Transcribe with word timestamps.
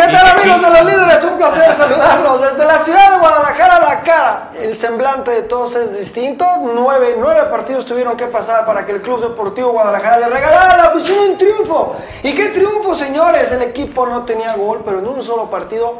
¿Qué 0.00 0.06
tal 0.06 0.28
amigos 0.28 0.62
de 0.62 0.70
los 0.70 0.84
líderes? 0.86 1.24
Un 1.24 1.36
placer 1.36 1.74
saludarlos 1.74 2.40
desde 2.40 2.64
la 2.64 2.78
ciudad 2.78 3.10
de 3.10 3.18
Guadalajara 3.18 3.76
a 3.76 3.80
la 3.80 4.00
cara. 4.00 4.50
El 4.58 4.74
semblante 4.74 5.30
de 5.30 5.42
todos 5.42 5.76
es 5.76 5.98
distinto. 5.98 6.46
Nueve, 6.74 7.16
nueve 7.18 7.42
partidos 7.50 7.84
tuvieron 7.84 8.16
que 8.16 8.24
pasar 8.24 8.64
para 8.64 8.86
que 8.86 8.92
el 8.92 9.02
Club 9.02 9.20
Deportivo 9.20 9.72
Guadalajara 9.72 10.20
le 10.20 10.28
regalara 10.30 10.78
la 10.78 10.84
afición 10.84 11.18
un 11.18 11.36
triunfo. 11.36 11.96
¿Y 12.22 12.34
qué 12.34 12.48
triunfo, 12.48 12.94
señores? 12.94 13.52
El 13.52 13.60
equipo 13.60 14.06
no 14.06 14.24
tenía 14.24 14.54
gol, 14.54 14.80
pero 14.86 15.00
en 15.00 15.06
un 15.06 15.22
solo 15.22 15.50
partido 15.50 15.98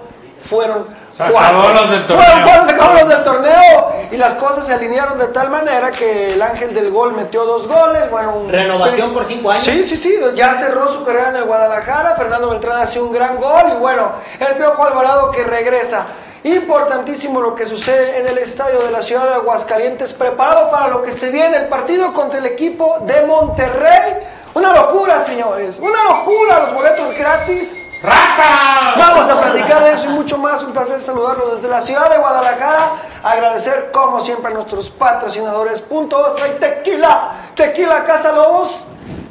fueron 0.49 0.87
Se 1.17 1.23
acabó 1.25 1.69
los 1.69 1.91
del 1.91 2.01
Fueron 2.03 2.25
torneo. 2.27 2.45
cuatro, 2.47 2.67
se 2.67 2.73
acabó 2.73 2.95
los 2.95 3.09
del 3.09 3.23
torneo. 3.25 3.93
Y 4.11 4.17
las 4.17 4.35
cosas 4.35 4.67
se 4.67 4.73
alinearon 4.73 5.19
de 5.19 5.27
tal 5.29 5.51
manera 5.51 5.91
que 5.91 6.29
el 6.29 6.41
ángel 6.43 6.75
del 6.75 6.91
gol 6.91 7.13
metió 7.13 7.45
dos 7.45 7.69
goles. 7.69 8.11
Bueno, 8.11 8.35
un- 8.37 8.51
Renovación 8.51 9.13
por 9.13 9.25
cinco 9.27 9.51
años. 9.51 9.65
Sí, 9.65 9.87
sí, 9.87 9.97
sí. 9.97 10.17
Ya 10.35 10.55
cerró 10.55 10.89
su 10.89 11.05
carrera 11.05 11.29
en 11.31 11.37
el 11.37 11.45
Guadalajara. 11.45 12.17
Fernando 12.17 12.49
Beltrán 12.51 12.81
hace 12.81 13.01
un 13.01 13.13
gran 13.13 13.37
gol. 13.37 13.65
Y 13.75 13.79
bueno, 13.79 14.13
el 14.39 14.55
Piojo 14.57 14.83
Alvarado 14.85 15.31
que 15.31 15.45
regresa. 15.45 16.07
Importantísimo 16.43 17.41
lo 17.41 17.55
que 17.55 17.67
sucede 17.67 18.19
en 18.19 18.27
el 18.29 18.39
estadio 18.39 18.81
de 18.81 18.91
la 18.91 19.03
ciudad 19.03 19.29
de 19.29 19.35
Aguascalientes, 19.35 20.13
preparado 20.15 20.71
para 20.71 20.89
lo 20.89 21.03
que 21.03 21.13
se 21.13 21.31
viene, 21.31 21.57
el 21.57 21.69
partido 21.69 22.13
contra 22.15 22.39
el 22.39 22.47
equipo 22.47 22.99
de 23.03 23.23
Monterrey. 23.27 24.15
Una 24.55 24.73
locura, 24.73 25.21
señores, 25.21 25.79
una 25.79 26.03
locura, 26.05 26.61
los 26.61 26.75
boletos 26.75 27.11
gratis. 27.17 27.77
¡Rata! 28.03 28.95
Vamos 28.97 29.31
a 29.31 29.41
platicar 29.41 29.85
de 29.85 29.93
eso 29.93 30.07
y 30.07 30.09
mucho 30.09 30.39
más. 30.39 30.63
Un 30.63 30.73
placer 30.73 31.01
saludarlos 31.03 31.57
desde 31.57 31.69
la 31.69 31.81
ciudad 31.81 32.09
de 32.11 32.17
Guadalajara. 32.17 32.93
Agradecer, 33.23 33.91
como 33.93 34.21
siempre, 34.21 34.51
a 34.51 34.55
nuestros 34.55 34.89
patrocinadores 34.91 35.83
Punto 35.83 36.19
Ostra 36.19 36.49
y 36.49 36.53
Tequila. 36.53 37.33
Tequila 37.55 38.05
Casa 38.05 38.33
Lobos. 38.33 38.87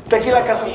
Tequila 0.08 0.44
Casa 0.44 0.66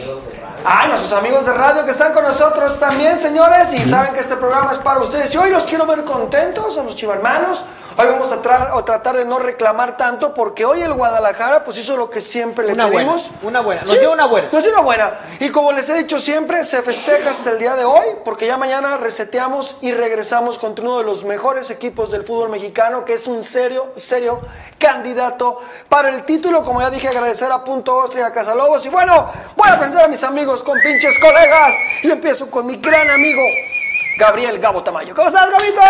Ah, 0.66 0.86
nuestros 0.88 1.12
amigos 1.12 1.44
de 1.44 1.52
radio 1.52 1.84
que 1.84 1.90
están 1.90 2.14
con 2.14 2.24
nosotros 2.24 2.80
también, 2.80 3.20
señores, 3.20 3.72
y 3.74 3.78
saben 3.86 4.14
que 4.14 4.20
este 4.20 4.36
programa 4.36 4.72
es 4.72 4.78
para 4.78 5.00
ustedes. 5.00 5.32
Y 5.34 5.38
hoy 5.38 5.50
los 5.50 5.64
quiero 5.64 5.84
ver 5.86 6.04
contentos 6.04 6.78
a 6.78 6.82
los 6.82 6.96
chivarmanos. 6.96 7.62
Hoy 7.96 8.06
vamos 8.08 8.32
a, 8.32 8.42
tra- 8.42 8.76
a 8.76 8.84
tratar 8.84 9.16
de 9.16 9.24
no 9.24 9.38
reclamar 9.38 9.96
tanto 9.96 10.34
porque 10.34 10.64
hoy 10.64 10.82
el 10.82 10.92
Guadalajara 10.94 11.62
pues 11.62 11.78
hizo 11.78 11.96
lo 11.96 12.10
que 12.10 12.20
siempre 12.20 12.66
le 12.66 12.72
Una 12.72 12.86
buena, 12.86 12.98
pedimos. 13.12 13.30
una 13.42 13.60
buena. 13.60 13.82
Nos 13.82 14.00
dio 14.00 14.12
una 14.12 14.26
buena. 14.26 14.48
Nos 14.50 14.62
dio 14.64 14.72
una 14.72 14.80
buena. 14.80 15.20
Y 15.38 15.50
como 15.50 15.70
les 15.70 15.88
he 15.88 15.94
dicho 15.94 16.18
siempre, 16.18 16.64
se 16.64 16.82
festeja 16.82 17.30
hasta 17.30 17.50
el 17.52 17.58
día 17.58 17.76
de 17.76 17.84
hoy 17.84 18.04
porque 18.24 18.46
ya 18.48 18.56
mañana 18.58 18.96
reseteamos 18.96 19.76
y 19.80 19.92
regresamos 19.92 20.58
contra 20.58 20.84
uno 20.84 20.98
de 20.98 21.04
los 21.04 21.22
mejores 21.24 21.70
equipos 21.70 22.10
del 22.10 22.24
fútbol 22.24 22.48
mexicano 22.48 23.04
que 23.04 23.12
es 23.12 23.28
un 23.28 23.44
serio, 23.44 23.92
serio 23.94 24.40
candidato 24.78 25.60
para 25.88 26.08
el 26.08 26.24
título. 26.24 26.64
Como 26.64 26.80
ya 26.80 26.90
dije, 26.90 27.06
agradecer 27.06 27.52
a 27.52 27.62
Punto 27.62 27.96
Ostra 27.96 28.20
y 28.22 28.24
a 28.24 28.32
Casalobos. 28.32 28.84
Y 28.84 28.88
bueno, 28.88 29.30
voy 29.54 29.68
a 29.68 29.76
presentar 29.78 30.06
a 30.06 30.08
mis 30.08 30.24
amigos 30.24 30.64
con 30.64 30.80
pinches 30.80 31.16
colegas. 31.20 31.72
Y 32.02 32.10
empiezo 32.10 32.50
con 32.50 32.66
mi 32.66 32.74
gran 32.76 33.08
amigo, 33.08 33.40
Gabriel 34.18 34.58
Gabo 34.58 34.82
Tamayo. 34.82 35.14
¿Cómo 35.14 35.28
estás, 35.28 35.48
Gabito? 35.48 35.80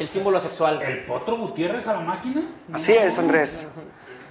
El 0.00 0.08
símbolo 0.08 0.40
sexual. 0.40 0.80
¿El 0.82 1.00
Potro 1.04 1.36
Gutiérrez 1.36 1.86
a 1.86 1.92
la 1.92 2.00
máquina? 2.00 2.42
Así 2.72 2.92
es, 2.92 3.18
Andrés. 3.18 3.70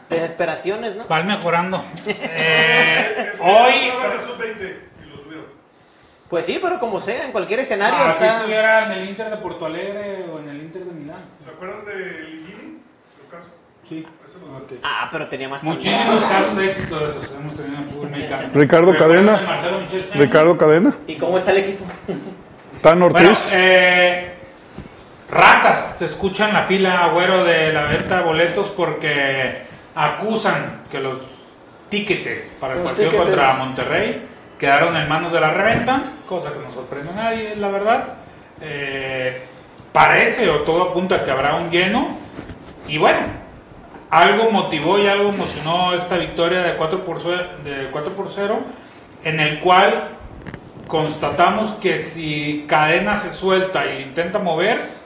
Desesperaciones, 0.09 0.96
¿no? 0.96 1.06
Van 1.07 1.25
mejorando. 1.28 1.81
Eh, 2.07 3.31
hoy, 3.41 3.74
Estaba 3.74 4.06
en 4.08 4.12
el 4.13 4.22
sub-20 4.22 4.78
y 5.06 5.09
lo 5.09 5.18
subieron. 5.24 5.46
Pues 6.29 6.46
sí, 6.46 6.59
pero 6.62 6.79
como 6.79 7.00
sea, 7.00 7.24
en 7.25 7.31
cualquier 7.31 7.59
escenario. 7.62 7.96
ah, 8.00 8.16
si 8.18 8.24
está- 8.24 8.38
estuviera 8.38 8.85
en 8.85 8.91
el 8.94 9.09
Inter 9.09 9.29
de 9.29 9.38
Porto 9.38 9.66
Alegre 9.68 10.25
o 10.34 10.40
en 10.40 10.50
el 10.50 10.58
Inter 10.63 10.84
de 10.85 10.91
Milán. 10.91 11.19
¿Se 11.38 11.52
acuerdan 11.52 11.85
de 11.85 11.96
Ligini? 12.24 12.79
Sí. 13.88 14.06
Ah, 14.84 15.09
pero 15.12 15.28
tenía 15.28 15.50
más 15.50 15.63
Muchísimos 15.63 16.24
casos 16.24 16.56
de 16.58 16.66
éxito 16.69 17.00
de 17.00 17.06
esos 17.09 17.31
hemos 17.31 17.56
tenido 17.56 17.78
en 17.78 17.90
fútbol 17.90 18.09
mexicano. 18.12 18.50
Ricardo 18.53 18.91
¿Recuerdan 18.91 19.25
Cadena. 19.25 20.12
Ricardo 20.13 20.58
Cadena, 20.59 20.97
¿Y 21.08 21.16
cómo 21.18 21.38
está 21.40 21.52
el 21.52 21.58
equipo? 21.58 21.85
Tan 22.84 23.00
Bueno, 23.00 23.06
Ortiz. 23.29 23.52
eh, 23.53 24.34
ratas 25.31 25.97
se 25.97 26.06
escuchan 26.06 26.53
la 26.53 26.63
fila, 26.63 27.06
agüero, 27.06 27.44
de 27.44 27.73
la 27.73 27.85
venta 27.85 28.17
de 28.17 28.23
boletos 28.23 28.67
porque 28.67 29.63
acusan 29.95 30.84
que 30.91 31.00
los 31.00 31.17
tiquetes 31.90 32.56
para 32.59 32.73
el 32.73 32.79
Los 32.79 32.91
partido 32.91 33.17
contra 33.17 33.53
Monterrey 33.56 34.28
quedaron 34.59 34.95
en 34.95 35.07
manos 35.07 35.31
de 35.31 35.40
la 35.40 35.51
reventa, 35.51 36.03
cosa 36.28 36.51
que 36.51 36.59
no 36.59 36.72
sorprende 36.72 37.12
a 37.12 37.16
nadie, 37.16 37.56
la 37.56 37.69
verdad. 37.69 38.13
Eh, 38.62 39.44
parece 39.91 40.50
o 40.50 40.62
todo 40.62 40.84
apunta 40.90 41.23
que 41.23 41.31
habrá 41.31 41.56
un 41.56 41.69
lleno. 41.69 42.17
Y 42.88 42.97
bueno, 42.97 43.19
algo 44.09 44.51
motivó 44.51 45.00
y 45.00 45.07
algo 45.07 45.29
emocionó 45.29 45.94
esta 45.94 46.17
victoria 46.17 46.61
de 46.61 46.75
4 46.75 47.06
por, 47.06 47.22
de 47.63 47.90
4 47.91 48.13
por 48.13 48.29
0, 48.29 48.59
en 49.23 49.40
el 49.40 49.59
cual 49.59 50.09
constatamos 50.88 51.73
que 51.75 52.00
si 52.00 52.66
Cadena 52.67 53.17
se 53.17 53.34
suelta 53.34 53.85
y 53.85 54.00
le 54.00 54.01
intenta 54.01 54.40
mover, 54.40 54.99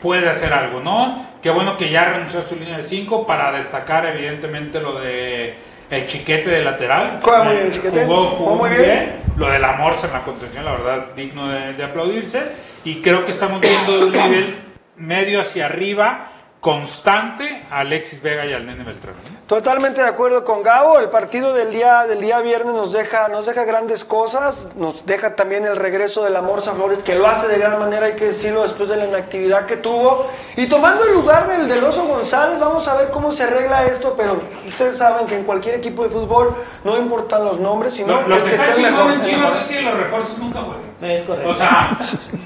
puede 0.00 0.28
hacer 0.28 0.52
algo, 0.52 0.80
¿no? 0.80 1.26
Qué 1.42 1.50
bueno 1.50 1.76
que 1.76 1.90
ya 1.90 2.04
renunció 2.04 2.40
a 2.40 2.42
su 2.44 2.56
línea 2.56 2.78
de 2.78 2.82
5 2.82 3.26
para 3.26 3.52
destacar 3.52 4.06
evidentemente 4.06 4.80
lo 4.80 5.00
de 5.00 5.70
el 5.90 6.06
chiquete 6.06 6.48
de 6.50 6.64
lateral. 6.64 7.18
Juega 7.22 7.42
muy 7.42 7.54
bien 7.54 7.66
el 7.66 7.72
Chiquete. 7.72 8.04
Jugó, 8.06 8.56
muy 8.56 8.70
bien. 8.70 8.82
bien. 8.82 9.12
Lo 9.36 9.50
de 9.50 9.58
la 9.58 9.72
Morsa 9.72 10.06
en 10.06 10.12
la 10.12 10.22
contención, 10.22 10.64
la 10.64 10.72
verdad 10.72 10.98
es 10.98 11.16
digno 11.16 11.48
de, 11.48 11.72
de 11.72 11.84
aplaudirse. 11.84 12.42
Y 12.84 13.02
creo 13.02 13.24
que 13.24 13.32
estamos 13.32 13.60
viendo 13.60 14.06
un 14.06 14.12
nivel 14.12 14.56
medio 14.96 15.40
hacia 15.40 15.66
arriba, 15.66 16.29
constante, 16.60 17.62
a 17.70 17.80
Alexis 17.80 18.20
Vega 18.22 18.44
y 18.44 18.52
al 18.52 18.66
Nene 18.66 18.84
Beltrán. 18.84 19.14
Totalmente 19.46 20.02
de 20.02 20.06
acuerdo 20.06 20.44
con 20.44 20.62
Gabo. 20.62 20.98
El 20.98 21.08
partido 21.08 21.54
del 21.54 21.70
día, 21.72 22.06
del 22.06 22.20
día 22.20 22.40
viernes 22.40 22.74
nos 22.74 22.92
deja, 22.92 23.28
nos 23.28 23.46
deja 23.46 23.64
grandes 23.64 24.04
cosas. 24.04 24.70
Nos 24.76 25.06
deja 25.06 25.34
también 25.36 25.64
el 25.64 25.76
regreso 25.76 26.22
de 26.22 26.30
la 26.30 26.42
Morsa 26.42 26.72
Flores, 26.74 27.02
que 27.02 27.14
lo 27.14 27.26
hace 27.26 27.48
de 27.48 27.58
gran 27.58 27.78
manera, 27.78 28.06
hay 28.06 28.12
que 28.14 28.26
decirlo, 28.26 28.62
después 28.62 28.88
de 28.90 28.96
la 28.98 29.06
inactividad 29.06 29.64
que 29.66 29.78
tuvo. 29.78 30.26
Y 30.56 30.66
tomando 30.66 31.04
el 31.04 31.14
lugar 31.14 31.48
del, 31.48 31.66
del 31.66 31.82
Oso 31.82 32.04
González, 32.04 32.60
vamos 32.60 32.86
a 32.88 32.94
ver 32.96 33.08
cómo 33.10 33.30
se 33.30 33.44
arregla 33.44 33.84
esto. 33.86 34.14
Pero 34.16 34.34
ustedes 34.34 34.98
saben 34.98 35.26
que 35.26 35.36
en 35.36 35.44
cualquier 35.44 35.76
equipo 35.76 36.02
de 36.04 36.10
fútbol 36.10 36.54
no 36.84 36.96
importan 36.98 37.44
los 37.44 37.58
nombres, 37.58 37.94
sino 37.94 38.20
Lo, 38.22 38.28
lo 38.28 38.36
el 38.36 38.42
que 38.44 38.50
que 38.50 38.54
está 38.56 38.76
mejor. 38.80 39.12
en 39.12 39.22
Chivas 39.22 39.52
es 39.62 39.66
que 39.66 39.82
los 39.82 39.94
refuerzos 39.96 40.38
nunca 40.38 40.60
juegan. 40.60 41.10
Es 41.10 41.22
correcto. 41.24 41.50
O 41.50 41.54
sea, 41.54 41.96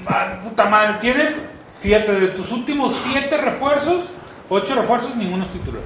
ah, 0.07 0.39
puta 0.41 0.65
madre, 0.65 0.95
tienes, 1.01 1.35
fíjate, 1.79 2.13
de 2.13 2.27
tus 2.29 2.51
últimos 2.51 2.93
siete 2.93 3.37
refuerzos, 3.37 4.03
ocho 4.49 4.75
refuerzos, 4.75 5.15
ninguno 5.15 5.43
es 5.43 5.51
titular. 5.51 5.81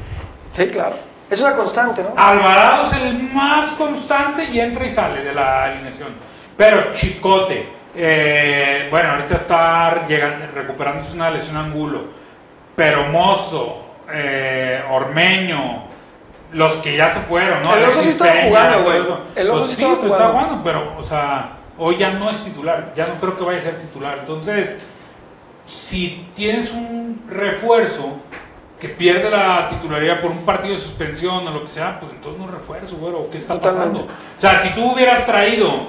Sí, 0.54 0.68
claro. 0.68 0.96
Es 1.30 1.42
una 1.42 1.56
constante, 1.56 2.04
¿no? 2.04 2.14
Alvarado 2.18 2.88
es 2.88 2.98
el 2.98 3.24
más 3.32 3.70
constante 3.72 4.46
y 4.46 4.60
entra 4.60 4.86
y 4.86 4.92
sale 4.92 5.24
de 5.24 5.34
la 5.34 5.66
alineación. 5.66 6.10
Pero 6.58 6.92
Chicote, 6.92 7.70
eh, 7.96 8.88
bueno, 8.90 9.12
ahorita 9.12 9.36
está 9.36 10.08
llegando, 10.08 10.48
recuperándose 10.54 11.16
una 11.16 11.30
lesión 11.30 11.58
angulo. 11.58 12.06
Pero 12.76 13.08
Mozo, 13.08 13.86
eh, 14.12 14.82
Ormeño, 14.90 15.84
los 16.54 16.74
que 16.76 16.96
ya 16.96 17.14
se 17.14 17.20
fueron, 17.22 17.62
¿no? 17.62 17.76
El 17.76 17.86
Oso 17.86 18.02
sí 18.02 18.10
estaba 18.10 18.32
jugando, 18.48 18.84
güey. 18.84 18.98
El 19.36 19.50
Oso 19.52 19.60
Pues 19.60 19.70
sí 19.72 19.76
sí, 19.76 19.84
estaba 19.84 20.02
pues 20.02 20.12
está 20.12 20.28
jugando, 20.30 20.64
pero, 20.64 20.94
o 20.98 21.04
sea, 21.04 21.58
hoy 21.78 21.98
ya 21.98 22.12
no 22.12 22.30
es 22.30 22.44
titular. 22.44 22.94
Ya 22.96 23.08
no 23.08 23.16
creo 23.16 23.38
que 23.38 23.44
vaya 23.44 23.60
a 23.60 23.62
ser 23.62 23.78
titular. 23.80 24.18
Entonces, 24.20 24.78
si 25.70 26.28
tienes 26.36 26.74
un 26.74 27.24
refuerzo 27.30 28.18
que 28.80 28.90
pierde 28.90 29.30
la 29.30 29.70
titularidad 29.70 30.22
por 30.22 30.32
un 30.32 30.46
partido 30.46 30.74
de 30.74 30.80
suspensión 30.80 31.48
o 31.48 31.52
lo 31.52 31.62
que 31.62 31.68
sea, 31.68 32.00
pues 32.00 32.12
entonces 32.14 32.40
no 32.40 32.48
refuerzo, 32.48 32.96
güero. 32.98 33.30
¿Qué 33.30 33.38
está 33.38 33.56
Totalmente. 33.56 34.06
pasando? 34.06 34.14
O 34.38 34.40
sea, 34.42 34.62
si 34.62 34.70
tú 34.70 34.94
hubieras 34.94 35.26
traído 35.26 35.88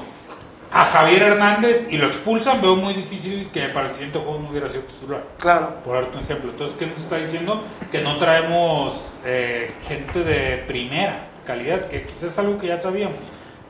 a 0.72 0.84
Javier 0.84 1.22
Hernández 1.22 1.88
y 1.90 1.98
lo 1.98 2.06
expulsan, 2.06 2.60
veo 2.60 2.76
muy 2.76 2.94
difícil 2.94 3.50
que 3.52 3.68
para 3.68 3.88
el 3.88 3.92
siguiente 3.92 4.18
juego 4.18 4.40
no 4.40 4.50
hubiera 4.50 4.68
sido 4.68 4.82
titular. 4.84 5.24
Claro. 5.38 5.74
Por 5.84 5.94
darte 5.94 6.18
un 6.18 6.24
ejemplo. 6.24 6.50
Entonces, 6.50 6.76
¿qué 6.78 6.86
nos 6.86 6.98
está 6.98 7.16
diciendo? 7.16 7.62
Que 7.90 8.02
no 8.02 8.18
traemos 8.18 9.10
eh, 9.24 9.72
gente 9.86 10.24
de 10.24 10.58
primera 10.66 11.28
calidad, 11.46 11.88
que 11.88 12.06
quizás 12.06 12.24
es 12.24 12.38
algo 12.38 12.58
que 12.58 12.68
ya 12.68 12.78
sabíamos, 12.78 13.18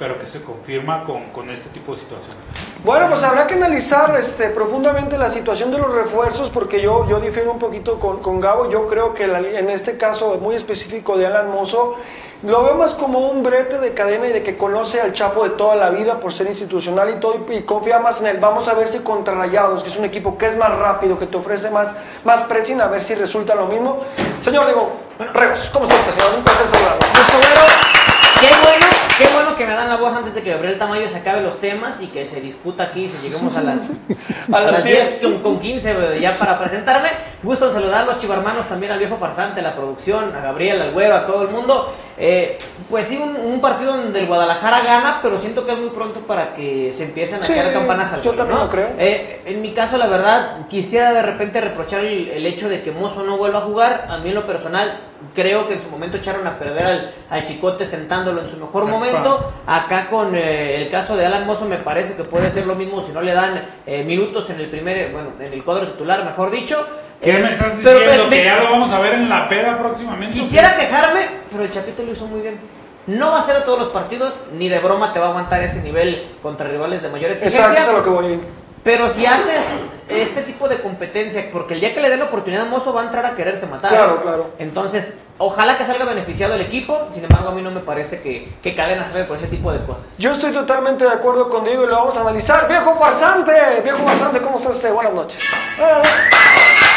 pero 0.01 0.19
que 0.19 0.27
se 0.27 0.43
confirma 0.43 1.05
con, 1.05 1.27
con 1.27 1.51
este 1.51 1.69
tipo 1.69 1.93
de 1.93 2.01
situaciones. 2.01 2.39
Bueno, 2.83 3.11
pues 3.11 3.23
habrá 3.23 3.47
que 3.47 3.53
analizar 3.53 4.17
este, 4.19 4.49
profundamente 4.49 5.19
la 5.19 5.29
situación 5.29 5.71
de 5.71 5.77
los 5.77 5.93
refuerzos 5.95 6.49
porque 6.49 6.81
yo, 6.81 7.07
yo 7.07 7.21
difiero 7.21 7.53
un 7.53 7.59
poquito 7.59 8.01
con, 8.01 8.21
con 8.21 8.41
Gabo. 8.41 8.71
Yo 8.71 8.87
creo 8.87 9.13
que 9.13 9.27
la 9.27 9.41
en 9.41 9.69
este 9.69 9.99
caso 9.99 10.39
muy 10.41 10.55
específico 10.55 11.19
de 11.19 11.27
Alan 11.27 11.51
Mozo, 11.51 11.97
lo 12.43 12.65
veo 12.65 12.77
más 12.77 12.95
como 12.95 13.19
un 13.31 13.43
brete 13.43 13.77
de 13.77 13.93
cadena 13.93 14.27
y 14.29 14.33
de 14.33 14.43
que 14.43 14.57
conoce 14.57 15.03
al 15.03 15.13
Chapo 15.13 15.45
de 15.45 15.51
toda 15.51 15.77
la 15.77 15.91
vida 15.91 16.19
por 16.19 16.33
ser 16.33 16.47
institucional 16.47 17.11
y 17.11 17.21
todo 17.21 17.45
y, 17.47 17.57
y 17.57 17.63
confía 17.65 17.99
más 17.99 18.23
en 18.23 18.29
él. 18.29 18.39
Vamos 18.39 18.69
a 18.69 18.75
ver 18.75 18.89
si 18.89 19.01
contra 19.01 19.35
Rayados, 19.35 19.83
que 19.83 19.91
es 19.91 19.97
un 19.99 20.07
equipo 20.07 20.39
que 20.39 20.47
es 20.47 20.57
más 20.57 20.71
rápido, 20.79 21.19
que 21.19 21.27
te 21.27 21.37
ofrece 21.37 21.71
más, 21.71 21.95
más 22.25 22.41
pressing, 22.45 22.81
a 22.81 22.87
ver 22.87 23.03
si 23.03 23.15
resulta 23.15 23.55
lo 23.55 23.67
mismo. 23.67 23.99
Señor, 24.41 24.67
digo, 24.67 24.93
Reos, 25.35 25.69
¿cómo 25.71 25.85
está 25.85 25.97
usted, 25.97 26.13
señor? 26.13 26.39
Un 26.39 26.45
placer 26.45 26.67
saludarlo. 26.69 28.00
Qué 28.41 28.47
bueno, 28.47 28.87
qué 29.19 29.27
bueno 29.35 29.55
que 29.57 29.67
me 29.67 29.75
dan 29.75 29.89
la 29.91 29.97
voz 29.97 30.15
antes 30.15 30.35
de 30.35 30.43
que 30.43 30.51
Gabriel 30.51 30.79
Tamayo 30.79 31.07
se 31.09 31.19
acabe 31.19 31.43
los 31.43 31.61
temas 31.61 32.01
y 32.01 32.07
que 32.07 32.25
se 32.25 32.41
disputa 32.41 32.85
aquí, 32.85 33.07
si 33.07 33.19
lleguemos 33.19 33.55
a 33.55 33.61
las, 33.61 33.91
A 34.53 34.61
las 34.61 34.83
10. 34.83 35.21
con, 35.23 35.39
con 35.43 35.61
15 35.61 35.95
güey, 35.95 36.21
ya 36.21 36.39
para 36.39 36.59
presentarme. 36.59 37.11
Gusto 37.43 37.67
en 37.69 37.75
saludarlos, 37.75 38.17
chivarmanos, 38.17 38.67
también 38.67 38.93
al 38.93 38.99
viejo 38.99 39.19
farsante, 39.19 39.61
a 39.61 39.63
la 39.63 39.75
producción, 39.75 40.35
a 40.35 40.41
Gabriel, 40.41 40.81
al 40.81 40.93
güero, 40.93 41.17
a 41.17 41.27
todo 41.27 41.43
el 41.43 41.49
mundo. 41.49 41.95
Eh, 42.23 42.59
pues 42.91 43.07
sí, 43.07 43.17
un, 43.17 43.35
un 43.35 43.61
partido 43.63 43.97
donde 43.97 44.21
el 44.21 44.27
Guadalajara 44.27 44.83
gana, 44.83 45.21
pero 45.23 45.39
siento 45.39 45.65
que 45.65 45.73
es 45.73 45.79
muy 45.79 45.89
pronto 45.89 46.21
para 46.21 46.53
que 46.53 46.93
se 46.93 47.05
empiecen 47.05 47.41
a 47.41 47.45
Sí, 47.47 47.53
echar 47.53 47.73
campanas 47.73 48.13
al 48.13 48.21
yo 48.23 48.33
también 48.33 48.59
¿no? 48.59 48.65
lo 48.65 48.71
creo. 48.71 48.89
Eh, 48.99 49.41
en 49.47 49.63
mi 49.63 49.73
caso, 49.73 49.97
la 49.97 50.07
verdad, 50.07 50.67
quisiera 50.69 51.15
de 51.15 51.23
repente 51.23 51.63
reprochar 51.63 52.01
el, 52.05 52.29
el 52.29 52.45
hecho 52.45 52.69
de 52.69 52.83
que 52.83 52.91
Mozo 52.93 53.23
no 53.23 53.39
vuelva 53.39 53.61
a 53.61 53.63
jugar. 53.63 54.07
A 54.11 54.19
mí 54.19 54.29
en 54.29 54.35
lo 54.35 54.47
personal, 54.47 55.01
creo 55.35 55.67
que 55.67 55.75
en 55.75 55.81
su 55.81 55.89
momento 55.89 56.19
echaron 56.19 56.47
a 56.47 56.59
perder 56.59 56.87
al, 56.87 57.15
al 57.31 57.43
Chicote 57.43 57.87
sentándolo 57.87 58.43
en 58.43 58.51
su 58.51 58.59
mejor 58.59 58.83
Epa. 58.83 58.93
momento. 58.93 59.53
Acá 59.67 60.09
con 60.11 60.35
eh, 60.37 60.77
el 60.77 60.91
caso 60.91 61.17
de 61.17 61.25
Alan 61.25 61.47
Mozo 61.47 61.65
me 61.65 61.79
parece 61.79 62.17
que 62.17 62.25
puede 62.25 62.51
ser 62.51 62.67
lo 62.67 62.75
mismo 62.75 63.01
si 63.01 63.13
no 63.13 63.23
le 63.23 63.33
dan 63.33 63.65
eh, 63.87 64.05
minutos 64.05 64.51
en 64.51 64.61
el 64.61 64.69
primer, 64.69 65.11
bueno, 65.11 65.31
en 65.41 65.53
el 65.55 65.65
cuadro 65.65 65.87
titular, 65.89 66.23
mejor 66.25 66.51
dicho. 66.51 66.87
¿Qué 67.21 67.35
me 67.39 67.49
estás 67.51 67.73
pero 67.83 67.99
diciendo? 67.99 68.25
me- 68.29 68.37
¿Que 68.37 68.45
ya 68.45 68.57
lo 68.57 68.71
vamos 68.71 68.91
a 68.93 68.99
ver 68.99 69.15
en 69.15 69.29
la 69.29 69.49
peda 69.49 69.79
próximamente? 69.79 70.37
Quisiera 70.39 70.75
quejarme, 70.77 71.27
pero 71.51 71.65
el 71.65 71.71
Chapito 71.71 72.03
lo 72.03 72.13
hizo 72.13 72.27
muy 72.27 72.41
bien. 72.41 72.59
No 73.07 73.31
va 73.33 73.41
a 73.41 73.43
ser 73.43 73.57
a 73.57 73.65
todos 73.65 73.79
los 73.79 73.89
partidos, 73.89 74.35
ni 74.57 74.69
de 74.69 74.79
broma 74.79 75.13
te 75.13 75.19
va 75.19 75.27
a 75.27 75.29
aguantar 75.31 75.63
ese 75.63 75.83
nivel 75.83 76.37
contra 76.43 76.69
rivales 76.69 77.03
de 77.03 77.09
mayor 77.09 77.31
exigencia. 77.31 77.61
Exacto, 77.67 77.81
eso 77.83 77.91
es 77.91 77.95
a 77.97 77.99
lo 77.99 78.05
que 78.05 78.11
voy. 78.11 78.41
Pero 78.83 79.11
si 79.11 79.27
haces 79.27 80.01
este 80.09 80.41
tipo 80.41 80.67
de 80.67 80.81
competencia, 80.81 81.51
porque 81.53 81.75
el 81.75 81.81
día 81.81 81.93
que 81.95 82.01
le 82.01 82.09
den 82.09 82.21
la 82.21 82.27
oportunidad 82.27 82.63
a 82.63 82.67
Mozo 82.67 82.95
va 82.95 83.03
a 83.03 83.05
entrar 83.05 83.27
a 83.27 83.35
quererse 83.35 83.67
matar. 83.67 83.91
Claro, 83.91 84.23
claro. 84.23 84.51
Entonces, 84.59 85.15
ojalá 85.37 85.77
que 85.77 85.85
salga 85.85 86.07
beneficiado 86.07 86.55
el 86.55 86.63
equipo. 86.63 87.09
Sin 87.11 87.23
embargo, 87.25 87.51
a 87.51 87.53
mí 87.53 87.61
no 87.61 87.71
me 87.71 87.81
parece 87.81 88.23
que, 88.23 88.51
que 88.63 88.75
Cadena 88.75 89.05
salga 89.07 89.27
por 89.27 89.37
ese 89.37 89.49
tipo 89.49 89.71
de 89.71 89.81
cosas. 89.81 90.17
Yo 90.17 90.33
estoy 90.33 90.53
totalmente 90.53 91.05
de 91.05 91.11
acuerdo 91.11 91.51
con 91.51 91.65
Diego 91.65 91.85
y 91.85 91.89
lo 91.89 91.97
vamos 91.97 92.17
a 92.17 92.23
analizar. 92.23 92.69
Viejo 92.69 92.95
farsante, 92.97 93.53
viejo 93.85 93.99
farsante, 93.99 94.41
¿cómo 94.41 94.57
está 94.57 94.71
usted? 94.71 94.93
Buenas 94.95 95.13
noches. 95.13 95.43
Buenas 95.77 95.99
noches. 95.99 96.90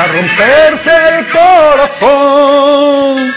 A 0.00 0.06
romperse 0.06 0.90
el 1.18 1.26
corazón. 1.26 3.34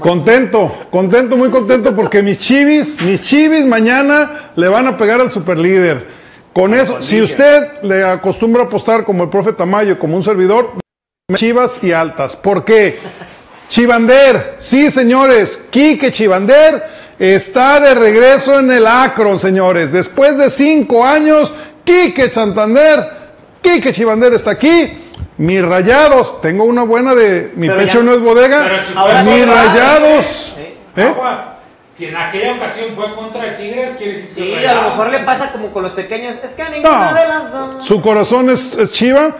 Contento, 0.00 0.86
contento, 0.90 1.38
muy 1.38 1.48
contento 1.48 1.96
porque 1.96 2.22
mis 2.22 2.38
chivis, 2.38 3.00
mis 3.00 3.22
chivis 3.22 3.64
mañana 3.64 4.50
le 4.54 4.68
van 4.68 4.86
a 4.86 4.98
pegar 4.98 5.18
al 5.18 5.30
superlíder. 5.30 6.08
Con 6.52 6.74
eso, 6.74 7.00
si 7.00 7.22
usted 7.22 7.80
le 7.82 8.04
acostumbra 8.04 8.64
a 8.64 8.66
apostar 8.66 9.04
como 9.04 9.22
el 9.22 9.30
profe 9.30 9.54
Tamayo, 9.54 9.98
como 9.98 10.16
un 10.16 10.22
servidor, 10.22 10.74
chivas 11.34 11.82
y 11.82 11.90
altas. 11.90 12.36
¿Por 12.36 12.62
qué? 12.62 12.98
Chivander, 13.70 14.56
sí 14.58 14.90
señores, 14.90 15.68
Quique 15.70 16.10
Chivander 16.10 16.82
está 17.18 17.80
de 17.80 17.94
regreso 17.94 18.58
en 18.58 18.72
el 18.72 18.86
Acron, 18.86 19.38
señores. 19.38 19.90
Después 19.90 20.36
de 20.36 20.50
cinco 20.50 21.02
años, 21.02 21.50
Quique 21.82 22.30
Santander, 22.30 23.08
Quique 23.62 23.94
Chivander 23.94 24.34
está 24.34 24.50
aquí. 24.50 25.04
Mis 25.38 25.62
rayados, 25.64 26.40
tengo 26.40 26.64
una 26.64 26.82
buena 26.84 27.14
de 27.14 27.52
mi 27.56 27.66
Pero 27.68 27.78
pecho 27.80 27.98
ya- 27.98 28.04
no 28.04 28.12
es 28.14 28.20
bodega. 28.20 28.64
Pero 28.64 28.76
si 28.86 28.92
Ahora 28.96 29.22
mis 29.22 29.46
rayados. 29.46 30.54
¿eh? 30.56 30.76
¿eh? 30.96 31.14
Si 31.92 32.04
en 32.06 32.16
aquella 32.16 32.54
ocasión 32.54 32.90
fue 32.94 33.14
contra 33.14 33.42
de 33.44 33.50
Tigres, 33.52 33.96
quiere 33.96 34.12
decir 34.20 34.44
que 34.44 34.58
Sí, 34.60 34.64
a 34.66 34.74
lo 34.74 34.82
mejor 34.82 35.10
le 35.10 35.18
pasa 35.20 35.50
como 35.52 35.68
con 35.72 35.82
los 35.82 35.92
pequeños. 35.92 36.36
Es 36.42 36.52
que 36.54 36.62
a 36.62 36.68
ninguna 36.70 37.10
No. 37.10 37.14
de 37.14 37.28
las 37.28 37.52
dos. 37.52 37.84
Su 37.86 38.00
corazón 38.02 38.50
es, 38.50 38.76
es 38.78 38.92
Chiva. 38.92 39.34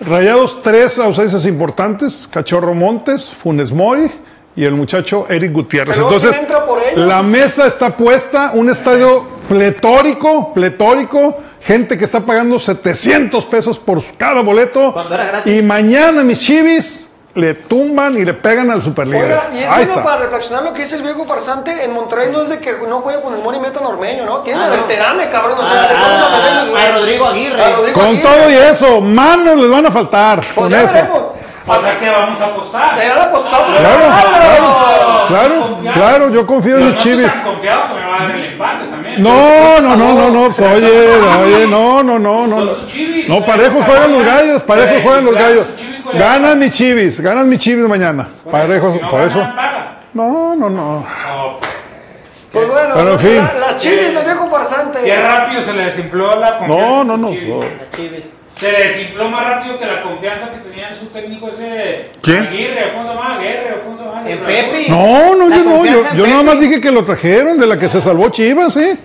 Rayados 0.00 0.62
tres 0.62 0.98
ausencias 0.98 1.44
importantes: 1.46 2.26
Cachorro 2.30 2.72
Montes, 2.74 3.32
Funes 3.34 3.70
Mori 3.72 4.10
y 4.56 4.64
el 4.64 4.72
muchacho 4.74 5.26
Eric 5.28 5.52
Gutiérrez. 5.52 5.94
Pero 5.96 6.06
Entonces, 6.08 6.30
¿quién 6.36 6.42
entra 6.44 6.64
por 6.66 6.78
ellos? 6.82 7.06
la 7.06 7.22
mesa 7.22 7.66
está 7.66 7.90
puesta, 7.90 8.52
un 8.54 8.70
estadio 8.70 9.26
pletórico, 9.48 10.54
pletórico, 10.54 11.38
gente 11.60 11.98
que 11.98 12.04
está 12.04 12.20
pagando 12.20 12.58
700 12.58 13.44
pesos 13.46 13.78
por 13.78 14.02
cada 14.16 14.42
boleto. 14.42 14.92
Cuando 14.92 15.14
era 15.14 15.24
gratis. 15.26 15.52
Y 15.58 15.62
mañana 15.62 16.22
mis 16.22 16.40
chivis 16.40 17.06
le 17.34 17.54
tumban 17.54 18.16
y 18.18 18.24
le 18.24 18.34
pegan 18.34 18.70
al 18.72 18.82
superlíder. 18.82 19.24
Oiga, 19.24 19.44
y 19.54 19.58
es 19.58 19.64
Ahí 19.66 19.70
bueno 19.84 19.90
está. 19.92 20.02
para 20.02 20.16
reflexionar 20.22 20.64
lo 20.64 20.72
que 20.72 20.82
dice 20.82 20.96
el 20.96 21.02
viejo 21.02 21.24
farsante. 21.26 21.84
En 21.84 21.92
Monterrey 21.92 22.28
no 22.32 22.42
es 22.42 22.48
de 22.48 22.58
que 22.58 22.72
no 22.88 23.02
juegue 23.02 23.20
con 23.20 23.34
el 23.34 23.40
Mori 23.42 23.60
Meta 23.60 23.80
Normeño, 23.80 24.24
¿no? 24.26 24.40
Tiene 24.40 24.60
Ah, 24.60 24.66
a 24.66 25.30
cabrón. 25.30 25.58
O 25.58 25.62
Ah, 25.62 25.68
sea, 25.68 25.82
le 25.88 25.94
vamos 25.94 26.22
a 26.22 26.26
ah, 26.26 26.64
meter 26.64 26.68
el- 26.68 26.76
a 26.92 26.96
Rodrigo 26.98 27.26
Aguirre. 27.26 27.62
A 27.64 27.70
Rodrigo 27.76 27.98
Con 28.00 28.06
Aguirre. 28.08 28.22
todo 28.22 28.50
y 28.50 28.54
eso, 28.54 29.00
manos 29.00 29.56
les 29.58 29.70
van 29.70 29.86
a 29.86 29.90
faltar. 29.92 30.38
Pues 30.40 30.54
con 30.54 30.70
ya 30.70 30.82
eso. 30.82 30.94
veremos. 30.94 31.22
O 31.72 31.80
sea 31.80 31.98
que 31.98 32.10
vamos 32.10 32.40
a 32.40 32.44
apostar. 32.46 32.96
Ya 32.98 33.14
la 33.16 33.22
apostamos. 33.24 33.76
Claro, 33.76 35.26
Claro. 35.28 35.76
Claro, 35.94 36.30
yo 36.30 36.46
confío 36.46 36.78
en 36.78 36.88
estoy 36.88 37.02
chivis. 37.12 37.30
tan 37.30 37.42
confiado 37.42 37.82
que 37.88 37.94
me 38.00 38.06
va 38.06 38.16
a 38.16 38.22
dar 38.26 38.30
el 38.36 38.44
empate 38.44 38.84
también. 38.86 39.22
No, 39.22 39.80
no, 39.80 39.96
no, 39.96 40.14
no, 40.14 40.30
no, 40.30 40.42
pues, 40.54 40.60
oye, 40.60 41.06
oye, 41.44 41.66
no, 41.66 42.02
no, 42.02 42.18
no, 42.18 42.46
no. 42.46 42.60
No, 42.64 42.72
no 43.28 43.40
parejos 43.46 43.84
juegan 43.84 44.12
los 44.12 44.24
gallos, 44.24 44.62
parejos 44.64 45.02
juegan 45.02 45.24
los 45.24 45.34
gallos. 45.34 45.66
Ganan 46.14 46.58
mis 46.58 46.72
chivis, 46.72 47.20
ganan 47.20 47.48
mis 47.48 47.60
chivis 47.60 47.86
mañana. 47.86 48.28
Parejos, 48.50 48.92
Si 48.94 48.98
no 49.00 49.10
por 49.10 49.20
eso. 49.22 49.38
No, 50.12 50.56
no, 50.56 50.68
no. 50.68 51.04
No, 51.04 51.04
pues, 52.52 52.68
bueno, 52.68 52.94
Pero 52.94 53.12
en 53.12 53.18
fin. 53.20 53.36
la- 53.36 53.60
las 53.68 53.78
chivis 53.78 54.12
del 54.14 54.24
viejo 54.24 54.50
farsante. 54.50 54.98
Qué 55.04 55.16
rápido 55.22 55.62
se 55.62 55.72
le 55.72 55.84
desinfló 55.84 56.34
la 56.34 56.58
confianza. 56.58 56.86
No, 56.88 57.04
no, 57.04 57.16
no. 57.16 57.28
Las 57.28 57.90
Chivis. 57.96 58.30
Se 58.60 58.70
desinfló 58.70 59.28
más 59.30 59.42
rápido 59.46 59.78
que 59.78 59.86
la 59.86 60.02
confianza 60.02 60.50
que 60.50 60.68
tenía 60.68 60.90
en 60.90 60.96
su 60.96 61.06
técnico 61.06 61.48
ese. 61.48 62.10
¿Quién? 62.20 62.42
Aguirre, 62.46 62.84
¿o 62.90 62.92
¿cómo 62.92 63.08
se 63.08 63.14
llama? 63.14 63.34
Aguirre, 63.36 63.74
¿o 63.74 63.84
¿cómo 63.84 63.96
se 63.98 64.04
llama? 64.04 64.30
En 64.30 64.38
Pepe. 64.40 64.86
No, 64.88 65.34
no, 65.34 65.48
La 65.48 65.56
yo 65.56 65.64
no, 65.64 65.84
yo, 65.86 66.02
yo 66.14 66.26
nada 66.26 66.42
más 66.42 66.60
dije 66.60 66.78
que 66.80 66.90
lo 66.90 67.02
trajeron, 67.04 67.58
de 67.58 67.66
la 67.66 67.78
que 67.78 67.88
se 67.88 68.02
salvó 68.02 68.28
Chivas, 68.28 68.76
¿eh? 68.76 68.98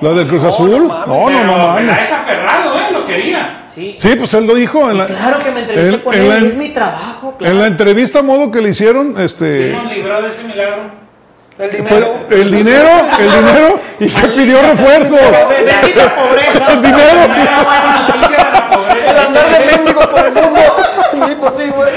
La 0.00 0.10
del 0.10 0.26
Cruz 0.26 0.42
Azul. 0.42 0.88
No, 0.88 1.06
no, 1.06 1.44
no 1.44 1.56
la 1.58 1.66
mames. 1.68 2.00
es 2.02 2.12
aferrado, 2.12 2.74
¿eh? 2.74 2.92
Lo 2.92 3.06
quería. 3.06 3.62
Sí. 3.72 3.94
Sí, 3.96 4.16
pues 4.16 4.34
él 4.34 4.46
lo 4.46 4.54
dijo 4.54 4.90
en 4.90 4.98
la, 4.98 5.06
Claro 5.06 5.38
que 5.44 5.50
me 5.52 5.60
entrevisté 5.60 5.94
En- 5.94 6.00
con 6.00 6.14
en 6.14 6.20
él. 6.22 6.28
la- 6.28 6.36
es 6.38 6.56
mi 6.56 6.68
trabajo, 6.70 7.36
claro. 7.38 7.54
en 7.54 7.60
la 7.60 7.66
entrevista 7.68 8.18
a 8.18 8.22
modo 8.22 8.50
que 8.50 8.60
le 8.60 8.70
hicieron, 8.70 9.20
este. 9.20 9.70
¿Quién 9.70 9.72
nos 9.84 9.92
libró 9.96 10.22
de 10.22 10.28
ese 10.30 10.42
milagro? 10.44 11.05
El 11.58 11.70
dinero. 11.70 12.18
el 12.30 12.50
dinero, 12.50 12.88
el 13.18 13.30
dinero, 13.30 13.80
y 13.98 14.08
que 14.10 14.28
pidió 14.28 14.60
refuerzo. 14.60 15.14
Be- 15.14 15.64
Bendita 15.64 16.14
pobreza. 16.14 16.72
El 16.72 16.82
dinero. 16.82 17.20
El 19.08 19.16
andar 19.18 19.48
de 19.58 19.66
mendigos 19.76 20.06
por 20.06 20.26
el 20.26 20.32
mundo. 20.34 20.60
Pues 21.40 21.74
güey. 21.74 21.90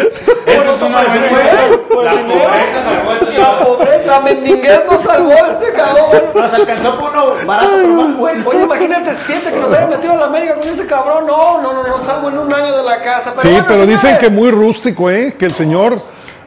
Eso 0.46 0.76
es 0.76 0.82
una 0.82 1.02
Pues, 1.02 2.06
La 2.06 2.22
pobreza 2.22 2.84
salvó 2.86 3.12
a 3.12 3.40
La 3.40 3.60
pobreza, 3.60 4.06
la 4.06 4.20
mendinguez 4.22 4.82
nos 4.90 5.02
salvó 5.02 5.30
de 5.30 5.36
este 5.52 5.74
cabrón. 5.74 6.06
Nos 6.36 6.54
alcanzó 6.54 7.00
por 7.00 7.10
uno 7.12 7.26
barato, 7.46 7.70
pero 7.82 7.88
más 7.96 8.18
bueno. 8.18 8.50
Oye, 8.50 8.62
imagínate, 8.62 9.12
siete 9.20 9.52
que 9.52 9.60
nos 9.60 9.74
haya 9.74 9.88
metido 9.88 10.14
a 10.14 10.18
la 10.18 10.26
América 10.28 10.56
con 10.56 10.70
ese 10.70 10.86
cabrón. 10.88 11.26
No, 11.28 11.62
no, 11.62 11.74
no, 11.74 11.84
no 11.88 11.98
salgo 11.98 12.30
en 12.30 12.38
un 12.38 12.54
año 12.54 12.78
de 12.78 12.84
la 12.84 13.02
casa. 13.02 13.32
Pero 13.32 13.42
Sí, 13.42 13.50
bueno, 13.50 13.66
pero 13.68 13.86
dicen 13.86 14.18
que 14.20 14.30
muy 14.30 14.52
rústico, 14.52 15.10
¿eh? 15.10 15.36
Que 15.38 15.46
el 15.46 15.54
señor, 15.54 15.96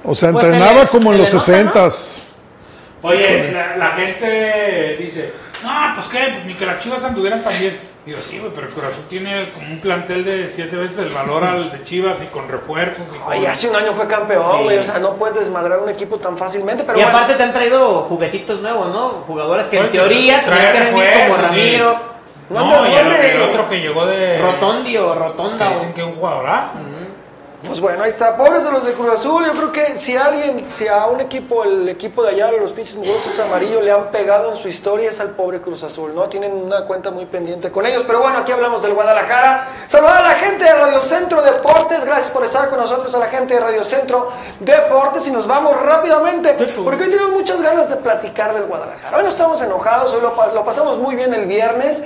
o 0.05 0.15
sea, 0.15 0.33
Pues 0.33 0.45
entrenaba 0.45 0.79
se 0.79 0.85
le- 0.85 0.89
como 0.91 1.13
en 1.13 1.19
se 1.27 1.35
los 1.35 1.49
le 1.49 1.63
nota, 1.65 1.91
sesentas. 1.91 2.27
Oye, 3.03 3.51
la, 3.53 3.77
la 3.77 3.87
gente 3.93 4.97
dice, 4.99 5.33
no, 5.65 5.71
pues 5.95 6.07
qué, 6.09 6.31
pues 6.33 6.45
ni 6.45 6.55
que 6.55 6.67
las 6.67 6.79
chivas 6.79 7.03
anduvieran 7.05 7.43
tan 7.43 7.53
bien. 7.59 7.77
Digo, 8.05 8.19
sí, 8.29 8.39
güey, 8.41 8.51
pero 8.53 8.67
el 8.67 8.73
Corazón 8.73 9.05
tiene 9.09 9.51
como 9.51 9.65
un 9.69 9.79
plantel 9.81 10.25
de 10.25 10.49
siete 10.49 10.75
veces 10.75 10.99
el 10.99 11.11
valor 11.11 11.45
al 11.45 11.71
de 11.71 11.85
Chivas 11.85 12.19
y 12.21 12.27
con 12.27 12.49
refuerzos 12.49 13.07
y 13.15 13.17
con... 13.19 13.29
Oye, 13.33 13.47
hace 13.47 13.69
un 13.69 13.77
año 13.77 13.93
fue 13.93 14.09
campeón, 14.09 14.45
Sí. 14.59 14.63
güey. 14.65 14.79
O 14.79 14.83
sea, 14.83 14.99
no 14.99 15.15
puedes 15.15 15.37
desmadrar 15.39 15.79
un 15.79 15.89
equipo 15.89 16.19
tan 16.19 16.37
fácilmente. 16.37 16.83
Pero 16.83 16.99
y 16.99 17.03
bueno. 17.03 17.17
aparte 17.17 17.37
te 17.37 17.45
han 17.45 17.53
traído 17.53 18.03
juguetitos 18.03 18.61
nuevos, 18.61 18.89
¿no? 18.93 19.09
Jugadores 19.29 19.69
que 19.69 19.79
en 19.79 19.91
teoría 19.93 20.45
tenían 20.45 20.73
que 20.73 20.79
rendir 20.81 21.05
como 21.29 21.37
Ramiro, 21.43 21.93
sí. 21.95 22.55
No, 22.55 22.89
y 22.89 22.93
el, 22.93 23.43
otro 23.43 23.69
que 23.71 23.81
llegó 23.81 24.05
de... 24.05 24.39
Rotondi 24.43 24.97
o 24.97 25.15
Rotonda. 25.15 25.69
que 25.69 25.73
o- 25.75 25.79
dicen 25.79 25.93
que 25.95 26.01
es 26.01 26.07
un 26.09 26.15
jugadorazo. 26.17 26.73
Pues 27.67 27.81
bueno, 27.81 28.03
ahí 28.03 28.11
está. 28.11 28.37
Pobres 28.37 28.65
de 28.65 28.73
los 28.73 28.85
de 28.85 28.93
Cruz 28.93 29.13
Azul. 29.15 29.45
Yo 29.47 29.53
creo 29.53 29.73
que 29.73 29.97
si 29.97 30.17
alguien, 30.17 30.67
si 30.69 30.89
a 30.89 31.07
un 31.07 31.21
equipo, 31.21 31.63
el 31.63 31.89
equipo 31.89 32.23
de 32.23 32.31
allá, 32.31 32.51
los 32.51 32.73
pinches 32.73 32.97
mugrosos 32.97 33.39
amarillos, 33.39 33.83
le 33.83 33.93
han 33.93 34.11
pegado 34.11 34.51
en 34.51 34.57
su 34.57 34.69
historia, 34.69 35.09
es 35.09 35.21
al 35.21 35.31
pobre 35.31 35.61
Cruz 35.61 35.85
Azul, 35.85 36.13
¿no? 36.15 36.29
Tienen 36.29 36.53
una 36.53 36.85
cuenta 36.85 37.11
muy 37.11 37.25
pendiente 37.27 37.71
con 37.71 37.87
ellos. 37.87 38.03
Pero 38.07 38.21
bueno, 38.21 38.39
aquí 38.39 38.51
hablamos 38.51 38.83
del 38.83 38.95
Guadalajara. 38.95 39.69
Saludar 39.87 40.17
a 40.17 40.29
la 40.29 40.35
gente 40.35 40.65
de 40.65 40.73
Radio 40.73 41.01
Centro 41.01 41.41
Deportes. 41.41 42.05
Gracias 42.05 42.31
por 42.31 42.45
estar 42.45 42.69
con 42.69 42.79
nosotros, 42.79 43.15
a 43.15 43.19
la 43.19 43.27
gente 43.27 43.55
de 43.55 43.61
Radio 43.61 43.85
Centro 43.85 44.29
Deportes. 44.59 45.27
Y 45.29 45.31
nos 45.31 45.47
vamos 45.47 45.81
rápidamente, 45.81 46.57
porque 46.83 47.05
hoy 47.05 47.11
tenemos 47.11 47.31
muchas 47.31 47.63
ganas 47.63 47.89
de 47.89 47.97
platicar 47.97 48.55
del 48.55 48.65
Guadalajara. 48.65 49.17
Hoy 49.17 49.23
no 49.23 49.29
estamos 49.29 49.63
enojados, 49.63 50.13
hoy 50.13 50.21
lo, 50.21 50.35
lo 50.53 50.65
pasamos 50.65 50.99
muy 50.99 51.15
bien 51.15 51.33
el 51.33 51.47
viernes. 51.47 52.03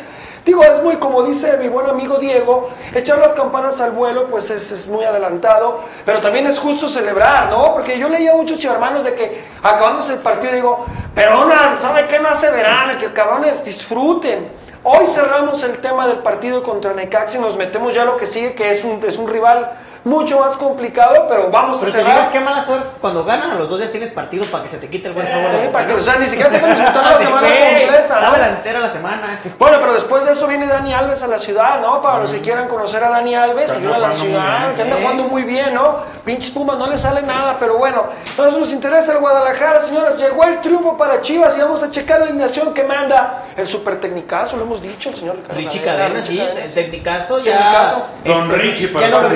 Digo, 0.47 0.63
es 0.63 0.81
muy, 0.81 0.95
como 0.97 1.25
dice 1.25 1.57
mi 1.57 1.67
buen 1.67 1.89
amigo 1.89 2.19
Diego, 2.19 2.71
echar 2.95 3.19
las 3.19 3.35
campanas 3.35 3.81
al 3.81 3.91
vuelo, 3.91 4.29
pues 4.29 4.49
es, 4.51 4.71
es 4.71 4.87
muy 4.87 5.05
adelantado, 5.05 5.81
pero 6.05 6.21
también 6.21 6.47
es 6.47 6.57
justo 6.61 6.87
celebrar, 6.87 7.51
¿no? 7.51 7.73
Porque 7.73 7.99
yo 7.99 8.09
leía 8.09 8.31
a 8.31 8.37
muchos 8.37 8.65
hermanos 8.65 9.03
de 9.03 9.15
que 9.15 9.43
acabándose 9.61 10.13
el 10.13 10.21
partido 10.21 10.53
digo, 10.53 10.87
pero 11.17 11.45
una, 11.45 11.77
¿sabe 11.81 12.07
qué 12.07 12.21
no 12.21 12.29
hace 12.29 12.49
verano? 12.53 12.97
Que 12.97 13.13
cabrones 13.13 13.65
disfruten. 13.65 14.53
Hoy 14.85 15.07
cerramos 15.09 15.65
el 15.65 15.79
tema 15.79 16.07
del 16.07 16.19
partido 16.19 16.63
contra 16.63 16.95
Necaxa 16.95 17.39
y 17.39 17.41
nos 17.41 17.57
metemos 17.57 17.93
ya 17.93 18.03
a 18.03 18.05
lo 18.05 18.17
que 18.17 18.29
sigue, 18.29 18.55
que 18.55 18.71
es 18.71 18.85
un, 18.85 19.03
es 19.05 19.19
un 19.19 19.29
rival 19.29 19.73
mucho 20.07 20.39
más 20.39 20.57
complicado, 20.57 21.27
pero 21.29 21.51
vamos 21.51 21.79
Pero 21.81 21.91
a 21.91 21.93
cerrar. 21.93 22.15
digas 22.15 22.29
qué 22.31 22.39
mala 22.41 22.63
suerte. 22.63 22.87
Cuando 23.01 23.25
ganan 23.25 23.51
a 23.51 23.55
los 23.57 23.69
dos 23.69 23.79
días 23.79 23.91
tienes 23.91 24.11
partido 24.11 24.45
para 24.47 24.63
que 24.63 24.69
se 24.71 24.79
te 24.79 24.89
quite 24.89 25.09
el 25.09 25.15
buen 25.15 25.27
sabor. 25.27 25.51
de 25.51 25.57
Eh, 25.57 25.67
boca, 25.67 25.73
para 25.73 25.87
que, 25.87 25.93
¿no? 25.95 25.99
o 25.99 26.03
sea, 26.03 26.17
ni 26.17 26.27
siquiera 26.27 26.49
te 26.49 26.55
dejan 26.55 26.71
disfrutar 26.71 27.05
la 27.05 27.17
Sí, 27.19 27.25
semana 27.25 27.49
completa, 27.49 28.21
Dame 28.21 28.39
la 28.39 28.47
¿no? 28.51 28.57
entera 28.57 28.81
la 28.81 28.89
semana. 28.89 29.41
Bueno, 29.59 29.77
pero 29.81 29.93
después 29.95 30.25
de 30.25 30.31
eso 30.33 30.47
viene 30.47 30.67
Dani 30.69 30.93
Alves 30.95 31.23
a 31.25 31.27
la 31.27 31.39
ciudad, 31.41 31.81
¿no? 31.81 32.01
Para 32.01 32.21
los 32.21 32.31
que 32.33 32.41
quieran 32.41 32.69
conocer 32.69 33.03
a 33.03 33.11
Dani 33.11 33.35
Alves, 33.35 33.67
Que 33.67 33.73
pues 33.73 33.81
viene 33.81 33.95
a 33.97 33.99
la 33.99 34.09
jugando 34.11 34.25
muy 34.25 34.33
ciudad, 34.33 34.59
bien. 34.61 34.75
que 34.77 34.83
anda 34.83 34.97
Sí. 34.97 35.03
jugando 35.03 35.23
muy 35.25 35.43
bien, 35.43 35.75
¿no? 35.75 35.97
Pinches 36.25 36.51
Pumas 36.51 36.79
no 36.79 36.87
le 36.87 36.97
sale 36.99 37.23
nada, 37.23 37.57
pero 37.59 37.77
bueno. 37.77 38.05
Entonces 38.31 38.59
nos 38.61 38.73
interesa 38.73 39.13
el 39.13 39.19
Guadalajara, 39.19 39.81
señores. 39.81 40.17
Llegó 40.19 40.45
el 40.45 40.61
triunfo 40.61 40.97
para 40.97 41.21
Chivas 41.21 41.57
y 41.59 41.61
vamos 41.61 41.83
a 41.83 41.91
checar 41.91 42.21
la 42.21 42.27
alineación 42.27 42.73
que 42.73 42.85
manda 42.85 43.43
el 43.57 43.67
super 43.67 43.99
tecnicazo, 44.01 44.57
lo 44.57 44.63
hemos 44.63 44.81
dicho, 44.81 45.09
el 45.11 45.17
señor 45.17 45.37
Ricardo 45.37 45.57
Richie 45.61 45.81
Cadena, 45.83 46.23
sí, 46.23 46.41
tecnicazo 46.73 47.41
ya. 47.41 47.97
Don 48.25 48.49
Richie, 48.51 48.87
ya 48.89 48.93
para 48.93 49.09
lo 49.09 49.29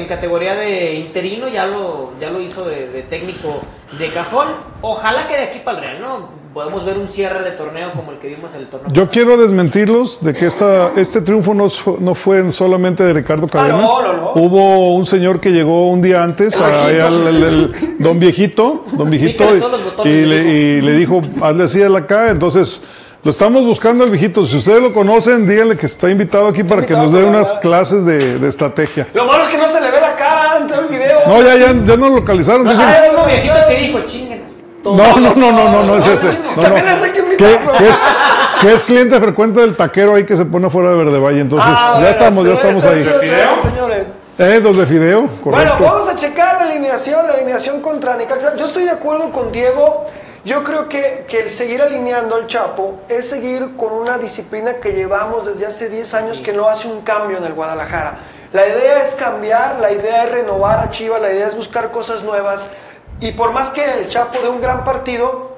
en, 0.00 0.06
categoría 0.06 0.54
de 0.54 0.94
interino, 0.94 1.48
ya 1.48 1.66
lo, 1.66 2.12
ya 2.20 2.30
lo 2.30 2.40
hizo 2.40 2.64
de, 2.64 2.88
de 2.88 3.02
técnico 3.02 3.60
de 3.98 4.08
cajón. 4.08 4.48
Ojalá 4.82 5.28
que 5.28 5.36
de 5.36 5.42
aquí 5.44 5.60
para 5.60 5.78
el 5.78 5.84
Real, 5.84 6.00
¿no? 6.02 6.40
Podemos 6.52 6.84
ver 6.84 6.98
un 6.98 7.08
cierre 7.08 7.44
de 7.44 7.52
torneo 7.52 7.92
como 7.92 8.10
el 8.10 8.18
que 8.18 8.26
vimos 8.26 8.52
en 8.56 8.62
el 8.62 8.66
torneo. 8.66 8.88
Yo 8.88 9.02
pasado. 9.02 9.10
quiero 9.12 9.36
desmentirlos 9.36 10.20
de 10.20 10.34
que 10.34 10.46
esta, 10.46 10.90
este 10.96 11.20
triunfo 11.20 11.54
no, 11.54 11.68
no 12.00 12.14
fue 12.16 12.50
solamente 12.50 13.04
de 13.04 13.12
Ricardo 13.12 13.46
Cadena. 13.46 13.76
no, 13.76 14.02
no, 14.02 14.12
no. 14.14 14.32
Hubo 14.34 14.96
un 14.96 15.06
señor 15.06 15.38
que 15.38 15.50
llegó 15.50 15.88
un 15.88 16.02
día 16.02 16.24
antes, 16.24 16.60
al- 16.60 17.72
don 18.00 18.18
viejito, 18.18 18.84
don 18.94 19.08
viejito, 19.10 19.44
y, 20.04 20.08
le 20.08 20.36
y 20.52 20.80
le 20.80 20.92
dijo, 20.94 21.20
hazle 21.40 21.64
así 21.64 21.82
al 21.84 21.94
acá. 21.94 22.30
Entonces, 22.30 22.82
lo 23.22 23.30
estamos 23.30 23.64
buscando 23.64 24.04
al 24.04 24.10
viejito. 24.10 24.46
Si 24.46 24.56
ustedes 24.56 24.82
lo 24.82 24.92
conocen, 24.94 25.46
díganle 25.48 25.76
que 25.76 25.86
está 25.86 26.08
invitado 26.10 26.48
aquí 26.48 26.62
para 26.64 26.86
que 26.86 26.94
nos 26.94 27.12
dé 27.12 27.22
unas 27.24 27.52
clases 27.54 28.04
de, 28.06 28.38
de 28.38 28.48
estrategia. 28.48 29.06
Lo 29.14 29.26
malo 29.26 29.42
es 29.42 29.48
que 29.48 29.58
no 29.58 29.68
se 29.68 29.80
le 29.80 29.90
ve 29.90 30.00
la 30.00 30.14
cara 30.14 30.56
antes 30.56 30.76
del 30.76 30.86
video. 30.86 31.20
No, 31.26 31.42
ya, 31.42 31.54
ya, 31.56 31.74
ya 31.84 31.96
nos 31.96 32.10
localizaron. 32.12 32.64
No, 32.64 32.70
ah, 32.70 33.00
mismo 33.10 33.24
viejito 33.26 33.54
que 33.68 33.74
dijo, 33.76 34.00
chinguen. 34.06 34.42
no, 34.84 34.94
no, 34.96 35.34
no, 35.34 35.34
no, 35.34 35.52
no, 35.52 35.82
no 35.82 35.96
es 35.98 36.06
No, 36.06 36.12
ese. 36.12 36.26
no, 36.28 36.56
No, 36.56 36.62
también 36.62 36.86
no. 36.86 36.92
ese 36.92 37.12
que 37.12 37.88
es, 37.88 38.00
que 38.60 38.72
es 38.74 38.82
cliente 38.84 39.18
frecuente 39.20 39.60
del 39.60 39.76
taquero 39.76 40.14
ahí 40.14 40.24
que 40.24 40.36
se 40.36 40.44
pone 40.44 40.66
afuera 40.66 40.90
de 40.90 40.96
Verde 40.96 41.18
Valle. 41.18 41.40
Entonces, 41.40 41.68
Ah, 41.70 41.84
ya 41.94 42.00
bueno, 42.00 42.08
estamos, 42.10 42.44
ya 42.46 42.52
estamos 42.54 42.76
está 42.76 42.90
ahí. 42.90 43.02
chido, 43.02 43.18
¿Fideo? 43.20 43.58
señores. 43.62 44.02
Eh, 44.38 44.60
dos 44.62 44.76
de 44.78 44.86
fideo, 44.86 45.20
Bueno, 45.44 45.72
correcto. 45.74 45.76
vamos 45.84 46.08
a 46.08 46.16
checar 46.16 46.54
la 46.62 46.70
alineación, 46.70 47.26
la 47.26 47.34
alineación 47.34 47.82
contra 47.82 48.16
Necaxa. 48.16 48.56
Yo 48.56 48.64
estoy 48.64 48.84
de 48.84 48.90
acuerdo 48.92 49.30
con 49.30 49.52
Diego. 49.52 50.06
Yo 50.44 50.64
creo 50.64 50.88
que, 50.88 51.26
que 51.28 51.40
el 51.40 51.50
seguir 51.50 51.82
alineando 51.82 52.34
al 52.34 52.46
Chapo 52.46 53.00
es 53.08 53.28
seguir 53.28 53.76
con 53.76 53.92
una 53.92 54.16
disciplina 54.16 54.74
que 54.74 54.92
llevamos 54.92 55.44
desde 55.44 55.66
hace 55.66 55.90
10 55.90 56.14
años 56.14 56.40
que 56.40 56.52
no 56.52 56.68
hace 56.68 56.88
un 56.88 57.02
cambio 57.02 57.36
en 57.36 57.44
el 57.44 57.52
Guadalajara. 57.52 58.18
La 58.52 58.66
idea 58.66 59.02
es 59.02 59.14
cambiar, 59.14 59.78
la 59.80 59.92
idea 59.92 60.24
es 60.24 60.32
renovar 60.32 60.80
a 60.80 60.90
Chivas, 60.90 61.20
la 61.20 61.30
idea 61.32 61.46
es 61.46 61.54
buscar 61.54 61.90
cosas 61.90 62.24
nuevas. 62.24 62.66
Y 63.20 63.32
por 63.32 63.52
más 63.52 63.70
que 63.70 63.84
el 63.84 64.08
Chapo 64.08 64.40
dé 64.42 64.48
un 64.48 64.62
gran 64.62 64.82
partido, 64.82 65.50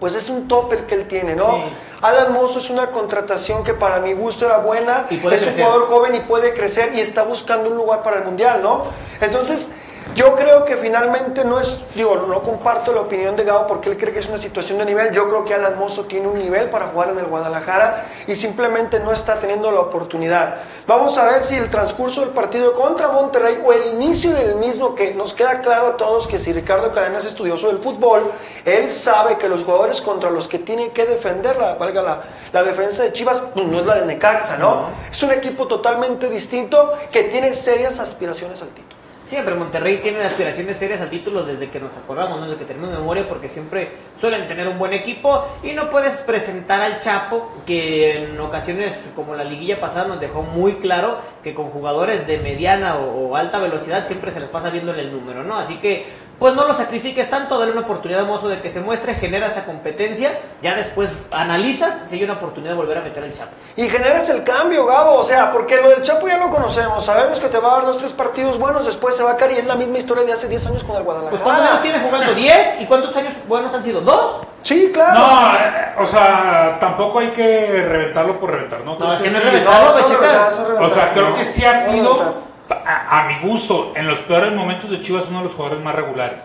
pues 0.00 0.14
es 0.14 0.30
un 0.30 0.48
tope 0.48 0.76
el 0.76 0.86
que 0.86 0.94
él 0.94 1.06
tiene, 1.06 1.36
¿no? 1.36 1.52
Sí. 1.52 1.62
Alan 2.00 2.32
Mozo 2.32 2.60
es 2.60 2.70
una 2.70 2.90
contratación 2.90 3.62
que 3.62 3.74
para 3.74 4.00
mi 4.00 4.14
gusto 4.14 4.46
era 4.46 4.58
buena, 4.58 5.06
Y 5.10 5.16
es 5.16 5.46
un 5.46 5.54
jugador 5.54 5.86
joven 5.86 6.14
y 6.14 6.20
puede 6.20 6.54
crecer 6.54 6.94
y 6.94 7.00
está 7.00 7.24
buscando 7.24 7.68
un 7.68 7.76
lugar 7.76 8.02
para 8.02 8.18
el 8.18 8.24
Mundial, 8.24 8.62
¿no? 8.62 8.82
Entonces, 9.20 9.70
yo 10.14 10.34
creo 10.34 10.64
que 10.64 10.76
finalmente 10.76 11.44
no 11.44 11.60
es, 11.60 11.78
digo, 11.94 12.26
no 12.28 12.42
comparto 12.42 12.92
la 12.92 13.02
opinión 13.02 13.36
de 13.36 13.44
Gabo 13.44 13.66
porque 13.66 13.90
él 13.90 13.96
cree 13.96 14.12
que 14.12 14.18
es 14.18 14.28
una 14.28 14.38
situación 14.38 14.78
de 14.78 14.84
nivel. 14.84 15.12
Yo 15.12 15.28
creo 15.28 15.44
que 15.44 15.54
Alan 15.54 15.78
Mozo 15.78 16.04
tiene 16.04 16.26
un 16.26 16.38
nivel 16.38 16.70
para 16.70 16.88
jugar 16.88 17.10
en 17.10 17.18
el 17.18 17.26
Guadalajara 17.26 18.04
y 18.26 18.34
simplemente 18.34 19.00
no 19.00 19.12
está 19.12 19.38
teniendo 19.38 19.70
la 19.70 19.80
oportunidad. 19.80 20.56
Vamos 20.86 21.16
a 21.18 21.24
ver 21.24 21.44
si 21.44 21.54
el 21.54 21.70
transcurso 21.70 22.22
del 22.22 22.30
partido 22.30 22.72
contra 22.72 23.08
Monterrey 23.08 23.62
o 23.64 23.72
el 23.72 23.94
inicio 23.94 24.32
del 24.32 24.56
mismo, 24.56 24.94
que 24.94 25.14
nos 25.14 25.34
queda 25.34 25.60
claro 25.60 25.88
a 25.88 25.96
todos 25.96 26.26
que 26.26 26.38
si 26.38 26.52
Ricardo 26.52 26.90
Cadena 26.90 27.18
es 27.18 27.24
estudioso 27.26 27.68
del 27.68 27.78
fútbol, 27.78 28.32
él 28.64 28.90
sabe 28.90 29.36
que 29.36 29.48
los 29.48 29.62
jugadores 29.64 30.00
contra 30.00 30.30
los 30.30 30.48
que 30.48 30.58
tiene 30.58 30.90
que 30.90 31.06
defender, 31.06 31.56
la, 31.56 31.74
valga 31.74 32.02
la, 32.02 32.22
la 32.52 32.62
defensa 32.62 33.02
de 33.02 33.12
Chivas, 33.12 33.42
pues 33.54 33.66
no 33.66 33.78
es 33.78 33.86
la 33.86 33.96
de 33.96 34.06
Necaxa, 34.06 34.56
¿no? 34.56 34.86
Es 35.10 35.22
un 35.22 35.30
equipo 35.30 35.68
totalmente 35.68 36.28
distinto 36.28 36.92
que 37.12 37.24
tiene 37.24 37.54
serias 37.54 38.00
aspiraciones 38.00 38.62
al 38.62 38.68
título. 38.68 38.97
Siempre 39.28 39.54
Monterrey 39.54 39.98
tiene 39.98 40.22
aspiraciones 40.22 40.78
serias 40.78 41.02
al 41.02 41.10
título 41.10 41.42
desde 41.42 41.68
que 41.68 41.78
nos 41.78 41.94
acordamos, 41.98 42.40
¿no? 42.40 42.46
desde 42.46 42.60
que 42.60 42.64
tenemos 42.64 42.88
memoria, 42.88 43.28
porque 43.28 43.46
siempre 43.46 43.90
suelen 44.18 44.48
tener 44.48 44.66
un 44.66 44.78
buen 44.78 44.94
equipo 44.94 45.44
y 45.62 45.72
no 45.72 45.90
puedes 45.90 46.22
presentar 46.22 46.80
al 46.80 47.00
Chapo, 47.00 47.52
que 47.66 48.16
en 48.16 48.40
ocasiones 48.40 49.12
como 49.14 49.34
la 49.34 49.44
liguilla 49.44 49.80
pasada 49.80 50.08
nos 50.08 50.18
dejó 50.18 50.40
muy 50.40 50.76
claro 50.76 51.18
que 51.44 51.52
con 51.52 51.66
jugadores 51.66 52.26
de 52.26 52.38
mediana 52.38 52.96
o, 52.96 53.28
o 53.28 53.36
alta 53.36 53.58
velocidad 53.58 54.06
siempre 54.06 54.30
se 54.30 54.40
les 54.40 54.48
pasa 54.48 54.70
viéndole 54.70 55.02
el 55.02 55.12
número, 55.12 55.44
¿no? 55.44 55.58
Así 55.58 55.76
que 55.76 56.06
pues 56.38 56.54
no 56.54 56.66
lo 56.66 56.74
sacrifiques 56.74 57.28
tanto, 57.28 57.58
dale 57.58 57.72
una 57.72 57.80
oportunidad 57.80 58.22
a 58.22 58.24
Mozo 58.24 58.48
de 58.48 58.60
que 58.60 58.68
se 58.68 58.80
muestre, 58.80 59.14
genera 59.14 59.48
esa 59.48 59.64
competencia, 59.64 60.38
ya 60.62 60.76
después 60.76 61.10
analizas 61.32 62.06
si 62.08 62.16
hay 62.16 62.24
una 62.24 62.34
oportunidad 62.34 62.72
de 62.72 62.76
volver 62.76 62.98
a 62.98 63.00
meter 63.00 63.24
al 63.24 63.34
Chapo. 63.34 63.50
Y 63.76 63.88
generas 63.88 64.28
el 64.28 64.44
cambio, 64.44 64.86
Gabo, 64.86 65.14
o 65.14 65.24
sea, 65.24 65.50
porque 65.50 65.80
lo 65.80 65.88
del 65.90 66.02
Chapo 66.02 66.28
ya 66.28 66.38
lo 66.38 66.50
conocemos, 66.50 67.04
sabemos 67.04 67.40
que 67.40 67.48
te 67.48 67.58
va 67.58 67.72
a 67.72 67.76
dar 67.76 67.86
dos, 67.86 67.98
tres 67.98 68.12
partidos 68.12 68.58
buenos, 68.58 68.86
después 68.86 69.16
se 69.16 69.24
va 69.24 69.32
a 69.32 69.36
caer 69.36 69.52
y 69.52 69.54
es 69.56 69.66
la 69.66 69.74
misma 69.74 69.98
historia 69.98 70.24
de 70.24 70.32
hace 70.32 70.48
10 70.48 70.66
años 70.68 70.84
con 70.84 70.96
el 70.96 71.02
Guadalajara. 71.02 71.30
Pues 71.30 71.42
¿cuántos 71.42 71.66
años 71.66 71.82
tiene 71.82 71.98
jugando? 72.00 72.32
¿10? 72.34 72.82
¿Y 72.82 72.86
cuántos 72.86 73.16
años 73.16 73.34
buenos 73.48 73.74
han 73.74 73.82
sido? 73.82 74.00
¿Dos? 74.00 74.40
Sí, 74.62 74.90
claro. 74.92 75.18
No, 75.18 75.54
eh, 75.56 75.94
o 75.98 76.06
sea, 76.06 76.78
tampoco 76.80 77.18
hay 77.18 77.28
que 77.28 77.84
reventarlo 77.88 78.38
por 78.38 78.50
reventar, 78.50 78.80
¿no? 78.80 78.96
No, 78.96 79.12
es 79.12 79.20
que 79.20 79.30
no 79.30 79.38
es 79.38 79.44
reventarlo, 79.44 79.98
No, 79.98 80.06
reventar, 80.06 80.52
son 80.52 80.84
O 80.84 80.88
sea, 80.88 81.12
creo 81.12 81.34
que 81.34 81.44
sí 81.44 81.64
ha 81.64 81.84
sido. 81.84 82.47
A, 82.70 83.20
a 83.20 83.28
mi 83.28 83.38
gusto, 83.48 83.92
en 83.96 84.06
los 84.06 84.18
peores 84.20 84.52
momentos 84.52 84.90
de 84.90 85.00
Chivas, 85.00 85.24
uno 85.28 85.38
de 85.38 85.44
los 85.44 85.54
jugadores 85.54 85.82
más 85.82 85.94
regulares. 85.94 86.42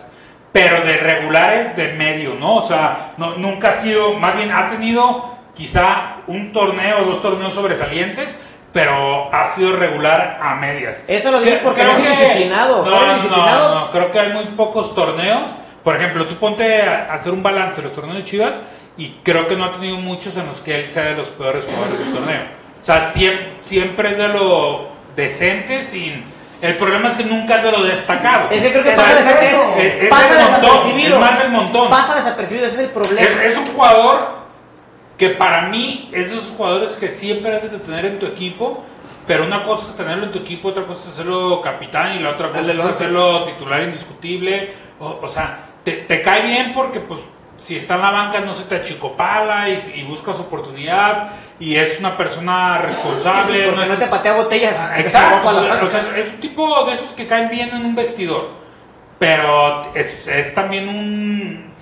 Pero 0.52 0.84
de 0.84 0.96
regulares 0.98 1.76
de 1.76 1.94
medio, 1.94 2.34
¿no? 2.34 2.56
O 2.56 2.62
sea, 2.62 3.14
no, 3.16 3.34
nunca 3.36 3.70
ha 3.70 3.74
sido, 3.74 4.14
más 4.14 4.36
bien 4.36 4.52
ha 4.52 4.68
tenido 4.68 5.34
quizá 5.54 6.16
un 6.26 6.52
torneo 6.52 7.02
o 7.02 7.04
dos 7.06 7.20
torneos 7.22 7.52
sobresalientes, 7.52 8.34
pero 8.72 9.32
ha 9.32 9.52
sido 9.52 9.76
regular 9.76 10.38
a 10.42 10.56
medias. 10.56 11.04
Eso 11.06 11.30
lo 11.30 11.40
dices 11.40 11.60
porque 11.62 11.82
creo 11.82 11.92
no 11.92 11.98
es 11.98 12.04
indisciplinado. 12.04 12.84
No, 12.84 13.00
no, 13.00 13.28
no, 13.28 13.74
no, 13.74 13.90
creo 13.90 14.10
que 14.10 14.18
hay 14.18 14.32
muy 14.32 14.44
pocos 14.56 14.94
torneos. 14.94 15.48
Por 15.82 15.96
ejemplo, 15.96 16.26
tú 16.26 16.36
ponte 16.36 16.82
a 16.82 17.10
a 17.10 17.14
hacer 17.14 17.32
un 17.32 17.42
balance 17.42 17.76
de 17.76 17.82
los 17.82 17.92
torneos 17.92 18.16
de 18.18 18.24
Chivas 18.24 18.54
y 18.96 19.10
creo 19.22 19.46
que 19.48 19.56
no 19.56 19.64
ha 19.64 19.72
tenido 19.72 19.96
muchos 19.96 20.36
en 20.36 20.46
los 20.46 20.60
que 20.60 20.80
él 20.80 20.88
sea 20.88 21.04
de 21.04 21.16
los 21.16 21.28
peores 21.28 21.64
jugadores 21.64 21.98
del 21.98 22.12
torneo. 22.12 22.42
O 22.82 22.84
sea, 22.84 23.10
siempre, 23.12 23.52
siempre 23.64 24.10
es 24.10 24.18
de 24.18 24.28
lo 24.28 24.93
decente, 25.16 25.84
sin... 25.84 26.32
El 26.62 26.76
problema 26.76 27.10
es 27.10 27.16
que 27.16 27.24
nunca 27.24 27.56
es 27.58 27.62
de 27.64 27.72
lo 27.72 27.82
destacado. 27.82 28.48
Es 28.50 28.62
que 28.62 28.70
creo 28.70 28.82
que 28.84 28.92
Es 28.92 28.96
pasa, 28.98 29.18
eso, 29.20 29.28
desa- 29.28 29.76
es- 29.78 30.02
es- 30.04 30.08
pasa 30.08 30.34
desapercibido. 30.34 31.14
es 31.16 31.20
más 31.20 31.38
del 31.42 31.50
montón. 31.52 31.90
Pasa 31.90 32.14
desapercibido, 32.14 32.66
ese 32.66 32.76
es 32.76 32.82
el 32.84 32.88
problema. 32.90 33.42
Es, 33.44 33.58
un 33.58 33.66
jugador 33.66 34.38
que 35.18 35.30
para 35.30 35.62
mí 35.68 36.08
es 36.12 36.30
de 36.30 36.36
esos 36.36 36.50
jugadores 36.56 36.92
que 36.96 37.08
siempre 37.08 37.50
debes 37.50 37.70
de 37.70 37.78
tener 37.80 38.06
en 38.06 38.18
tu 38.18 38.24
equipo, 38.26 38.82
pero 39.26 39.44
una 39.44 39.62
cosa 39.64 39.88
es 39.90 39.96
tenerlo 39.96 40.24
en 40.24 40.32
tu 40.32 40.38
equipo, 40.38 40.68
otra 40.68 40.84
cosa 40.86 41.02
es 41.08 41.14
hacerlo 41.14 41.60
capitán 41.62 42.14
y 42.14 42.20
la 42.20 42.30
otra 42.30 42.48
cosa 42.50 42.72
es 42.72 42.78
hacerlo 42.80 43.44
titular 43.44 43.82
indiscutible. 43.82 44.72
O, 45.00 45.18
o 45.22 45.28
sea, 45.28 45.66
te, 45.84 45.92
te 45.92 46.22
cae 46.22 46.42
bien 46.46 46.72
porque 46.72 47.00
pues 47.00 47.20
si 47.64 47.76
está 47.76 47.94
en 47.94 48.02
la 48.02 48.10
banca 48.10 48.40
no 48.40 48.52
se 48.52 48.64
te 48.64 48.76
achicopala 48.76 49.68
y, 49.70 49.92
y 49.96 50.02
buscas 50.04 50.38
oportunidad 50.40 51.30
y 51.58 51.76
es 51.76 51.98
una 51.98 52.16
persona 52.16 52.78
responsable. 52.78 53.64
Porque 53.66 53.80
no 53.80 53.86
no 53.86 53.92
es- 53.94 53.98
te 53.98 54.06
patea 54.06 54.32
botellas. 54.34 54.76
Ah, 54.78 54.94
Exacto, 55.00 55.48
o 55.48 55.86
sea, 55.90 56.12
es 56.16 56.32
un 56.34 56.40
tipo 56.40 56.84
de 56.84 56.92
esos 56.92 57.12
que 57.12 57.26
caen 57.26 57.48
bien 57.48 57.70
en 57.70 57.84
un 57.86 57.94
vestidor, 57.94 58.50
pero 59.18 59.90
es, 59.94 60.26
es 60.28 60.54
también 60.54 60.88
un, 60.88 61.72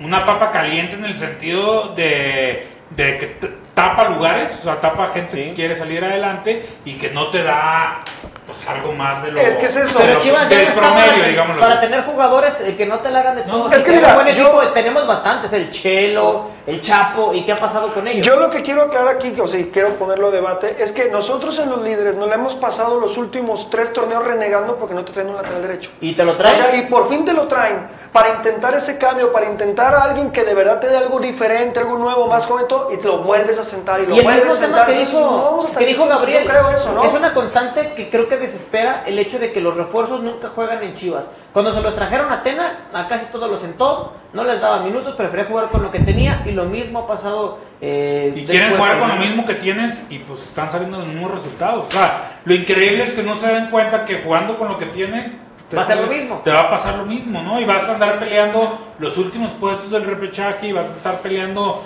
una 0.00 0.24
papa 0.24 0.50
caliente 0.50 0.94
en 0.94 1.04
el 1.04 1.16
sentido 1.16 1.88
de, 1.96 2.66
de 2.90 3.18
que 3.18 3.26
tapa 3.74 4.08
lugares, 4.10 4.52
o 4.60 4.62
sea, 4.62 4.80
tapa 4.80 5.08
gente 5.08 5.32
Sí. 5.32 5.44
que 5.48 5.54
quiere 5.54 5.74
salir 5.74 6.04
adelante 6.04 6.64
y 6.84 6.94
que 6.94 7.10
no 7.10 7.28
te 7.28 7.42
da 7.42 8.00
pues, 8.46 8.58
algo 8.68 8.92
más 8.92 9.22
de 9.22 9.32
lo 9.32 9.40
Es 9.40 9.56
que 9.56 9.66
es 9.66 9.76
eso. 9.76 9.98
Pero 9.98 10.18
Chivas 10.20 10.48
ya 10.48 10.56
del 10.56 10.64
no 10.66 10.70
está 10.70 10.80
promedio, 10.82 11.12
para, 11.14 11.28
digámoslo. 11.28 11.60
para 11.62 11.80
tener 11.80 12.02
jugadores 12.04 12.60
eh, 12.60 12.74
que 12.76 12.84
no 12.86 12.98
te 13.00 13.10
la 13.10 13.20
hagan 13.20 13.36
de 13.36 13.42
todo. 13.42 13.70
es 13.72 13.84
que 13.84 13.92
mira, 13.92 14.14
buen 14.14 14.26
yo- 14.28 14.42
equipo, 14.48 14.60
tenemos 14.72 15.06
bastantes, 15.06 15.52
el 15.54 15.70
Chelo, 15.70 16.46
el 16.66 16.80
Chapo, 16.80 17.32
¿y 17.34 17.44
qué 17.44 17.52
ha 17.52 17.58
pasado 17.60 17.92
con 17.94 18.06
ellos? 18.06 18.26
Yo 18.26 18.36
lo 18.36 18.50
que 18.50 18.62
quiero 18.62 18.82
aclarar 18.82 19.08
aquí, 19.16 19.34
o 19.40 19.46
sea, 19.46 19.60
y 19.60 19.66
quiero 19.70 19.90
ponerlo 19.96 20.28
a 20.28 20.30
debate, 20.30 20.76
es 20.78 20.92
que 20.92 21.10
nosotros 21.10 21.58
en 21.58 21.70
los 21.70 21.82
líderes 21.82 22.16
nos 22.16 22.28
la 22.28 22.34
hemos 22.34 22.54
pasado 22.54 23.00
los 23.00 23.16
últimos 23.16 23.70
tres 23.70 23.92
torneos 23.92 24.24
renegando 24.24 24.76
porque 24.76 24.94
no 24.94 25.04
te 25.04 25.12
traen 25.12 25.28
un 25.30 25.36
lateral 25.36 25.62
derecho. 25.62 25.90
y 26.00 26.12
te 26.14 26.24
lo 26.24 26.32
O 26.32 26.36
traen. 26.36 26.56
sea, 26.56 26.76
y 26.76 26.82
por 26.82 27.08
fin 27.08 27.24
te 27.24 27.32
lo 27.32 27.46
traen 27.48 27.86
para 28.12 28.30
intentar 28.30 28.74
ese 28.74 28.98
cambio, 28.98 29.32
para 29.32 29.46
intentar 29.46 29.94
a 29.94 30.02
alguien 30.04 30.30
que 30.30 30.44
de 30.44 30.54
verdad 30.54 30.80
te 30.80 30.88
dé 30.88 30.96
algo 30.96 31.18
diferente, 31.18 31.80
algo 31.80 31.96
nuevo, 31.98 32.26
más 32.28 32.46
joven, 32.46 32.66
todo, 32.68 32.88
y 32.92 32.98
te 32.98 33.08
lo 33.08 33.18
vuelves 33.18 33.58
a 33.58 33.64
sentar 33.64 34.00
y 34.00 34.06
lo 34.06 34.16
y 34.16 34.20
vuelves 34.22 34.48
a 34.52 34.56
sentar. 34.56 34.86
que 34.86 34.92
dijo, 34.98 35.18
no 35.20 35.42
vamos 35.42 35.64
a 35.64 35.68
que 35.68 35.74
salir- 35.74 35.88
dijo 35.88 36.06
Gabriel, 36.06 36.44
Yo 36.44 36.50
creo 36.50 36.70
eso, 36.70 36.92
¿no? 36.92 37.04
es 37.04 37.12
una 37.14 37.32
constante 37.34 37.92
que 37.94 38.10
creo 38.10 38.28
que 38.28 38.33
te 38.34 38.40
desespera 38.40 39.02
el 39.06 39.18
hecho 39.18 39.38
de 39.38 39.52
que 39.52 39.60
los 39.60 39.76
refuerzos 39.76 40.22
nunca 40.22 40.48
juegan 40.48 40.82
en 40.82 40.94
Chivas. 40.94 41.30
Cuando 41.52 41.72
se 41.72 41.80
los 41.80 41.94
trajeron 41.94 42.32
a 42.32 42.42
Tena, 42.42 42.86
a 42.92 43.06
casi 43.06 43.26
todos 43.26 43.50
los 43.50 43.60
sentó, 43.60 44.12
no 44.32 44.42
les 44.44 44.60
daba 44.60 44.80
minutos, 44.80 45.14
prefería 45.14 45.44
jugar 45.46 45.68
con 45.70 45.82
lo 45.82 45.90
que 45.90 46.00
tenía 46.00 46.42
y 46.44 46.50
lo 46.52 46.64
mismo 46.64 47.00
ha 47.00 47.06
pasado. 47.06 47.58
eh, 47.80 48.32
Y 48.34 48.44
quieren 48.44 48.76
jugar 48.76 48.98
con 48.98 49.08
lo 49.08 49.16
mismo 49.16 49.46
que 49.46 49.54
tienes 49.54 50.00
y 50.10 50.18
pues 50.20 50.42
están 50.42 50.70
saliendo 50.70 50.98
los 50.98 51.06
mismos 51.08 51.30
resultados. 51.30 51.86
O 51.88 51.90
sea, 51.92 52.38
lo 52.44 52.54
increíble 52.54 53.04
es 53.04 53.12
que 53.12 53.22
no 53.22 53.36
se 53.38 53.46
den 53.46 53.70
cuenta 53.70 54.04
que 54.04 54.22
jugando 54.22 54.58
con 54.58 54.68
lo 54.68 54.76
que 54.78 54.86
tienes 54.86 55.30
te- 55.70 55.76
Va 55.76 55.82
a 55.82 55.86
ser 55.86 55.98
lo 56.00 56.06
mismo. 56.08 56.40
Te 56.44 56.50
va 56.50 56.60
a 56.62 56.70
pasar 56.70 56.96
lo 56.96 57.06
mismo, 57.06 57.40
¿no? 57.42 57.60
Y 57.60 57.64
vas 57.64 57.84
a 57.88 57.94
andar 57.94 58.18
peleando 58.18 58.78
los 58.98 59.16
últimos 59.16 59.52
puestos 59.52 59.90
del 59.90 60.04
repechaje 60.04 60.66
y 60.68 60.72
vas 60.72 60.86
a 60.86 60.90
estar 60.90 61.20
peleando 61.20 61.82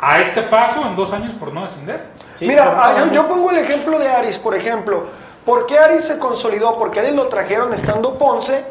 a 0.00 0.20
este 0.20 0.42
paso 0.42 0.84
en 0.86 0.96
dos 0.96 1.12
años 1.12 1.32
por 1.34 1.52
no 1.52 1.62
descender. 1.62 2.06
Sí, 2.38 2.46
Mira, 2.48 2.74
ah, 2.76 2.94
yo, 2.98 3.12
yo 3.12 3.28
pongo 3.28 3.50
el 3.52 3.58
ejemplo 3.58 3.98
de 4.00 4.08
Aris, 4.08 4.36
por 4.38 4.54
ejemplo. 4.56 5.06
¿Por 5.44 5.66
qué 5.66 5.78
Aris 5.78 6.04
se 6.04 6.18
consolidó? 6.18 6.78
Porque 6.78 7.00
Aris 7.00 7.12
lo 7.14 7.26
trajeron 7.28 7.72
estando 7.72 8.16
Ponce, 8.16 8.64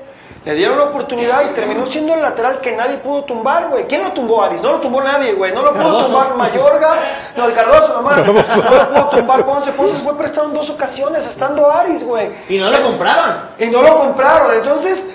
le 0.46 0.54
dieron 0.56 0.78
la 0.78 0.86
oportunidad 0.86 1.44
y 1.50 1.54
terminó 1.54 1.86
siendo 1.86 2.14
el 2.14 2.22
lateral 2.22 2.62
que 2.62 2.76
nadie 2.76 2.98
pudo 2.98 3.26
tumbar, 3.26 3.68
güey. 3.70 3.86
¿Quién 3.86 4.04
lo 4.04 4.12
tumbó, 4.12 4.42
Aris? 4.44 4.64
No 4.64 4.72
lo 4.72 4.80
tumbó 4.80 5.02
nadie, 5.02 5.34
güey. 5.34 5.52
No 5.54 5.62
lo 5.62 5.72
pudo 5.74 5.84
Cardoso. 5.84 6.06
tumbar 6.08 6.36
Mayorga, 6.36 6.90
no, 7.36 7.48
de 7.48 7.54
Cardoso 7.54 7.94
nomás. 7.94 8.26
No 8.26 8.34
lo 8.34 8.90
pudo 8.90 9.10
tumbar 9.10 9.46
Ponce. 9.46 9.72
Ponce 9.74 9.96
se 9.96 10.02
fue 10.04 10.18
prestado 10.18 10.48
en 10.48 10.54
dos 10.54 10.70
ocasiones 10.70 11.28
estando 11.28 11.70
Aris, 11.70 12.04
güey. 12.06 12.30
Y 12.50 12.58
no 12.58 12.70
lo 12.72 12.82
compraron. 12.84 13.36
Y 13.60 13.68
no 13.68 13.82
lo 13.82 13.98
compraron. 13.98 14.54
Entonces, 14.56 15.08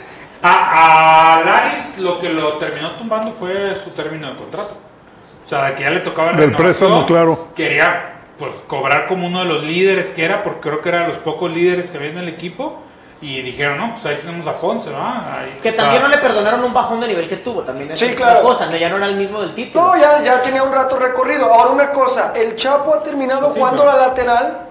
A, 0.43 1.39
a 1.39 1.45
Laris 1.45 1.99
lo 1.99 2.21
que 2.21 2.29
lo 2.29 2.53
terminó 2.59 2.93
tumbando 2.97 3.33
fue 3.33 3.75
su 3.83 3.91
término 3.91 4.29
de 4.31 4.37
contrato. 4.37 4.75
O 5.45 5.49
sea, 5.49 5.65
de 5.67 5.75
que 5.77 5.83
ya 5.85 5.91
le 5.91 6.01
tocaba 6.01 6.29
Del 6.29 6.37
renovación, 6.39 6.65
préstamo, 6.67 7.07
claro. 7.07 7.49
Quería 7.57 8.16
pues 8.39 8.53
cobrar 8.67 9.07
como 9.09 9.27
uno 9.27 9.41
de 9.41 9.47
los 9.47 9.63
líderes 9.65 10.11
que 10.11 10.25
era, 10.25 10.45
porque 10.45 10.61
creo 10.61 10.83
que 10.83 10.89
era 10.91 11.01
de 11.03 11.09
los 11.09 11.17
pocos 11.19 11.51
líderes 11.51 11.91
que 11.91 11.97
había 11.97 12.11
en 12.11 12.19
el 12.19 12.29
equipo. 12.29 12.79
Y 13.19 13.41
dijeron, 13.41 13.79
no, 13.79 13.95
pues 13.95 14.05
ahí 14.05 14.17
tenemos 14.17 14.47
a 14.47 14.61
Ponce, 14.61 14.91
¿no? 14.91 14.99
Ahí- 15.03 15.59
Que 15.63 15.71
o 15.71 15.73
sea, 15.73 15.85
también 15.85 16.03
no 16.03 16.09
le 16.09 16.19
perdonaron 16.19 16.63
un 16.63 16.75
bajón 16.75 17.01
de 17.01 17.09
nivel 17.09 17.27
que 17.27 17.37
tuvo, 17.39 17.63
también 17.63 17.91
es 17.91 17.99
Sí, 17.99 18.15
claro. 18.15 18.43
cosa, 18.43 18.67
no, 18.67 18.77
ya 18.77 18.91
no 18.91 18.99
era 18.99 19.07
el 19.07 19.17
mismo 19.17 19.41
del 19.41 19.55
título. 19.55 19.87
no, 19.87 19.97
ya, 19.97 20.23
ya 20.23 20.43
tenía 20.43 20.63
un 20.63 20.71
rato 20.71 20.99
recorrido. 20.99 21.47
Ahora 21.53 21.71
una 21.71 21.91
cosa, 21.93 22.35
el 22.37 22.55
Chapo 22.57 22.93
ha 22.95 23.03
terminado 23.03 23.49
Sí, 23.55 23.59
jugando 23.59 23.85
pero- 23.85 23.97
la 23.97 24.07
lateral 24.09 24.66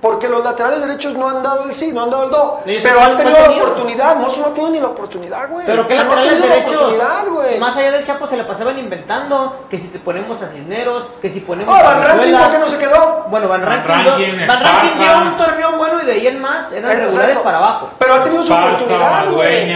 porque 0.00 0.28
los 0.28 0.42
laterales 0.42 0.80
derechos 0.80 1.14
no 1.14 1.28
han 1.28 1.42
dado 1.42 1.64
el 1.64 1.72
sí, 1.72 1.92
no 1.92 2.04
han 2.04 2.10
dado 2.10 2.24
el 2.24 2.30
do. 2.30 2.60
Pero 2.64 2.94
no 2.94 3.00
han 3.04 3.10
han 3.12 3.16
tenido 3.18 3.38
la 3.38 3.44
tenido. 3.48 3.64
oportunidad. 3.64 4.16
No, 4.16 4.22
no 4.36 4.46
ha 4.46 4.54
tenido 4.54 4.70
ni 4.70 4.80
la 4.80 4.86
oportunidad, 4.88 5.48
güey. 5.50 5.66
Pero 5.66 5.86
que 5.86 5.92
O 5.92 5.96
sea, 5.96 6.04
no 6.04 6.12
ha 6.12 6.16
laterales 6.16 6.40
tenido 6.40 6.48
la 6.48 6.54
derechos, 6.62 6.82
oportunidad, 6.82 7.26
güey. 7.28 7.58
más 7.58 7.76
allá 7.76 7.90
del 7.92 8.04
Chapo 8.04 8.26
se 8.26 8.36
la 8.36 8.46
pasaban 8.46 8.78
inventando, 8.78 9.64
que 9.68 9.78
si 9.78 9.88
te 9.88 9.98
ponemos 9.98 10.40
a 10.42 10.48
Cisneros, 10.48 11.04
que 11.20 11.28
si 11.28 11.40
ponemos 11.40 11.74
Ah, 11.74 11.80
a 11.80 11.82
Van 11.82 12.02
Rankin. 12.02 12.36
¿por 12.38 12.50
qué 12.50 12.58
no 12.58 12.66
se 12.66 12.78
quedó? 12.78 13.26
Bueno, 13.28 13.48
Van 13.48 13.62
Rankin, 13.62 14.46
Van 14.46 14.62
Rankin 14.64 14.98
dio 14.98 15.18
un 15.18 15.36
torneo 15.36 15.72
bueno 15.76 16.02
y 16.02 16.06
de 16.06 16.12
ahí 16.12 16.26
en 16.28 16.40
más 16.40 16.72
eran 16.72 16.90
Exacto. 16.90 17.06
regulares 17.10 17.38
para 17.40 17.58
abajo. 17.58 17.90
Pero 17.98 18.14
ha 18.14 18.22
tenido 18.24 18.42
su 18.42 18.52
oportunidad, 18.54 19.30
güey. 19.32 19.70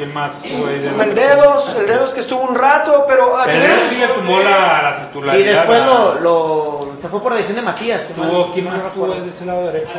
¿Quién 0.00 0.14
más? 0.14 0.40
güey? 0.42 0.78
De- 0.80 0.88
El 1.04 1.14
dedos, 1.14 1.76
el 1.78 1.86
dedos 1.86 2.14
que 2.14 2.20
estuvo 2.20 2.42
un 2.42 2.54
rato, 2.54 3.04
pero 3.06 3.36
ah, 3.36 3.44
El 3.50 3.60
Dedos 3.60 3.88
sí 3.88 3.96
le 3.96 4.08
tumbó 4.08 4.38
la, 4.40 4.82
la 4.82 4.96
Sí, 5.00 5.06
titularidad. 5.06 5.52
después 5.58 5.80
a- 5.82 5.86
lo, 5.86 6.14
lo- 6.20 6.92
se 6.98 7.08
fue 7.08 7.22
por 7.22 7.32
decisión 7.32 7.56
de 7.56 7.62
Matías. 7.62 8.02
si 8.02 8.12
Tuvo, 8.14 8.44
mal- 8.46 8.50
¿Quién 8.54 8.64
más 8.66 8.92
tuvo 8.92 9.04
recuerdo. 9.06 9.24
de 9.24 9.30
ese 9.30 9.44
lado 9.46 9.66
derecho? 9.66 9.92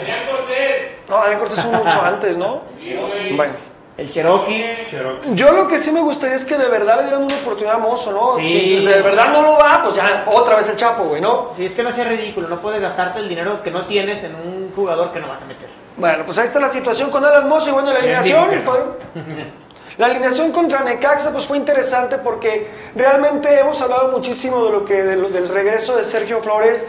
No, 1.09 1.17
Daniel 1.17 1.37
Cortés 1.39 1.59
fue 1.61 1.71
mucho 1.71 2.01
antes, 2.03 2.37
¿no? 2.37 2.61
Bueno. 3.35 3.53
El 3.97 4.09
Cherokee. 4.09 4.85
Cherokee. 4.89 5.35
Yo 5.35 5.51
lo 5.51 5.67
que 5.67 5.77
sí 5.77 5.91
me 5.91 6.01
gustaría 6.01 6.35
es 6.37 6.45
que 6.45 6.57
de 6.57 6.69
verdad 6.69 6.95
le 6.97 7.03
dieran 7.03 7.23
una 7.23 7.35
oportunidad 7.35 7.75
a 7.75 7.77
Mozo, 7.77 8.11
¿no? 8.11 8.37
Sí. 8.39 8.47
Si 8.49 8.85
de 8.85 9.01
verdad 9.03 9.27
no 9.31 9.41
lo 9.43 9.57
da, 9.57 9.81
pues 9.83 9.95
ya 9.95 10.23
otra 10.27 10.55
vez 10.55 10.67
el 10.69 10.75
Chapo, 10.77 11.03
güey, 11.03 11.21
¿no? 11.21 11.49
Sí, 11.55 11.65
es 11.65 11.75
que 11.75 11.83
no 11.83 11.91
sea 11.91 12.05
ridículo, 12.05 12.47
no 12.47 12.59
puedes 12.61 12.81
gastarte 12.81 13.19
el 13.19 13.29
dinero 13.29 13.61
que 13.61 13.69
no 13.69 13.85
tienes 13.85 14.23
en 14.23 14.33
un 14.35 14.71
jugador 14.75 15.11
que 15.11 15.19
no 15.19 15.27
vas 15.27 15.41
a 15.43 15.45
meter. 15.45 15.69
Bueno, 15.97 16.23
pues 16.25 16.37
ahí 16.39 16.47
está 16.47 16.59
la 16.59 16.69
situación 16.69 17.11
con 17.11 17.23
Alan 17.23 17.47
Mozo 17.47 17.69
y 17.69 17.73
bueno, 17.73 17.91
la 17.91 17.99
¿Quién 17.99 18.15
alineación. 18.17 18.63
la 20.01 20.07
alineación 20.07 20.51
contra 20.51 20.79
Necaxa 20.83 21.31
pues 21.31 21.45
fue 21.45 21.57
interesante 21.57 22.17
porque 22.17 22.67
realmente 22.95 23.47
hemos 23.59 23.79
hablado 23.83 24.11
muchísimo 24.11 24.65
de 24.65 24.71
lo 24.71 24.83
que 24.83 25.03
de 25.03 25.15
lo- 25.15 25.29
del 25.29 25.47
regreso 25.47 25.95
de 25.95 26.03
Sergio 26.03 26.41
Flores. 26.41 26.85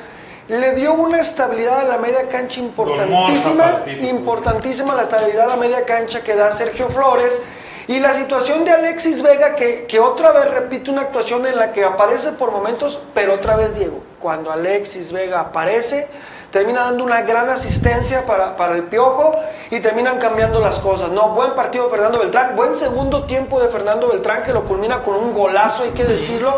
Le 0.49 0.73
dio 0.75 0.95
una 0.95 1.21
estabilidad 1.21 1.81
a 1.81 1.85
la 1.85 1.99
media 1.99 2.27
cancha 2.31 2.61
importantísima, 2.61 3.83
importantísima 4.09 4.95
la 4.95 5.03
estabilidad 5.03 5.45
a 5.45 5.49
la 5.49 5.57
media 5.57 5.85
cancha 5.85 6.23
que 6.25 6.35
da 6.35 6.51
Sergio 6.51 6.89
Flores. 6.89 7.39
Y 7.87 8.01
la 8.01 8.15
situación 8.15 8.65
de 8.65 8.71
Alexis 8.71 9.23
Vega, 9.23 9.55
que, 9.57 9.85
que 9.87 10.01
otra 10.01 10.33
vez 10.33 10.51
repite 10.51 10.91
una 10.91 11.03
actuación 11.03 11.45
en 11.47 11.57
la 11.57 11.71
que 11.73 11.85
aparece 11.85 12.33
por 12.33 12.51
momentos, 12.51 12.99
pero 13.13 13.35
otra 13.35 13.57
vez 13.57 13.75
Diego, 13.75 14.03
cuando 14.21 14.51
Alexis 14.51 15.13
Vega 15.13 15.41
aparece, 15.41 16.09
termina 16.53 16.83
dando 16.83 17.03
una 17.03 17.23
gran 17.23 17.49
asistencia 17.49 18.25
para, 18.25 18.55
para 18.57 18.77
el 18.77 18.85
Piojo 18.85 19.35
y 19.71 19.81
terminan 19.81 20.19
cambiando 20.19 20.61
las 20.61 20.79
cosas. 20.79 21.11
No, 21.11 21.31
buen 21.31 21.55
partido 21.55 21.87
de 21.87 21.91
Fernando 21.91 22.21
Beltrán, 22.21 22.55
buen 22.55 22.75
segundo 22.77 23.25
tiempo 23.25 23.61
de 23.61 23.69
Fernando 23.69 24.09
Beltrán 24.09 24.45
que 24.45 24.53
lo 24.53 24.65
culmina 24.65 25.03
con 25.03 25.17
un 25.17 25.33
golazo, 25.35 25.83
hay 25.83 25.91
que 25.91 26.05
decirlo. 26.05 26.55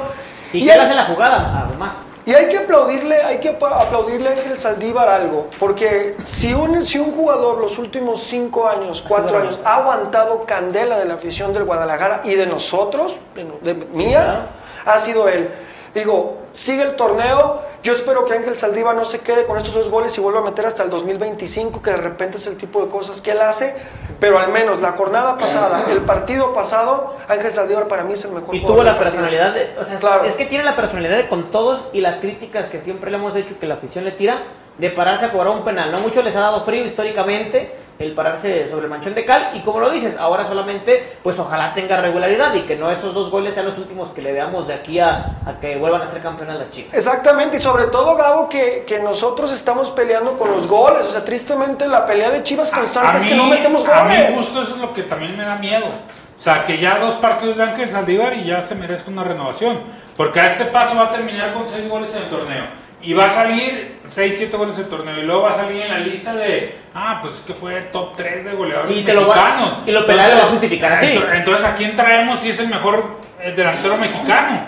¿Y, 0.53 0.59
Y 0.65 0.71
hace 0.71 0.95
la 0.95 1.07
jugada? 1.07 1.65
Además. 1.67 1.93
y 2.27 2.33
hay 2.35 2.49
que 2.49 2.59
aplaudirle, 2.59 3.23
hay 3.23 3.39
que 3.39 3.51
aplaudirle 3.51 4.29
a 4.29 4.33
Ángel 4.33 4.59
Saldívar 4.59 5.09
algo, 5.09 5.49
porque 5.59 6.17
si 6.23 6.55
un, 6.55 6.87
si 6.87 6.99
un 6.99 7.13
jugador 7.13 7.59
los 7.59 7.77
últimos 7.79 8.23
cinco 8.23 8.69
años, 8.69 9.03
cuatro 9.07 9.39
años, 9.39 9.59
ha 9.65 9.77
aguantado 9.77 10.45
candela 10.47 10.99
de 10.99 11.05
la 11.07 11.15
afición 11.15 11.53
del 11.53 11.65
Guadalajara 11.65 12.21
y 12.25 12.35
de 12.37 12.47
nosotros, 12.47 13.19
de, 13.35 13.45
no- 13.45 13.55
de 13.63 13.75
mía, 13.75 14.47
ha 14.87 14.99
sido 15.01 15.29
él. 15.29 15.51
Digo, 15.95 16.39
sigue 16.55 16.83
el 16.83 16.95
torneo, 16.97 17.61
yo 17.83 17.93
espero 17.93 18.25
que 18.25 18.33
Ángel 18.33 18.57
Saldívar 18.57 18.95
no 18.97 19.05
se 19.05 19.19
quede 19.21 19.45
con 19.45 19.59
estos 19.59 19.75
dos 19.75 19.91
goles 19.91 20.17
y 20.17 20.21
vuelva 20.21 20.41
a 20.41 20.43
meter 20.45 20.65
hasta 20.65 20.85
el 20.85 20.89
2025, 20.89 21.83
que 21.83 21.91
de 21.91 21.97
repente 21.99 22.39
es 22.39 22.47
el 22.47 22.57
tipo 22.57 22.83
de 22.83 22.89
cosas 22.89 23.21
que 23.21 23.33
él 23.33 23.41
hace, 23.43 23.75
pero 24.21 24.39
al 24.39 24.51
menos 24.53 24.81
la 24.81 24.93
jornada 24.93 25.37
pasada, 25.37 25.85
el 25.91 26.01
partido 26.03 26.55
pasado, 26.55 27.15
Ángel 27.29 27.53
Saldívar 27.53 27.89
para 27.89 28.05
mí 28.05 28.15
es 28.15 28.25
el 28.25 28.31
mejor 28.33 28.55
Y 28.55 28.63
tuvo 28.65 28.83
la 28.83 28.97
personalidad 28.97 29.53
de, 29.53 29.75
o 29.79 29.85
sea, 29.85 29.99
Claro. 29.99 30.25
es 30.25 30.37
que 30.37 30.47
tiene 30.47 30.65
la 30.65 30.77
personalidad 30.77 31.17
de 31.17 31.29
con 31.29 31.51
todos 31.51 31.85
y 31.93 32.01
las 32.01 32.17
críticas 32.17 32.69
que 32.69 32.81
siempre 32.81 33.11
le 33.11 33.17
hemos 33.19 33.35
hecho 33.37 33.59
que 33.59 33.67
la 33.67 33.75
afición 33.75 34.05
le 34.05 34.13
tira 34.13 34.45
de 34.79 34.91
pararse 34.91 35.27
a 35.27 35.31
cobrar 35.31 35.49
un 35.55 35.65
penal. 35.65 35.93
No 35.93 35.99
mucho 35.99 36.23
les 36.23 36.35
ha 36.37 36.41
dado 36.41 36.65
frío 36.65 36.85
históricamente 36.85 37.75
el 37.99 38.13
pararse 38.15 38.67
sobre 38.69 38.85
el 38.85 38.91
manchón 38.91 39.15
de 39.15 39.25
cal 39.25 39.41
y 39.55 39.61
como 39.61 39.79
lo 39.81 39.91
dices, 39.91 40.17
ahora 40.19 40.45
solamente 40.45 41.17
pues 41.23 41.39
ojalá 41.39 41.73
tenga 41.73 42.01
regularidad 42.01 42.53
y 42.55 42.63
que 42.63 42.75
no 42.77 42.91
esos 42.91 43.15
dos 43.15 43.31
goles 43.31 43.55
sean 43.55 43.67
los 43.67 43.79
últimos 43.79 44.11
que 44.11 44.21
le 44.23 44.33
veamos 44.33 44.67
de 44.67 44.75
aquí 44.75 44.99
a, 44.99 45.39
a 45.47 45.61
que 45.61 45.77
vuelvan 45.77 46.03
a 46.03 46.07
ser 46.09 46.21
campeonas 46.21 46.59
las 46.59 46.71
chicas. 46.71 46.95
Exactamente, 46.95 47.59
y 47.59 47.61
sobre 47.61 47.85
todo, 47.87 48.17
Gabo, 48.17 48.49
que, 48.49 48.85
que 48.87 48.99
nosotros 49.01 49.53
estamos 49.53 49.91
peleando 49.93 50.37
con 50.37 50.51
los 50.51 50.67
goles. 50.67 51.07
O 51.07 51.11
sea, 51.11 51.25
tristemente 51.25 51.87
la 51.87 52.05
pelea 52.05 52.31
de 52.31 52.43
Chivas 52.43 52.71
constante 52.73 53.19
es 53.21 53.27
que 53.27 53.35
no 53.35 53.47
metemos 53.47 53.87
A 53.87 54.05
mi 54.05 54.17
goles. 54.17 54.37
gusto 54.37 54.63
eso 54.63 54.75
es 54.75 54.81
lo 54.81 54.93
que 54.93 55.05
también 55.05 55.37
me 55.37 55.45
da 55.45 55.57
miedo. 55.57 55.87
O 55.87 56.43
sea, 56.45 56.67
que 56.67 56.79
ya 56.79 56.99
dos 56.99 57.15
partidos 57.15 57.57
de 57.57 57.63
Ángel 57.63 57.91
Saldívar 57.91 58.35
y 58.35 58.45
ya 58.45 58.61
se 58.63 58.75
merezca 58.75 59.11
una 59.11 59.25
renovación. 59.25 59.81
Porque 60.17 60.41
a 60.41 60.53
este 60.53 60.67
paso 60.67 60.95
va 60.97 61.05
a 61.05 61.11
terminar 61.11 61.55
con 61.55 61.67
seis 61.67 61.89
goles 61.89 62.15
en 62.15 62.23
el 62.25 62.29
torneo. 62.29 62.65
Y 63.05 63.13
va 63.13 63.27
a 63.27 63.31
salir 63.31 63.99
6, 64.09 64.35
7 64.39 64.57
goles 64.57 64.77
en 64.77 64.85
el 64.85 64.89
torneo. 64.89 65.19
Y 65.19 65.23
luego 65.23 65.43
va 65.43 65.51
a 65.53 65.57
salir 65.57 65.83
en 65.83 65.91
la 65.91 65.99
lista 65.99 66.35
de, 66.35 66.75
ah, 66.95 67.19
pues 67.23 67.35
es 67.37 67.41
que 67.43 67.53
fue 67.55 67.79
top 67.93 68.17
3 68.17 68.45
de 68.47 68.53
goleadores 68.55 68.89
Sí, 68.97 69.03
te 69.05 69.13
lo 69.13 69.29
va- 69.29 69.35
mexicanos. 69.37 69.73
y 69.87 69.91
lo 69.93 70.07
Peláez 70.07 70.31
lo 70.35 70.39
va 70.41 70.45
a 70.47 70.51
justificar 70.51 70.93
así. 70.93 71.07
Entonces, 71.13 71.35
entonces, 71.39 71.65
¿a 71.67 71.75
quién 71.75 71.97
traemos 71.97 72.39
si 72.41 72.51
es 72.51 72.59
el 72.59 72.69
mejor 72.69 73.19
eh, 73.41 73.53
delantero 73.53 73.97
mexicano? 73.99 74.67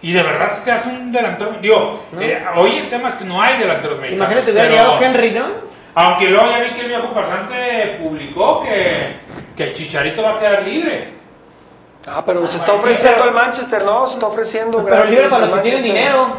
Y 0.00 0.12
de 0.12 0.22
verdad 0.22 0.48
es 0.52 0.58
que 0.58 0.70
hace 0.70 0.88
un 0.90 1.10
delantero. 1.10 1.56
Digo, 1.60 2.04
¿No? 2.12 2.20
eh, 2.20 2.44
hoy 2.54 2.76
el 2.76 2.88
tema 2.88 3.08
es 3.08 3.16
que 3.16 3.24
no 3.24 3.42
hay 3.42 3.58
delanteros 3.58 3.98
mexicanos. 3.98 4.30
Imagínate 4.32 4.52
hubiera 4.52 4.68
llegado 4.68 5.02
Henry, 5.02 5.30
¿no? 5.32 5.46
aunque 5.98 6.28
luego 6.28 6.50
ya 6.50 6.58
vi 6.58 6.70
que 6.74 6.80
el 6.82 6.88
viejo 6.88 7.08
pasante 7.14 7.98
publicó 8.02 8.62
que, 8.62 9.16
que 9.56 9.72
Chicharito 9.72 10.22
va 10.22 10.32
a 10.32 10.38
quedar 10.38 10.62
libre. 10.62 11.14
Ah, 12.06 12.22
pero 12.24 12.46
se 12.46 12.58
está 12.58 12.74
ofreciendo 12.74 13.24
al 13.24 13.32
Manchester, 13.32 13.82
¿no? 13.82 14.06
Se 14.06 14.14
está 14.14 14.26
ofreciendo 14.26 14.84
Pero 14.84 15.04
libre 15.06 15.28
para 15.28 15.46
los 15.46 15.54
que 15.54 15.60
tienen 15.62 15.82
dinero. 15.82 16.36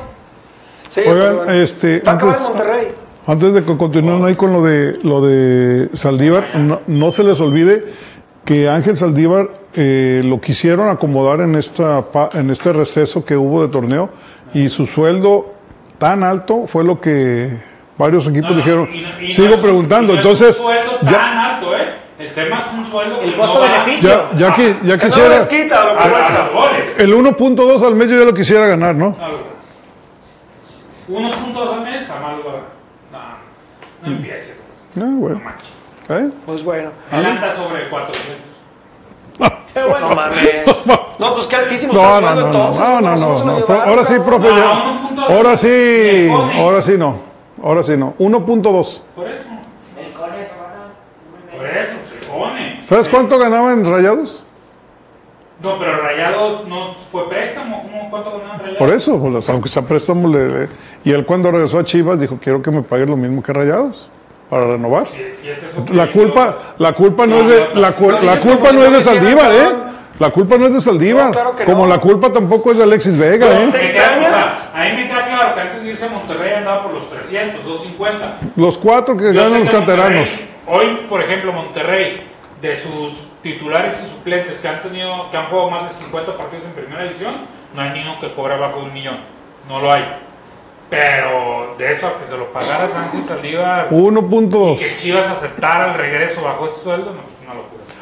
Sí, 0.90 1.02
Oigan, 1.06 1.36
bueno. 1.38 1.52
este, 1.52 2.00
Va 2.02 2.14
a 2.14 2.16
acabar 2.16 2.36
en 2.38 2.42
antes- 2.44 2.56
Monterrey. 2.58 2.88
Antes 3.28 3.54
de 3.54 3.64
que 3.64 3.76
continúen 3.78 4.24
ahí 4.26 4.36
con 4.36 4.54
lo 4.54 4.64
de 4.64 5.00
lo 5.04 5.20
de 5.22 5.90
Saldívar, 5.94 6.56
no, 6.56 6.80
no 6.88 7.12
se 7.12 7.24
les 7.24 7.42
olvide 7.42 7.84
que 8.46 8.70
Ángel 8.70 8.96
Saldívar 8.96 9.50
eh, 9.74 10.22
lo 10.24 10.40
quisieron 10.40 10.88
acomodar 10.90 11.42
en 11.42 11.56
esta 11.56 12.04
pa- 12.12 12.30
en 12.34 12.50
este 12.50 12.72
receso 12.72 13.26
que 13.26 13.36
hubo 13.36 13.62
de 13.62 13.68
torneo 13.68 14.10
y 14.54 14.70
su 14.70 14.86
sueldo 14.86 15.54
tan 15.98 16.24
alto 16.24 16.68
fue 16.68 16.86
lo 16.86 17.02
que 17.02 17.50
varios 17.98 18.26
equipos 18.28 18.52
No, 18.52 18.56
no, 18.56 18.64
dijeron. 18.64 18.90
y 18.94 19.02
no- 19.02 19.08
y 19.20 19.28
no 19.28 19.34
Sigo 19.36 19.48
es 19.50 19.56
un- 19.56 19.62
preguntando, 19.62 20.14
y 20.14 20.16
no 20.16 20.22
entonces 20.22 20.48
Es 20.56 20.60
un 20.62 20.66
sueldo 20.68 20.92
ya, 21.04 21.12
tan 21.12 21.38
alto, 21.38 21.76
¿eh? 21.76 21.80
El 22.20 22.30
tema 22.30 22.64
es 22.66 22.74
un 22.80 22.90
sueldo 22.90 23.22
El 23.22 23.32
que 23.32 23.38
costo-beneficio. 23.38 24.10
no 24.10 24.40
ya, 24.40 24.48
ya, 24.48 24.56
qui- 24.56 24.76
ya 24.86 24.98
Que 24.98 25.06
no 25.08 25.14
quisiera 25.14 25.30
les 25.38 25.48
quita 25.48 25.86
lo 25.86 25.98
que 25.98 26.04
a 26.08 26.12
cuesta. 26.12 26.50
el 27.00 27.14
1.2 27.14 27.84
al 27.84 27.96
mes 27.96 28.10
yo 28.10 28.18
ya 28.20 28.26
lo 28.26 28.34
quisiera 28.34 28.66
ganar, 28.66 28.96
¿no? 28.96 29.16
Algo. 31.08 31.20
1.2 31.20 31.74
al 31.74 31.82
mes 31.82 32.08
jamás 32.08 32.38
lo 32.38 32.44
va 32.46 32.52
a 32.52 32.54
ganar. 32.54 33.38
No, 34.02 34.10
no 34.10 34.16
empiece. 34.16 34.56
pues. 34.94 35.04
Ah, 35.06 35.16
bueno. 35.18 35.38
No 35.40 35.44
manches. 35.46 35.74
¿Eh? 36.10 36.30
Pues 36.46 36.64
bueno. 36.64 36.92
Él 37.12 37.26
anda 37.26 37.56
sobre 37.56 37.90
400. 37.90 38.36
Qué 39.74 39.84
bueno. 39.84 40.10
No 40.10 40.16
mames. 40.16 40.86
No, 41.20 41.34
pues 41.34 41.48
qué 41.48 41.56
altísimo 41.56 41.94
está 41.94 42.04
No, 42.04 42.18
el 42.18 42.24
no, 42.24 42.30
no, 42.36 42.42
no, 42.42 42.48
entonces. 42.48 42.82
no, 42.82 43.02
no, 43.02 43.20
¿cómo 43.20 43.40
se 43.40 43.46
no, 43.46 43.60
no. 43.76 43.84
Ahora 43.84 44.04
sí, 44.04 44.14
profe, 44.26 44.48
Ah, 44.52 45.00
ya. 45.16 45.36
Ahora 45.36 45.58
sí, 45.58 46.30
ahora 46.56 46.82
sí 46.82 46.98
no. 46.98 47.20
Ahora 47.64 47.84
sí 47.84 47.98
no. 47.98 48.16
1.2. 48.18 49.02
Por 49.16 49.28
eso. 49.28 49.44
Por 51.56 51.66
eso, 51.68 51.94
se 52.10 52.26
pone. 52.28 52.82
¿Sabes 52.82 53.10
cuánto 53.10 53.38
ganaba 53.40 53.74
en 53.74 53.84
Rayados? 53.84 54.46
No, 55.62 55.80
pero 55.80 55.98
Rayados 55.98 56.68
no 56.68 56.96
fue 57.12 57.28
préstamo. 57.30 57.82
¿Cómo, 57.84 58.10
¿Cuánto 58.12 58.32
ganaron 58.38 58.60
Rayados? 58.60 58.78
Por 58.78 58.94
eso, 58.94 59.20
pues, 59.20 59.50
aunque 59.50 59.70
sea 59.70 59.82
préstamo, 59.84 60.28
le, 60.28 60.48
le- 60.48 60.70
y 61.04 61.12
él 61.12 61.26
cuando 61.26 61.50
regresó 61.52 61.80
a 61.80 61.84
Chivas 61.84 62.20
dijo, 62.20 62.38
quiero 62.42 62.62
que 62.62 62.70
me 62.72 62.84
paguen 62.84 63.10
lo 63.10 63.18
mismo 63.18 63.42
que 63.42 63.54
Rayados, 63.54 64.10
para 64.50 64.66
renovar. 64.68 65.08
Si, 65.08 65.18
si 65.36 65.50
es 65.50 65.58
eso 65.64 65.84
que 65.84 65.94
La 65.94 66.12
culpa, 66.12 66.58
la 66.78 66.94
culpa 66.94 67.26
no, 67.26 67.38
No, 67.38 67.42
es 67.42 67.48
de, 67.48 67.60
no, 67.70 67.74
no. 67.76 67.82
la, 67.82 67.92
cu- 67.94 68.12
la 68.12 68.36
culpa 68.38 68.72
no 68.72 68.84
es 68.86 68.92
de 68.94 69.02
Saldívar, 69.02 69.52
¿eh? 69.52 69.70
La 70.20 70.32
culpa 70.32 70.58
no 70.58 70.66
es 70.68 70.74
de 70.74 70.82
Saldívar. 70.82 71.26
No, 71.28 71.32
claro 71.32 71.56
que 71.56 71.64
como 71.66 71.86
no. 71.86 71.90
la 71.94 72.00
culpa 72.00 72.32
tampoco 72.32 72.72
es 72.72 72.78
de 72.78 72.84
Alexis 72.84 73.18
Vega, 73.18 73.46
No, 73.48 73.54
¿eh? 73.54 73.70
te- 73.72 73.78
Me 73.80 73.84
extraña? 73.84 74.18
queda- 74.20 74.28
o 74.28 74.32
sea, 74.32 74.72
a 74.76 74.84
mí 74.86 75.02
me 75.02 75.08
queda 75.08 75.26
claro 75.26 75.56
que 75.56 75.62
antes 75.62 75.84
de 75.84 75.90
irse 75.90 76.06
a 76.06 76.10
Monterrey 76.10 76.54
andaba 76.54 76.84
por 76.84 76.94
los 76.94 77.10
300, 77.10 77.64
250. 77.64 78.40
Los 78.56 78.78
cuatro 78.78 79.18
que 79.18 79.34
Yo 79.34 79.44
ganan 79.44 79.60
los 79.62 79.70
canteranos. 79.70 80.28
Hoy, 80.68 81.00
por 81.10 81.22
ejemplo, 81.22 81.52
Monterrey, 81.54 82.28
de 82.62 82.76
sus 82.78 83.27
titulares 83.54 84.04
y 84.04 84.10
suplentes 84.10 84.58
que 84.60 84.68
han 84.68 84.82
tenido, 84.82 85.32
que 85.32 85.38
han 85.38 85.46
jugado 85.46 85.70
más 85.70 85.90
de 85.90 86.04
50 86.04 86.38
partidos 86.38 86.66
en 86.66 86.74
primera 86.74 87.04
división, 87.04 87.48
no 87.74 87.82
hay 87.82 87.92
ni 87.92 88.02
uno 88.02 88.20
que 88.20 88.34
cobre 88.34 88.56
abajo 88.56 88.82
de 88.82 88.86
un 88.88 88.94
millón. 88.94 89.18
No 89.70 89.80
lo 89.80 89.92
hay. 89.92 90.04
Pero 90.90 91.76
de 91.78 91.94
eso 91.94 92.08
a 92.08 92.18
que 92.18 92.26
se 92.26 92.38
lo 92.38 92.52
pagara 92.54 92.86
Ángel 92.86 93.24
Saldívar 93.24 93.88
y 93.92 93.94
1.2. 93.94 94.80
que 94.80 94.98
Chivas 94.98 95.30
aceptara 95.30 95.92
el 95.92 95.98
regreso 95.98 96.42
bajo 96.42 96.68
ese 96.68 96.82
sueldo, 96.82 97.14
no. 97.14 97.37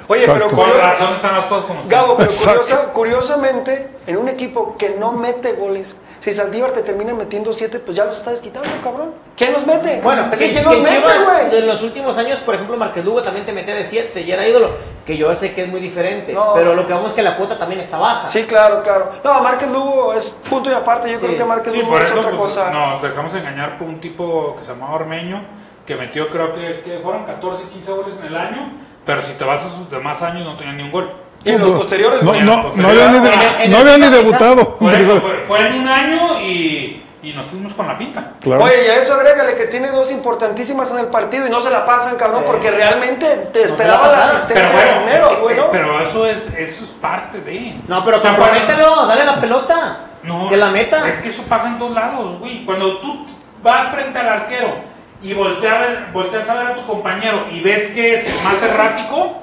Oye, 0.07 0.21
Exacto. 0.25 0.49
pero 0.53 0.63
Con 0.63 0.77
razón 0.79 1.13
están 1.15 1.35
las 1.35 1.45
cosas 1.45 1.65
como 1.65 1.81
están. 1.81 1.89
Gabo, 1.99 2.17
pero 2.17 2.29
curiosa- 2.31 2.93
curiosamente, 2.93 3.89
en 4.07 4.17
un 4.17 4.29
equipo 4.29 4.75
que 4.77 4.91
no 4.99 5.11
mete 5.11 5.53
goles, 5.53 5.95
si 6.19 6.33
Saldívar 6.33 6.71
te 6.71 6.81
termina 6.81 7.13
metiendo 7.13 7.53
siete, 7.53 7.79
pues 7.79 7.95
ya 7.97 8.05
los 8.05 8.17
está 8.17 8.31
desquitando, 8.31 8.69
cabrón. 8.83 9.13
¿Quién 9.37 9.53
los 9.53 9.65
mete? 9.65 10.01
Bueno, 10.01 10.27
es 10.31 10.37
que, 10.39 10.51
¿quién 10.51 10.63
los 10.63 10.73
en 10.75 10.83
mete, 10.83 10.99
güey? 10.99 11.57
en 11.59 11.67
los 11.67 11.81
últimos 11.81 12.17
años, 12.17 12.39
por 12.39 12.55
ejemplo, 12.55 12.77
Marquez 12.77 13.05
Lugo 13.05 13.21
también 13.21 13.45
te 13.45 13.53
metía 13.53 13.75
de 13.75 13.83
7 13.83 14.21
y 14.21 14.31
era 14.31 14.47
ídolo, 14.47 14.71
que 15.05 15.17
yo 15.17 15.31
sé 15.33 15.53
que 15.53 15.63
es 15.63 15.67
muy 15.67 15.79
diferente, 15.81 16.33
No. 16.33 16.53
pero 16.55 16.73
lo 16.75 16.85
que 16.87 16.93
vamos 16.93 17.09
es 17.09 17.13
que 17.15 17.21
la 17.21 17.37
cuota 17.37 17.57
también 17.57 17.81
está 17.81 17.97
baja. 17.97 18.27
Sí, 18.27 18.43
claro, 18.45 18.81
claro. 18.83 19.09
No, 19.23 19.41
Márquez 19.41 19.69
Lugo 19.69 20.13
es 20.13 20.29
punto 20.29 20.69
y 20.71 20.73
aparte. 20.73 21.11
Yo 21.11 21.19
Sí. 21.19 21.25
creo 21.25 21.37
que 21.37 21.45
Márquez 21.45 21.73
Sí, 21.73 21.79
Lugo 21.79 21.91
por 21.91 22.01
es 22.01 22.09
eso 22.09 22.19
otra 22.19 22.31
pues, 22.31 22.41
cosa. 22.41 22.71
nos 22.71 23.01
dejamos 23.03 23.33
engañar 23.33 23.77
por 23.77 23.87
un 23.87 23.99
tipo 23.99 24.55
que 24.57 24.63
se 24.65 24.71
llamaba 24.71 24.95
Ormeño, 24.95 25.43
que 25.85 25.95
metió 25.95 26.29
creo 26.29 26.53
que, 26.55 26.81
que 26.81 26.99
fueron 27.03 27.25
14, 27.25 27.65
15 27.69 27.91
goles 27.91 28.15
en 28.19 28.25
el 28.27 28.35
año, 28.35 28.71
pero 29.05 29.21
si 29.21 29.33
te 29.33 29.43
vas 29.43 29.61
a 29.63 29.69
sus 29.69 29.89
demás 29.89 30.21
años 30.21 30.43
no 30.45 30.57
tenía 30.57 30.73
ni 30.73 30.83
un 30.83 30.91
gol. 30.91 31.11
Y 31.43 31.51
en 31.51 31.61
los 31.61 31.71
posteriores, 31.71 32.23
No, 32.23 32.33
no, 32.33 32.71
no 32.75 32.87
había 32.87 33.11
ni, 33.11 33.19
de- 33.19 33.33
En 33.33 33.39
el- 33.41 33.61
en 33.61 33.71
no 33.71 33.77
había 33.77 33.97
ni 33.99 34.09
debutado. 34.09 34.77
Fue, 34.79 35.43
fue 35.47 35.67
en 35.67 35.73
un 35.81 35.87
año 35.87 36.39
y, 36.41 37.03
y 37.21 37.33
nos 37.33 37.45
fuimos 37.45 37.73
con 37.75 37.87
la. 37.87 37.95
Claro. 38.41 38.63
Oye, 38.63 38.73
y 38.87 38.89
a 38.89 38.95
eso 38.97 39.13
agrégale 39.13 39.53
que 39.55 39.65
tiene 39.65 39.89
dos 39.91 40.11
importantísimas 40.11 40.89
en 40.91 40.97
el 40.99 41.05
partido 41.07 41.45
y 41.45 41.51
no 41.51 41.61
se 41.61 41.69
la 41.69 41.85
pasan, 41.85 42.15
cabrón, 42.15 42.43
porque 42.47 42.71
realmente 42.71 43.27
te 43.53 43.59
la 43.59 43.65
esperaba 43.67 44.07
la 44.07 44.13
pasaban. 44.13 44.35
asistencia 44.37 44.79
de 44.79 44.87
Cisneros, 44.87 45.31
es 45.31 45.37
que- 45.37 45.43
güey, 45.43 45.57
¿no? 45.57 45.71
pero 45.71 45.99
eso 46.01 46.25
es, 46.25 46.37
eso 46.57 46.83
es 46.85 46.89
parte 46.99 47.41
de. 47.41 47.75
No, 47.87 48.03
pero 48.03 48.17
O 48.17 48.21
sea, 48.21 48.35
compromételo, 48.35 49.05
dale 49.05 49.25
la 49.25 49.39
pelota, 49.39 49.97
No, 50.23 50.49
que 50.49 50.57
la 50.57 50.71
meta. 50.71 51.07
Es 51.07 51.19
que 51.19 51.29
eso 51.29 51.43
pasa 51.43 51.67
en 51.67 51.77
todos 51.77 51.93
lados, 51.93 52.39
güey. 52.39 52.65
Cuando 52.65 52.97
tú 52.97 53.25
vas 53.61 53.89
frente 53.89 54.17
al 54.17 54.29
arquero 54.29 54.75
y 55.21 55.33
volteas, 55.33 55.73
a 55.73 55.77
ver- 55.79 56.05
volteas 56.13 56.49
a 56.49 56.53
ver 56.55 56.67
a 56.67 56.75
tu 56.75 56.85
compañero 56.85 57.45
y 57.51 57.61
ves 57.61 57.89
que 57.89 58.15
es 58.15 58.43
más 58.43 58.61
errático, 58.61 59.39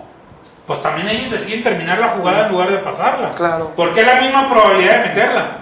pues 0.66 0.80
también 0.82 1.08
ellos 1.08 1.30
deciden 1.30 1.62
terminar 1.62 1.98
la 1.98 2.08
jugada 2.08 2.46
en 2.46 2.52
lugar 2.52 2.70
de 2.70 2.78
pasarla. 2.78 3.30
Claro. 3.30 3.72
Porque 3.76 4.00
es 4.00 4.06
la 4.06 4.20
misma 4.20 4.48
probabilidad 4.48 5.02
de 5.02 5.08
meterla. 5.08 5.58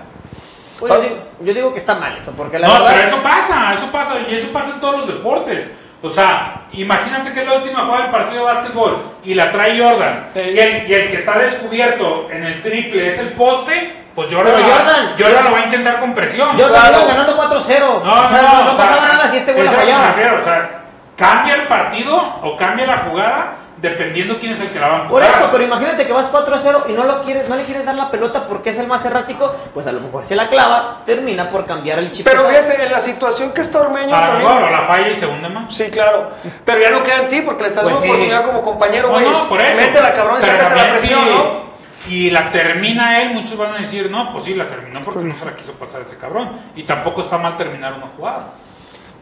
Pues 0.78 0.92
yo, 0.92 1.00
digo, 1.00 1.16
yo 1.40 1.54
digo 1.54 1.72
que 1.72 1.78
está 1.78 1.94
mal 1.94 2.16
eso, 2.16 2.32
porque 2.32 2.58
la 2.58 2.66
no, 2.66 2.72
verdad... 2.74 2.92
pero 2.94 3.08
eso 3.08 3.16
pasa, 3.22 3.74
eso 3.74 3.86
pasa, 3.92 4.14
y 4.28 4.34
eso 4.34 4.48
pasa 4.52 4.70
en 4.74 4.80
todos 4.80 5.00
los 5.00 5.08
deportes. 5.08 5.70
O 6.02 6.08
sea, 6.08 6.62
imagínate 6.72 7.32
que 7.34 7.42
es 7.42 7.46
la 7.46 7.56
última 7.58 7.80
jugada 7.80 8.02
del 8.04 8.10
partido 8.12 8.46
de 8.46 8.52
básquetbol 8.54 9.02
y 9.22 9.34
la 9.34 9.52
trae 9.52 9.78
Jordan. 9.78 10.28
Sí. 10.32 10.40
Y, 10.40 10.58
el, 10.58 10.90
y 10.90 10.94
el 10.94 11.10
que 11.10 11.16
está 11.16 11.38
descubierto 11.38 12.28
en 12.32 12.44
el 12.44 12.62
triple 12.62 13.08
es 13.10 13.18
el 13.18 13.32
poste, 13.34 13.99
pues 14.14 14.28
Jordan, 14.32 14.54
Pero 14.56 14.68
Jordan- 14.68 15.14
Jordan 15.18 15.44
lo 15.44 15.52
va 15.52 15.58
a 15.58 15.64
intentar 15.64 16.00
con 16.00 16.14
presión. 16.14 16.56
Yo 16.56 16.68
Claro. 16.68 16.96
iba 16.98 17.06
ganando 17.06 17.36
4-0. 17.36 18.02
No, 18.04 18.12
o 18.12 18.28
sea, 18.28 18.42
no, 18.42 18.48
no, 18.48 18.64
no 18.64 18.72
o 18.72 18.76
sea, 18.76 18.84
pasaba 18.84 19.06
nada 19.06 19.28
si 19.28 19.36
este 19.38 19.52
güey 19.52 19.64
la 19.64 19.72
fallaba. 19.72 20.06
refiero, 20.08 20.40
O 20.40 20.44
sea, 20.44 20.70
cambia 21.16 21.54
el 21.54 21.62
partido 21.68 22.16
o 22.42 22.56
cambia 22.56 22.86
la 22.86 22.98
jugada 22.98 23.52
dependiendo 23.76 24.38
quién 24.38 24.52
es 24.52 24.60
el 24.60 24.68
que 24.68 24.78
la 24.78 24.88
va 24.88 24.96
a 24.98 25.08
Por 25.08 25.22
eso, 25.22 25.48
pero 25.50 25.64
imagínate 25.64 26.06
que 26.06 26.12
vas 26.12 26.26
4-0 26.30 26.84
y 26.88 26.92
no 26.92 27.04
lo 27.04 27.22
quieres, 27.22 27.48
no 27.48 27.56
le 27.56 27.64
quieres 27.64 27.86
dar 27.86 27.94
la 27.94 28.10
pelota 28.10 28.46
porque 28.46 28.68
es 28.70 28.78
el 28.78 28.86
más 28.86 29.02
errático, 29.06 29.54
pues 29.72 29.86
a 29.86 29.92
lo 29.92 30.00
mejor 30.02 30.22
se 30.22 30.36
la 30.36 30.48
clava, 30.50 30.98
termina 31.06 31.48
por 31.48 31.64
cambiar 31.64 31.98
el 31.98 32.10
chip. 32.10 32.26
Pero 32.26 32.44
fíjate, 32.46 32.84
en 32.84 32.92
la 32.92 32.98
situación 33.00 33.52
que 33.52 33.62
está 33.62 33.80
Ormeño 33.80 34.14
A 34.14 34.20
también. 34.20 34.48
mejor 34.50 34.64
o 34.64 34.70
la 34.70 34.80
falla 34.82 35.08
y 35.08 35.16
se 35.16 35.24
hunde 35.26 35.48
más. 35.48 35.74
Sí, 35.74 35.88
claro. 35.90 36.28
Pero 36.62 36.78
ya 36.78 36.90
no 36.90 37.02
queda 37.02 37.16
en 37.20 37.28
ti 37.28 37.40
porque 37.40 37.62
le 37.62 37.68
estás 37.70 37.84
Pues 37.84 37.94
dando 37.94 38.02
sí. 38.04 38.10
oportunidad 38.10 38.44
como 38.44 38.60
compañero, 38.60 39.08
No, 39.08 39.14
güey. 39.14 39.30
no, 39.30 39.48
por 39.48 39.58
eso. 39.62 39.74
Métela, 39.76 40.12
cabrón, 40.12 40.36
y 40.42 40.44
sácate 40.44 40.76
la 40.76 40.90
presión, 40.90 41.20
si, 41.24 41.30
¿no? 41.30 41.69
Si 42.00 42.30
la 42.30 42.50
termina 42.50 43.20
él, 43.20 43.34
muchos 43.34 43.58
van 43.58 43.74
a 43.74 43.78
decir, 43.78 44.10
no, 44.10 44.32
pues 44.32 44.44
sí, 44.44 44.54
la 44.54 44.66
terminó 44.66 45.02
porque 45.02 45.20
no 45.20 45.34
se 45.34 45.44
la 45.44 45.54
quiso 45.54 45.72
pasar 45.72 46.00
ese 46.00 46.16
cabrón. 46.16 46.50
Y 46.74 46.84
tampoco 46.84 47.20
está 47.20 47.36
mal 47.36 47.58
terminar 47.58 47.92
una 47.92 48.06
jugada. 48.06 48.54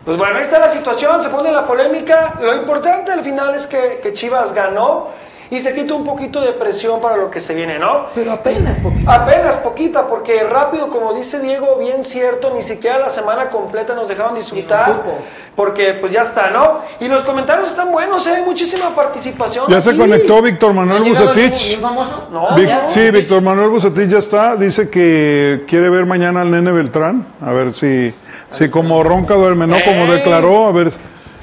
Pues 0.04 0.16
bueno, 0.16 0.38
ahí 0.38 0.44
está 0.44 0.60
la 0.60 0.70
situación, 0.70 1.20
se 1.20 1.28
pone 1.28 1.50
la 1.50 1.66
polémica. 1.66 2.34
Lo 2.40 2.54
importante 2.54 3.10
al 3.10 3.24
final 3.24 3.52
es 3.54 3.66
que, 3.66 3.98
que 4.00 4.12
Chivas 4.12 4.52
ganó 4.52 5.08
y 5.50 5.58
se 5.58 5.74
quita 5.74 5.94
un 5.94 6.04
poquito 6.04 6.40
de 6.40 6.52
presión 6.52 7.00
para 7.00 7.16
lo 7.16 7.30
que 7.30 7.40
se 7.40 7.54
viene, 7.54 7.78
¿no? 7.78 8.06
Pero 8.14 8.32
apenas 8.32 8.78
poquito. 8.78 9.10
Apenas 9.10 9.56
poquita, 9.58 10.06
porque 10.06 10.42
rápido, 10.44 10.88
como 10.88 11.14
dice 11.14 11.40
Diego, 11.40 11.76
bien 11.78 12.04
cierto, 12.04 12.52
ni 12.54 12.62
siquiera 12.62 12.98
la 12.98 13.10
semana 13.10 13.48
completa 13.48 13.94
nos 13.94 14.08
dejaron 14.08 14.34
disfrutar. 14.34 14.86
Supo. 14.88 15.18
Porque 15.56 15.94
pues 15.94 16.12
ya 16.12 16.22
está, 16.22 16.50
¿no? 16.50 16.80
Y 17.00 17.08
los 17.08 17.22
comentarios 17.22 17.68
están 17.70 17.90
buenos, 17.90 18.26
¿eh? 18.26 18.34
Hay 18.36 18.42
muchísima 18.42 18.90
participación. 18.94 19.66
Ya 19.68 19.80
se 19.80 19.96
conectó 19.96 20.40
Víctor 20.40 20.74
¿No 20.74 20.82
Manuel 20.84 21.02
Bucetich. 21.12 21.66
bien 21.68 21.80
famoso? 21.80 22.28
No, 22.30 22.48
Vic- 22.50 22.68
ya. 22.68 22.88
sí, 22.88 23.10
Víctor 23.10 23.42
Manuel 23.42 23.68
Bucetich 23.70 24.08
ya 24.08 24.18
está. 24.18 24.54
Dice 24.54 24.88
que 24.88 25.64
quiere 25.66 25.90
ver 25.90 26.06
mañana 26.06 26.42
al 26.42 26.50
nene 26.50 26.70
Beltrán. 26.70 27.26
A 27.44 27.52
ver 27.52 27.72
si, 27.72 28.14
si 28.50 28.68
como 28.68 29.02
ronca 29.02 29.34
duerme, 29.34 29.66
¿no? 29.66 29.76
Como 29.84 30.04
¡Ey! 30.04 30.10
declaró. 30.18 30.66
A 30.66 30.72
ver. 30.72 30.92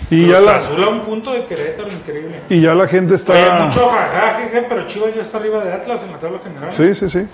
Y 0.09 0.27
ya, 0.27 0.39
la, 0.39 0.57
Azul 0.57 0.83
a 0.83 0.87
un 0.89 1.01
punto 1.01 1.31
de 1.31 1.45
Querétaro 1.45 1.91
increíble. 1.91 2.41
y 2.49 2.61
ya 2.61 2.73
la 2.75 2.87
gente 2.87 3.15
está. 3.15 3.33
mucho 3.65 3.89
jajaja, 3.89 4.39
jeje, 4.39 4.65
pero 4.69 4.85
Chivas 4.87 5.15
ya 5.15 5.21
está 5.21 5.37
arriba 5.37 5.63
de 5.63 5.73
Atlas 5.73 6.01
en 6.03 6.11
la 6.11 6.17
tabla 6.19 6.39
general. 6.39 6.71
Sí, 6.71 6.93
sí, 6.93 7.09
sí. 7.09 7.27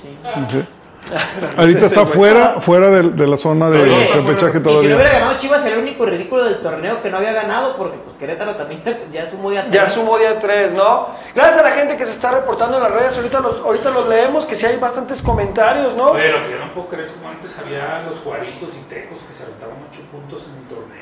Sí. 0.48 0.66
Ahorita 1.58 1.88
está 1.88 2.06
fuera, 2.06 2.62
fuera 2.62 2.90
de, 2.90 3.10
de 3.10 3.28
la 3.28 3.36
zona 3.36 3.70
de 3.70 3.82
Oye, 3.82 4.12
repechaje 4.14 4.50
Y 4.50 4.54
si 4.54 4.58
no 4.60 4.64
todavía. 4.64 4.96
hubiera 4.96 5.12
ganado 5.12 5.36
Chivas, 5.38 5.62
sería 5.62 5.78
el 5.78 5.84
único 5.84 6.06
ridículo 6.06 6.46
del 6.46 6.58
torneo 6.60 7.02
que 7.02 7.10
no 7.10 7.18
había 7.18 7.34
ganado, 7.34 7.76
porque 7.76 7.98
pues 7.98 8.16
Querétaro 8.18 8.56
también 8.56 8.82
ya 9.12 9.30
sumó 9.30 9.50
de 9.50 9.62
Ya 9.72 9.90
sumo 9.90 10.18
día 10.20 10.40
3, 10.40 10.74
¿no? 10.74 11.08
Gracias 11.36 11.58
a 11.60 11.64
la 11.64 11.72
gente 11.72 11.98
que 11.98 12.06
se 12.06 12.12
está 12.12 12.32
reportando 12.32 12.78
en 12.78 12.84
las 12.84 12.92
redes, 12.94 13.18
ahorita 13.18 13.40
los, 13.42 13.60
ahorita 13.60 13.90
los 13.90 14.08
leemos, 14.08 14.46
que 14.46 14.56
sí 14.56 14.66
hay 14.68 14.78
bastantes 14.78 15.22
comentarios, 15.22 15.96
¿no? 15.96 16.14
Que 16.14 16.30
yo 16.30 16.60
no 16.66 16.74
puedo 16.74 16.88
creer 16.88 17.08
como 17.10 17.30
antes 17.30 17.52
había 17.60 18.04
los 18.08 18.20
juaritos 18.20 18.70
y 18.80 18.84
tecos 18.94 19.18
que 19.28 19.34
se 19.34 19.44
aventaban 19.44 19.76
8 19.92 20.02
puntos 20.12 20.46
en 20.48 20.62
el 20.62 20.68
torneo. 20.70 21.01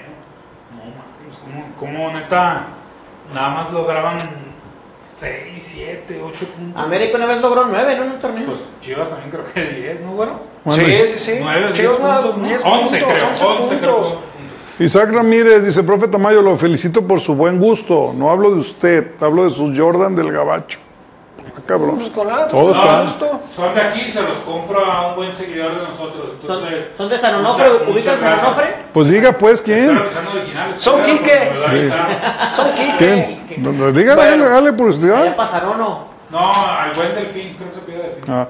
No, 1.47 1.75
¿cómo, 1.79 1.97
cómo 1.97 2.11
neta 2.13 2.67
nada 3.33 3.49
más 3.49 3.71
lograban 3.71 4.17
6, 5.01 5.63
7, 5.75 6.21
8 6.23 6.45
puntos? 6.55 6.83
América 6.83 7.17
una 7.17 7.25
vez 7.25 7.41
logró 7.41 7.65
9 7.65 7.93
en 7.93 8.01
un 8.01 8.19
torneo. 8.19 8.45
Pues 8.47 8.59
Chivas 8.81 9.09
también 9.09 9.29
creo 9.31 9.45
que 9.53 9.61
10, 9.61 10.01
¿no, 10.01 10.13
güero? 10.13 10.39
Bueno, 10.63 10.85
sí, 10.85 10.93
sí, 11.07 11.19
sí. 11.19 11.39
Nueve, 11.41 11.67
diez 11.67 11.77
Chivas 11.77 11.99
nada, 11.99 12.21
puntos, 12.21 12.37
¿no? 12.37 12.47
10 12.47 12.65
11 12.65 12.81
puntos, 12.81 13.17
creo, 13.17 13.29
11 13.29 13.45
11 13.45 13.77
creo, 13.79 13.95
puntos. 13.95 14.07
11 14.07 14.15
puntos. 14.15 14.23
Isaac 14.79 15.11
Ramírez 15.11 15.65
dice, 15.65 15.83
profe 15.83 16.07
Tamayo, 16.07 16.41
lo 16.41 16.55
felicito 16.57 17.05
por 17.05 17.19
su 17.19 17.35
buen 17.35 17.59
gusto. 17.59 18.13
No 18.15 18.31
hablo 18.31 18.51
de 18.51 18.59
usted, 18.59 19.11
hablo 19.21 19.43
de 19.43 19.49
sus 19.49 19.77
Jordan 19.77 20.15
del 20.15 20.31
Gabacho. 20.31 20.79
Ah, 21.59 21.63
cabrón. 21.67 21.95
Pues 21.97 22.09
con 22.09 22.27
nada, 22.27 22.47
Todo 22.47 22.71
está. 22.71 23.07
Son 23.55 23.73
de 23.75 23.81
aquí 23.81 24.01
y 24.07 24.11
se 24.11 24.21
los 24.21 24.37
compro 24.39 24.85
a 24.85 25.07
un 25.09 25.15
buen 25.15 25.33
seguidor 25.35 25.75
de 25.75 25.87
nosotros. 25.87 26.29
Son, 26.45 26.57
Entonces, 26.57 26.87
son 26.97 27.09
de 27.09 27.17
San 27.17 27.35
Onofre, 27.35 27.69
ubican 27.87 28.19
San. 28.19 28.39
Onofre. 28.39 28.75
Pues 28.93 29.09
diga 29.09 29.31
pues 29.33 29.61
quién. 29.61 29.97
originales. 29.97 30.79
Son 30.81 31.01
Espero, 31.01 31.17
Quique. 31.19 31.91
Son 32.51 32.73
Quique. 32.73 33.39
¿Quién? 33.47 33.63
No, 33.63 33.71
no, 33.71 33.91
Dígale, 33.91 34.21
dale, 34.21 34.43
dale 34.45 34.67
Allá 34.69 34.77
publicidad. 34.77 35.35
pasaron 35.35 35.81
o. 35.81 36.18
No, 36.31 36.51
al 36.53 36.91
buen 36.95 37.15
delfín, 37.15 37.55
creo 37.57 37.69
que 37.69 37.75
se 37.75 37.81
pide 37.81 37.97
delfín. 37.97 38.23
Ah. 38.27 38.47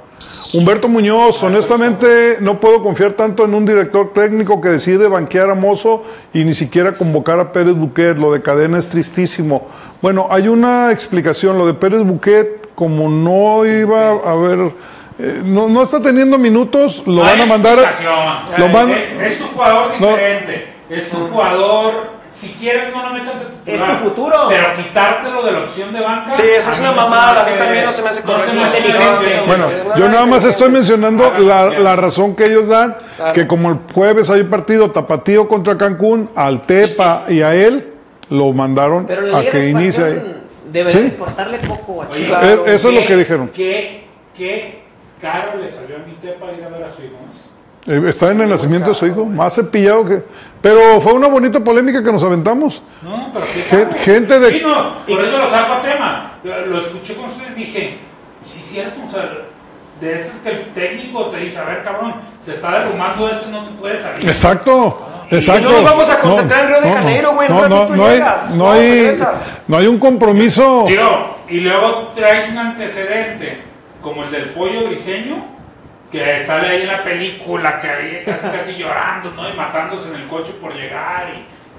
Humberto 0.54 0.88
Muñoz, 0.90 1.42
honestamente 1.44 2.38
no 2.42 2.60
puedo 2.60 2.82
confiar 2.84 3.14
tanto 3.14 3.46
en 3.46 3.54
un 3.54 3.66
director 3.66 4.12
técnico 4.12 4.60
que 4.60 4.70
decide 4.70 5.08
banquear 5.08 5.50
a 5.50 5.56
Mozo 5.56 6.04
y 6.34 6.44
ni 6.44 6.54
siquiera 6.54 6.94
convocar 6.94 7.40
a 7.40 7.52
Pérez 7.54 7.76
Buquet. 7.76 8.18
Lo 8.18 8.34
de 8.34 8.42
cadena 8.42 8.78
es 8.80 8.90
tristísimo. 8.90 9.68
Bueno, 10.02 10.28
hay 10.30 10.48
una 10.48 10.92
explicación. 10.92 11.58
Lo 11.58 11.66
de 11.68 11.74
Pérez 11.76 12.02
Buquet, 12.04 12.70
como 12.76 13.10
no 13.10 13.66
iba 13.66 14.10
a 14.10 14.32
haber, 14.32 14.74
eh, 15.20 15.42
no, 15.46 15.70
no 15.70 15.82
está 15.84 16.02
teniendo 16.02 16.38
minutos, 16.38 17.04
lo 17.06 17.14
No 17.14 17.22
van 17.22 17.42
a 17.42 17.46
mandar. 17.46 17.80
explicación. 17.80 18.18
lo 18.58 18.74
van- 18.74 18.90
es, 18.90 19.32
es 19.34 19.40
tu 19.40 19.46
jugador 19.46 19.92
No. 20.02 20.08
diferente. 20.08 20.68
Es 20.90 21.10
tu 21.10 21.18
jugador 21.28 22.19
si 22.40 22.48
quieres 22.54 22.94
no 22.96 23.04
lo 23.04 23.14
metas 23.14 23.36
de 23.40 23.46
Es 23.66 23.80
titular. 23.80 23.98
tu 24.00 24.04
futuro. 24.10 24.36
Pero 24.50 24.76
quitártelo 24.78 25.44
de 25.44 25.52
la 25.52 25.60
opción 25.60 25.94
de 25.94 26.00
banca. 26.02 26.34
Sí, 26.34 26.44
esa 26.58 26.74
es 26.74 26.80
una 26.80 26.92
mamada, 26.94 27.42
a 27.42 27.46
mí 27.46 27.52
también 27.58 27.86
no 27.86 27.92
se 27.94 28.02
me 28.02 28.10
hace 28.10 28.24
no 28.24 28.40
se 28.40 28.52
me 28.54 28.60
correcto. 28.62 28.68
hace 28.70 28.78
Inteligente. 28.78 29.14
inteligente. 29.16 29.46
Bueno, 29.48 29.96
yo 29.98 30.08
nada 30.08 30.26
más 30.26 30.44
estoy 30.46 30.70
mencionando 30.70 31.32
la, 31.40 31.70
que 31.72 31.80
la 31.80 31.96
razón 31.96 32.36
que 32.36 32.46
ellos 32.46 32.68
dan, 32.68 32.96
Claro. 33.18 33.34
que 33.34 33.48
como 33.48 33.70
el 33.70 33.78
jueves 33.94 34.30
hay 34.30 34.44
partido 34.44 34.92
Tapatío 34.92 35.48
contra 35.48 35.78
Cancún, 35.78 36.30
al 36.36 36.62
Tepa 36.66 37.26
y 37.28 37.42
a 37.42 37.54
él 37.56 37.94
lo 38.30 38.54
mandaron 38.54 39.06
Pero 39.08 39.24
la 39.24 39.40
a 39.40 39.42
Liga 39.42 39.52
de 39.54 39.60
que 39.60 39.70
inicie 39.70 40.22
debería 40.72 41.02
Sí. 41.02 41.08
importarle 41.08 41.58
poco 41.60 42.04
a 42.04 42.08
Oye, 42.10 42.26
claro. 42.28 42.48
Es- 42.66 42.74
eso 42.76 42.90
es 42.90 42.94
lo 42.96 43.02
¿qué- 43.02 43.08
que 43.08 43.16
dijeron. 43.18 43.48
¿Qué, 43.54 44.04
qué 44.38 44.82
caro 45.22 45.58
le 45.60 45.70
salió 45.72 45.96
a 45.98 46.00
mi 46.00 46.14
tepa 46.14 46.46
ir 46.58 46.64
a 46.64 46.70
ver 46.70 46.84
a 46.84 46.90
su 46.90 47.02
hijo? 47.02 47.16
Eh, 47.90 48.02
Está 48.08 48.32
en 48.32 48.42
el 48.42 48.50
nacimiento 48.50 48.90
de 48.92 48.96
su 48.96 49.08
hijo, 49.08 49.26
más 49.26 49.56
cepillado 49.56 50.06
que... 50.06 50.24
Pero 50.62 51.02
fue 51.02 51.14
una 51.14 51.28
bonita 51.28 51.60
polémica 51.60 52.04
que 52.04 52.12
nos 52.12 52.24
aventamos. 52.24 52.84
No, 53.02 53.32
pero 53.34 53.46
Gen- 53.70 53.92
gente 53.92 54.40
de- 54.40 54.56
Sí, 54.58 54.64
no, 54.64 54.94
por 55.08 55.22
eso 55.24 55.38
lo 55.38 55.50
saco 55.50 55.74
a 55.74 55.82
tema. 55.82 56.34
Lo, 56.44 56.66
lo 56.68 56.82
escuché 56.82 57.16
con 57.16 57.26
ustedes 57.26 57.56
dije, 57.56 57.98
sí, 58.46 58.62
cierto, 58.66 59.00
o 59.06 59.10
sea, 59.10 59.30
de 60.02 60.20
esas 60.22 60.38
que 60.40 60.50
el 60.50 60.74
técnico 60.74 61.26
te 61.28 61.38
dice, 61.38 61.58
a 61.60 61.64
ver, 61.66 61.84
cabrón, 61.84 62.16
se 62.44 62.54
está 62.54 62.80
derrumbando 62.80 63.28
esto 63.30 63.46
y 63.48 63.52
no 63.52 63.64
te 63.66 63.72
puedes 63.72 64.02
salir. 64.02 64.28
Exacto, 64.30 65.02
Y 65.32 65.36
exacto. 65.36 65.70
no 65.70 65.72
nos 65.78 65.84
vamos 65.84 66.10
a 66.10 66.20
concentrar 66.20 66.62
en 66.62 66.68
Río 66.68 66.82
de 66.82 66.90
Janeiro, 66.92 67.34
güey, 67.34 67.50
No, 67.50 67.68
no, 67.70 68.06
hay, 68.06 68.14
llegas, 68.18 68.56
no 68.56 68.72
hay, 68.72 69.18
no 69.68 69.78
hay 69.78 69.88
un 69.88 69.98
compromiso. 70.00 70.86
Digo, 70.88 71.38
y 71.50 71.62
luego 71.62 72.10
traes 72.16 72.50
un 72.50 72.58
antecedente 72.60 73.62
como 74.02 74.24
el 74.26 74.32
del 74.32 74.50
pollo 74.52 74.88
briseño, 74.88 75.44
que 76.12 76.44
sale 76.46 76.68
ahí 76.70 76.82
en 76.82 76.88
la 76.88 77.04
película, 77.04 77.80
que 77.80 77.88
ahí 77.90 78.24
casi 78.26 78.48
casi 78.48 78.74
llorando, 78.78 79.32
¿no? 79.32 79.48
Y 79.50 79.54
matándose 79.54 80.10
en 80.10 80.16
el 80.16 80.28
coche 80.28 80.54
por 80.60 80.74
llegar 80.74 81.28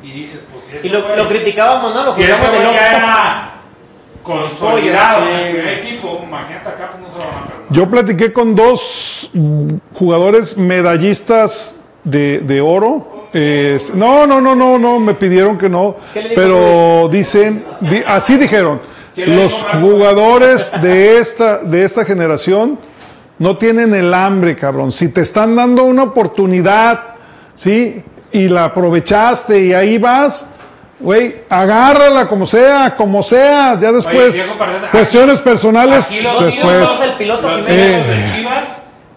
y, 0.03 0.09
y 0.09 0.12
dices, 0.12 0.45
pues 0.53 0.64
si 0.71 0.77
eso 0.77 0.87
Y 0.87 0.90
lo, 0.90 1.03
fue- 1.03 1.16
lo 1.16 1.29
criticábamos, 1.29 1.95
¿no? 1.95 2.05
Lo 2.05 2.14
si 2.14 2.23
juzgamos 2.23 2.53
de 2.53 2.59
loco. 2.61 2.73
ya 2.75 2.90
era 2.97 3.51
consolidado 4.23 5.29
en 5.29 5.35
el 5.37 5.53
primer 5.55 5.79
equipo, 5.79 6.21
imagínate 6.27 6.69
acá, 6.69 6.90
pues 6.93 7.03
no 7.03 7.09
se 7.09 7.14
lo 7.19 7.25
van 7.25 7.43
a 7.43 7.47
perdonar. 7.47 7.66
Yo 7.73 7.90
platiqué 7.90 8.33
con 8.33 8.55
dos 8.55 9.31
jugadores 9.95 10.57
medallistas 10.57 11.81
de, 12.05 12.40
de 12.40 12.61
oro. 12.61 13.29
Eh, 13.33 13.79
no, 13.95 14.27
no, 14.27 14.40
no, 14.40 14.55
no, 14.55 14.79
no, 14.79 14.99
me 14.99 15.14
pidieron 15.14 15.57
que 15.57 15.69
no. 15.69 15.97
¿Qué 16.12 16.23
le 16.23 16.29
dijo 16.31 16.40
Pero 16.40 17.09
dicen, 17.11 17.64
di- 17.81 18.03
así 18.07 18.37
dijeron, 18.37 18.81
¿Qué 19.14 19.27
le 19.27 19.37
los 19.37 19.55
jugadores 19.81 20.73
de 20.83 21.19
esta, 21.19 21.59
de 21.59 21.85
esta 21.85 22.05
generación 22.05 22.79
no 23.40 23.57
tienen 23.57 23.92
el 23.94 24.14
hambre, 24.14 24.55
cabrón. 24.55 24.92
Si 24.92 25.09
te 25.09 25.22
están 25.22 25.57
dando 25.57 25.83
una 25.85 26.05
oportunidad, 26.05 27.00
¿sí? 27.55 28.05
Y 28.31 28.48
la 28.48 28.66
aprovechaste 28.66 29.59
y 29.64 29.72
ahí 29.74 29.98
vas, 29.98 30.46
güey, 31.00 31.42
agárrala 31.48 32.29
como 32.29 32.46
sea, 32.46 32.94
como 32.96 33.22
sea. 33.22 33.76
Ya 33.81 33.90
después, 33.90 34.35
Diego 34.35 34.88
cuestiones 34.92 35.37
aquí- 35.40 35.44
personales, 35.48 36.07
Aquí 36.11 36.20
los 36.20 36.44
después. 36.44 36.64
ídolos 36.76 37.00
El 37.03 37.12
piloto 37.14 37.42
los 37.50 37.59
ídolos 37.61 37.68
de 37.68 38.14
Eh. 38.24 38.33
Chivas 38.37 38.64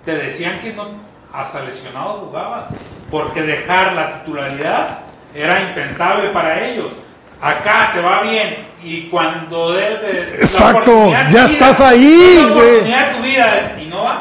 te 0.05 0.13
decían 0.15 0.59
que 0.62 0.73
no, 0.73 0.88
hasta 1.33 1.62
lesionado 1.62 2.13
jugabas, 2.25 2.65
porque 3.12 3.41
dejar 3.43 3.93
la 3.93 4.19
titularidad 4.19 4.99
era 5.36 5.62
impensable 5.63 6.29
para 6.29 6.65
ellos. 6.65 6.88
Acá 7.43 7.91
te 7.93 7.99
va 8.01 8.21
bien 8.21 8.67
y 8.82 9.10
cuando 9.10 9.73
debes 9.73 10.01
de... 10.01 10.13
la 10.38 10.43
Exacto, 10.45 10.79
oportunidad 10.91 11.25
de 11.25 11.32
ya 11.34 11.45
vida, 11.47 11.53
estás 11.69 11.82
ahí, 11.82 12.36
la 12.47 12.53
güey. 12.53 12.67
oportunidad 12.69 13.08
de 13.10 13.15
tu 13.15 13.21
vida 13.23 13.75
y 13.82 13.86
no 13.88 14.03
vas. 14.03 14.17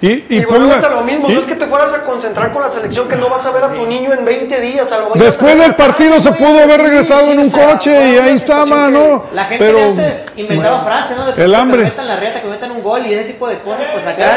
Y, 0.00 0.08
y 0.08 0.26
Y, 0.28 0.44
volvemos 0.44 0.76
ponga- 0.76 0.86
a 0.86 0.90
lo 0.90 1.00
mismo, 1.02 1.30
y 1.30 1.32
no 1.32 1.40
es 1.40 1.46
que 1.46 1.54
te 1.54 1.66
fueras 1.66 1.94
a 1.94 2.02
concentrar 2.02 2.52
con 2.52 2.60
la 2.62 2.68
selección 2.68 3.08
que 3.08 3.16
no 3.16 3.28
vas 3.28 3.46
a 3.46 3.50
ver 3.52 3.64
a 3.64 3.72
tu 3.72 3.86
niño 3.86 4.12
en 4.12 4.24
20 4.24 4.60
días, 4.60 4.92
a 4.92 4.98
lo 4.98 5.10
después 5.14 5.52
a 5.52 5.54
ver 5.56 5.64
del 5.64 5.74
partido 5.76 6.20
se 6.20 6.30
pudo 6.32 6.62
haber 6.62 6.80
regresado 6.82 7.24
sí, 7.26 7.30
en 7.32 7.38
un 7.40 7.50
sea, 7.50 7.66
coche 7.72 7.90
y 7.90 8.18
ahí 8.18 8.38
situación 8.38 8.68
estaba, 8.68 8.86
que- 8.86 8.92
¿no? 8.92 9.24
La 9.32 9.44
gente 9.46 9.64
Pero- 9.64 9.78
de 9.78 9.84
antes 9.84 10.26
inventaba 10.36 10.80
frases, 10.80 11.16
¿no? 11.16 11.26
De 11.26 11.34
que 11.34 11.42
El 11.42 11.50
que 11.50 11.56
hambre. 11.56 11.78
me 11.78 11.84
metan 11.84 12.06
la 12.08 12.16
riata, 12.16 12.38
que 12.40 12.46
me 12.46 12.52
metan 12.52 12.70
un 12.72 12.82
gol 12.82 13.06
y 13.06 13.14
ese 13.14 13.24
tipo 13.24 13.48
de 13.48 13.58
cosas, 13.60 13.86
pues 13.92 14.06
acá. 14.06 14.36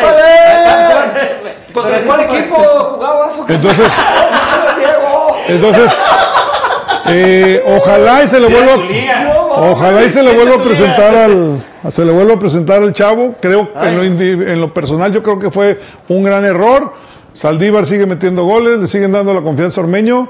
Pues 1.73 1.86
Pero 1.86 1.88
en 1.88 1.93
ese 1.95 2.06
cuál 2.08 2.19
tipo 2.21 2.34
de- 2.34 2.39
equipo 2.39 2.56
jugabas? 2.95 3.39
Entonces, 3.49 3.93
entonces, 5.47 6.03
eh, 7.09 7.63
ojalá 7.65 8.23
y 8.23 8.27
se 8.27 8.39
le 8.39 8.47
vuelva, 8.47 8.73
ojalá 9.71 10.03
y 10.03 10.09
se 10.09 10.23
le 10.23 10.35
vuelva 10.35 10.55
a 10.55 10.63
presentar 10.63 11.15
al, 11.15 11.63
se 11.89 12.05
le 12.05 12.11
vuelva 12.11 12.33
a 12.35 12.39
presentar 12.39 12.81
al 12.81 12.93
chavo. 12.93 13.35
Creo 13.41 13.73
que 13.73 13.87
en 13.87 13.95
lo, 13.95 14.03
en 14.03 14.61
lo 14.61 14.73
personal 14.73 15.11
yo 15.11 15.23
creo 15.23 15.39
que 15.39 15.51
fue 15.51 15.79
un 16.09 16.23
gran 16.23 16.45
error. 16.45 16.93
Saldívar 17.33 17.85
sigue 17.85 18.05
metiendo 18.05 18.45
goles, 18.45 18.79
le 18.79 18.87
siguen 18.87 19.11
dando 19.11 19.33
la 19.33 19.41
confianza 19.41 19.81
a 19.81 19.83
Ormeño. 19.83 20.29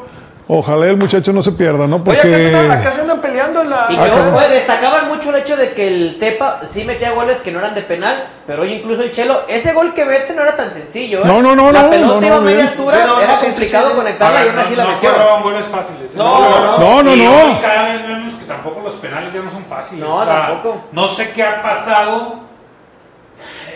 Ojalá 0.49 0.85
el 0.87 0.95
muchacho 0.95 1.33
no 1.33 1.41
se 1.43 1.51
pierda, 1.51 1.87
¿no? 1.87 1.97
Oye, 2.05 2.19
acá 2.19 2.21
se, 2.21 2.47
andan, 2.47 2.67
Porque 2.67 2.73
acá 2.81 2.91
se 2.91 3.01
andan 3.01 3.19
peleando 3.19 3.61
en 3.63 3.69
la... 3.69 3.87
Y 3.89 3.97
Ah, 3.97 4.03
que 4.03 4.09
cabrón. 4.09 4.33
ojo, 4.33 4.47
destacaban 4.47 5.07
mucho 5.09 5.29
el 5.31 5.41
hecho 5.41 5.57
de 5.57 5.73
que 5.73 5.87
el 5.87 6.17
Tepa 6.19 6.61
sí 6.65 6.85
metía 6.85 7.11
goles 7.11 7.39
que 7.39 7.51
no 7.51 7.59
eran 7.59 7.75
de 7.75 7.81
penal, 7.81 8.29
pero 8.47 8.61
hoy 8.61 8.71
incluso 8.75 9.01
el 9.03 9.11
Chelo, 9.11 9.41
ese 9.49 9.73
gol 9.73 9.93
que 9.93 10.05
mete 10.05 10.33
no 10.33 10.43
era 10.43 10.55
tan 10.55 10.71
sencillo, 10.71 11.19
¿eh? 11.19 11.23
No, 11.25 11.41
no, 11.41 11.53
no, 11.53 11.69
La 11.73 11.83
no, 11.83 11.89
pelota 11.89 12.21
no, 12.21 12.25
iba 12.27 12.35
no, 12.37 12.41
a 12.41 12.45
media 12.45 12.63
altura, 12.69 12.97
no, 13.05 13.15
no, 13.17 13.21
era 13.21 13.33
sí, 13.39 13.45
sí, 13.47 13.51
complicado 13.51 13.93
conectarla 13.95 14.45
y 14.45 14.47
aún 14.47 14.59
así 14.59 14.69
no, 14.71 14.77
la 14.77 14.83
no 14.85 14.89
metió. 14.91 15.09
fueron 15.11 15.43
goles 15.43 15.65
fáciles. 15.69 16.11
¿eh? 16.11 16.15
No, 16.15 16.49
no, 16.79 17.03
no, 17.03 17.03
no, 17.03 17.47
no. 17.53 17.61
cada 17.61 17.83
vez 17.89 18.07
vemos 18.07 18.33
que 18.35 18.45
tampoco 18.45 18.81
los 18.85 18.93
penales 18.93 19.33
ya 19.33 19.41
no 19.41 19.51
son 19.51 19.65
fáciles. 19.65 19.99
No, 20.07 20.25
tampoco. 20.25 20.85
No 20.93 21.09
sé 21.09 21.31
qué 21.31 21.43
ha 21.43 21.61
pasado 21.61 22.39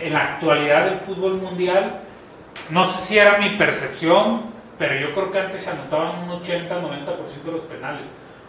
en 0.02 0.12
la 0.14 0.20
actualidad 0.20 0.86
del 0.86 1.00
fútbol 1.00 1.34
mundial. 1.34 2.00
No 2.70 2.86
sé 2.86 3.04
si 3.06 3.18
era 3.18 3.36
mi 3.36 3.50
percepción, 3.58 4.51
pero 4.82 4.96
yo 5.00 5.14
creo 5.14 5.30
que 5.30 5.38
antes 5.38 5.62
se 5.62 5.70
anotaban 5.70 6.28
un 6.28 6.42
80-90% 6.42 7.42
de 7.44 7.52
los 7.52 7.60
penales. 7.62 8.02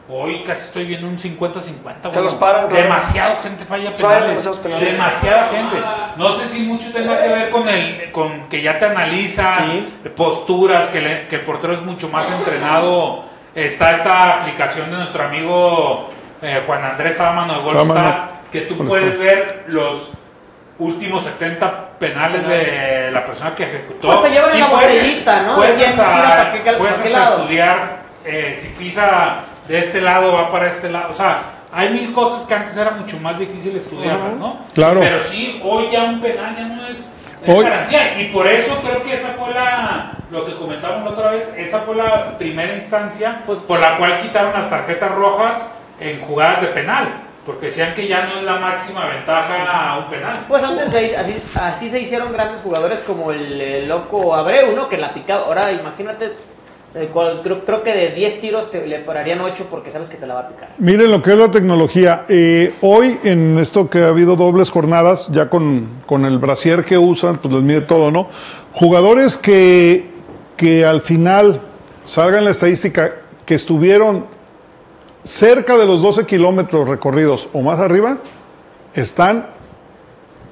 Hoy 0.09 0.43
casi 0.45 0.63
estoy 0.63 0.85
viendo 0.85 1.07
un 1.07 1.17
50-50. 1.19 2.11
Que 2.11 2.19
los 2.19 2.33
paran, 2.35 2.67
claro. 2.67 2.83
Demasiado 2.83 3.37
gente 3.43 3.63
falla 3.65 3.93
penales. 3.93 4.43
Demasiada 4.63 5.47
gente. 5.49 5.77
No 6.17 6.35
sé 6.35 6.47
si 6.49 6.59
mucho 6.61 6.91
tenga 6.91 7.21
que 7.21 7.27
ver 7.29 7.49
con 7.51 7.69
el 7.69 8.11
con 8.11 8.49
que 8.49 8.61
ya 8.61 8.79
te 8.79 8.85
analizan 8.85 9.71
Sí. 9.71 10.09
posturas, 10.15 10.87
que, 10.89 11.01
le- 11.01 11.27
que 11.27 11.35
el 11.35 11.41
portero 11.43 11.73
es 11.73 11.81
mucho 11.83 12.09
más 12.09 12.29
entrenado. 12.31 13.25
Está 13.55 13.95
esta 13.95 14.41
aplicación 14.41 14.89
de 14.89 14.97
nuestro 14.97 15.23
amigo 15.23 16.09
eh, 16.41 16.63
Juan 16.65 16.83
Andrés 16.83 17.15
Sámano 17.17 17.53
de 17.53 17.59
Sámano. 17.59 17.83
Goldstat, 17.85 18.49
que 18.51 18.61
tú 18.61 18.75
puedes 18.85 19.17
ver 19.19 19.65
los 19.67 20.09
últimos 20.79 21.23
70 21.23 21.91
penales 22.07 22.47
de 22.47 23.11
la 23.11 23.25
persona 23.25 23.55
que 23.55 23.63
ejecutó. 23.63 24.07
Pues 24.07 24.21
te 24.23 24.29
llevan 24.31 24.51
en 24.51 24.57
Y 24.57 24.59
la 24.59 24.67
puedes- 24.69 24.93
botellita, 24.93 25.41
¿no? 25.43 25.55
Puedes 25.55 25.77
hasta, 25.87 25.91
tira 26.13 26.35
pa' 26.37 26.51
qué- 26.51 26.71
pa' 26.71 26.77
puedes 26.77 26.95
qué 26.95 27.07
hasta 27.07 27.19
lado. 27.19 27.37
estudiar 27.39 27.97
eh, 28.25 28.59
si 28.61 28.67
pisa 28.69 29.35
de 29.67 29.79
este 29.79 30.01
lado 30.01 30.33
va 30.33 30.51
para 30.51 30.67
este 30.67 30.89
lado. 30.89 31.09
O 31.11 31.15
sea, 31.15 31.43
hay 31.71 31.89
mil 31.89 32.11
cosas 32.13 32.45
que 32.47 32.53
antes 32.53 32.75
era 32.77 32.91
mucho 32.91 33.17
más 33.19 33.39
difícil 33.39 33.75
estudiarlas, 33.77 34.33
¿no? 34.37 34.59
Claro. 34.73 34.99
Pero 34.99 35.19
sí, 35.23 35.59
hoy 35.63 35.89
ya 35.91 36.03
un 36.03 36.21
penal 36.21 36.55
ya 36.57 36.65
no 36.65 36.85
es, 36.87 36.97
es 36.97 37.55
Hoy- 37.55 37.63
garantía. 37.63 38.19
Y 38.21 38.25
por 38.27 38.47
eso 38.47 38.75
creo 38.85 39.03
que 39.03 39.15
esa 39.15 39.29
fue 39.39 39.53
la, 39.53 40.11
lo 40.29 40.45
que 40.45 40.55
comentábamos 40.55 41.05
la 41.05 41.11
otra 41.11 41.31
vez, 41.31 41.49
esa 41.57 41.79
fue 41.79 41.95
la 41.95 42.37
primera 42.37 42.73
instancia 42.75 43.41
Pues- 43.45 43.59
por 43.59 43.79
la 43.79 43.97
cual 43.97 44.19
quitaron 44.21 44.51
las 44.53 44.69
tarjetas 44.69 45.11
rojas 45.11 45.53
en 45.99 46.21
jugadas 46.21 46.61
de 46.61 46.67
penal. 46.67 47.07
Porque 47.45 47.65
decían 47.65 47.93
que 47.93 48.07
ya 48.07 48.25
no 48.25 48.39
es 48.39 48.43
la 48.45 48.55
máxima 48.57 49.05
ventaja 49.05 49.89
a 49.91 49.99
un 49.99 50.05
penal. 50.09 50.45
Pues 50.47 50.63
antes 50.63 50.91
de 50.93 51.17
así, 51.17 51.35
así 51.55 51.89
se 51.89 51.99
hicieron 51.99 52.31
grandes 52.31 52.61
jugadores 52.61 52.99
como 52.99 53.31
el, 53.31 53.87
loco 53.87 54.33
Abreu, 54.33 54.73
¿no? 54.73 54.87
Que 54.87 54.97
la 54.97 55.13
picaba. 55.13 55.47
Ahora 55.47 55.69
imagínate, 55.73 56.31
eh, 56.95 57.09
cual- 57.11 57.41
creo, 57.43 57.65
creo 57.65 57.83
que 57.83 57.93
de 57.93 58.11
10 58.11 58.39
tiros 58.39 58.71
te, 58.71 58.87
le 58.87 58.99
pararían 58.99 59.41
8 59.41 59.67
porque 59.69 59.91
sabes 59.91 60.09
que 60.09 60.15
te 60.15 60.25
la 60.25 60.35
va 60.35 60.39
a 60.41 60.47
picar. 60.47 60.69
Miren 60.77 61.11
lo 61.11 61.21
que 61.21 61.31
es 61.31 61.37
la 61.37 61.51
tecnología. 61.51 62.23
Eh, 62.29 62.75
hoy, 62.81 63.19
en 63.25 63.57
esto 63.59 63.89
que 63.89 63.99
ha 64.03 64.07
habido 64.07 64.37
dobles 64.37 64.69
jornadas, 64.69 65.29
ya 65.29 65.49
con, 65.49 66.03
con 66.05 66.23
el 66.23 66.37
brasier 66.37 66.85
que 66.85 66.97
usan, 66.97 67.39
pues 67.39 67.53
les 67.53 67.63
mide 67.63 67.81
todo, 67.81 68.09
¿no? 68.09 68.29
Jugadores 68.71 69.35
que, 69.35 70.09
que 70.55 70.85
al 70.85 71.01
final 71.01 71.59
salgan 72.05 72.39
en 72.39 72.45
la 72.45 72.51
estadística 72.51 73.11
que 73.45 73.55
estuvieron 73.55 74.27
cerca 75.23 75.77
de 75.77 75.85
los 75.85 76.01
12 76.01 76.25
kilómetros 76.25 76.87
recorridos 76.87 77.49
o 77.53 77.61
más 77.61 77.79
arriba, 77.79 78.17
están 78.93 79.47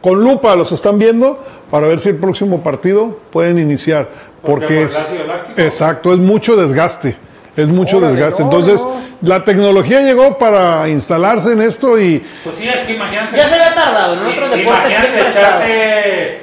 con 0.01 0.23
lupa, 0.23 0.55
los 0.55 0.71
están 0.71 0.97
viendo 0.97 1.43
para 1.69 1.87
ver 1.87 1.99
si 1.99 2.09
el 2.09 2.17
próximo 2.17 2.61
partido 2.63 3.19
pueden 3.31 3.59
iniciar. 3.59 4.09
Porque 4.41 4.65
Porque 4.65 4.83
es, 4.83 5.19
exacto, 5.57 6.11
es 6.13 6.19
mucho 6.19 6.55
desgaste. 6.55 7.15
Es 7.55 7.67
mucho 7.69 7.97
Órale, 7.97 8.13
desgaste. 8.15 8.43
no, 8.43 8.49
Entonces, 8.49 8.81
no. 8.81 8.95
la 9.21 9.43
tecnología 9.43 10.01
llegó 10.01 10.37
para 10.37 10.87
instalarse 10.89 11.51
en 11.51 11.61
esto 11.61 11.99
y 11.99 12.25
Pues 12.43 12.55
sí, 12.55 12.67
es 12.67 12.85
que 12.85 12.93
imagínate. 12.95 13.35
Ya 13.37 13.49
se 13.49 13.55
había 13.55 13.75
tardado, 13.75 14.13
en 14.13 14.19
otros 14.19 14.51
deportes 14.51 14.91
imagínate 14.91 15.29
echarte 15.29 16.41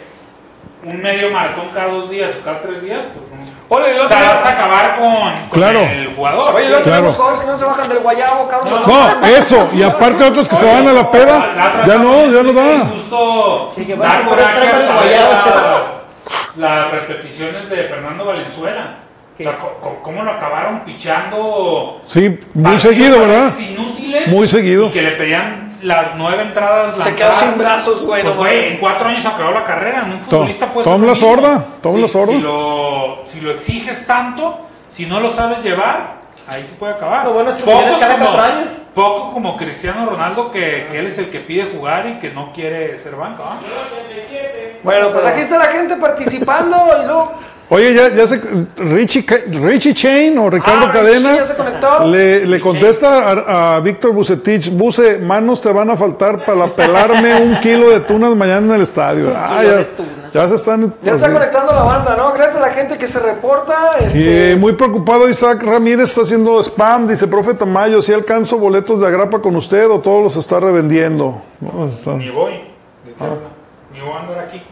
un 0.85 1.03
medio 1.03 1.31
maratón 1.31 1.69
cada 1.75 1.89
dos 1.93 2.11
días 2.11 2.31
o 2.41 2.45
cada 2.45 2.61
tres 2.61 2.83
días, 2.83 3.01
pues 3.15 3.28
Oye, 3.71 3.95
el 3.95 4.01
otro 4.01 4.17
día- 4.17 4.33
vas 4.35 4.45
a 4.47 4.53
acabar 4.53 4.97
con, 4.99 5.13
con 5.49 5.61
Claro. 5.61 5.81
el 5.81 6.15
jugador. 6.17 6.55
Oye, 6.55 6.69
luego 6.69 6.85
Claro. 6.85 6.97
tenemos 6.97 7.17
jugadores 7.17 7.41
que 7.41 7.47
no 7.49 7.57
se 7.59 7.65
bajan 7.67 7.89
del 7.91 7.99
guayabo, 7.99 8.49
cabrón. 8.49 8.83
No, 8.87 9.27
eso, 9.27 9.69
y 9.75 9.83
aparte 9.83 10.25
otros 10.25 10.49
que 10.49 10.57
se 10.57 10.67
van 10.67 10.89
a 10.89 10.93
la 10.93 11.11
peda, 11.11 11.53
La 11.55 11.67
otra 11.69 11.85
ya 11.87 11.99
no, 11.99 12.27
ya 12.33 12.43
no 12.43 12.53
da. 12.55 12.87
Justo 12.87 13.73
Sí, 13.77 13.85
que 13.85 13.95
van 13.95 14.09
da 14.09 14.15
a 14.15 14.23
poner 14.29 14.29
coraje 14.45 14.61
tres 14.61 14.73
hasta 14.75 14.95
ver 14.95 14.95
guayabos. 15.03 15.35
las, 16.57 16.81
las 16.83 16.91
repeticiones 16.93 17.69
de 17.69 17.77
Fernando 17.85 18.25
Valenzuela. 18.25 18.95
O 19.39 19.43
sea, 19.43 19.57
¿cómo 20.03 20.23
lo 20.25 20.31
acabaron 20.33 20.81
pichando? 20.81 22.01
Sí, 22.03 22.41
muy 22.55 22.81
seguido, 22.81 23.21
¿verdad? 23.21 23.53
Inútiles. 23.59 24.27
Muy 24.29 24.49
seguido. 24.49 24.87
Y 24.87 24.91
que 24.91 25.03
le 25.03 25.11
pedían 25.13 25.68
las 25.83 26.15
nueve 26.17 26.43
entradas. 26.43 27.03
Se 27.03 27.15
quedó 27.15 27.33
sin 27.35 27.57
brazos, 27.59 28.05
güey, 28.05 28.23
Pues, 28.23 28.37
güey, 28.37 28.69
en 28.73 28.77
cuatro 28.79 29.09
años 29.09 29.25
acabó 29.25 29.53
la 29.53 29.65
carrera. 29.65 30.03
En 30.07 30.13
un 30.13 30.21
futbolista 30.21 30.73
puede 30.73 30.85
Tom 30.85 31.05
la 31.05 31.15
sorda, 31.15 31.67
Tom 31.83 31.97
Si- 31.97 32.01
la 32.03 32.09
sorda. 32.09 32.33
Si 32.33 32.39
lo, 32.41 33.19
si 33.29 33.41
lo 33.41 33.51
exiges 33.53 34.07
tanto, 34.07 34.61
si 34.89 35.07
no 35.07 35.21
lo 35.21 35.31
sabes 35.33 35.63
llevar, 35.63 36.15
ahí 36.47 36.65
se 36.69 36.75
puede 36.77 36.95
acabar. 36.95 37.25
Lo 37.25 37.33
bueno 37.33 37.51
es 37.51 37.57
que 37.57 37.65
Pocos 37.65 37.97
cada 37.99 38.15
como- 38.15 38.25
cuatro 38.27 38.43
años. 38.43 38.69
Poco 38.95 39.33
como 39.33 39.57
Cristiano 39.57 40.07
Ronaldo, 40.07 40.51
que, 40.51 40.89
que 40.91 40.99
él 40.99 41.07
es 41.07 41.19
el 41.19 41.31
que 41.31 41.39
pide 41.39 41.71
jugar 41.73 42.07
y 42.09 42.19
que 42.19 42.31
no 42.31 42.53
quiere 42.53 42.99
ser 42.99 43.15
banca. 43.15 43.45
¿ah? 43.47 43.59
Bueno, 44.83 45.11
pues 45.13 45.25
aquí 45.25 45.43
está 45.43 45.59
la 45.59 45.67
gente 45.67 45.97
participando 45.97 46.77
y 47.01 47.05
luego. 47.07 47.33
Oye, 47.71 47.93
ya, 47.93 48.09
ya 48.09 48.27
se. 48.27 48.41
Richie, 48.79 49.27
Richie 49.63 49.93
Chain 49.93 50.39
o 50.39 50.49
Ricardo 50.49 50.87
Ah, 50.87 50.93
Richie 50.93 51.01
Cadena 51.01 51.37
ya 51.37 51.45
se 51.47 51.55
conectó. 51.55 52.07
le, 52.07 52.47
le 52.47 52.61
contesta 52.61 53.29
a, 53.31 53.77
a 53.77 53.81
Víctor 53.81 54.13
Bucetich: 54.13 54.71
Buse, 54.73 55.19
manos 55.19 55.61
te 55.61 55.71
van 55.71 55.91
a 55.91 55.97
faltar 55.97 56.47
para 56.47 56.67
pelarme 56.75 57.43
un 57.43 57.57
kilo 57.61 57.91
de 57.91 58.01
tunas 58.01 58.35
mañana 58.35 58.67
en 58.69 58.73
el 58.73 58.81
estadio. 58.81 59.35
Ah, 59.37 59.59
kilo 59.61 59.71
ya, 59.71 59.77
de 59.77 59.85
tunas. 59.85 60.33
ya 60.33 60.49
se 60.49 60.55
están. 60.55 60.95
Ya 61.03 61.13
está 61.13 61.31
conectando 61.31 61.73
la 61.73 61.83
banda, 61.83 62.17
¿no? 62.17 62.33
Gracias 62.33 62.57
a 62.57 62.61
la 62.61 62.71
gente 62.71 62.97
que 62.97 63.07
se 63.07 63.19
reporta. 63.21 63.75
Y 64.01 64.05
Este, 64.05 64.53
eh, 64.53 64.57
muy 64.57 64.73
preocupado 64.73 65.29
Isaac 65.29 65.63
Ramírez 65.63 66.09
está 66.09 66.23
haciendo 66.23 66.59
spam, 66.63 67.07
dice 67.07 67.27
profe 67.27 67.53
Tamayo, 67.53 68.01
si 68.01 68.15
alcanzo 68.15 68.57
boletos 68.57 69.01
de 69.03 69.09
agrapa 69.09 69.41
con 69.43 69.55
usted 69.57 69.91
o 69.91 70.01
todos 70.01 70.23
los 70.23 70.37
está 70.37 70.59
revendiendo. 70.59 71.43
No, 71.61 71.87
está- 71.89 72.15
Ni 72.15 72.31
voy. 72.31 72.53
¿de 73.05 73.13
qué 73.13 73.25
habla? 73.25 73.37
Ni 73.93 74.01
voy 74.01 74.11
a 74.17 74.21
andar 74.21 74.39
aquí. 74.39 74.63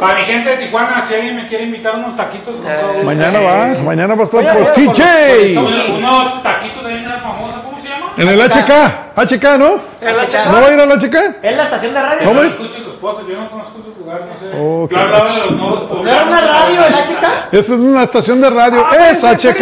Para 0.00 0.14
mi 0.18 0.24
gente 0.24 0.50
de 0.50 0.56
Tijuana, 0.56 1.04
si 1.06 1.14
alguien 1.14 1.36
me 1.36 1.46
quiere 1.46 1.64
invitar 1.64 1.94
unos 1.96 2.16
taquitos, 2.16 2.56
con 2.56 2.64
todo 2.64 2.88
gusto. 2.88 3.04
Mañana 3.04 3.40
va, 3.40 3.66
mañana 3.82 4.14
va 4.14 4.20
a 4.20 4.24
estar 4.24 4.42
TJ. 4.74 5.58
Unos, 5.58 5.88
unos 5.88 6.42
taquitos 6.42 6.84
ahí 6.84 6.94
en 6.96 7.08
la 7.08 7.16
famosa, 7.18 7.60
¿cómo 7.62 7.78
se 7.80 7.88
llama? 7.88 8.12
En 8.16 8.28
el 8.28 8.40
HK, 8.40 8.70
HK, 9.16 9.58
¿no? 9.58 9.76
HK. 10.00 10.46
¿No 10.50 10.60
va 10.62 10.66
a 10.68 10.72
ir 10.72 10.80
al 10.80 10.90
HK? 10.98 11.14
Es 11.42 11.56
la 11.56 11.62
estación 11.64 11.94
de 11.94 12.02
radio. 12.02 12.18
Que 12.18 12.24
¿Cómo 12.24 12.34
no 12.34 12.42
lo 12.42 12.48
es? 12.48 12.52
escuche 12.54 12.82
su 12.82 12.90
esposo, 12.90 13.26
yo 13.28 13.36
no 13.40 13.50
conozco 13.50 13.78
esos 13.80 13.96
lugares, 13.98 14.26
no 14.28 14.34
sé. 14.34 14.56
Oh, 14.58 14.88
yo 14.90 14.98
hablaba 14.98 15.28
de 15.28 15.36
los 15.36 15.50
nuevos 15.52 15.90
¿No 16.04 16.10
era 16.10 16.22
una 16.24 16.40
radio 16.40 16.84
el 16.86 16.94
HK? 16.94 17.24
Esta 17.52 17.58
es 17.58 17.68
una 17.80 18.02
estación 18.04 18.40
de 18.40 18.50
radio, 18.50 18.86
Ah, 18.90 19.10
es 19.10 19.22
HK, 19.24 19.60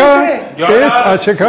es 0.59 0.95
HK. 1.29 1.43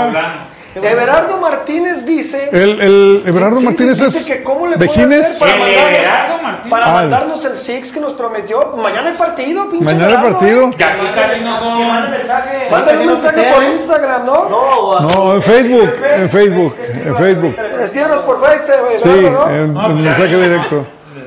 Everardo 0.76 1.38
Martínez 1.38 2.06
dice. 2.06 2.50
El, 2.52 2.82
el 2.82 3.24
Everardo 3.26 3.56
Sí, 3.58 3.62
sí, 3.62 3.66
Martínez 3.68 4.00
dice 4.00 4.18
es 4.18 4.26
que 4.38 4.44
cómo 4.44 4.68
le 4.68 4.78
puede 4.78 4.90
Vejines. 4.90 5.42
hacer 5.42 5.48
para 5.48 5.58
mandarnos, 5.60 6.70
para 6.70 6.86
Ah, 6.86 6.94
mandarnos 6.94 7.46
el 7.46 7.56
Six 7.58 7.92
que 7.94 8.00
nos 8.00 8.14
prometió. 8.14 8.72
Mañana 8.78 9.10
hay 9.12 9.16
partido, 9.16 9.70
pinche 9.70 9.86
Mañana 9.86 10.20
hay 10.20 10.32
partido. 10.32 10.64
¿eh? 10.70 10.84
Aquí 10.84 11.06
casi 11.14 11.40
no 11.42 11.60
son. 11.60 12.12
mensaje. 12.12 12.68
Mándale 12.72 13.00
un 13.02 13.06
mensaje 13.08 13.54
por 13.54 13.64
Instagram, 13.64 14.26
¿no? 14.26 14.50
No, 14.50 15.00
No, 15.02 15.36
en 15.36 15.42
Facebook, 15.44 15.94
en 16.16 16.30
Facebook, 16.30 16.74
en 17.06 17.16
Facebook. 17.18 17.56
Escríbenos 17.82 18.22
por 18.22 18.40
Facebook, 18.46 18.94
Sí, 18.96 19.10
en, 19.10 19.34
No, 19.34 19.50
en 19.50 19.74
pues, 19.74 19.96
mensaje 19.96 20.32
ya, 20.32 20.38
directo. 20.38 20.86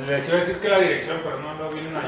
Les 0.09 0.29
iba 0.29 0.37
a 0.37 0.41
decir 0.41 0.57
que 0.61 0.69
la 0.69 0.79
dirección, 0.79 1.17
pero 1.25 1.39
no 1.41 1.46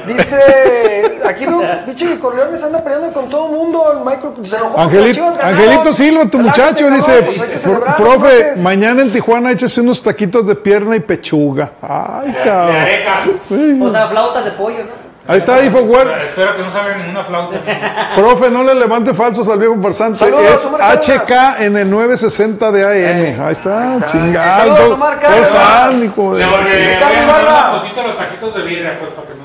Dice, 0.07 1.19
aquí 1.29 1.47
no, 1.47 1.61
pinche 1.87 2.19
Corleone 2.19 2.57
se 2.57 2.67
anda 2.67 2.83
peleando 2.83 3.13
con 3.13 3.29
todo 3.29 3.47
el 3.47 3.53
mundo, 3.53 3.93
el 3.93 3.99
Michael 4.05 4.33
se 4.47 4.57
enojó 4.57 4.81
Angelito. 4.81 5.25
Angelito 5.43 5.93
Silva, 5.93 6.25
tu 6.31 6.39
muchacho, 6.39 6.75
cabrón, 6.87 6.95
dice, 6.97 7.23
pues 7.23 7.41
hay 7.41 7.47
que 7.49 7.53
"Pro- 7.53 7.59
celebrar, 7.59 7.97
profe, 7.97 8.19
cuates". 8.19 8.63
mañana 8.63 9.03
en 9.03 9.13
Tijuana 9.13 9.51
échese 9.53 9.81
unos 9.81 10.03
taquitos 10.03 10.47
de 10.47 10.55
pierna 10.55 10.97
y 10.97 11.01
pechuga. 11.01 11.73
Ay, 11.83 12.35
cabrón. 12.45 13.83
O 13.83 13.91
sea, 13.91 14.07
flautas 14.09 14.45
de 14.45 14.51
pollo, 14.53 14.79
¿no? 14.85 15.09
Ahí 15.31 15.37
está, 15.37 15.57
O 15.59 15.63
Infoweb. 15.63 16.07
sea, 16.09 16.23
Espero 16.25 16.57
que 16.57 16.63
no 16.63 16.73
salga 16.73 16.97
ninguna 16.97 17.23
flauta. 17.23 17.61
Profe, 18.17 18.51
no 18.51 18.65
le 18.65 18.75
levante 18.75 19.13
falsos 19.13 19.47
al 19.51 19.59
viejo 19.59 19.77
farsante. 19.83 20.21
Saludos, 20.21 20.43
es 20.55 20.65
Omar. 20.65 20.99
HK 21.03 21.61
en 21.65 21.77
el 21.77 21.91
960 21.91 22.73
de 22.73 22.85
AM. 22.87 23.43
Ahí 23.47 23.53
está, 23.53 23.99
chingado. 24.11 24.57
Saludos, 24.57 24.93
Omar 24.93 25.21
¿Cómo 25.21 25.35
están, 25.37 26.03
hijo 26.03 26.35
de- 26.35 26.47
Le 26.47 26.51
volveré 26.51 26.95
a 26.97 28.03
los 28.07 28.17
taquitos 28.17 28.55
de 28.55 28.63
birria, 28.63 28.99
pues, 28.99 29.11
para 29.11 29.29
que 29.29 29.35
no. 29.35 29.38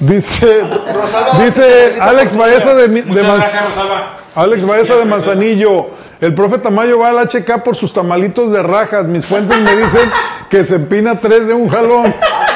Dice, 0.00 0.62
dice 1.44 1.98
Alex 2.00 2.36
Baeza 2.36 2.74
de, 2.74 2.88
Mi- 2.88 3.02
de 3.02 3.22
Rosalba. 3.22 4.16
Alex 4.34 4.66
Baeza 4.66 4.96
de 4.96 5.04
Manzanillo. 5.04 5.86
El 6.20 6.34
profe 6.34 6.58
Tamayo 6.58 6.98
va 6.98 7.08
al 7.10 7.18
HK 7.28 7.62
por 7.62 7.76
sus 7.76 7.92
tamalitos 7.92 8.50
de 8.50 8.62
rajas. 8.62 9.06
Mis 9.06 9.24
fuentes 9.26 9.56
me 9.58 9.76
dicen 9.76 10.10
que 10.50 10.64
se 10.64 10.76
empina 10.76 11.18
tres 11.18 11.46
de 11.46 11.54
un 11.54 11.68
jalón. 11.68 12.12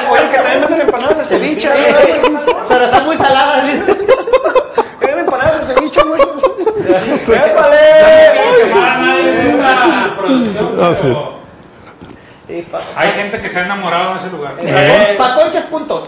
Oye, 0.09 0.29
que 0.29 0.35
también 0.37 0.61
venden 0.61 0.81
empanadas 0.81 1.17
de 1.19 1.23
ceviche 1.23 1.69
ahí, 1.69 1.81
¿eh? 1.87 2.21
Pero 2.67 2.85
están 2.85 3.05
muy 3.05 3.15
saladas. 3.15 3.63
Venden 4.99 5.19
empanadas 5.19 5.67
de 5.67 5.73
ceviche, 5.73 6.01
güey. 6.03 6.21
No 6.21 7.33
¡Épale! 7.35 7.77
Ah, 10.81 10.93
hay 12.95 13.11
gente 13.11 13.39
que 13.39 13.49
se 13.49 13.59
ha 13.59 13.65
enamorado 13.65 14.13
de 14.13 14.19
ese 14.19 14.29
lugar. 14.29 14.55
pa- 15.17 15.27
Pa 15.29 15.35
conchas 15.35 15.65
puntos, 15.65 16.05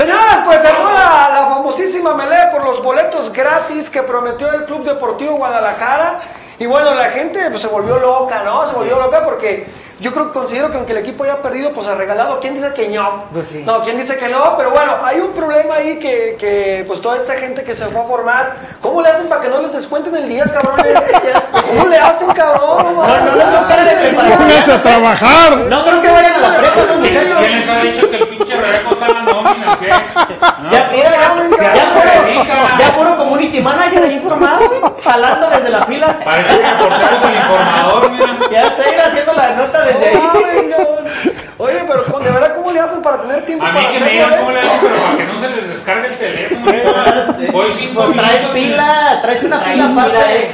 Señores, 0.00 0.36
pues 0.46 0.60
fue 0.60 0.94
la, 0.94 1.46
famosísima 1.50 2.14
melee 2.14 2.50
por 2.50 2.64
los 2.64 2.82
boletos 2.82 3.30
gratis 3.30 3.90
que 3.90 4.02
prometió 4.02 4.50
el 4.50 4.64
Club 4.64 4.82
Deportivo 4.82 5.36
Guadalajara. 5.36 6.20
Y 6.58 6.64
bueno, 6.64 6.94
la 6.94 7.10
gente 7.10 7.50
pues, 7.50 7.60
se 7.60 7.66
volvió 7.66 7.98
loca, 7.98 8.42
¿no? 8.42 8.66
Se 8.66 8.74
volvió 8.74 8.98
loca 8.98 9.22
porque 9.22 9.66
yo 10.00 10.12
creo 10.12 10.26
que 10.26 10.38
considero 10.38 10.70
que 10.70 10.78
aunque 10.78 10.92
el 10.92 10.98
equipo 10.98 11.24
haya 11.24 11.42
perdido, 11.42 11.72
pues 11.72 11.86
ha 11.86 11.94
regalado. 11.94 12.40
¿Quién 12.40 12.54
dice 12.54 12.72
que 12.72 12.88
no? 12.88 13.24
Pues 13.32 13.48
sí. 13.48 13.62
No, 13.66 13.82
¿quién 13.82 13.98
dice 13.98 14.16
que 14.16 14.28
no? 14.28 14.56
Pero 14.56 14.70
bueno, 14.70 14.92
hay 15.04 15.20
un 15.20 15.32
problema 15.32 15.74
ahí 15.74 15.98
que, 15.98 16.36
que, 16.38 16.84
pues 16.86 17.00
toda 17.02 17.18
esta 17.18 17.34
gente 17.34 17.62
que 17.64 17.74
se 17.74 17.84
fue 17.86 18.00
a 18.00 18.04
formar, 18.04 18.56
¿cómo 18.80 19.02
le 19.02 19.10
hacen 19.10 19.28
para 19.28 19.42
que 19.42 19.48
no 19.50 19.60
les 19.60 19.72
descuenten 19.74 20.16
el 20.16 20.28
día, 20.28 20.44
cabrones? 20.44 21.02
¿Cómo 21.68 21.86
le 21.86 21.98
hacen, 21.98 22.32
cabrón? 22.32 22.84
No, 22.84 22.92
no, 22.92 23.18
no, 23.18 23.36
no, 23.36 23.58
el 24.46 24.70
a 24.70 24.78
trabajar. 24.78 25.56
No 25.56 25.84
creo 25.84 26.00
que 26.00 26.10
vayan 26.10 26.32
a 26.32 26.38
la 26.38 26.58
prepa 26.58 26.94
muchachos. 26.94 27.38
¿Quién 27.38 27.60
les 27.60 27.68
ha 27.68 27.82
dicho 27.82 28.10
que 28.10 28.16
el 28.16 28.28
pinche 28.28 28.56
Rebeco 28.56 28.92
está 28.92 29.06
en 29.06 29.14
las 29.14 29.24
nóminas? 29.24 29.78
¿Qué? 29.78 29.88
¿No? 29.88 30.70
Ya, 30.70 30.90
ya, 32.78 32.92
puro 32.94 33.16
community 33.16 33.60
manager 33.60 34.02
ahí 34.04 34.18
formado, 34.18 34.96
jalando 35.02 35.50
desde 35.50 35.70
la 35.70 35.84
fila. 35.86 36.18
Parece 36.24 36.56
un 36.56 36.62
reportero 36.62 37.20
del 37.20 37.34
informador, 37.34 38.10
mira. 38.10 38.38
Ya 38.50 38.70
se 38.70 38.90
ir 38.90 39.00
haciendo 39.00 39.32
la 39.34 39.50
nota 39.50 39.82
desde 39.92 40.06
ahí. 40.08 40.70
Cabrón. 40.70 41.04
Oye, 41.58 41.74
pero 41.86 42.04
con- 42.04 42.22
de 42.24 42.30
verdad, 42.30 42.54
¿cómo 42.54 42.70
le 42.72 42.80
hacen 42.80 43.02
para 43.02 43.18
tener 43.18 43.44
tiempo 43.44 43.66
A 43.66 43.68
mí 43.72 43.74
para 43.78 43.90
que 43.90 44.00
me 44.00 44.10
digan 44.10 44.32
eh? 44.32 44.36
cómo 44.38 44.50
le 44.52 44.60
hacen, 44.60 44.78
pero 44.80 44.94
para 45.02 45.16
que 45.18 45.24
no 45.24 45.40
se 45.40 45.48
les 45.56 45.68
descargue 45.68 46.06
el 46.08 46.18
teléfono. 46.18 46.72
Sí. 47.38 47.46
Voy 47.52 47.66
cinco 47.76 48.02
Pues 48.06 48.16
traes 48.16 48.42
pila, 48.54 49.18
traes 49.22 49.42
una 49.42 49.64
pila 49.64 49.84
aparte. 49.90 50.48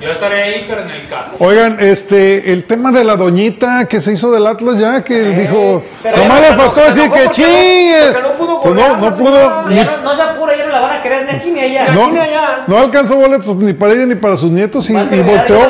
Yo 0.00 0.10
estaré 0.12 0.42
ahí, 0.42 0.64
pero 0.68 0.82
en 0.82 0.90
el 0.90 1.08
caso. 1.08 1.36
Oigan, 1.38 1.76
este, 1.80 2.52
el 2.52 2.64
tema 2.64 2.90
de 2.92 3.04
la 3.04 3.16
doñita 3.16 3.86
que 3.86 4.00
se 4.00 4.12
hizo 4.12 4.30
del 4.32 4.46
Atlas 4.46 4.78
ya, 4.78 5.02
que 5.04 5.20
dijo, 5.20 5.82
pero 6.02 6.16
nomás 6.18 6.40
le 6.40 6.50
no- 6.50 6.62
faltó 6.62 6.80
decir 6.86 7.02
que 7.02 7.08
porque 7.08 7.24
no- 7.24 7.32
chingue. 7.32 8.00
porque 8.12 8.22
no 8.22 8.32
pudo 8.34 8.60
Pues 8.62 8.74
no, 8.74 8.96
no 8.96 9.10
pudo, 9.16 9.70
Ya 9.70 9.84
no, 9.84 9.96
no 10.02 10.16
se 10.16 10.22
apura, 10.22 10.56
ya 10.56 10.64
no 10.66 10.72
la 10.72 10.80
van 10.80 10.90
a 10.92 11.02
querer 11.02 11.24
ni 11.26 11.30
aquí 11.38 11.50
ni 11.50 11.60
allá. 11.60 11.88
No. 11.92 12.10
ni 12.12 12.18
allá. 12.18 12.64
no 12.66 12.78
alcanzó 12.78 13.16
boletos 13.16 13.56
ni 13.56 13.72
para 13.74 13.92
ella 13.92 14.06
ni 14.06 14.14
para 14.14 14.36
sus 14.36 14.50
nietos 14.50 14.88
y, 14.88 14.92
y 14.94 15.22
volteó, 15.22 15.60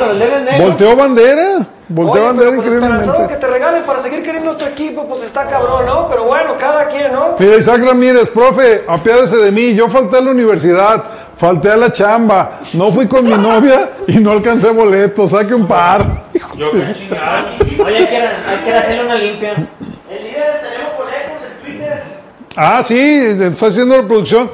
volteó 0.59 0.95
bandera, 0.95 1.67
volteó 1.89 2.29
Oye, 2.29 2.33
pero 2.37 2.55
pues 2.55 2.67
esperanzado 2.67 3.27
que 3.27 3.35
te 3.35 3.47
regalen 3.47 3.83
para 3.83 3.99
seguir 3.99 4.23
queriendo 4.23 4.51
a 4.51 4.57
tu 4.57 4.65
equipo, 4.65 5.07
pues 5.07 5.23
está 5.23 5.47
cabrón, 5.47 5.85
¿no? 5.85 6.09
Pero 6.09 6.25
bueno, 6.25 6.55
cada 6.59 6.87
quien, 6.87 7.11
¿no? 7.13 7.35
Mira, 7.39 7.57
Isaac 7.57 7.83
Ramírez, 7.83 8.29
profe, 8.29 8.83
apiádese 8.87 9.37
de 9.37 9.51
mí. 9.51 9.73
Yo 9.73 9.87
falté 9.89 10.17
a 10.17 10.21
la 10.21 10.31
universidad, 10.31 11.03
falté 11.35 11.69
a 11.71 11.77
la 11.77 11.91
chamba, 11.91 12.59
no 12.73 12.91
fui 12.91 13.07
con 13.07 13.23
mi 13.23 13.31
novia 13.31 13.89
y 14.07 14.17
no 14.19 14.31
alcancé 14.31 14.69
boletos. 14.69 15.31
Saque 15.31 15.53
un 15.53 15.67
par. 15.67 16.05
Yo 16.57 16.71
qué 16.71 16.93
chingado. 16.93 17.85
Oye, 17.85 17.97
hay 17.97 18.07
que, 18.07 18.17
hay 18.17 18.57
que 18.65 18.73
hacerle 18.73 19.05
una 19.05 19.15
limpia. 19.15 19.53
El 20.09 20.23
líder 20.23 20.61
tenemos 20.61 20.93
colecos 20.95 21.41
en 21.51 21.65
Twitter. 21.65 22.03
Ah, 22.55 22.81
sí, 22.83 22.99
está 23.41 23.67
haciendo 23.67 23.97
la 23.97 24.03
producción. 24.07 24.49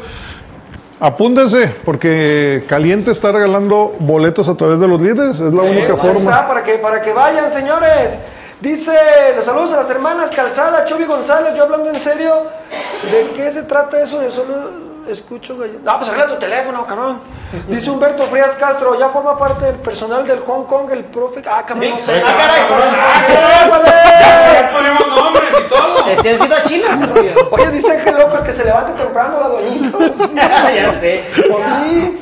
Apúntense, 1.05 1.67
porque 1.83 2.63
Caliente 2.65 3.11
está 3.11 3.33
regalando 3.33 3.93
boletos 3.99 4.47
a 4.47 4.55
través 4.55 4.79
de 4.79 4.87
los 4.87 5.01
líderes. 5.01 5.37
Es 5.37 5.51
la 5.53 5.63
única 5.63 5.95
Pues 5.97 6.05
ahí 6.05 6.13
forma. 6.13 6.29
está, 6.31 6.47
para 6.47 6.63
que, 6.63 6.73
para 6.77 7.01
que 7.01 7.11
vayan, 7.11 7.51
señores. 7.51 8.17
Dice, 8.61 8.93
les 9.35 9.43
saludos 9.43 9.73
a 9.73 9.77
las 9.81 9.89
hermanas 9.89 10.31
Calzada, 10.33 10.85
Chovi 10.85 11.03
González, 11.03 11.53
yo 11.57 11.63
hablando 11.63 11.89
en 11.89 11.99
serio, 11.99 12.43
¿de 13.11 13.31
qué 13.35 13.51
se 13.51 13.63
trata 13.63 14.01
eso? 14.01 14.23
Yo 14.23 14.31
solo 14.31 14.53
escucho 15.09 15.57
gallo- 15.57 15.81
No, 15.83 15.97
pues 15.97 16.07
arregla 16.07 16.27
tu 16.27 16.35
teléfono, 16.39 16.85
cabrón. 16.85 17.19
Dice 17.67 17.91
Humberto 17.91 18.23
Frías 18.23 18.55
Castro, 18.57 18.97
ya 18.97 19.09
forma 19.09 19.37
parte 19.37 19.65
del 19.65 19.75
personal 19.75 20.25
del 20.25 20.39
Hong 20.39 20.63
Kong, 20.63 20.89
el 20.93 21.03
profe... 21.03 21.41
Ah, 21.45 21.65
cabrón, 21.67 21.89
no 21.89 21.99
sé. 21.99 22.23
Ah, 22.25 22.35
caray. 22.37 22.61
Ah, 22.71 23.65
¡Épale! 23.67 23.91
Han 26.05 26.23
sido 26.23 26.55
a 26.55 26.61
China. 26.63 27.09
Oye, 27.51 27.71
dice 27.71 27.91
Ángel 27.93 28.17
López 28.17 28.41
que 28.41 28.51
se 28.51 28.65
levante 28.65 29.01
temprano 29.01 29.39
la 29.39 29.47
doñita. 29.47 29.97
Ya 30.73 30.93
sé. 30.99 31.23
pues 31.49 31.65
sí, 31.65 32.19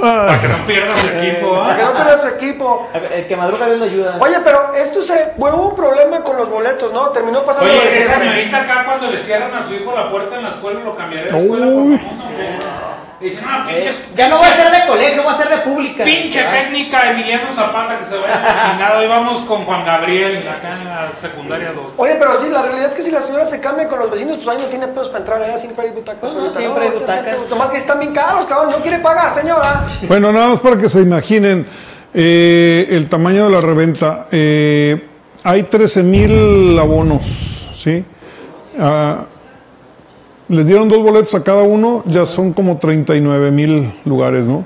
Para 0.00 0.40
que 0.40 0.48
no 0.48 0.66
pierdas 0.66 1.04
el 1.04 1.18
equipo, 1.18 1.54
para 1.60 1.76
que 1.76 1.82
¿ah? 1.82 1.86
no 1.86 1.94
pierda 1.94 2.18
su 2.18 2.28
equipo. 2.28 2.88
El 3.12 3.26
que 3.26 3.36
madruga 3.36 3.66
Dios 3.66 3.78
lo 3.78 3.84
ayuda. 3.84 4.16
Oye, 4.20 4.36
pero 4.42 4.74
esto 4.74 5.02
se... 5.02 5.32
Bueno, 5.36 5.56
hubo 5.58 5.68
un 5.70 5.76
problema 5.76 6.22
con 6.22 6.36
los 6.36 6.48
boletos, 6.48 6.92
¿no? 6.92 7.10
Terminó 7.10 7.42
pasando 7.44 7.70
Oye, 7.70 8.02
esa 8.02 8.18
señorita 8.18 8.62
acá 8.62 8.84
cuando 8.86 9.10
le 9.10 9.18
cierran 9.22 9.52
a 9.54 9.66
su 9.66 9.74
hijo 9.74 9.92
la 9.94 10.10
puerta 10.10 10.36
en 10.36 10.42
la 10.44 10.50
escuela 10.50 10.80
lo 10.80 10.96
cambiaré 10.96 11.30
de 11.30 11.38
escuela 11.38 11.66
por 11.66 11.74
mamona, 11.74 12.00
dicen, 13.22 13.44
no, 13.44 13.66
pinches. 13.66 13.96
Eh, 13.96 14.08
ya 14.16 14.28
no 14.28 14.38
va 14.38 14.46
a 14.46 14.52
ser 14.52 14.70
de 14.70 14.86
colegio, 14.86 15.24
va 15.24 15.32
a 15.32 15.36
ser 15.36 15.48
de 15.48 15.58
pública. 15.58 16.04
Pinche 16.04 16.42
técnica 16.42 17.10
Emiliano 17.10 17.52
Zapata 17.54 17.98
que 17.98 18.04
se 18.06 18.18
vaya 18.18 18.36
a 18.36 18.42
la 18.42 18.70
chingada. 18.70 18.98
Hoy 18.98 19.06
vamos 19.06 19.42
con 19.42 19.64
Juan 19.64 19.84
Gabriel 19.84 20.46
acá 20.48 20.78
en 20.78 20.84
la 20.84 21.12
secundaria 21.16 21.72
2. 21.72 21.92
Oye, 21.96 22.16
pero 22.18 22.38
sí, 22.38 22.50
la 22.50 22.62
realidad 22.62 22.86
es 22.86 22.94
que 22.94 23.02
si 23.02 23.10
la 23.10 23.22
señora 23.22 23.46
se 23.46 23.60
cambia 23.60 23.88
con 23.88 23.98
los 23.98 24.10
vecinos, 24.10 24.36
pues 24.36 24.48
ahí 24.48 24.56
no 24.62 24.68
tiene 24.68 24.88
pedos 24.88 25.08
para 25.08 25.18
entrar, 25.20 25.42
¿eh? 25.42 25.56
Siempre 25.56 25.86
hay 25.86 25.92
butacas. 25.92 26.34
No, 26.34 26.52
siempre 26.52 26.82
hay 26.84 26.88
Ahorita 26.90 27.00
butacas. 27.00 27.50
Nomás 27.50 27.70
que 27.70 27.78
están 27.78 27.98
bien 28.00 28.12
caros, 28.12 28.46
cabrón. 28.46 28.72
No 28.72 28.78
quiere 28.78 28.98
pagar, 28.98 29.32
señora. 29.32 29.84
Bueno, 30.08 30.32
nada 30.32 30.48
más 30.48 30.60
para 30.60 30.76
que 30.76 30.88
se 30.88 31.00
imaginen 31.00 31.66
eh, 32.14 32.86
el 32.90 33.08
tamaño 33.08 33.44
de 33.44 33.50
la 33.50 33.60
reventa. 33.60 34.26
Eh, 34.30 35.08
hay 35.44 35.64
13 35.64 36.02
mil 36.02 36.78
abonos, 36.78 37.68
¿sí? 37.74 38.04
Ah, 38.78 39.24
les 40.52 40.66
dieron 40.66 40.88
dos 40.88 41.02
boletos 41.02 41.34
a 41.34 41.42
cada 41.42 41.62
uno, 41.62 42.02
ya 42.06 42.26
son 42.26 42.52
como 42.52 42.76
39 42.78 43.50
mil 43.50 43.92
lugares, 44.04 44.46
¿no? 44.46 44.64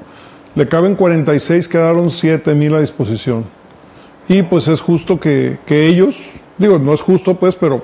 Le 0.55 0.67
caben 0.67 0.97
46, 0.97 1.69
quedaron 1.69 2.11
7 2.11 2.55
mil 2.55 2.75
a 2.75 2.81
disposición. 2.81 3.45
Y 4.29 4.43
pues 4.43 4.67
es 4.69 4.81
justo 4.81 5.21
que, 5.21 5.59
que 5.65 5.87
ellos, 5.87 6.17
digo, 6.59 6.79
no 6.79 6.93
es 6.93 7.01
justo 7.01 7.35
pues, 7.35 7.55
pero 7.55 7.83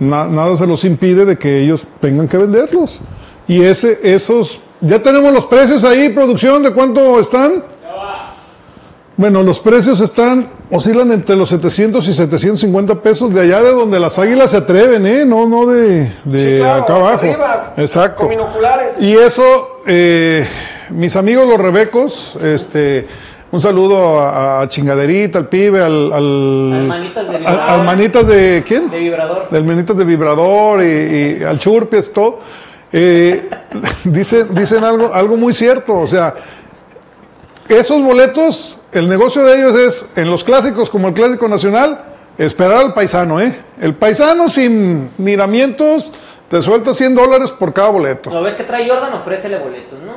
na- 0.00 0.26
nada 0.26 0.56
se 0.56 0.66
los 0.66 0.84
impide 0.84 1.24
de 1.26 1.36
que 1.36 1.60
ellos 1.62 1.86
tengan 2.00 2.26
que 2.28 2.38
venderlos. 2.38 3.00
Y 3.46 3.62
ese, 3.62 3.98
esos, 4.02 4.60
ya 4.80 5.02
tenemos 5.02 5.32
los 5.32 5.44
precios 5.46 5.84
ahí, 5.84 6.08
producción, 6.08 6.62
¿de 6.62 6.72
cuánto 6.72 7.20
están? 7.20 7.62
Bueno, 9.16 9.42
los 9.42 9.58
precios 9.58 10.00
están, 10.00 10.48
oscilan 10.70 11.12
entre 11.12 11.36
los 11.36 11.48
700 11.50 12.06
y 12.08 12.12
750 12.14 13.00
pesos 13.02 13.32
de 13.32 13.40
allá 13.42 13.62
de 13.62 13.72
donde 13.72 14.00
las 14.00 14.18
águilas 14.18 14.50
se 14.50 14.56
atreven, 14.58 15.06
¿eh? 15.06 15.24
No, 15.24 15.46
no 15.48 15.66
de, 15.66 16.12
de 16.24 16.38
Sí, 16.38 16.56
claro, 16.56 16.82
acá 16.82 16.94
abajo. 16.96 17.18
arriba, 17.20 17.74
Exacto. 17.76 18.16
con 18.22 18.28
binoculares. 18.30 19.00
Y 19.00 19.14
eso, 19.14 19.80
eh, 19.86 20.46
mis 20.90 21.14
amigos 21.16 21.46
los 21.48 21.58
rebecos, 21.58 22.36
este, 22.42 23.06
un 23.52 23.60
saludo 23.60 24.18
a, 24.20 24.62
a 24.62 24.68
Chingaderita, 24.68 25.38
al 25.38 25.48
pibe, 25.48 25.80
al, 25.82 26.12
al, 26.12 26.72
Al 26.74 26.86
Manitas 26.88 27.28
de 27.28 27.34
al- 27.36 27.40
Vibrador. 27.40 27.70
al 27.70 27.84
Manitas 27.86 28.26
de 28.26 28.64
quién? 28.66 28.90
De 28.90 28.98
vibrador. 28.98 29.48
del 29.50 29.64
Manitas 29.64 29.96
de 29.96 30.04
Vibrador 30.04 30.82
y, 30.82 31.38
y 31.40 31.42
al 31.44 31.58
Churpies, 31.60 32.12
todo. 32.12 32.40
Eh, 32.92 33.48
dicen, 34.04 34.48
dicen 34.52 34.82
algo, 34.82 35.12
algo 35.14 35.36
muy 35.36 35.54
cierto, 35.54 35.92
o 35.94 36.06
sea, 36.08 36.34
esos 37.68 38.00
boletos, 38.02 38.78
el 38.98 39.08
negocio 39.08 39.42
de 39.44 39.56
ellos 39.56 39.76
es, 39.76 40.10
en 40.16 40.30
los 40.30 40.44
clásicos 40.44 40.90
como 40.90 41.08
el 41.08 41.14
Clásico 41.14 41.48
Nacional, 41.48 42.04
esperar 42.38 42.78
al 42.78 42.94
paisano, 42.94 43.40
¿eh? 43.40 43.56
El 43.80 43.94
paisano 43.94 44.48
sin 44.48 45.10
miramientos 45.18 46.12
te 46.48 46.62
suelta 46.62 46.94
100 46.94 47.14
dólares 47.14 47.50
por 47.50 47.72
cada 47.72 47.88
boleto. 47.88 48.30
Lo 48.30 48.42
ves 48.42 48.54
que 48.54 48.64
trae 48.64 48.88
Jordan, 48.88 49.12
ofrécele 49.14 49.58
boletos, 49.58 50.00
¿no? 50.02 50.14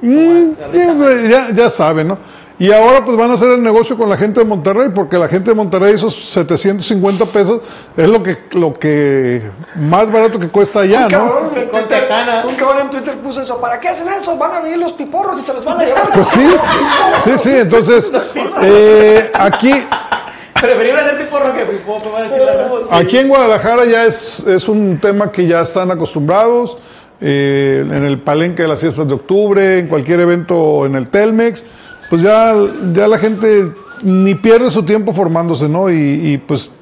Mm, 0.00 0.98
güey, 0.98 1.28
ya, 1.28 1.50
ya 1.52 1.70
saben, 1.70 2.08
¿no? 2.08 2.18
Y 2.58 2.72
ahora 2.72 3.04
pues 3.04 3.16
van 3.18 3.30
a 3.30 3.34
hacer 3.34 3.50
el 3.50 3.62
negocio 3.62 3.98
con 3.98 4.08
la 4.08 4.16
gente 4.16 4.40
de 4.40 4.46
Monterrey, 4.46 4.88
porque 4.94 5.18
la 5.18 5.28
gente 5.28 5.50
de 5.50 5.54
Monterrey 5.54 5.94
esos 5.94 6.14
750 6.30 7.26
pesos 7.26 7.60
es 7.96 8.08
lo 8.08 8.22
que, 8.22 8.38
lo 8.52 8.72
que 8.72 9.42
más 9.74 10.10
barato 10.10 10.38
que 10.38 10.48
cuesta 10.48 10.80
allá, 10.80 11.00
un, 11.00 11.02
¿no? 11.02 11.08
cabrón 11.08 11.50
en 11.54 11.68
Con 11.68 11.80
Twitter, 11.82 12.08
un 12.48 12.54
cabrón 12.54 12.80
en 12.80 12.90
Twitter 12.90 13.14
puso 13.16 13.42
eso. 13.42 13.60
¿Para 13.60 13.78
qué 13.78 13.88
hacen 13.88 14.08
eso? 14.08 14.38
Van 14.38 14.54
a 14.54 14.60
venir 14.60 14.78
los 14.78 14.94
piporros 14.94 15.38
y 15.38 15.42
se 15.42 15.52
los 15.52 15.64
van 15.64 15.80
a 15.80 15.84
llevar. 15.84 16.10
Pues 16.14 16.28
sí, 16.28 16.48
sí, 17.24 17.30
sí, 17.36 17.50
entonces 17.56 18.10
eh, 18.62 19.30
aquí, 19.34 19.72
Preferible 20.60 21.00
hacer 21.00 21.18
piporro 21.18 21.52
que 21.54 21.64
pipopo, 21.66 22.10
va 22.10 22.20
a 22.20 22.22
decir 22.22 22.38
la 22.38 22.52
verdad. 22.52 22.68
Oh, 22.72 22.78
sí. 22.78 22.88
aquí 22.90 23.18
en 23.18 23.28
Guadalajara 23.28 23.84
ya 23.84 24.06
es, 24.06 24.40
es 24.46 24.66
un 24.68 24.98
tema 24.98 25.30
que 25.30 25.46
ya 25.46 25.60
están 25.60 25.90
acostumbrados, 25.90 26.78
eh, 27.20 27.82
en 27.84 28.04
el 28.04 28.20
palenque 28.20 28.62
de 28.62 28.68
las 28.68 28.78
fiestas 28.78 29.06
de 29.06 29.14
octubre, 29.14 29.78
en 29.78 29.88
cualquier 29.88 30.20
evento 30.20 30.86
en 30.86 30.96
el 30.96 31.10
Telmex, 31.10 31.64
pues 32.10 32.22
ya, 32.22 32.54
ya 32.92 33.08
la 33.08 33.18
gente 33.18 33.72
ni 34.02 34.34
pierde 34.34 34.70
su 34.70 34.82
tiempo 34.84 35.12
formándose, 35.12 35.68
¿no? 35.68 35.90
Y, 35.90 35.94
y, 36.32 36.38
pues 36.38 36.72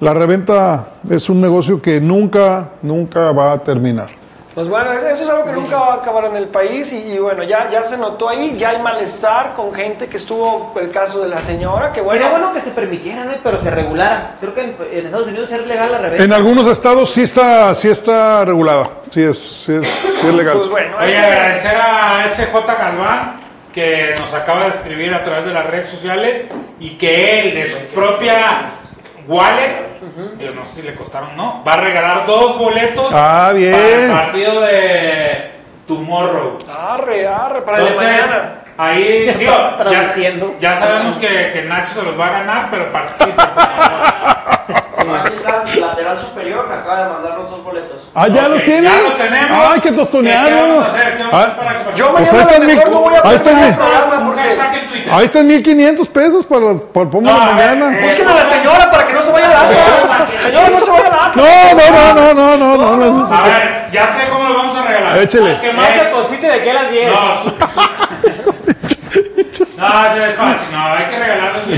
la 0.00 0.14
reventa 0.14 0.90
es 1.10 1.28
un 1.28 1.40
negocio 1.40 1.82
que 1.82 2.00
nunca, 2.00 2.70
nunca 2.82 3.32
va 3.32 3.52
a 3.52 3.58
terminar. 3.58 4.10
Pues 4.54 4.68
bueno, 4.68 4.90
eso 4.92 5.22
es 5.22 5.28
algo 5.28 5.44
que 5.44 5.52
nunca 5.52 5.78
va 5.78 5.92
a 5.92 5.94
acabar 5.98 6.24
en 6.24 6.34
el 6.36 6.46
país 6.46 6.92
y, 6.92 7.12
y 7.12 7.18
bueno, 7.18 7.44
ya, 7.44 7.68
ya 7.70 7.84
se 7.84 7.96
notó 7.96 8.28
ahí, 8.28 8.56
ya 8.56 8.70
hay 8.70 8.82
malestar 8.82 9.54
con 9.54 9.72
gente 9.72 10.08
que 10.08 10.16
estuvo, 10.16 10.72
el 10.80 10.90
caso 10.90 11.20
de 11.20 11.28
la 11.28 11.40
señora, 11.40 11.92
que 11.92 12.00
bueno, 12.00 12.22
Sería 12.24 12.30
bueno 12.38 12.52
que 12.52 12.60
se 12.60 12.70
permitieran, 12.70 13.30
¿eh? 13.30 13.40
pero 13.42 13.60
se 13.60 13.70
regularan. 13.70 14.32
Creo 14.40 14.54
que 14.54 14.62
en, 14.62 14.76
en 14.90 15.06
Estados 15.06 15.28
Unidos 15.28 15.50
es 15.52 15.64
legal 15.66 15.92
la 15.92 15.98
reventa. 15.98 16.24
En 16.24 16.32
algunos 16.32 16.66
estados 16.66 17.08
sí 17.10 17.22
está, 17.22 17.72
sí 17.76 17.88
está 17.88 18.44
regulada, 18.44 18.90
sí 19.12 19.22
es, 19.22 19.38
sí 19.38 19.74
es, 19.74 19.86
sí 19.86 20.26
es 20.26 20.34
legal. 20.34 20.56
pues 20.56 20.68
bueno, 20.70 20.96
Oye, 20.98 21.08
ese- 21.08 21.18
agradecer 21.18 21.76
a 21.80 22.28
SJ 22.28 22.66
Galván 22.66 23.36
que 23.72 24.14
nos 24.18 24.32
acaba 24.34 24.62
de 24.64 24.68
escribir 24.70 25.14
a 25.14 25.22
través 25.24 25.44
de 25.44 25.52
las 25.52 25.66
redes 25.66 25.88
sociales 25.88 26.46
y 26.80 26.90
que 26.98 27.40
él, 27.40 27.54
de 27.54 27.70
su 27.70 27.78
propia 27.94 28.70
wallet, 29.26 29.86
yo 30.38 30.52
no 30.54 30.64
sé 30.64 30.76
si 30.76 30.82
le 30.82 30.94
costaron 30.94 31.30
o 31.30 31.36
no, 31.36 31.64
va 31.66 31.74
a 31.74 31.80
regalar 31.82 32.26
dos 32.26 32.58
boletos 32.58 33.10
Ah, 33.12 33.52
bien. 33.54 33.72
para 33.72 33.88
el 33.88 34.10
partido 34.10 34.60
de 34.62 35.50
Tomorrow. 35.86 36.58
arre, 36.70 37.26
arre, 37.26 37.62
para 37.62 37.78
el 37.78 37.84
de 37.84 37.90
Entonces, 37.90 38.12
mañana. 38.20 38.54
ahí, 38.76 39.34
digo, 39.38 39.52
ya, 39.90 40.14
ya 40.60 40.76
sabemos 40.78 41.16
que, 41.18 41.50
que 41.52 41.62
Nacho 41.68 41.94
se 41.94 42.02
los 42.02 42.18
va 42.18 42.26
a 42.28 42.30
ganar, 42.30 42.68
pero 42.70 42.90
participa, 42.92 44.64
Aquí 45.14 45.72
mi 45.74 45.80
lateral 45.80 46.18
superior, 46.18 46.66
me 46.68 46.74
acaba 46.74 47.02
de 47.04 47.08
mandar 47.12 47.38
los 47.38 47.50
dos 47.50 47.62
boletos. 47.64 48.08
Ah, 48.14 48.28
ya 48.28 48.42
Ok, 48.44 48.48
los 48.50 48.62
tienen. 48.64 48.84
Ya 48.84 49.02
los 49.02 49.16
tenemos. 49.16 49.58
Ay, 49.70 49.80
qué 49.80 49.92
tostoneado. 49.92 50.48
¿Qué 50.48 50.54
vamos 50.54 50.84
a 50.84 50.88
hacer? 50.88 51.16
¿Qué 51.16 51.22
vamos 51.22 51.34
a 51.34 51.46
hacer 51.46 51.58
Ah, 51.88 51.92
Yo? 51.94 52.12
Pues 52.12 52.32
mañana 52.32 52.32
ahí 52.32 52.38
a 52.38 52.42
está 52.42 52.58
lo 52.58 52.64
mi- 52.66 52.74
mejor 52.74 52.90
no 52.92 53.00
voy 53.00 53.14
a 53.14 53.20
ahí 53.28 53.34
está 53.36 53.50
poner 53.50 53.64
mi- 53.64 53.68
el 53.70 53.76
programa 53.76 54.26
porque... 54.26 54.42
hashtag 54.42 54.74
en 54.74 54.88
Twitter. 54.88 55.12
Ahí 55.12 55.24
están 55.24 55.46
1500 55.46 56.08
pesos 56.08 56.46
para, 56.46 56.66
para 56.74 57.04
el 57.04 57.08
pomo 57.10 57.30
No, 57.30 57.40
de 57.40 57.46
mañana. 57.54 57.98
eh, 57.98 58.02
Busquen 58.02 58.28
a 58.28 58.34
la 58.34 58.44
señora 58.44 58.90
para 58.90 59.06
que 59.06 59.12
no 59.14 59.22
se 59.22 59.32
vaya 59.32 59.48
a 59.48 59.62
Atlas. 59.62 60.08
Señora, 60.42 60.68
no 60.70 60.80
se 60.84 60.90
vaya 60.90 61.08
a 61.08 61.26
Atlas. 61.26 61.36
No, 61.36 61.42
no, 62.14 62.34
no, 62.34 62.56
no, 62.56 62.76
no, 62.76 62.96
no, 62.96 63.10
no. 63.28 63.36
A 63.36 63.42
ver, 63.42 63.86
ya 63.92 64.06
sé 64.08 64.28
cómo 64.30 64.48
lo 64.48 64.54
vamos 64.54 64.76
a 64.76 64.82
regalar. 64.82 65.18
Échele. 65.18 65.60
Que 65.60 65.72
más 65.72 65.88
Eh, 65.90 66.00
deposite 66.04 66.46
de 66.50 66.62
que 66.62 66.70
a 66.70 66.74
las 66.74 66.90
10. 66.90 67.10
No, 67.10 67.16
su, 67.42 67.48
su- 67.50 67.56
no, 69.78 69.86
es 70.26 70.34
fácil, 70.34 70.68
no, 70.72 70.92
hay 70.92 71.04
que 71.04 71.18
regalarlos 71.18 71.66
Nos 71.66 71.74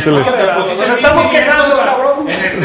estamos 0.89 1.25
1500 1.27 1.31
quejando, 1.31 1.77
cabrón. 1.85 2.10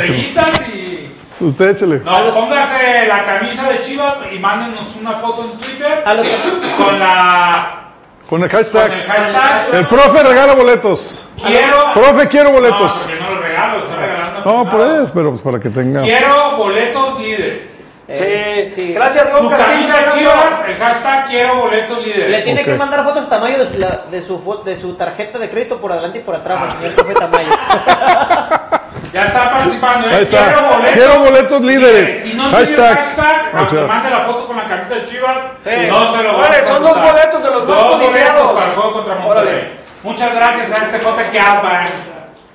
En 0.06 0.14
estrellitas 0.14 0.62
y. 0.70 1.12
Usted 1.39 1.70
échele. 1.72 1.99
No, 1.99 2.30
póngase 2.34 3.08
la 3.08 3.24
camisa 3.26 3.70
de 3.70 3.82
Chivas 3.82 4.16
y 4.32 4.39
mándenos 4.39 4.95
una 4.99 5.12
foto 5.14 5.43
en 5.43 5.60
Twitter 5.60 6.01
A 6.06 6.14
los 6.14 6.28
que 6.28 6.84
con 6.84 6.97
la. 6.99 7.82
Con 8.30 8.41
el 8.43 8.49
con 8.49 8.60
hashtag. 8.60 8.91
el 8.91 9.03
hashtag. 9.03 9.68
El 9.76 9.86
profe 9.86 10.24
regala 10.24 10.53
boletos. 10.53 11.28
Quiero. 11.45 11.93
Profe, 11.93 12.28
quiero 12.30 12.49
No, 12.49 12.56
boletos. 12.56 12.93
porque 12.93 13.20
no 13.20 13.30
los 13.32 13.43
regalo, 13.43 13.78
estoy 13.80 13.95
regalando. 13.97 14.41
No, 14.45 14.72
por 14.72 14.82
eso, 14.82 15.12
pero 15.14 15.30
pues 15.32 15.41
para 15.41 15.60
que 15.60 15.70
tenga. 15.70 16.01
Quiero 16.01 16.58
boletos 16.58 17.20
líderes. 17.20 17.68
Eh, 18.08 18.72
Sí, 18.74 18.93
gracias, 18.93 19.30
Su 19.30 19.36
Don 19.38 19.49
Castillo. 19.49 19.72
camisa 19.72 19.93
de 19.93 19.99
abrazo. 19.99 20.18
Chivas, 20.20 20.70
el 20.70 20.76
hashtag 20.76 21.28
quiero 21.28 21.56
boletos 21.58 22.03
líderes. 22.06 22.30
Le 22.30 22.41
tiene 22.43 22.64
que 22.64 22.74
mandar 22.76 23.03
fotos 23.03 23.28
tamaño 23.30 23.58
de, 23.60 23.66
su- 23.74 23.80
la- 23.80 24.03
de 24.10 24.22
su 24.22 24.39
fo- 24.43 24.64
de 24.64 24.80
su 24.80 24.93
tarjeta 24.93 25.38
de 25.39 25.49
crédito 25.49 25.82
por 25.82 25.91
adelante 25.91 26.20
y 26.20 26.22
por 26.22 26.36
atrás, 26.36 26.60
Ah, 26.62 26.64
al 26.66 26.72
señor 26.72 26.93
profe 26.95 27.14
Tamayo. 27.14 27.49
Ya 29.16 29.26
está 29.28 29.49
participando, 29.49 30.09
¿eh? 30.09 30.16
Ahí 30.16 30.24
está. 30.24 30.43
Quiero 30.45 30.61
boletos, 30.68 30.93
Quiero 30.93 31.20
boletos 31.20 31.61
líderes. 31.61 32.24
Si 32.24 32.34
no 32.34 32.49
Hashtag. 32.51 32.97
hashtag, 32.97 33.63
O 33.63 33.68
sea. 33.68 33.84
mande 33.84 34.09
la 34.09 34.20
foto 34.26 34.47
con 34.47 34.57
la 34.57 34.68
camisa 34.68 34.95
de 34.95 35.05
Chivas, 35.05 35.38
Eh, 35.66 35.88
no 35.89 36.11
se 36.16 36.22
lo 36.24 36.34
va 36.34 36.39
órale, 36.39 36.57
a 36.57 36.68
son 36.68 36.84
dos 36.84 37.01
boletos 37.01 37.43
de 37.43 37.49
los 37.49 37.59
más 37.66 37.78
Dos 37.78 37.91
codiciados. 37.95 38.51
para 38.53 38.66
el 38.68 38.72
juego 38.76 38.93
contra 38.93 39.16
Monterrey. 39.16 39.41
Órale. 39.53 39.72
Muchas 40.03 40.36
gracias 40.36 40.72
a 40.72 40.86
SJ 40.86 41.32
Galván. 41.34 41.86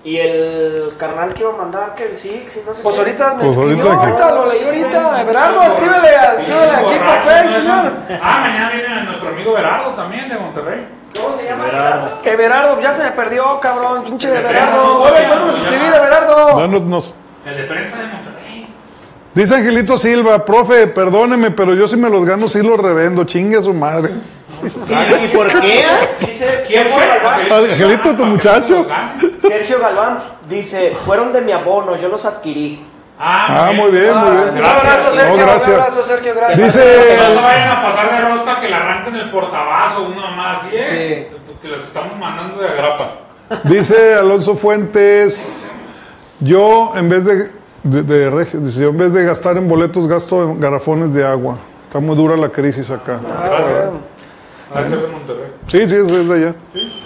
Y 0.04 0.16
el 0.18 0.92
carnal 0.98 1.32
que 1.34 1.40
iba 1.42 1.50
a 1.50 1.56
mandar 1.56 1.94
que 1.94 2.04
el 2.04 2.16
Six 2.16 2.56
y 2.56 2.61
no 2.66 2.72
sé 2.74 2.82
Pues 2.82 2.98
ahorita 2.98 3.34
me 3.34 3.44
Pues 3.44 3.50
escribió, 3.56 3.84
ahorita 3.92 4.00
ahorita, 4.02 4.26
que- 4.28 4.34
lo 4.34 4.46
leí 4.46 4.64
ahorita. 4.64 5.20
Everardo, 5.20 5.62
escríbele, 5.62 6.08
a- 6.08 6.32
escríbele 6.40 6.72
aquí 6.72 6.98
por 6.98 7.22
Facebook, 7.32 7.54
señor. 7.56 7.92
Ah, 8.22 8.38
mañana 8.40 8.70
viene 8.70 9.02
nuestro 9.04 9.28
amigo 9.28 9.52
Berardo 9.52 9.90
también 9.94 10.28
de 10.28 10.38
Monterrey. 10.38 10.86
¿Cómo 11.16 11.34
se 11.34 11.44
llama? 11.44 11.66
Everardo, 12.24 12.80
ya 12.80 12.92
se 12.92 13.02
me 13.04 13.11
perdió, 13.12 13.58
cabrón, 13.61 14.04
pinche 14.04 14.28
de 14.30 14.38
Everardo. 14.38 15.02
Oye, 15.02 15.26
vuelve 15.26 15.50
a 15.50 15.56
escribir. 15.56 15.86
Everardo. 15.94 16.58
Danos- 16.61 16.82
nos- 16.84 17.14
El 17.46 17.56
de 17.56 17.62
prensa 17.64 17.96
de 17.98 18.06
Monterrey. 18.06 18.74
Dice 19.34 19.54
Angelito 19.54 19.96
Silva, 19.98 20.44
profe, 20.44 20.86
perdóneme, 20.88 21.50
pero 21.50 21.74
yo 21.74 21.86
si 21.88 21.96
me 21.96 22.08
los 22.11 22.24
gano, 22.24 22.48
sí 22.48 22.62
los 22.62 22.78
revendo. 22.78 23.24
Chingue 23.24 23.56
a 23.58 23.62
su 23.62 23.72
madre. 23.74 24.12
¿Y, 24.62 25.24
y 25.24 25.28
por 25.28 25.48
qué? 25.61 25.84
Dice 26.20 26.62
¿Quién 26.66 26.82
Sergio 26.84 26.94
fue? 26.94 27.06
Galván. 27.06 27.70
Angelito, 27.70 28.14
tu 28.16 28.24
muchacho. 28.26 28.86
Sergio 29.40 29.78
Galván 29.80 30.18
dice, 30.48 30.96
fueron 31.04 31.32
de 31.32 31.40
mi 31.40 31.52
abono, 31.52 31.96
yo 31.96 32.08
los 32.08 32.24
adquirí. 32.26 32.84
Ah, 33.22 33.70
muy 33.74 33.90
bien, 33.90 34.16
muy 34.16 34.30
bien. 34.30 34.54
Un 34.58 34.64
abrazo, 34.64 35.10
Sergio, 35.10 35.28
No, 35.28 35.34
un 35.34 35.40
gracias. 35.40 35.68
abrazo, 35.68 36.02
Sergio, 36.02 36.32
gracias. 36.34 36.58
Que 36.58 36.64
no 36.64 36.70
se 36.70 36.80
Dice, 36.80 37.40
vayan 37.42 37.68
a 37.68 37.82
pasar 37.82 38.10
de 38.10 38.28
rosca 38.34 38.60
que 38.60 38.68
le 38.68 38.74
arranquen 38.74 39.16
el 39.16 39.30
portabazo, 39.30 40.02
uno 40.04 40.30
más, 40.36 40.62
¿sí? 40.62 40.68
eh? 40.72 41.30
Que 41.60 41.68
los 41.68 41.80
estamos 41.84 42.16
mandando 42.18 42.62
de 42.62 42.68
agrapa. 42.68 43.10
dice 43.64 44.14
Alonso 44.14 44.56
Fuentes, 44.56 45.76
yo 46.40 46.92
en 46.96 47.08
vez 47.10 47.26
de, 47.26 47.50
de, 47.82 48.02
de 48.02 48.30
reg- 48.30 48.52
dice, 48.52 48.80
yo 48.80 48.88
en 48.88 48.96
vez 48.96 49.12
de 49.12 49.24
gastar 49.24 49.58
en 49.58 49.68
boletos, 49.68 50.08
gasto 50.08 50.42
en 50.44 50.58
garrafones 50.60 51.12
de 51.12 51.26
agua. 51.26 51.58
Está 51.86 52.00
muy 52.00 52.16
dura 52.16 52.36
la 52.36 52.48
crisis 52.48 52.90
acá. 52.90 53.20
Ah, 54.72 54.82
ser 54.88 55.00
de 55.00 55.06
Monterrey. 55.08 55.52
Sí, 55.66 55.86
sí, 55.86 55.96
es 55.96 56.10
es 56.10 56.28
de 56.28 56.34
allá. 56.34 56.54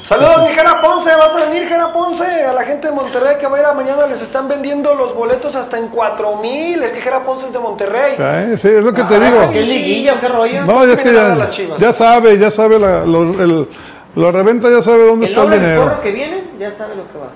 Saludos, 0.07 0.42
mi 0.42 0.48
Jera 0.55 0.82
Ponce. 0.82 1.11
¿Vas 1.16 1.34
a 1.34 1.48
venir, 1.48 1.66
Jera 1.66 1.90
Ponce? 1.92 2.24
A 2.44 2.52
la 2.52 2.62
gente 2.64 2.88
de 2.88 2.94
Monterrey 2.94 3.36
que 3.40 3.46
va 3.46 3.57
a 3.57 3.61
ir 3.61 3.66
a 3.66 3.72
mañana 3.72 4.07
les 4.07 4.20
están 4.20 4.46
vendiendo 4.48 4.94
los 4.94 5.14
boletos 5.14 5.57
hasta 5.57 5.78
en 5.78 5.88
4 5.88 6.36
mil. 6.36 6.82
Es 6.82 6.92
que 6.92 7.00
Jera 7.00 7.24
Ponce 7.24 7.46
es 7.46 7.52
de 7.55 7.59
Monterrey. 7.59 8.14
Eh, 8.18 8.55
Sí, 8.59 8.68
es 8.68 8.82
lo 8.84 8.92
que 8.92 9.02
te 9.05 9.14
Ah, 9.16 9.18
digo. 9.18 9.50
¿Qué 9.50 9.62
liguilla 9.62 10.14
o 10.14 10.20
qué 10.20 10.28
rollo? 10.28 10.64
No, 10.66 10.84
ya 10.86 10.92
es 10.92 11.02
que 11.02 11.12
ya, 11.14 11.28
ver 11.28 11.36
las 11.38 11.48
Chivas. 11.48 11.78
ya 11.80 11.92
sabe, 11.92 12.38
ya 12.38 12.50
sabe 12.50 12.78
la, 12.78 13.05
lo- 13.07 13.22
el- 13.42 13.68
la 14.16 14.30
reventa, 14.30 14.68
ya 14.70 14.82
sabe 14.82 15.07
dónde 15.07 15.24
el 15.24 15.30
está 15.32 15.44
el 15.44 15.50
dinero. 15.52 15.82
porro 15.84 16.00
que 16.02 16.11
viene, 16.11 16.50
ya 16.59 16.70
sabe 16.70 16.96
lo 16.96 17.09
que 17.11 17.18
va. 17.18 17.28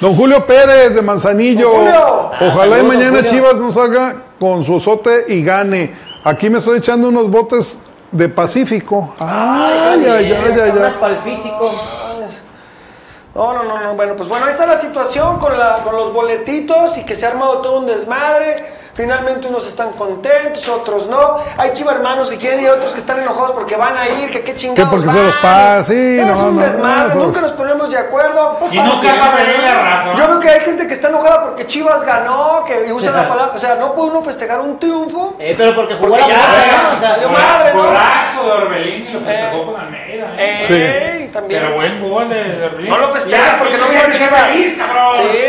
Don 0.00 0.14
Julio 0.16 0.44
Pérez 0.46 0.94
de 0.94 1.02
Manzanillo. 1.02 1.70
Julio. 1.70 2.30
Ojalá 2.40 2.76
Ah, 2.76 2.80
y 2.80 2.82
mañana. 2.82 3.22
Chivas 3.22 3.54
no 3.54 3.70
salga 3.70 4.16
con 4.40 4.64
su 4.64 4.74
osote 4.74 5.26
y 5.28 5.44
gane. 5.44 5.94
Aquí 6.24 6.50
me 6.50 6.58
estoy 6.58 6.78
echando 6.78 7.08
unos 7.08 7.30
botes 7.30 7.82
de 8.12 8.28
Pacífico. 8.28 9.14
Ay, 9.20 10.04
ay, 10.06 10.32
ay, 10.32 10.60
ay, 10.60 10.72
Más 10.72 10.92
ay. 10.92 10.96
para 11.00 11.14
el 11.14 11.20
físico. 11.20 11.70
No, 13.34 13.52
no, 13.54 13.62
no, 13.64 13.80
no. 13.80 13.94
Bueno, 13.94 14.16
pues 14.16 14.28
bueno, 14.28 14.46
ahí 14.46 14.52
está 14.52 14.66
la 14.66 14.76
situación 14.76 15.38
con, 15.38 15.56
la, 15.56 15.82
con 15.84 15.94
los 15.94 16.12
boletitos 16.12 16.98
y 16.98 17.04
que 17.04 17.14
se 17.14 17.26
ha 17.26 17.28
armado 17.30 17.58
todo 17.58 17.78
un 17.78 17.86
desmadre. 17.86 18.64
Finalmente 18.94 19.48
unos 19.48 19.66
están 19.66 19.92
contentos, 19.92 20.68
otros 20.68 21.06
no. 21.08 21.38
Hay 21.56 21.72
chiva 21.72 21.92
hermanos 21.92 22.28
que 22.28 22.36
quieren 22.38 22.60
ir, 22.60 22.70
otros 22.70 22.92
que 22.92 22.98
están 22.98 23.18
enojados 23.20 23.52
porque 23.52 23.76
van 23.76 23.96
a 23.96 24.08
ir, 24.08 24.30
que 24.30 24.42
qué 24.42 24.54
chingados 24.56 24.90
Que 24.90 24.96
porque 24.96 25.10
se 25.12 25.16
van. 25.18 25.26
los 25.26 25.36
paga, 25.36 25.84
sí, 25.84 26.18
Es 26.18 26.26
no, 26.26 26.46
un 26.48 26.56
no, 26.56 26.62
desmadre, 26.62 27.14
no, 27.14 27.22
nunca 27.26 27.40
nos 27.40 27.52
ponemos 27.52 27.90
de 27.90 27.98
acuerdo. 27.98 28.58
Y 28.70 28.78
no 28.78 29.00
se 29.00 29.06
va 29.18 29.26
a 29.26 29.34
ver 29.36 29.58
la 29.60 29.74
razón. 29.82 30.16
Yo 30.16 30.28
veo 30.28 30.40
que 30.40 30.48
hay 30.50 30.60
gente 30.60 30.86
que 30.86 30.94
está 30.94 31.08
enojada 31.08 31.42
porque 31.44 31.66
Chivas 31.66 32.04
ganó, 32.04 32.64
que 32.66 32.86
y 32.88 32.92
usa 32.92 33.12
la 33.12 33.28
palabra, 33.28 33.52
o 33.54 33.58
sea, 33.58 33.76
no 33.76 33.94
puede 33.94 34.10
uno 34.10 34.22
festejar 34.22 34.60
un 34.60 34.78
triunfo. 34.78 35.36
Eh, 35.38 35.54
pero 35.56 35.74
porque 35.74 35.94
jugó 35.94 36.10
Porque 36.16 36.32
la. 36.32 36.94
O 36.96 37.00
sea, 37.00 37.10
valió 37.12 37.28
Gol- 37.28 37.38
madre, 37.38 37.74
¿no? 37.74 37.82
Golazo 37.84 38.44
de 38.44 38.50
Orbelín 38.52 39.06
y 39.06 39.12
lo 39.12 39.20
festejó 39.20 39.56
Eh. 39.56 39.64
con 39.66 39.80
Almeida. 39.80 40.34
¿eh? 40.36 40.66
Eh, 40.68 41.30
también. 41.32 41.62
Pero 41.62 41.74
buen 41.76 42.00
gol 42.02 42.28
de, 42.28 42.44
de 42.56 42.66
Orbelín. 42.66 42.90
No 42.90 42.98
lo 42.98 43.08
festejas 43.10 43.54
porque 43.58 43.78
no 43.78 43.86
vino 43.88 44.02
Chivas. 44.12 44.42
feliz, 44.50 44.76
cabrón. 44.76 45.16
Sí. 45.16 45.48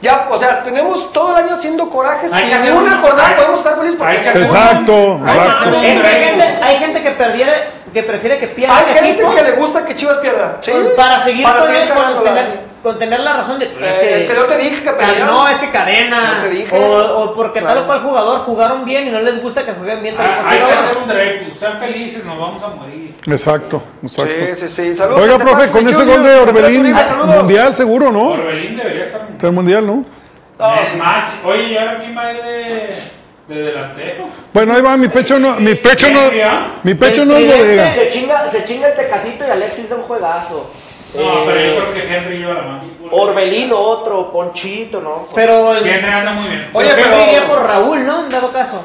Ya, 0.00 0.28
o 0.30 0.38
sea, 0.38 0.62
tenemos 0.62 1.12
todo 1.12 1.36
el 1.36 1.44
año 1.44 1.56
haciendo 1.56 1.90
corajes 1.90 2.32
Hay 2.32 2.48
y 2.48 2.52
en 2.52 2.72
una 2.76 2.94
un- 2.96 3.02
jornada 3.02 3.28
hay- 3.30 3.34
podemos 3.34 3.58
estar 3.58 3.76
felices 3.76 3.96
porque 3.98 4.12
hay 4.12 4.18
se 4.22 4.28
Exacto, 4.30 5.20
exacto. 5.26 5.78
hay 5.80 6.24
gente, 6.24 6.44
hay 6.62 6.76
gente 6.78 7.02
que 7.02 7.10
perdiera, 7.12 7.52
que 7.92 8.02
prefiere 8.04 8.38
que 8.38 8.46
pierda 8.46 8.76
Hay 8.78 8.84
el 8.90 8.94
gente 8.94 9.10
equipo 9.22 9.34
que 9.34 9.42
le 9.42 9.52
gusta 9.52 9.84
que 9.84 9.96
Chivas 9.96 10.18
pierda. 10.18 10.58
¿sí? 10.60 10.70
para 10.96 11.18
seguir 11.18 11.42
Para 11.42 11.58
con, 11.60 11.66
seguir 11.68 11.88
con, 11.94 12.24
sí. 12.36 12.42
Con 12.82 12.98
tener 12.98 13.20
la 13.20 13.32
razón 13.34 13.58
de 13.58 13.66
pues, 13.66 13.84
Eh, 13.84 14.10
es 14.12 14.18
que, 14.20 14.26
que 14.26 14.34
no 14.40 14.44
te 14.46 14.58
dije 14.58 14.82
que 14.82 14.90
pelearon. 14.90 15.26
no 15.26 15.48
es 15.48 15.58
que 15.58 15.70
cadena 15.70 16.34
No 16.36 16.40
te 16.44 16.50
dije. 16.50 16.76
o, 16.78 17.18
o 17.24 17.34
porque 17.34 17.60
tal 17.60 17.68
Claro. 17.72 17.80
o 17.82 17.86
cual 17.86 18.00
jugador 18.00 18.38
jugaron 18.40 18.84
bien 18.84 19.08
y 19.08 19.10
no 19.10 19.20
les 19.20 19.42
gusta 19.42 19.64
que 19.66 19.72
jueguen 19.72 20.02
bien 20.02 20.16
tal 20.16 20.26
Ah, 20.26 20.48
Hay 20.50 20.58
que 20.58 20.64
hacer 20.64 20.96
un 20.98 21.08
Dreyfus. 21.08 21.58
Sean 21.58 21.78
felices, 21.78 22.24
nos 22.24 22.38
vamos 22.38 22.62
a 22.62 22.68
morir. 22.68 23.14
Exacto, 23.26 23.82
exacto. 24.02 24.32
Sí, 24.54 24.54
sí, 24.54 24.68
sí. 24.68 24.94
Saludos. 24.94 25.22
Oiga, 25.22 25.38
profe, 25.38 25.70
con 25.70 25.88
ese 25.88 26.04
gol 26.04 26.22
de 26.22 26.34
Orbelín, 26.36 26.94
mundial 27.36 27.74
seguro, 27.74 28.12
¿no? 28.12 28.30
Orbelín 28.30 28.76
debería 28.76 29.04
estar 29.04 29.22
en 29.28 29.46
el 29.46 29.52
mundial, 29.52 29.86
¿no? 29.86 30.04
Ah, 30.58 30.80
es 30.82 30.96
más, 30.96 31.24
oye, 31.44 31.62
¿y 31.64 31.76
ahora 31.76 31.98
quién 31.98 32.16
va 32.16 32.22
a 32.26 32.32
ir 32.32 32.42
de, 32.42 33.54
de 33.54 33.62
delantero? 33.62 34.24
Bueno, 34.52 34.74
ahí 34.74 34.82
va, 34.82 34.96
mi 34.96 35.08
pecho 35.08 35.38
no, 35.38 35.54
mi 35.60 35.74
pecho 35.76 36.08
no, 36.10 36.20
mi 36.82 36.94
pecho 36.94 37.24
no 37.24 37.36
es 37.36 37.46
bodega. 37.46 37.92
Se 37.92 38.10
chinga, 38.10 38.48
se 38.48 38.64
chinga 38.64 38.88
el 38.88 38.96
Tecatito 38.96 39.46
y 39.46 39.50
Alexis 39.50 39.88
da 39.90 39.96
un 39.96 40.02
juegazo. 40.02 40.68
No, 41.14 41.20
Eh, 41.20 41.42
pero 41.46 41.60
yo 41.60 41.76
creo 41.76 41.94
que 41.94 42.14
Henry 42.16 42.38
lleva 42.38 42.54
la 42.54 42.62
mano. 42.62 42.82
Orbelino 43.10 43.78
otro, 43.78 44.30
Ponchito, 44.30 45.00
¿no? 45.00 45.26
Pero 45.34 45.74
el, 45.74 45.86
Henry 45.86 46.10
anda 46.10 46.32
muy 46.32 46.48
bien. 46.48 46.70
Oye, 46.72 46.90
pero 46.94 47.08
pero- 47.08 47.22
iría 47.22 47.46
por 47.46 47.62
Raúl, 47.66 48.04
¿no? 48.04 48.24
En 48.24 48.28
dado 48.28 48.50
caso. 48.52 48.82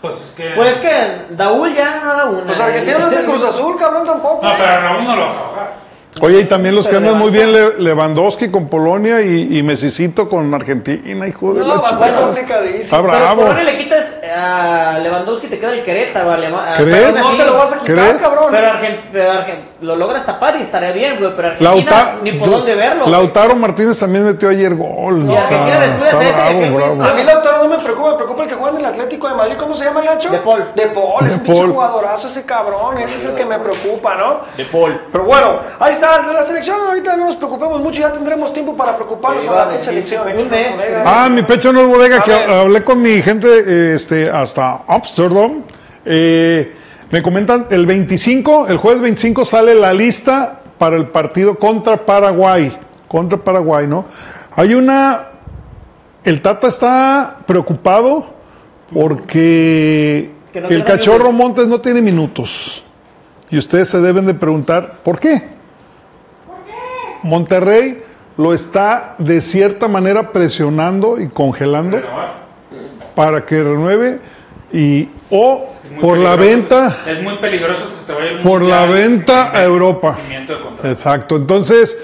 Pues 0.00 0.14
es 0.16 0.30
que. 0.36 0.50
Pues 0.50 0.68
es 0.68 0.78
que 0.78 1.34
Raúl 1.36 1.74
ya 1.74 2.02
no 2.04 2.14
da 2.14 2.24
una. 2.26 2.44
Pues 2.44 2.60
Argentina 2.60 2.98
no 2.98 3.06
es 3.10 3.16
de 3.18 3.24
Cruz 3.24 3.42
Azul, 3.42 3.76
cabrón, 3.76 4.06
tampoco. 4.06 4.44
No, 4.44 4.50
¿eh? 4.52 4.54
pero 4.58 4.70
a 4.70 4.78
Raúl 4.78 5.04
no 5.04 5.16
lo 5.16 5.26
vas 5.26 5.36
a 5.36 5.40
bajar. 5.40 5.72
Oye, 6.20 6.40
y 6.40 6.44
también 6.44 6.74
los 6.74 6.86
que 6.86 6.94
Pero 6.94 7.06
andan 7.06 7.18
muy 7.18 7.30
bien, 7.30 7.52
Le- 7.52 7.78
Lewandowski 7.78 8.48
con 8.50 8.68
Polonia 8.68 9.20
y, 9.20 9.58
y 9.58 9.62
Messicito 9.62 10.28
con 10.28 10.52
Argentina, 10.54 11.26
hijo 11.26 11.52
de 11.54 11.60
No, 11.60 11.66
la 11.66 11.74
va 11.80 11.88
a 11.88 11.90
estar 11.92 12.08
chingada. 12.08 12.26
complicadísimo. 12.26 12.80
Está 12.82 12.96
Pero 13.02 13.08
bravo. 13.12 13.36
por 13.40 13.46
dónde 13.48 13.64
le 13.64 13.78
quitas 13.78 14.14
a 14.36 14.98
Lewandowski 15.02 15.46
te 15.48 15.58
queda 15.58 15.72
el 15.74 15.82
Querétaro, 15.82 16.30
a 16.32 16.36
¿Crees? 16.76 17.12
pero 17.12 17.18
No 17.18 17.30
te 17.36 17.44
lo 17.44 17.54
vas 17.56 17.72
a 17.72 17.80
quitar, 17.80 17.94
¿Crees? 17.94 18.22
cabrón. 18.22 18.44
Pero, 18.50 18.66
Argen- 18.68 19.00
pero 19.12 19.32
Argen- 19.32 19.64
lo 19.80 19.96
logras 19.96 20.24
tapar 20.24 20.56
y 20.56 20.62
estaría 20.62 20.92
bien, 20.92 21.16
güey. 21.18 21.32
Pero 21.36 21.48
Argentina 21.48 21.70
Lauta- 21.74 22.16
ni 22.22 22.32
por 22.32 22.50
dónde 22.50 22.74
verlo. 22.74 23.00
güey. 23.04 23.10
Lautaro 23.12 23.56
Martínez 23.56 23.98
también 23.98 24.24
metió 24.24 24.48
ayer 24.48 24.74
gol. 24.74 25.24
Y 25.28 25.34
Argentina 25.36 25.78
después 25.80 26.18
de 26.20 26.70
bravo. 26.70 27.02
A 27.02 27.14
mí 27.14 27.22
Lautaro 27.24 27.58
no 27.62 27.68
me 27.68 27.76
preocupa, 27.76 28.10
me 28.10 28.16
preocupa 28.16 28.42
el 28.44 28.48
que 28.48 28.54
juega 28.54 28.70
en 28.78 28.84
el 28.84 28.86
Atlético 28.86 29.28
de 29.28 29.34
Madrid. 29.34 29.54
¿Cómo 29.58 29.74
se 29.74 29.84
llama 29.84 30.00
el 30.00 30.06
Nacho? 30.06 30.30
De 30.30 30.38
Paul. 30.38 30.64
De 30.74 30.86
Paul, 30.88 31.24
es 31.24 31.30
De 31.30 31.34
un 31.36 31.40
pinche 31.42 31.66
jugadorazo 31.66 32.26
ese 32.28 32.44
cabrón. 32.44 32.98
Ese 32.98 33.18
es 33.18 33.24
el 33.26 33.34
que 33.34 33.44
me 33.44 33.58
preocupa, 33.58 34.14
¿no? 34.16 34.40
De 34.56 34.64
Paul. 34.64 35.00
Pero 35.12 35.24
bueno, 35.24 35.58
ahí 35.78 35.92
está, 35.92 36.03
de 36.04 36.32
la 36.32 36.42
selección. 36.42 36.76
Ahorita 36.86 37.16
no 37.16 37.24
nos 37.26 37.36
preocupemos 37.36 37.80
mucho, 37.80 38.00
ya 38.00 38.12
tendremos 38.12 38.52
tiempo 38.52 38.76
para 38.76 38.94
preocuparnos 38.94 39.44
por 39.44 39.56
la 39.56 39.80
selección. 39.80 40.22
Ah, 41.04 41.28
mi 41.30 41.42
pecho 41.42 41.72
no 41.72 41.80
es 41.80 41.86
bodega, 41.86 42.18
A 42.18 42.22
que 42.22 42.30
ver. 42.30 42.50
hablé 42.50 42.84
con 42.84 43.00
mi 43.00 43.22
gente 43.22 43.94
este, 43.94 44.30
hasta 44.30 44.82
Amsterdam. 44.86 45.62
Eh, 46.04 46.74
me 47.10 47.22
comentan, 47.22 47.66
el 47.70 47.86
25, 47.86 48.68
el 48.68 48.76
jueves 48.76 49.00
25 49.02 49.44
sale 49.44 49.74
la 49.74 49.92
lista 49.94 50.60
para 50.78 50.96
el 50.96 51.06
partido 51.06 51.58
contra 51.58 52.04
Paraguay. 52.04 52.78
Contra 53.08 53.38
Paraguay, 53.38 53.86
¿no? 53.86 54.04
Hay 54.56 54.74
una... 54.74 55.28
El 56.22 56.40
Tata 56.42 56.66
está 56.66 57.38
preocupado 57.46 58.26
porque 58.92 60.30
no 60.54 60.68
el 60.68 60.84
cachorro 60.84 61.24
minutos. 61.24 61.34
Montes 61.34 61.68
no 61.68 61.80
tiene 61.80 62.00
minutos. 62.02 62.84
Y 63.50 63.58
ustedes 63.58 63.88
se 63.88 64.00
deben 64.00 64.26
de 64.26 64.34
preguntar, 64.34 64.98
¿por 65.02 65.20
qué? 65.20 65.53
Monterrey 67.24 68.02
lo 68.36 68.52
está 68.52 69.14
de 69.18 69.40
cierta 69.40 69.88
manera 69.88 70.30
presionando 70.32 71.18
y 71.20 71.28
congelando 71.28 71.96
Renovar. 71.98 72.32
para 73.14 73.44
que 73.46 73.62
renueve 73.62 74.18
y 74.72 75.08
o 75.30 75.66
por 76.00 76.18
la 76.18 76.36
venta 76.36 76.98
Es 77.06 77.22
muy 77.22 77.36
peligroso 77.38 77.88
que 77.90 77.96
se 77.96 78.04
te 78.06 78.12
vaya 78.12 78.30
el 78.32 78.38
por 78.40 78.60
la 78.62 78.86
venta 78.86 79.56
a 79.56 79.62
Europa. 79.64 80.18
Exacto. 80.82 81.36
Entonces 81.36 81.96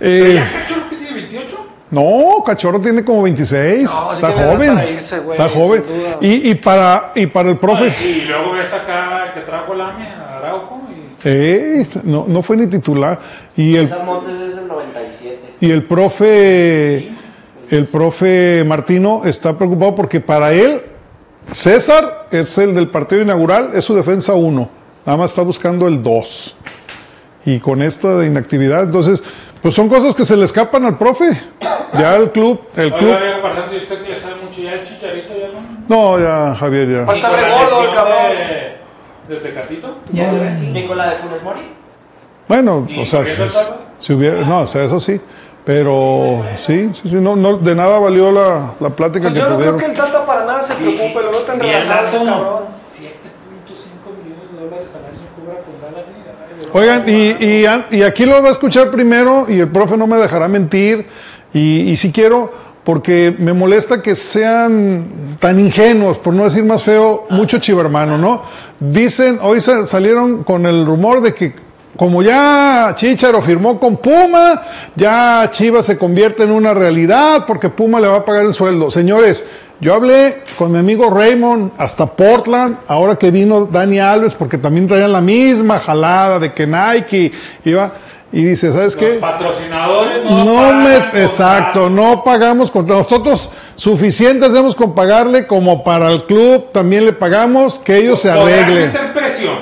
eh, 0.00 0.34
ya 0.42 0.60
Cachorro 0.62 0.88
que 0.90 0.96
tiene 0.96 1.12
28. 1.14 1.66
no, 1.90 2.42
Cachorro 2.44 2.80
tiene 2.80 3.04
como 3.04 3.22
26, 3.22 3.84
No, 3.84 4.12
está 4.12 4.32
joven, 4.32 4.74
para 4.74 4.90
irse, 4.90 5.18
güey, 5.20 5.38
está 5.38 5.54
joven. 5.54 5.84
Y, 6.20 6.50
y 6.50 6.54
para 6.56 7.12
y 7.14 7.26
para 7.26 7.50
el 7.50 7.58
profe 7.58 7.94
Y 8.04 8.22
luego 8.22 8.52
ves 8.52 8.72
acá 8.72 9.24
el 9.26 9.32
que 9.34 9.40
trajo 9.40 9.74
la 9.74 9.88
a 9.88 9.92
Eh, 11.26 11.86
no, 12.02 12.26
no 12.28 12.42
fue 12.42 12.56
ni 12.56 12.66
titular 12.66 13.18
y 13.56 13.76
el 13.76 13.88
César 13.88 14.04
Montes 14.04 14.34
es 14.34 14.56
del 14.56 14.68
97. 14.68 15.54
Y 15.60 15.70
el 15.70 15.84
profe, 15.84 17.12
el 17.70 17.86
profe 17.86 18.62
Martino 18.66 19.22
está 19.24 19.56
preocupado 19.56 19.94
porque 19.94 20.20
para 20.20 20.52
él, 20.52 20.82
César 21.50 22.26
es 22.30 22.58
el 22.58 22.74
del 22.74 22.88
partido 22.88 23.22
inaugural, 23.22 23.70
es 23.74 23.84
su 23.84 23.94
defensa 23.94 24.34
1. 24.34 24.68
Nada 25.06 25.16
más 25.16 25.30
está 25.30 25.42
buscando 25.42 25.88
el 25.88 26.02
2. 26.02 26.56
Y 27.46 27.58
con 27.58 27.82
esta 27.82 28.16
de 28.16 28.26
inactividad, 28.26 28.82
entonces, 28.84 29.22
pues 29.60 29.74
son 29.74 29.88
cosas 29.88 30.14
que 30.14 30.24
se 30.24 30.36
le 30.36 30.44
escapan 30.44 30.84
al 30.84 30.98
profe. 30.98 31.26
Ya 31.94 32.16
el 32.16 32.32
club, 32.32 32.60
el 32.76 32.92
club. 32.92 33.10
Oiga, 33.10 33.20
Diego 33.22 33.42
Pasante, 33.42 33.74
¿y 33.76 33.78
usted 33.78 34.02
que 34.02 34.08
le 34.10 34.20
sabe 34.20 34.34
mucho 34.42 34.60
ya 34.60 34.72
el 34.72 34.86
chicharito 34.86 35.32
ya 35.38 35.48
no? 35.48 35.84
No, 35.88 36.18
ya, 36.18 36.54
Javier, 36.54 36.90
ya. 36.90 37.04
Va 37.04 37.12
a 37.12 37.16
estar 37.16 37.30
¿Y 37.30 37.34
con 37.34 37.44
re 37.44 37.50
la 37.50 37.56
gordo 37.56 37.88
el 37.88 37.94
cabrón. 37.94 38.16
De, 38.30 38.83
de 39.28 39.36
Tecatito? 39.36 39.98
Ya 40.12 40.32
ves. 40.32 40.58
Nicolás 40.60 41.10
de 41.10 41.16
Funes 41.18 41.42
Mori. 41.42 41.60
Bueno, 42.48 42.86
¿Y 42.88 43.00
o 43.00 43.06
sea, 43.06 43.24
si 43.98 44.12
hubiera, 44.12 44.40
no, 44.42 44.60
o 44.60 44.66
sea, 44.66 44.84
eso 44.84 45.00
sí. 45.00 45.20
Pero 45.64 46.42
sí, 46.58 46.90
sí, 46.92 47.08
sí, 47.08 47.14
no, 47.16 47.34
no, 47.36 47.56
de 47.56 47.74
nada 47.74 47.98
valió 47.98 48.30
la, 48.30 48.74
la 48.80 48.90
plática 48.90 49.22
Pues 49.30 49.32
que 49.32 49.40
yo 49.40 49.48
no 49.48 49.56
creo 49.58 49.76
que 49.78 49.86
el 49.86 49.94
Tata 49.94 50.26
para 50.26 50.44
nada 50.44 50.60
se 50.62 50.74
preocupe, 50.74 51.22
lo 51.22 51.30
veo 51.30 51.40
tan 51.40 51.58
relajado 51.58 52.04
ese 52.06 52.16
cabrón. 52.18 52.64
7.5 52.94 54.22
millones 54.22 54.52
de 54.52 54.62
dólares 54.62 54.88
al 54.94 55.04
año 55.06 55.26
cobra 55.34 55.60
con 55.64 55.80
Dallas. 55.80 56.06
Ay, 56.62 56.68
Oigan, 56.74 57.08
y, 57.08 57.44
y, 57.62 57.66
an- 57.66 57.86
y 57.90 58.02
aquí 58.02 58.26
lo 58.26 58.42
va 58.42 58.48
a 58.48 58.52
escuchar 58.52 58.90
primero 58.90 59.46
y 59.48 59.58
el 59.60 59.68
profe 59.68 59.96
no 59.96 60.06
me 60.06 60.18
dejará 60.18 60.48
mentir 60.48 61.06
y, 61.54 61.80
y 61.90 61.96
si 61.96 62.12
quiero, 62.12 62.52
porque 62.84 63.34
me 63.38 63.52
molesta 63.52 64.02
que 64.02 64.14
sean 64.14 65.36
tan 65.38 65.58
ingenuos, 65.58 66.18
por 66.18 66.34
no 66.34 66.44
decir 66.44 66.64
más 66.64 66.82
feo, 66.82 67.26
mucho 67.30 67.58
chivermano, 67.58 68.18
¿no? 68.18 68.42
Dicen, 68.78 69.38
hoy 69.42 69.60
sa- 69.60 69.86
salieron 69.86 70.44
con 70.44 70.66
el 70.66 70.84
rumor 70.84 71.20
de 71.22 71.34
que 71.34 71.52
como 71.96 72.22
ya 72.22 72.92
Chicharo 72.96 73.40
firmó 73.40 73.78
con 73.78 73.96
Puma, 73.98 74.60
ya 74.96 75.48
Chivas 75.52 75.86
se 75.86 75.96
convierte 75.96 76.42
en 76.42 76.50
una 76.50 76.74
realidad 76.74 77.44
porque 77.46 77.68
Puma 77.68 78.00
le 78.00 78.08
va 78.08 78.16
a 78.16 78.24
pagar 78.24 78.44
el 78.44 78.52
sueldo. 78.52 78.90
Señores, 78.90 79.44
yo 79.80 79.94
hablé 79.94 80.42
con 80.58 80.72
mi 80.72 80.78
amigo 80.78 81.08
Raymond 81.08 81.70
hasta 81.78 82.06
Portland, 82.06 82.78
ahora 82.88 83.14
que 83.16 83.30
vino 83.30 83.66
Dani 83.66 84.00
Alves, 84.00 84.34
porque 84.34 84.58
también 84.58 84.88
traían 84.88 85.12
la 85.12 85.20
misma 85.20 85.78
jalada 85.78 86.40
de 86.40 86.52
que 86.52 86.66
Nike 86.66 87.30
iba, 87.64 87.92
y 88.36 88.44
dice, 88.44 88.72
¿sabes 88.72 88.94
Los 88.94 88.96
qué? 88.96 89.12
patrocinadores 89.20 90.24
no, 90.24 90.44
No 90.44 90.54
pagan 90.56 90.82
me, 90.82 91.22
exacto, 91.22 91.88
no 91.88 92.24
pagamos 92.24 92.70
contra 92.70 92.96
nosotros 92.96 93.50
suficiente 93.76 94.44
hacemos 94.46 94.74
con 94.74 94.94
pagarle 94.94 95.46
como 95.46 95.84
para 95.84 96.10
el 96.10 96.24
club 96.24 96.72
también 96.72 97.04
le 97.04 97.12
pagamos 97.12 97.78
que 97.78 97.96
ellos 97.96 98.20
se 98.20 98.30
arreglen. 98.30 98.92
presión. 99.14 99.54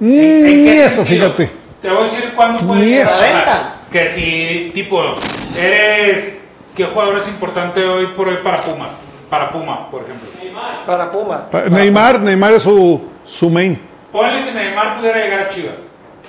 Mm, 0.00 0.06
¿En- 0.10 0.46
en 0.46 0.64
Ni 0.64 0.64
qué 0.70 0.84
eso, 0.84 0.96
sentido? 1.04 1.32
fíjate. 1.32 1.50
Te 1.80 1.88
voy 1.90 2.00
a 2.00 2.02
decir 2.10 2.32
cuándo 2.34 2.58
puede 2.60 3.00
eso. 3.00 3.20
Venta. 3.22 3.74
Que 3.92 4.08
si, 4.10 4.72
tipo, 4.74 5.00
eres. 5.56 6.38
¿Qué 6.74 6.84
jugador 6.84 7.18
es 7.18 7.28
importante 7.28 7.82
hoy 7.84 8.08
por 8.16 8.28
hoy 8.28 8.36
para 8.42 8.58
Pumas? 8.58 8.90
Para 9.30 9.50
Puma, 9.50 9.90
por 9.90 10.02
ejemplo. 10.02 10.28
Para 10.86 11.10
Puma. 11.10 11.48
Pa- 11.50 11.64
Neymar, 11.70 12.20
Neymar 12.20 12.54
es 12.54 12.62
su, 12.64 13.00
su 13.24 13.48
main. 13.48 13.80
Ponle 14.12 14.44
que 14.44 14.52
Neymar 14.52 14.98
pudiera 14.98 15.18
llegar 15.24 15.40
a 15.40 15.48
Chivas. 15.50 15.72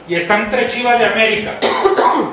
Y 0.07 0.15
están 0.15 0.43
entre 0.43 0.67
Chivas 0.67 0.99
y 0.99 1.03
América. 1.03 1.55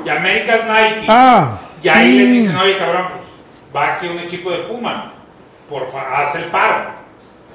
Y 0.05 0.09
América 0.09 0.55
es 0.57 0.65
Nike. 0.65 1.07
Ah, 1.09 1.59
Y 1.83 1.89
ahí 1.89 2.13
les 2.19 2.29
dicen, 2.33 2.57
oye 2.57 2.79
cabrón, 2.79 3.07
pues 3.15 3.25
va 3.85 3.95
aquí 3.95 4.07
un 4.07 4.19
equipo 4.21 4.51
de 4.51 4.59
Puma. 4.59 5.13
Por 5.69 5.91
fa- 5.91 6.23
haz 6.23 6.35
el 6.37 6.45
paro. 6.45 6.91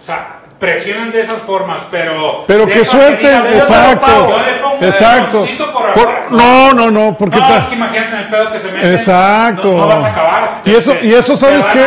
O 0.02 0.06
sea, 0.06 0.36
presionan 0.60 1.12
de 1.12 1.22
esas 1.22 1.42
formas, 1.44 1.80
pero. 1.90 2.44
pero 2.48 2.66
de 2.66 2.72
que 2.74 2.82
eso 2.82 2.92
suelten, 2.94 3.18
digan, 3.20 3.44
yo 3.44 3.50
te 3.50 3.54
lo 3.56 3.60
exacto, 3.60 4.30
yo 4.30 4.46
le 4.46 4.52
pongo 4.62 4.78
de 4.80 4.88
exacto. 4.88 5.48
por 5.72 5.94
Por- 5.94 6.32
no, 6.32 6.74
no, 6.74 6.92
no, 6.92 7.16
porque 7.18 7.38
No, 7.40 7.58
es 7.58 7.66
que 7.66 7.76
imagínate 7.76 8.10
en 8.14 8.18
el 8.20 8.28
pedo 8.30 8.52
que 8.52 8.60
se 8.60 8.72
meten. 8.72 8.92
Exacto. 8.92 9.68
No, 9.72 9.78
no 9.78 9.88
vas 9.88 10.04
a 10.04 10.08
acabar. 10.08 10.62
Y 10.66 10.76
eso- 10.76 10.92
Te- 10.94 11.06
y 11.06 11.14
eso, 11.14 11.38
¿sabes 11.38 11.66
qué? 11.68 11.86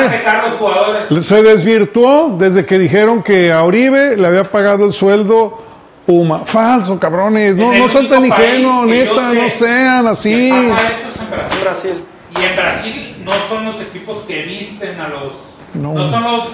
jugadores. 0.58 1.26
se 1.26 1.42
desvirtuó 1.42 2.36
desde 2.38 2.64
que 2.64 2.78
dijeron 2.78 3.22
que 3.22 3.52
a 3.52 3.62
Uribe 3.64 4.16
le 4.16 4.26
había 4.26 4.44
pagado 4.44 4.86
el 4.86 4.92
sueldo 4.92 5.62
Puma. 6.06 6.44
Falso, 6.44 6.98
cabrones, 6.98 7.54
no, 7.56 7.72
no 7.72 7.88
sean 7.88 8.08
tan 8.08 8.24
ingenuos, 8.24 8.86
neta, 8.86 9.30
sé 9.30 9.34
no 9.34 9.48
sean 9.50 10.06
así. 10.08 10.50
pasa 10.50 10.74
eso 10.88 11.08
es 11.14 11.20
en 11.20 11.30
Brasil. 11.30 11.60
Brasil. 11.62 12.04
Y 12.38 12.44
en 12.44 12.56
Brasil 12.56 13.16
no 13.24 13.32
son 13.48 13.64
los 13.66 13.80
equipos 13.80 14.18
que 14.26 14.42
visten 14.42 15.00
a 15.00 15.08
los. 15.08 15.32
No. 15.74 15.94
No, 15.94 16.10
son 16.10 16.24
los, 16.24 16.44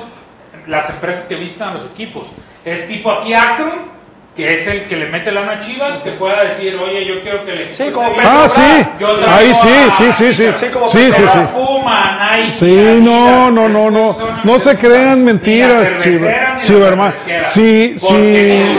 las 0.66 0.90
empresas 0.90 1.24
que 1.24 1.36
visten 1.36 1.62
a 1.68 1.72
los 1.72 1.84
equipos. 1.86 2.26
Es 2.64 2.86
tipo 2.88 3.10
aquí 3.10 3.32
Akron, 3.32 3.96
que 4.36 4.54
es 4.60 4.66
el 4.66 4.84
que 4.84 4.96
le 4.96 5.06
mete 5.06 5.32
lana 5.32 5.52
a 5.52 5.60
Chivas, 5.60 5.98
que 6.04 6.12
pueda 6.12 6.44
decir, 6.44 6.76
oye, 6.76 7.06
yo 7.06 7.22
quiero 7.22 7.44
que 7.44 7.54
le. 7.54 7.74
Sí, 7.74 7.84
como 7.92 8.08
Ah, 8.08 8.46
Petrobras. 8.46 8.52
sí, 8.52 8.60
ahí 9.26 9.54
sí, 9.54 9.68
a- 9.68 9.90
sí, 9.96 10.12
sí, 10.12 10.34
sí, 10.34 10.44
Sí, 10.54 10.66
como 10.72 10.86
sí, 10.88 11.10
sí. 11.12 11.22
Puma, 11.54 12.18
Nike. 12.36 12.52
Sí, 12.52 12.78
Adidas, 12.78 13.00
no, 13.00 13.50
no, 13.50 13.68
no, 13.68 13.90
no. 13.90 14.16
No 14.44 14.58
se 14.58 14.76
crean 14.76 15.24
mentiras, 15.24 15.88
cervecera 16.00 16.00
Chiva- 16.02 16.54
ni 16.54 16.58
la 16.58 16.62
Chiverman. 16.62 17.12
refresquera. 17.12 17.44
Sí, 17.44 17.96
Porque 18.00 18.60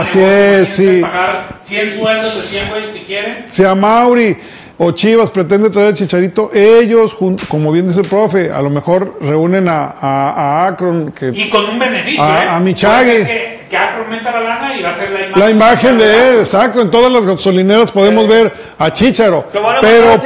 así 0.00 0.20
es, 0.20 0.68
sí. 0.70 0.98
pagar 1.00 1.48
100 1.62 1.94
sueldos 1.98 2.24
de 2.24 2.58
100 2.58 2.68
güeyes 2.70 2.88
que 2.90 3.04
quieren. 3.04 3.44
Si 3.48 3.64
a 3.64 3.74
Mauri 3.74 4.36
o 4.78 4.92
Chivas 4.92 5.30
pretende 5.30 5.68
traer 5.70 5.88
el 5.88 5.94
Chicharito, 5.94 6.50
ellos, 6.54 7.14
como 7.48 7.70
bien 7.72 7.86
dice 7.86 8.00
el 8.00 8.08
profe, 8.08 8.50
a 8.50 8.62
lo 8.62 8.70
mejor 8.70 9.18
reúnen 9.20 9.68
a, 9.68 9.94
a, 10.00 10.30
a 10.30 10.66
Akron, 10.68 11.12
que 11.12 11.28
Y 11.34 11.50
con 11.50 11.64
un 11.68 11.78
beneficio, 11.78 12.22
A- 12.22 12.44
¿eh? 12.44 12.48
a 12.48 12.58
mi 12.60 12.72
Puede 12.72 12.74
Chagui. 12.76 13.10
ser 13.10 13.26
Que, 13.26 13.66
que 13.68 13.76
Akron 13.76 14.08
meta 14.08 14.32
la 14.32 14.40
lana 14.40 14.74
y 14.76 14.82
va 14.82 14.88
a 14.90 14.94
ser 14.96 15.10
la 15.10 15.20
imagen. 15.26 15.38
La 15.40 15.50
imagen 15.50 15.98
de 15.98 16.28
él, 16.30 16.38
exacto. 16.40 16.80
En 16.80 16.90
todas 16.90 17.12
las 17.12 17.26
gasolineras 17.26 17.90
podemos 17.92 18.26
ver 18.26 18.52
a 18.78 18.90
Chicharo. 18.92 19.48
Lo 19.52 19.62
van 19.62 19.76
a 19.76 19.80
Pero 19.82 20.04
a 20.12 20.16
las 20.16 20.24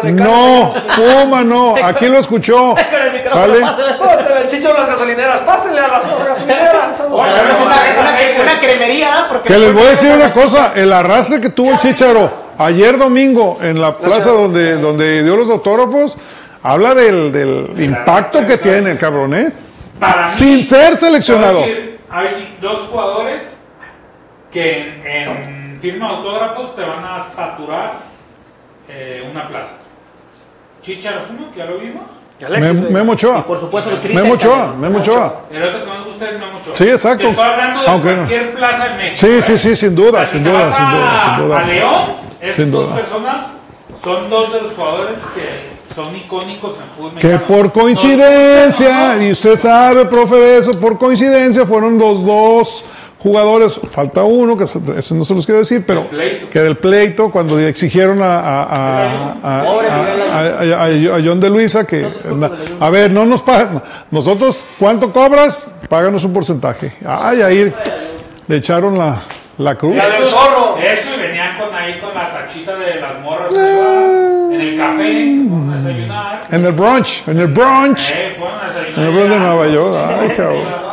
Puma, 0.00 0.12
no. 0.12 0.72
Puma 0.96 1.44
no. 1.44 1.74
Aquí 1.84 2.06
lo 2.06 2.18
escuchó. 2.18 2.74
Con 2.74 3.02
el 3.02 3.12
micrófono. 3.12 3.54
Pásenle 4.00 4.40
el 4.42 4.48
chicho 4.48 4.70
a 4.74 4.78
las 4.80 4.86
gasolineras, 4.88 5.38
pásenle 5.40 5.80
a 5.80 5.88
las 5.88 6.06
gasolineras. 6.08 6.61
Una, 7.12 8.60
cremería, 8.60 9.26
porque 9.28 9.48
Que 9.48 9.58
les 9.58 9.72
voy 9.72 9.82
a 9.82 9.90
decir 9.90 10.10
una 10.12 10.32
cosa. 10.32 10.72
El 10.74 10.92
arrastre 10.92 11.40
que 11.40 11.50
tuvo 11.50 11.72
el 11.72 11.78
Chicharo 11.78 12.30
ayer 12.58 12.96
domingo 12.96 13.58
en 13.60 13.80
la 13.80 13.96
plaza 13.96 14.30
donde, 14.30 14.76
donde 14.76 15.22
dio 15.22 15.36
los 15.36 15.50
autógrafos, 15.50 16.16
habla 16.62 16.94
del, 16.94 17.32
del 17.32 17.74
impacto 17.82 18.46
que 18.46 18.58
tiene 18.58 18.92
el 18.92 18.98
cabrón, 18.98 19.34
¿eh? 19.34 19.52
Para 19.98 20.24
mí, 20.24 20.30
Sin 20.30 20.64
ser 20.64 20.96
seleccionado. 20.96 21.60
decir, 21.60 22.00
hay 22.10 22.56
dos 22.60 22.82
jugadores 22.90 23.42
que 24.50 25.00
en, 25.04 25.28
en 25.28 25.78
firma 25.80 26.08
autógrafos 26.08 26.74
te 26.74 26.82
van 26.82 27.04
a 27.04 27.24
saturar 27.24 27.92
eh, 28.88 29.26
una 29.30 29.48
plaza. 29.48 29.72
Chicharo 30.82 31.20
es 31.20 31.30
uno, 31.30 31.52
que 31.52 31.58
ya 31.58 31.66
lo 31.66 31.78
vimos. 31.78 32.02
Mem- 32.48 32.88
Memo 32.90 33.12
Y 33.12 33.14
Ochoa. 33.14 33.44
por 33.46 33.58
supuesto, 33.58 33.90
el 33.90 33.98
Cristian 34.00 34.22
Memo 34.24 34.34
Ochoa. 34.34 34.74
Memo 34.78 34.98
Ochoa. 34.98 35.40
El 35.50 35.62
otro 35.62 35.80
que 35.80 35.86
no 35.86 35.94
me 35.98 36.04
gusta 36.04 36.28
es 36.28 36.32
Memo 36.40 36.58
Ochoa. 36.62 36.76
Sí, 36.76 36.84
exacto. 36.88 37.24
Te 37.24 37.30
estoy 37.30 37.44
hablando 37.44 37.80
de 37.82 37.88
Aunque 37.88 38.08
no. 38.10 38.16
cualquier 38.16 38.54
plaza 38.54 38.86
en 38.90 38.96
México. 38.96 39.16
Sí, 39.18 39.26
¿eh? 39.26 39.42
sí, 39.42 39.58
sí, 39.58 39.76
sin 39.76 39.88
O 39.90 40.02
duda, 40.02 40.18
sea, 40.20 40.26
sin 40.28 40.44
duda, 40.44 40.74
sin 40.76 40.90
duda, 40.90 41.34
sin 41.36 41.44
duda. 41.44 41.58
A 41.60 41.62
León, 41.66 42.02
Sin 42.56 42.70
dos 42.72 42.90
personas 42.90 43.46
son 44.02 44.28
dos 44.30 44.52
de 44.52 44.62
los 44.62 44.72
jugadores 44.72 45.18
que 45.34 45.94
son 45.94 46.16
icónicos 46.16 46.72
en 46.78 46.88
fútbol 46.96 47.18
Que 47.20 47.28
mexicano. 47.28 47.46
por 47.56 47.72
coincidencia, 47.72 49.08
No, 49.08 49.14
no, 49.16 49.22
y 49.24 49.30
usted 49.30 49.58
sabe, 49.58 50.04
profe, 50.06 50.36
de 50.36 50.58
eso, 50.58 50.72
por 50.80 50.98
coincidencia 50.98 51.66
fueron 51.66 51.98
los 51.98 52.24
dos 52.24 52.84
jugadores, 53.22 53.80
falta 53.92 54.22
uno, 54.24 54.56
que 54.56 54.66
se- 54.66 54.80
ese 54.98 55.14
no 55.14 55.24
se 55.24 55.34
los 55.34 55.46
quiero 55.46 55.60
decir, 55.60 55.84
pero 55.86 56.08
que 56.50 56.58
del 56.60 56.76
pleito, 56.76 57.30
cuando 57.30 57.58
exigieron 57.58 58.20
a, 58.22 58.40
a, 58.40 58.62
a, 59.42 59.60
a- 59.60 61.20
John 61.24 61.38
de 61.40 61.48
Luisa 61.50 61.86
que, 61.86 62.08
No 62.34 62.50
a 62.80 62.90
ver, 62.90 63.10
no 63.10 63.24
nos 63.24 63.40
pagan, 63.42 63.82
nosotros, 64.10 64.64
¿cuánto 64.78 65.12
cobras? 65.12 65.66
Páganos 65.88 66.24
un 66.24 66.32
porcentaje. 66.32 66.92
Ay, 67.06 67.42
ahí 67.42 67.72
le 68.48 68.56
echaron 68.56 68.98
la, 68.98 69.20
la 69.58 69.74
cruz. 69.76 69.94
La 69.96 70.08
del 70.08 70.24
zorro. 70.24 70.76
Eso 70.78 71.08
y 71.16 71.20
venían 71.20 71.56
con 71.58 71.74
ahí 71.74 71.98
con 72.00 72.14
la 72.14 72.32
tachita 72.32 72.74
de 72.76 73.00
las 73.00 73.20
morras 73.20 73.54
arriba, 73.54 74.54
en 74.54 74.60
el 74.60 74.76
café, 74.76 75.44
fueron 75.48 75.70
a 75.70 75.76
desayunar. 75.76 76.46
En 76.50 76.64
el 76.66 76.72
brunch, 76.72 77.28
en 77.28 77.38
el 77.38 77.46
brunch. 77.48 78.10
Eh, 78.10 78.34
fueron 78.38 78.58
a 78.58 78.68
desayunar. 78.68 78.98
En 78.98 79.04
el 79.04 79.10
brunch 79.12 79.30
de. 79.30 79.38
Nueva 79.38 79.66
York. 79.68 79.96
Ay, 80.20 80.28
cabrón. 80.36 80.91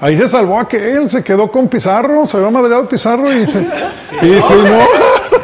Ahí 0.00 0.16
se 0.16 0.28
salvó 0.28 0.60
aquel, 0.60 1.10
se 1.10 1.24
quedó 1.24 1.50
con 1.50 1.66
Pizarro, 1.68 2.24
se 2.26 2.36
había 2.36 2.50
madreado 2.50 2.88
Pizarro 2.88 3.24
y 3.32 3.44
se, 3.46 3.58
y 4.22 4.40
se 4.40 4.54
no, 4.56 4.78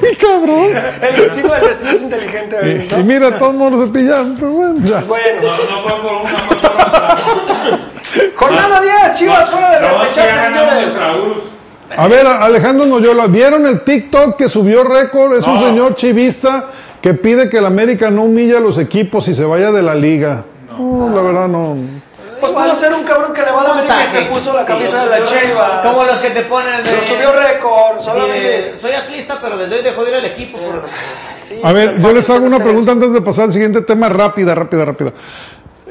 ay, 0.00 0.16
cabrón. 0.16 0.66
El 1.02 1.16
destino, 1.16 1.54
el 1.54 1.60
destino 1.62 1.90
es 1.90 2.02
inteligente. 2.02 2.56
¿ves, 2.62 2.92
Y, 2.92 2.94
no? 2.94 3.00
y 3.00 3.04
mira, 3.04 3.36
todos 3.38 3.54
modos 3.54 3.80
se 3.86 3.92
pillaron, 3.92 4.36
pero 4.38 4.52
bueno, 4.52 4.74
ya. 4.78 5.00
Bueno, 5.08 5.42
No, 5.42 5.48
no 5.48 5.82
fue 5.82 6.00
por 6.02 6.12
una, 6.22 6.38
fue 6.38 6.56
por 6.56 6.70
otra. 6.70 7.18
jornada 8.36 8.80
10, 8.80 9.14
Chivas 9.14 9.50
fuera 9.50 9.70
del 9.72 9.82
que 9.82 9.88
repechaje, 9.98 10.46
señores. 10.46 10.92
A 11.96 12.08
ver, 12.08 12.26
Alejandro 12.26 12.86
Noyola, 12.86 13.26
¿vieron 13.26 13.66
el 13.66 13.82
TikTok 13.82 14.36
que 14.36 14.48
subió 14.48 14.84
récord? 14.84 15.36
Es 15.36 15.46
un 15.48 15.58
señor 15.60 15.94
chivista 15.96 16.66
que 17.02 17.14
pide 17.14 17.48
que 17.48 17.58
el 17.58 17.66
América 17.66 18.10
no 18.10 18.22
humille 18.22 18.56
a 18.56 18.60
los 18.60 18.78
equipos 18.78 19.26
y 19.28 19.34
se 19.34 19.44
vaya 19.44 19.70
de 19.72 19.82
la 19.82 19.94
liga. 19.94 20.44
No, 20.78 21.10
la 21.14 21.22
verdad 21.22 21.48
no. 21.48 21.76
Pues 22.52 22.64
pudo 22.66 22.74
ser 22.76 22.94
un 22.94 23.04
cabrón 23.04 23.32
que 23.32 23.42
le 23.42 23.50
va 23.50 23.60
a 23.60 23.64
la 23.64 23.72
América 23.72 23.96
y 24.04 24.12
se 24.16 24.22
puso 24.22 24.52
la 24.52 24.64
camisa 24.64 25.04
lo 25.04 25.10
de 25.10 25.20
la 25.20 25.26
Chivas. 25.26 25.86
Como 25.86 26.04
los 26.04 26.20
que 26.22 26.30
te 26.30 26.42
ponen. 26.42 26.72
Lo 26.82 26.90
eh, 26.90 27.00
subió 27.06 27.32
récord, 27.32 28.00
solamente. 28.00 28.74
soy 28.80 28.92
atlista, 28.92 29.38
pero 29.40 29.56
desde 29.56 29.76
hoy 29.76 29.82
dejó 29.82 30.04
de 30.04 30.10
ir 30.10 30.16
al 30.16 30.24
equipo. 30.26 30.58
por- 30.58 30.82
Sí, 31.38 31.60
A 31.62 31.72
ver, 31.72 31.98
yo 32.00 32.12
les 32.12 32.28
hago 32.30 32.46
una 32.46 32.58
pregunta 32.58 32.92
eso. 32.92 32.92
antes 32.92 33.12
de 33.12 33.20
pasar 33.20 33.44
al 33.46 33.52
siguiente 33.52 33.82
tema, 33.82 34.08
rápida, 34.08 34.54
rápida, 34.54 34.84
rápida. 34.86 35.12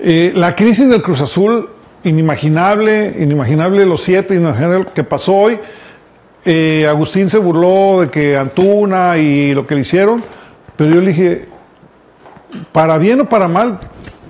Eh, 0.01 0.31
la 0.35 0.55
crisis 0.55 0.89
del 0.89 1.01
Cruz 1.03 1.21
Azul, 1.21 1.69
inimaginable, 2.03 3.15
inimaginable 3.19 3.85
los 3.85 4.01
siete, 4.01 4.33
inimaginable 4.35 4.79
lo 4.79 4.85
que 4.93 5.03
pasó 5.03 5.33
hoy. 5.35 5.59
Eh, 6.45 6.85
Agustín 6.89 7.29
se 7.29 7.37
burló 7.37 8.01
de 8.01 8.09
que 8.09 8.35
Antuna 8.35 9.17
y 9.17 9.53
lo 9.53 9.65
que 9.67 9.75
le 9.75 9.81
hicieron, 9.81 10.23
pero 10.75 10.89
yo 10.93 11.01
le 11.01 11.07
dije, 11.07 11.47
para 12.71 12.97
bien 12.97 13.21
o 13.21 13.29
para 13.29 13.47
mal, 13.47 13.79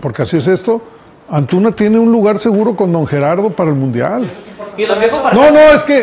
porque 0.01 0.21
así 0.23 0.37
es 0.37 0.47
esto, 0.47 0.81
Antuna 1.29 1.71
tiene 1.71 1.97
un 1.99 2.11
lugar 2.11 2.37
seguro 2.37 2.75
con 2.75 2.91
don 2.91 3.07
Gerardo 3.07 3.49
para 3.51 3.69
el 3.69 3.75
Mundial. 3.75 4.29
Y 4.77 4.85
lo 4.85 4.95
mismo 4.97 5.21
para 5.23 5.35
No, 5.35 5.51
no, 5.51 5.59
es 5.59 5.83
que, 5.83 5.99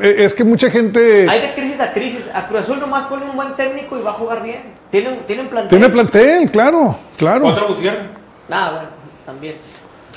eh, 0.00 0.14
es 0.18 0.34
que 0.34 0.44
mucha 0.44 0.70
gente 0.70 1.28
Hay 1.28 1.40
de 1.40 1.54
crisis 1.54 1.80
a 1.80 1.92
crisis. 1.92 2.30
A 2.32 2.46
Cruz 2.46 2.60
Azul 2.60 2.78
nomás 2.80 3.04
pone 3.04 3.24
un 3.24 3.36
buen 3.36 3.54
técnico 3.54 3.98
y 3.98 4.02
va 4.02 4.10
a 4.10 4.14
jugar 4.14 4.42
bien. 4.42 4.62
Tienen, 4.90 5.20
tienen 5.26 5.48
plantel. 5.48 5.70
tiene 5.78 5.88
plantel, 5.92 6.50
claro, 6.50 6.96
claro. 7.16 7.46
Otro 7.48 7.68
Gutiérrez. 7.68 8.08
Ah, 8.50 8.70
bueno, 8.74 8.88
también. 9.24 9.56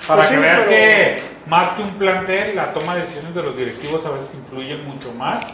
Para 0.07 0.17
Pues 0.21 0.29
que 0.29 0.35
sí, 0.35 0.41
veas 0.41 0.57
pero- 0.59 0.69
que 0.69 1.17
más 1.47 1.69
que 1.71 1.83
un 1.83 1.91
plantel, 1.91 2.55
la 2.55 2.73
toma 2.73 2.95
de 2.95 3.01
decisiones 3.01 3.33
de 3.33 3.43
los 3.43 3.55
directivos 3.57 4.05
a 4.05 4.09
veces 4.11 4.33
influye 4.35 4.77
mucho 4.77 5.11
más 5.13 5.45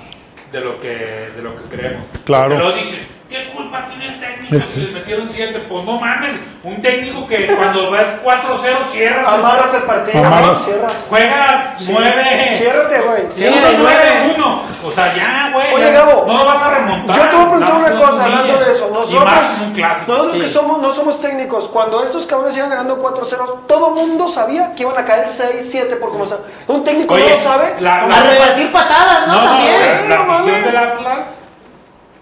de 0.51 0.59
lo 0.59 0.79
que, 0.81 0.87
de 1.35 1.41
lo 1.41 1.55
que 1.55 1.63
creemos. 1.75 2.05
Claro. 2.25 2.55
Pero 2.55 2.71
dicen, 2.73 2.99
¿qué 3.31 3.49
culpa 3.51 3.85
tiene 3.85 4.07
el 4.13 4.19
técnico 4.19 4.65
si 4.73 4.79
les 4.81 4.91
metieron 4.91 5.29
7? 5.31 5.65
Pues 5.67 5.85
no 5.85 5.99
mames, 5.99 6.33
un 6.63 6.81
técnico 6.81 7.25
que 7.27 7.47
cuando 7.47 7.89
vas 7.89 8.05
4-0 8.23 8.77
cierras. 8.91 9.27
Amarras 9.27 9.73
el 9.73 9.83
partido, 9.83 10.25
Amarras. 10.25 10.63
cierras. 10.65 11.05
Juegas 11.09 11.73
Sí. 11.77 11.91
9. 11.91 12.51
Ciérrate, 12.55 12.99
güey. 12.99 13.21
Sí, 13.29 13.43
de 13.43 13.51
nueve. 13.77 14.35
9-1. 14.37 14.61
O 14.83 14.91
sea, 14.91 15.15
ya, 15.15 15.49
güey. 15.53 15.73
Oye, 15.73 15.91
Gabo, 15.91 16.25
No 16.27 16.37
lo 16.39 16.45
vas 16.45 16.61
a 16.61 16.69
remontar. 16.71 17.15
Yo 17.15 17.21
te 17.23 17.35
voy 17.35 17.45
a 17.45 17.49
preguntar 17.49 17.73
una 17.75 17.89
no 17.89 18.01
cosa, 18.01 18.23
hablando 18.25 18.57
de 18.57 18.71
eso. 18.71 18.87
Y 18.89 18.93
Nosotros, 18.93 19.25
más 19.25 19.57
en 19.61 19.67
un 19.67 19.71
clásico. 19.73 20.11
nosotros 20.11 20.37
que 20.37 20.43
Sí. 20.47 20.53
somos, 20.53 20.81
no 20.81 20.91
somos 20.91 21.19
técnicos, 21.21 21.67
cuando 21.69 22.03
estos 22.03 22.25
cabrones 22.27 22.57
iban 22.57 22.69
ganando 22.69 22.99
4-0, 22.99 23.63
todo 23.67 23.91
mundo 23.91 24.27
sabía 24.27 24.73
que 24.75 24.83
iban 24.83 24.97
a 24.97 25.05
caer 25.05 25.27
6-7 25.27 25.95
por 25.95 26.11
cómo 26.11 26.23
está. 26.25 26.37
Un 26.67 26.83
técnico 26.83 27.13
Oye, 27.13 27.29
no 27.29 27.35
lo 27.37 27.41
sabe. 27.43 27.75
la- 27.79 28.01
no 28.01 28.07
la- 28.07 28.15
A 28.15 28.19
mames. 28.19 28.33
repartir 28.39 28.71
patadas, 28.71 29.27
¿no? 29.27 29.33
No, 29.33 29.41
no, 29.41 29.49
También. 29.51 29.81
la, 29.81 30.17
la 30.17 30.23
no 30.25 30.33
afición 30.33 30.45
mames. 30.45 30.65
del 30.65 30.77
Atlas 30.77 31.19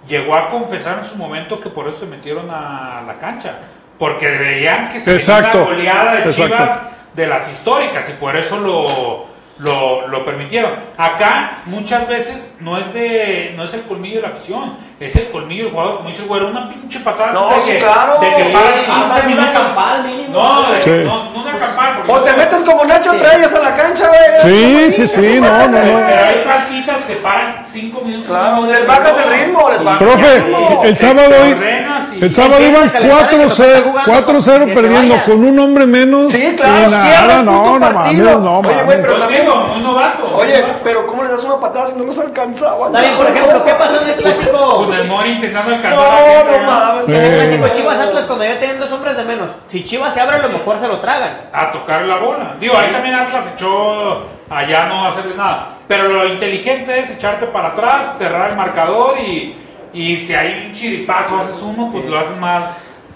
llegó 0.09 0.35
a 0.35 0.49
confesar 0.49 0.99
en 0.99 1.05
su 1.05 1.15
momento 1.15 1.61
que 1.61 1.69
por 1.69 1.87
eso 1.87 1.99
se 1.99 2.05
metieron 2.05 2.49
a 2.49 3.03
la 3.07 3.13
cancha. 3.19 3.59
Porque 3.97 4.29
veían 4.29 4.91
que 4.91 4.99
se 4.99 5.13
Exacto. 5.13 5.59
una 5.59 5.67
goleada 5.67 6.15
de 6.15 6.29
Exacto. 6.29 6.55
Chivas 6.55 6.79
de 7.13 7.27
las 7.27 7.49
históricas 7.51 8.09
y 8.09 8.13
por 8.13 8.35
eso 8.35 8.59
lo, 8.59 9.27
lo, 9.59 10.07
lo 10.07 10.25
permitieron. 10.25 10.73
Acá 10.97 11.61
muchas 11.65 12.07
veces 12.07 12.49
no 12.59 12.77
es 12.77 12.93
de 12.93 13.53
no 13.55 13.63
es 13.63 13.73
el 13.73 13.83
colmillo 13.83 14.17
de 14.17 14.21
la 14.23 14.33
afición, 14.33 14.77
es 14.99 15.15
el 15.15 15.29
colmillo 15.31 15.63
del 15.65 15.71
jugador, 15.73 15.97
como 15.97 16.09
dice 16.09 16.21
el 16.23 16.27
güero, 16.27 16.47
una 16.49 16.69
pinche 16.69 16.99
patada 16.99 17.31
No, 17.31 17.49
de 17.49 17.61
sí, 17.61 17.71
que, 17.71 17.77
claro. 17.79 18.19
de 18.19 18.29
que 18.35 18.43
Sí, 18.45 18.53
paras 18.53 19.21
15 19.21 19.33
una 19.33 19.53
campal 19.53 20.03
mínimo. 20.03 20.27
No, 20.43 20.71
de- 20.73 20.83
Sí. 20.83 20.89
no, 21.05 21.23
no 21.33 21.39
una 21.41 21.59
campal. 21.59 21.93
porque 21.97 22.11
O 22.11 22.19
te 22.21 22.33
metes 22.33 22.63
como 22.63 22.85
Nacho 22.85 23.11
Treyes 23.13 23.53
a 23.55 23.59
la 23.59 23.75
cancha, 23.75 24.07
güey. 24.09 24.91
Sí, 24.91 24.93
sí, 24.93 25.07
sí, 25.07 25.39
no, 25.41 25.67
no, 25.67 25.71
Pero 25.77 25.97
hay 26.25 26.43
faltitas 26.45 27.03
que 27.05 27.13
paran 27.15 27.63
5 27.67 28.01
minutos. 28.01 28.27
Claro, 28.29 28.65
les 28.65 28.85
bajas 28.87 29.17
el 29.23 29.29
ritmo, 29.31 29.69
les 29.69 29.83
bajas 29.83 29.99
Profe, 30.03 30.35
el 30.35 30.43
ritmo. 30.43 30.81
el 30.83 30.97
sábado, 30.97 31.29
y- 31.47 32.23
el 32.23 32.31
sábado 32.33 32.61
iban 32.65 32.89
a 32.89 32.91
calentar 32.91 33.33
y 33.33 33.35
cuando 33.37 33.55
4-0 33.55 33.63
está 33.77 33.89
jugando, 33.89 34.11
4-0 34.11 34.65
que 34.65 34.73
se 34.73 34.81
perdiendo 34.81 35.15
con 35.25 35.45
un 35.45 35.59
hombre 35.59 35.85
menos. 35.85 36.31
Sí, 36.31 36.53
claro, 36.57 36.89
nada, 36.89 37.05
cierra 37.05 37.39
el 37.39 37.45
no, 37.45 37.63
puto 37.63 37.79
no 37.79 37.93
partido. 37.93 38.39
no 38.39 38.59
Oye, 38.59 38.83
güey, 38.83 38.97
pero 39.01 39.07
Pues 39.13 39.19
también- 39.19 39.45
muy 39.71 39.79
novato. 39.81 40.35
Oye, 40.35 40.65
pero 40.83 41.07
¿cómo 41.07 41.23
les 41.23 41.31
das 41.31 41.43
una 41.45 41.59
patada 41.59 41.87
si 41.87 41.95
no 41.97 42.03
les 42.05 42.19
alcanzaba? 42.19 42.91
También, 42.91 43.13
por 43.15 43.27
ejemplo, 43.27 43.63
¿qué 43.63 43.73
pasó 43.73 44.01
en 44.01 44.09
el 44.09 44.15
clásico? 44.15 44.87
Con 44.89 45.27
intentando 45.27 45.69
No, 45.69 45.75
alcanzar 45.75 46.03
a 46.03 46.17
gente, 46.17 46.59
no 46.59 46.71
mames. 46.71 47.09
El 47.09 47.35
clásico 47.35 47.67
Chivas 47.75 47.99
Atlas, 47.99 48.25
cuando 48.25 48.45
ya 48.45 48.59
tienen 48.59 48.79
dos 48.79 48.91
hombres 48.91 49.17
de 49.17 49.23
menos. 49.23 49.49
Si 49.69 49.83
Chivas 49.83 50.13
se 50.13 50.21
abre, 50.21 50.37
a 50.37 50.39
lo 50.39 50.49
mejor 50.49 50.79
se 50.79 50.87
lo 50.87 50.99
tragan. 50.99 51.49
a 51.53 51.71
tocar 51.71 52.03
la 52.03 52.17
bola. 52.17 52.55
Digo, 52.59 52.77
ahí 52.77 52.91
también 52.91 53.15
Atlas 53.15 53.45
echó 53.55 54.25
allá 54.49 54.85
no 54.85 55.05
hacerle 55.07 55.35
nada. 55.35 55.69
Pero 55.87 56.09
lo 56.09 56.27
inteligente 56.27 56.99
es 56.99 57.11
echarte 57.11 57.47
para 57.47 57.69
atrás, 57.69 58.15
cerrar 58.17 58.51
el 58.51 58.55
marcador 58.55 59.17
y, 59.19 59.57
y 59.93 60.23
si 60.25 60.33
hay 60.33 60.67
un 60.67 60.73
chiripazo, 60.73 61.37
haces 61.37 61.61
uno, 61.61 61.89
pues 61.91 62.05
lo 62.05 62.19
haces 62.19 62.37
más 62.37 62.63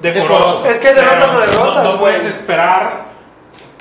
decoroso. 0.02 0.66
Es 0.66 0.80
que 0.80 0.94
derrotas 0.94 1.30
a 1.30 1.40
derrotas, 1.40 1.84
No, 1.84 1.92
no 1.94 2.00
puedes 2.00 2.26
esperar 2.26 3.13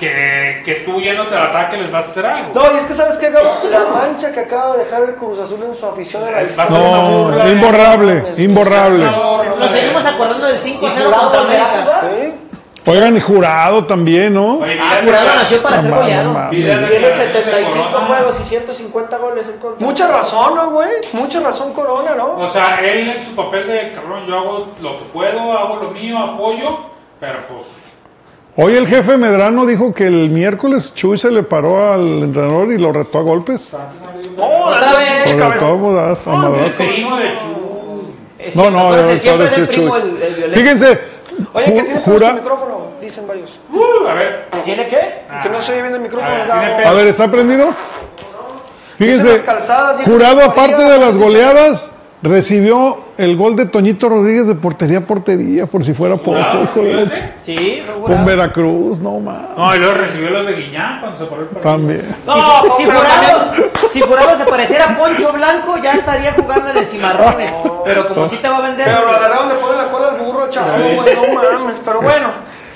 que, 0.03 0.61
que 0.65 0.73
tú 0.85 0.99
yéndote 1.01 1.35
al 1.35 1.43
ataque 1.43 1.77
les 1.77 1.91
vas 1.91 2.05
a 2.05 2.11
hacer 2.11 2.25
algo. 2.25 2.51
No, 2.53 2.73
y 2.73 2.77
es 2.77 2.85
que 2.85 2.93
¿sabes 2.93 3.19
Gabo? 3.19 3.49
La 3.69 3.85
mancha 3.85 4.31
que 4.31 4.41
acaba 4.41 4.77
de 4.77 4.83
dejar 4.85 5.03
el 5.03 5.15
Cruz 5.15 5.39
Azul 5.39 5.59
en 5.65 5.73
su 5.75 5.85
afición 5.85 6.23
a 6.23 6.31
la 6.31 6.41
una 6.67 6.69
No, 6.69 7.45
¿eh? 7.45 7.51
imborrable, 7.51 8.23
imborrable. 8.37 9.05
No, 9.05 9.43
no, 9.43 9.49
Nos 9.55 9.59
no, 9.59 9.67
seguimos 9.69 10.03
no. 10.03 10.09
acordando 10.09 10.47
del 10.47 10.59
5-0 10.59 10.65
¿Y 10.65 10.75
jurado 11.03 11.21
contra 11.21 11.39
América. 11.41 12.01
Oigan, 12.85 13.15
y 13.15 13.21
jurado 13.21 13.85
también, 13.85 14.33
¿no? 14.33 14.57
Oye, 14.59 14.77
Ah, 14.81 14.99
Jurado 15.05 15.35
nació 15.35 15.63
para 15.63 15.77
No 15.77 15.83
ser 15.83 15.91
goleado. 15.93 16.49
Tiene 16.49 16.75
declaración 16.79 17.01
de 17.01 17.13
75 17.13 17.87
Corona. 17.91 18.07
juegos 18.07 18.39
y 18.41 18.43
150 18.43 19.17
goles 19.19 19.47
en 19.47 19.57
contra. 19.59 19.87
Mucha 19.87 20.07
razón, 20.09 20.55
¿no, 20.55 20.69
güey? 20.71 20.89
Mucha 21.13 21.39
razón 21.39 21.71
Corona, 21.71 22.11
¿no? 22.17 22.39
O 22.39 22.49
sea, 22.51 22.81
él 22.83 23.07
en 23.09 23.23
su 23.25 23.33
papel 23.35 23.67
de 23.67 23.93
cabrón, 23.93 24.25
yo 24.27 24.37
hago 24.37 24.67
lo 24.81 24.99
que 24.99 25.05
puedo, 25.13 25.53
hago 25.57 25.77
lo 25.77 25.91
mío, 25.91 26.17
apoyo, 26.19 26.79
pero 27.21 27.39
pues 27.47 27.61
Hoy 28.55 28.75
el 28.75 28.87
jefe 28.87 29.17
Medrano 29.17 29.65
dijo 29.65 29.93
que 29.93 30.05
el 30.05 30.29
miércoles 30.29 30.93
Chuy 30.93 31.17
se 31.17 31.31
le 31.31 31.41
paró 31.41 31.91
al 31.93 32.21
entrenador 32.21 32.71
y 32.71 32.77
lo 32.77 32.91
retó 32.93 33.17
a 33.17 33.21
golpes. 33.23 33.71
No, 34.37 34.45
Otra 34.67 34.93
vez. 34.93 35.31
Lo 35.31 35.37
cabrón. 35.39 35.53
retó 35.53 35.65
a 35.65 35.75
modazo- 35.75 36.31
a 36.31 36.49
de. 36.51 37.37
Es 38.37 38.55
No, 38.55 38.69
no, 38.69 38.95
no, 38.95 39.15
siempre 39.19 39.47
es 39.47 39.57
el 39.57 39.67
primo 39.67 39.95
el, 39.97 40.21
el 40.21 40.33
violento. 40.35 40.59
Fíjense, 40.59 40.99
Oye, 41.53 41.65
que 41.65 41.71
ju- 41.71 41.85
tiene 41.85 41.99
jura- 42.01 42.27
el 42.29 42.33
micrófono, 42.35 42.91
dicen 43.01 43.27
varios. 43.27 43.59
Uh, 43.71 44.07
a 44.07 44.13
ver. 44.13 44.45
¿Tiene 44.63 44.87
qué? 44.87 44.99
Que 45.41 45.49
no 45.49 45.59
se 45.61 45.71
oye 45.71 45.81
bien 45.81 45.93
el 45.95 46.01
micrófono, 46.01 46.35
A 46.53 46.91
ver, 46.91 47.07
¿está 47.07 47.31
prendido? 47.31 47.69
Fíjense, 48.99 49.43
jurado 50.05 50.43
aparte 50.43 50.83
de 50.83 50.97
las 50.99 51.17
goleadas, 51.17 51.91
recibió 52.23 52.99
el 53.17 53.35
gol 53.37 53.55
de 53.55 53.65
Toñito 53.65 54.07
Rodríguez 54.09 54.47
de 54.47 54.55
portería 54.55 54.99
a 54.99 55.01
portería, 55.01 55.67
por 55.67 55.83
si 55.83 55.93
fuera 55.93 56.15
poco, 56.15 56.31
¿Jurado? 56.31 56.63
hijo 56.63 56.81
de 56.81 56.93
la 56.93 57.01
ch- 57.11 57.23
Sí, 57.41 57.83
Con. 58.01 58.25
Veracruz, 58.25 58.99
no 59.01 59.19
más. 59.19 59.57
No, 59.57 59.75
y 59.75 59.79
luego 59.79 59.93
recibió 59.95 60.29
los 60.31 60.45
de 60.47 60.53
Guiñán 60.53 60.99
cuando 61.01 61.17
se 61.19 61.25
paró 61.25 61.41
el 61.41 61.47
partido. 61.49 61.71
También. 61.73 62.07
No, 62.25 62.35
si 62.77 62.83
jurado, 62.85 63.51
si 63.91 64.01
jurado 64.01 64.37
se 64.37 64.45
pareciera 64.45 64.85
a 64.91 64.97
Poncho 64.97 65.31
Blanco, 65.33 65.77
ya 65.83 65.93
estaría 65.93 66.33
jugando 66.33 66.71
en 66.71 66.77
el 66.77 66.87
Cimarrones. 66.87 67.53
Pero 67.85 68.07
como 68.07 68.29
si 68.29 68.37
te 68.37 68.47
va 68.47 68.57
a 68.57 68.61
vender. 68.61 68.85
Pero 68.85 69.05
lo 69.05 69.11
agarraron 69.17 69.49
de 69.49 69.55
poner 69.55 69.77
la 69.77 69.87
cola 69.87 70.07
al 70.11 70.17
burro, 70.17 70.49
chaval, 70.49 70.81
güey, 70.95 71.15
no 71.15 71.21
mames. 71.33 71.75
Pero 71.85 72.01
bueno. 72.01 72.27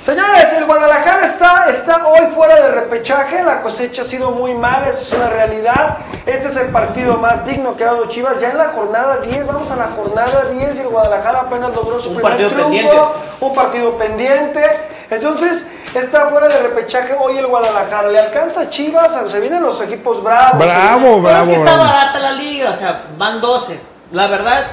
Señores, 0.07 0.53
el 0.53 0.63
Guadalajara 0.63 1.25
está, 1.25 1.65
está 1.69 2.07
hoy 2.07 2.27
fuera 2.33 2.55
de 2.61 2.69
repechaje, 2.69 3.43
la 3.43 3.59
cosecha 3.59 4.03
ha 4.03 4.05
sido 4.05 4.31
muy 4.31 4.53
mala, 4.53 4.87
esa 4.87 5.01
es 5.01 5.11
una 5.11 5.27
realidad. 5.27 5.97
Este 6.25 6.47
es 6.47 6.55
el 6.55 6.67
partido 6.69 7.17
más 7.17 7.45
digno 7.45 7.75
que 7.75 7.83
ha 7.83 7.87
dado 7.87 8.05
Chivas. 8.07 8.39
Ya 8.39 8.51
en 8.51 8.57
la 8.57 8.69
jornada 8.69 9.17
10, 9.17 9.45
vamos 9.47 9.69
a 9.69 9.75
la 9.75 9.87
jornada 9.87 10.45
10 10.49 10.77
y 10.77 10.79
el 10.83 10.87
Guadalajara 10.87 11.41
apenas 11.41 11.75
logró 11.75 11.99
su 11.99 12.11
Un 12.11 12.15
primer 12.21 12.31
partido 12.31 12.49
triunfo, 12.51 12.69
pendiente. 12.71 12.97
un 13.41 13.53
partido 13.53 13.97
pendiente. 13.97 14.65
Entonces, 15.09 15.67
está 15.93 16.27
fuera 16.29 16.47
de 16.47 16.57
repechaje 16.63 17.13
hoy 17.19 17.37
el 17.37 17.47
Guadalajara. 17.47 18.07
¿Le 18.07 18.19
alcanza 18.21 18.61
a 18.61 18.69
Chivas? 18.69 19.11
Se 19.29 19.41
vienen 19.41 19.61
los 19.61 19.81
equipos 19.81 20.23
bravos. 20.23 20.57
Bravo, 20.57 21.19
vienen- 21.19 21.23
Pero 21.23 21.37
es 21.41 21.47
bravo, 21.47 21.47
que 21.47 21.53
está 21.55 21.73
bravo. 21.75 21.83
barata 21.83 22.19
la 22.19 22.31
liga, 22.31 22.71
o 22.71 22.75
sea, 22.77 23.03
van 23.17 23.41
12. 23.41 23.77
La 24.13 24.27
verdad, 24.27 24.67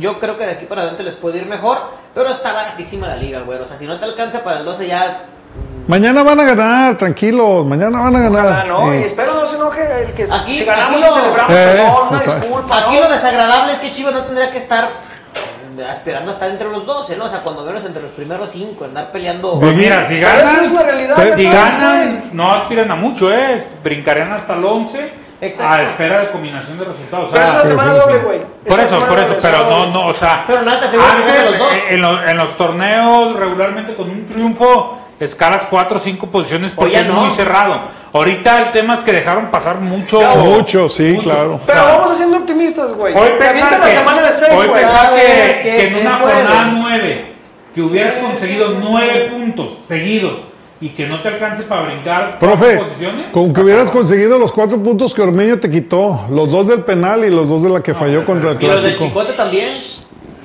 yo 0.00 0.18
creo 0.18 0.36
que 0.36 0.46
de 0.46 0.50
aquí 0.54 0.64
para 0.66 0.80
adelante 0.80 1.04
les 1.04 1.14
puede 1.14 1.38
ir 1.38 1.46
mejor, 1.46 1.78
pero 2.14 2.30
está 2.30 2.52
baratísima 2.52 3.08
la 3.08 3.16
liga, 3.16 3.40
güey. 3.40 3.58
O 3.60 3.64
sea, 3.66 3.76
si 3.76 3.86
no 3.86 3.98
te 3.98 4.04
alcanza 4.04 4.42
para 4.42 4.58
el 4.60 4.64
12 4.64 4.86
ya... 4.86 5.24
Mañana 5.88 6.22
van 6.22 6.38
a 6.38 6.44
ganar, 6.44 6.96
tranquilos, 6.96 7.66
mañana 7.66 8.00
van 8.00 8.14
a 8.16 8.20
ganar. 8.20 8.46
Ojalá, 8.46 8.64
¿no? 8.64 8.92
Eh, 8.92 9.00
Y 9.00 9.04
espero 9.04 9.34
no 9.34 9.44
se 9.46 9.56
enoje 9.56 9.80
el 10.04 10.12
que 10.12 10.22
Aquí- 10.24 10.58
si 10.58 10.64
ganamos 10.64 11.00
aquí 11.02 11.10
no. 11.10 11.16
celebramos, 11.16 11.52
Eh, 11.52 11.66
perdón, 11.76 11.94
una 12.10 12.18
exacto. 12.18 12.40
disculpa. 12.46 12.78
Aquí 12.78 12.94
¿no? 12.94 13.00
lo 13.00 13.08
desagradable 13.10 13.72
es 13.72 13.78
que 13.80 13.90
Chivas 13.90 14.14
no 14.14 14.22
tendría 14.24 14.50
que 14.52 14.58
estar 14.58 14.84
eh, 15.78 15.86
esperando 15.92 16.30
hasta 16.30 16.46
entre 16.46 16.70
los 16.70 16.86
12, 16.86 17.16
¿no? 17.16 17.24
O 17.24 17.28
sea, 17.28 17.40
cuando 17.40 17.64
menos 17.64 17.84
entre 17.84 18.02
los 18.02 18.10
primeros 18.12 18.50
5, 18.50 18.84
andar 18.84 19.10
peleando... 19.10 19.58
Pues 19.58 19.74
mira, 19.74 20.04
si 20.06 20.14
Pero 20.20 20.28
eso 20.28 20.36
ganan, 20.44 20.64
es 20.64 20.70
una 20.70 20.82
realidad. 20.82 21.14
Pues 21.16 21.34
si 21.34 21.44
ganan, 21.44 22.30
no 22.34 22.52
aspiran 22.52 22.90
a 22.90 22.94
mucho, 22.94 23.32
¿eh? 23.32 23.64
Brincarían 23.82 24.30
hasta 24.32 24.54
el 24.54 24.64
11 24.64 25.12
Exacto. 25.40 25.72
a 25.74 25.82
espera 25.82 26.20
de 26.20 26.30
combinación 26.30 26.78
de 26.78 26.84
resultados. 26.84 27.28
O 27.28 27.32
Pero 27.32 27.44
es 27.44 27.50
sea, 27.50 27.60
una 27.60 27.68
semana 27.70 27.94
doble, 27.94 28.18
güey. 28.18 28.38
Es 28.38 28.44
por 28.74 28.80
eso, 28.80 28.98
por 29.06 29.18
eso, 29.18 29.28
doble, 29.28 29.38
pero 29.42 29.58
no, 29.70 29.86
no, 29.86 30.06
o 30.08 30.14
sea, 30.14 30.44
Pero 30.46 30.62
nada 30.62 30.80
que 30.90 30.96
ganen 30.96 31.44
los 31.44 31.58
dos. 31.58 31.72
eh, 31.72 31.84
en, 31.90 32.02
los, 32.02 32.28
en 32.28 32.36
los 32.36 32.56
torneos 32.56 33.36
regularmente 33.36 33.94
con 33.94 34.10
un 34.10 34.26
triunfo 34.26 34.98
escalas 35.18 35.66
cuatro 35.68 35.98
o 35.98 36.00
cinco 36.00 36.26
posiciones 36.28 36.72
porque 36.74 36.92
ya 36.92 37.00
es 37.00 37.06
no. 37.06 37.14
muy 37.14 37.30
cerrado. 37.30 37.80
Ahorita 38.12 38.58
el 38.62 38.72
tema 38.72 38.94
es 38.94 39.00
que 39.02 39.12
dejaron 39.12 39.46
pasar 39.50 39.76
mucho. 39.76 40.20
Mucho, 40.20 40.88
sí, 40.88 41.18
claro. 41.22 41.60
Pero 41.66 41.82
O 41.82 41.86
vamos 41.86 42.10
haciendo 42.12 42.38
optimistas, 42.38 42.92
güey. 42.94 43.14
Hoy 43.16 43.30
pensar 43.38 43.78
la 43.78 43.86
que, 43.86 43.92
semana 43.94 44.22
de 44.22 44.32
6, 44.32 44.50
hoy 44.52 44.66
güey. 44.66 44.82
pensar 44.82 45.06
A 45.06 45.10
ver, 45.10 45.22
que, 45.22 45.62
que 45.62 45.76
que 45.76 45.86
en 45.88 45.94
se 45.94 46.00
una 46.00 46.20
puede. 46.20 46.34
jornada 46.34 46.64
9 46.74 47.26
que 47.74 47.82
hubieras 47.82 48.14
conseguido 48.16 48.70
nueve 48.80 49.30
puntos 49.32 49.74
seguidos 49.86 50.32
y 50.80 50.88
que 50.90 51.06
no 51.06 51.20
te 51.20 51.28
alcance 51.28 51.62
para 51.64 51.82
brincar 51.82 52.38
Profe, 52.38 52.78
posiciones. 52.78 53.32
con 53.32 53.52
que 53.52 53.60
hubieras 53.60 53.90
conseguido 53.90 54.38
los 54.38 54.50
cuatro 54.52 54.82
puntos 54.82 55.12
que 55.14 55.20
Ormeño 55.22 55.58
te 55.60 55.70
quitó, 55.70 56.26
los 56.30 56.50
dos 56.50 56.68
del 56.68 56.82
penal 56.84 57.24
y 57.24 57.30
los 57.30 57.48
dos 57.48 57.62
de 57.62 57.68
la 57.68 57.82
que 57.82 57.92
falló 57.94 58.24
contra 58.24 58.52
el 58.52 58.62
Y 58.62 58.66
los 58.66 58.82
del 58.82 58.96
clásico. 58.96 59.04
Chicote 59.20 59.32
también. 59.34 59.68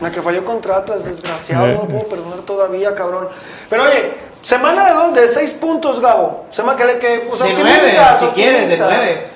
La 0.01 0.11
que 0.11 0.21
falló 0.21 0.43
contra 0.43 0.75
Atlas, 0.75 1.05
desgraciado, 1.05 1.67
Eh. 1.67 1.73
no 1.81 1.87
puedo 1.87 2.03
perdonar 2.09 2.39
todavía, 2.39 2.93
cabrón. 2.93 3.29
Pero 3.69 3.83
oye, 3.83 4.11
semana 4.41 4.87
de 4.89 4.93
dos, 4.93 5.13
de 5.13 5.25
6 5.29 5.53
puntos, 5.53 6.01
Gabo. 6.01 6.45
Semana 6.51 6.77
que 6.77 6.83
le 6.85 6.99
que, 6.99 7.25
pues, 7.29 7.41
De 7.41 7.51
optimistas, 7.51 7.93
nueve, 7.93 8.17
si 8.19 8.25
quieres, 8.35 8.69
de 8.71 8.77
nueve. 8.77 9.27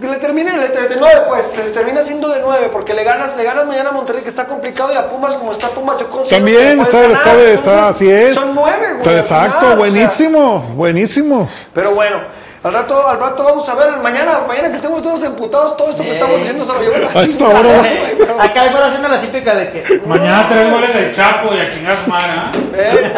Que 0.00 0.06
le 0.06 0.16
termine 0.18 0.56
le, 0.56 0.68
de 0.68 0.96
9, 0.96 1.22
pues 1.28 1.44
se 1.46 1.62
termina 1.70 2.02
siendo 2.02 2.28
de 2.28 2.38
9, 2.40 2.68
porque 2.72 2.94
le 2.94 3.02
ganas, 3.02 3.36
le 3.36 3.42
ganas 3.42 3.66
mañana 3.66 3.88
a 3.88 3.92
Monterrey, 3.92 4.22
que 4.22 4.28
está 4.28 4.44
complicado, 4.46 4.92
y 4.92 4.96
a 4.96 5.08
Pumas, 5.08 5.34
como 5.34 5.50
está 5.50 5.68
Pumas, 5.70 5.98
yo 5.98 6.08
considero 6.08 6.28
que 6.28 6.34
También 6.52 6.68
le 6.78 6.84
puedes 6.84 6.94
está, 6.94 7.00
ganar. 7.00 7.38
está, 7.38 7.52
está, 7.72 7.88
así 7.88 8.08
es. 8.08 8.34
Son 8.34 8.54
9, 8.54 8.86
güey. 9.02 9.16
Exacto, 9.16 9.58
final, 9.58 9.64
o 9.66 9.68
sea, 9.70 9.76
buenísimos, 9.76 10.70
buenísimos. 10.74 11.66
Pero 11.74 11.96
bueno, 11.96 12.20
al 12.62 12.72
rato, 12.74 13.08
al 13.08 13.18
rato 13.18 13.42
vamos 13.42 13.68
a 13.68 13.74
ver, 13.74 13.96
mañana, 13.96 14.42
mañana 14.46 14.68
que 14.68 14.76
estemos 14.76 15.02
todos 15.02 15.20
emputados, 15.24 15.76
todo 15.76 15.90
esto 15.90 16.04
que 16.04 16.10
Eh. 16.10 16.14
estamos 16.14 16.38
diciendo 16.38 16.64
se 16.64 16.72
lo 16.74 16.80
lleva 16.80 16.98
la 16.98 17.06
A 17.20 17.22
esta 17.24 17.26
chingada, 17.46 17.58
hora. 17.60 17.78
güey, 17.78 18.18
pero- 18.18 18.40
Acá 18.40 18.64
el 18.66 18.70
güero 18.70 18.86
haciendo 18.86 19.08
la 19.08 19.20
típica 19.20 19.54
de 19.56 19.70
que... 19.72 20.00
Mañana 20.06 20.46
tres 20.48 20.70
goles 20.70 20.94
del 20.94 21.12
Chapo 21.12 21.52
y 21.54 21.58
a 21.58 21.74
chingar 21.74 22.04
su 22.04 22.08
madre, 22.10 22.26
¿ah? 22.36 22.52
Eh. 22.72 23.12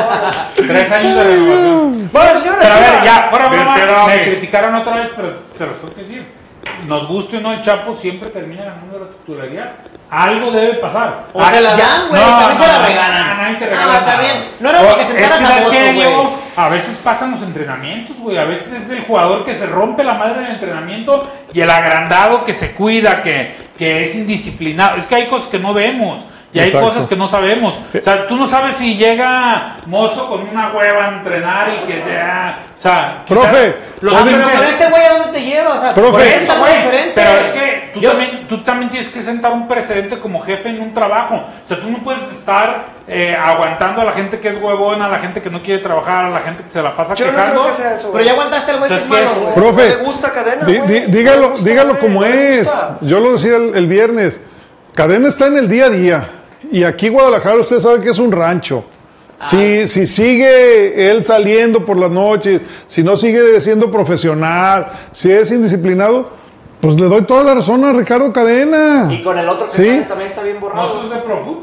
Tres 0.66 0.90
años 0.92 1.14
de 1.14 1.24
renovación. 1.24 2.10
Bueno, 2.10 2.40
señores, 2.40 2.58
Pero 2.62 2.74
a 2.74 2.78
ver, 2.78 3.04
ya, 3.04 3.26
fuera 3.28 3.48
broma, 3.48 4.06
me 4.06 4.24
criticaron 4.24 4.74
otra 4.76 4.96
vez, 4.96 5.08
pero 5.14 5.28
se 5.58 5.66
los 5.66 5.76
tengo 5.78 5.94
que 5.94 6.02
decir. 6.04 6.39
Nos 6.86 7.06
guste 7.06 7.36
o 7.36 7.40
no, 7.40 7.52
el 7.52 7.60
Chapo 7.60 7.94
siempre 7.94 8.30
termina 8.30 8.64
ganando 8.64 8.98
la 8.98 9.06
titularidad. 9.06 9.72
Algo 10.10 10.50
debe 10.50 10.74
pasar. 10.74 11.26
O 11.32 11.44
se 11.44 11.60
la 11.60 11.76
dan, 11.76 12.08
güey, 12.08 12.20
también 12.20 12.58
se 12.58 12.66
la 12.66 12.86
regalan. 12.86 13.28
no, 13.28 13.34
nadie 13.42 13.56
te 13.56 13.64
No, 13.66 13.70
regala 13.70 13.98
está 13.98 14.10
nada. 14.16 14.20
bien. 14.22 14.44
No 14.58 14.70
era 14.70 14.82
porque 14.82 15.02
es 15.02 15.08
que, 15.10 15.24
a. 15.24 15.92
Diego? 15.92 16.36
A 16.56 16.68
veces 16.68 16.98
pasan 17.04 17.30
los 17.32 17.42
entrenamientos, 17.42 18.16
güey. 18.16 18.36
A 18.36 18.44
veces 18.44 18.72
es 18.72 18.90
el 18.90 19.00
jugador 19.02 19.44
que 19.44 19.54
se 19.56 19.66
rompe 19.66 20.02
la 20.02 20.14
madre 20.14 20.40
en 20.40 20.44
el 20.46 20.52
entrenamiento 20.52 21.30
y 21.52 21.60
el 21.60 21.70
agrandado 21.70 22.44
que 22.44 22.54
se 22.54 22.72
cuida, 22.72 23.22
que, 23.22 23.54
que 23.78 24.06
es 24.06 24.14
indisciplinado. 24.16 24.96
Es 24.96 25.06
que 25.06 25.14
hay 25.14 25.28
cosas 25.28 25.48
que 25.48 25.58
no 25.60 25.72
vemos. 25.72 26.24
Y 26.52 26.58
hay 26.58 26.72
cosas 26.72 27.06
que 27.06 27.14
no 27.14 27.28
sabemos. 27.28 27.78
O 27.96 28.02
sea, 28.02 28.26
tú 28.26 28.34
no 28.36 28.44
sabes 28.46 28.74
si 28.74 28.96
llega 28.96 29.76
Mozo 29.86 30.28
con 30.28 30.48
una 30.48 30.72
hueva 30.72 31.04
a 31.06 31.08
entrenar 31.18 31.68
y 31.68 31.86
que 31.86 31.98
te... 32.00 32.18
ah, 32.18 32.56
o 32.76 32.82
sea, 32.82 33.24
Profe, 33.26 33.76
los 34.00 34.14
Ah, 34.14 34.22
pero 34.24 34.50
con 34.50 34.64
este 34.64 34.88
güey, 34.88 35.02
¿a 35.04 35.12
dónde 35.18 35.38
te 35.38 35.44
lleva? 35.44 35.74
O 35.74 35.80
sea, 35.80 35.94
Profe. 35.94 36.42
eso 36.42 36.58
güey. 36.58 36.76
diferente. 36.76 37.12
Pero 37.14 37.30
es 37.30 37.50
que 37.50 37.90
tú, 37.94 38.00
Yo- 38.00 38.10
también, 38.10 38.48
tú 38.48 38.58
también 38.64 38.90
tienes 38.90 39.10
que 39.10 39.22
sentar 39.22 39.52
un 39.52 39.68
precedente 39.68 40.18
como 40.18 40.40
jefe 40.40 40.70
en 40.70 40.80
un 40.80 40.92
trabajo. 40.92 41.36
O 41.36 41.68
sea, 41.68 41.78
tú 41.78 41.88
no 41.90 41.98
puedes 41.98 42.22
estar 42.32 42.86
eh, 43.06 43.36
aguantando 43.40 44.00
a 44.00 44.04
la 44.04 44.12
gente 44.12 44.40
que 44.40 44.48
es 44.48 44.60
huevona, 44.60 45.06
a 45.06 45.08
la 45.08 45.18
gente 45.18 45.40
que 45.42 45.50
no 45.50 45.62
quiere 45.62 45.82
trabajar, 45.82 46.24
a 46.24 46.30
la 46.30 46.40
gente 46.40 46.62
que 46.64 46.68
se 46.68 46.82
la 46.82 46.96
pasa 46.96 47.14
Yo 47.14 47.26
no 47.26 47.32
quejando. 47.32 47.60
creo 47.62 47.76
que 47.76 47.82
sea 47.82 47.94
eso, 47.94 48.10
Pero 48.12 48.24
ya 48.24 48.32
aguantaste 48.32 48.70
al 48.72 48.78
güey 48.78 48.90
que 48.90 48.96
es 48.96 49.06
malo, 49.08 49.30
güey. 49.40 49.54
Profe, 49.54 49.88
No 49.90 49.96
le 49.98 50.02
gusta 50.04 50.32
cadena, 50.32 50.64
güey. 50.64 51.06
dígalo, 51.10 51.50
gusta, 51.50 51.68
dígalo 51.68 51.98
como 52.00 52.24
es. 52.24 52.72
Yo 53.02 53.20
lo 53.20 53.34
decía 53.34 53.54
el, 53.56 53.76
el 53.76 53.86
viernes. 53.86 54.40
Cadena 54.94 55.28
está 55.28 55.46
en 55.46 55.58
el 55.58 55.68
día 55.68 55.84
a 55.84 55.90
día. 55.90 56.24
Y 56.70 56.84
aquí 56.84 57.08
Guadalajara 57.08 57.56
usted 57.56 57.78
sabe 57.78 58.00
que 58.02 58.10
es 58.10 58.18
un 58.18 58.32
rancho. 58.32 58.84
Ah. 59.40 59.46
Si, 59.46 59.88
si 59.88 60.06
sigue 60.06 61.10
él 61.10 61.24
saliendo 61.24 61.84
por 61.86 61.96
las 61.96 62.10
noches, 62.10 62.60
si 62.86 63.02
no 63.02 63.16
sigue 63.16 63.60
siendo 63.60 63.90
profesional, 63.90 64.86
si 65.12 65.30
es 65.32 65.50
indisciplinado, 65.50 66.30
pues 66.80 67.00
le 67.00 67.06
doy 67.08 67.22
toda 67.22 67.44
la 67.44 67.54
razón 67.54 67.84
a 67.84 67.92
Ricardo 67.92 68.32
Cadena. 68.32 69.08
Y 69.12 69.22
con 69.22 69.38
el 69.38 69.48
otro 69.48 69.66
que 69.66 69.72
Sí. 69.72 69.86
sale 69.86 70.02
también 70.02 70.28
está 70.30 70.42
bien 70.42 70.56
¿No 70.56 70.60
borrado. 70.60 70.88
sos 70.92 71.10
de 71.10 71.16
Profu? 71.16 71.60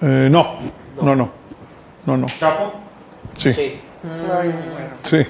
Eh, 0.00 0.28
no, 0.30 0.56
no, 1.02 1.14
no. 1.16 1.30
No, 2.06 2.16
no. 2.16 2.26
Chapo. 2.26 2.72
Sí, 3.34 3.52
sí. 3.52 3.60
Sí. 3.60 3.80
Ay, 4.04 4.54
bueno. 4.72 5.24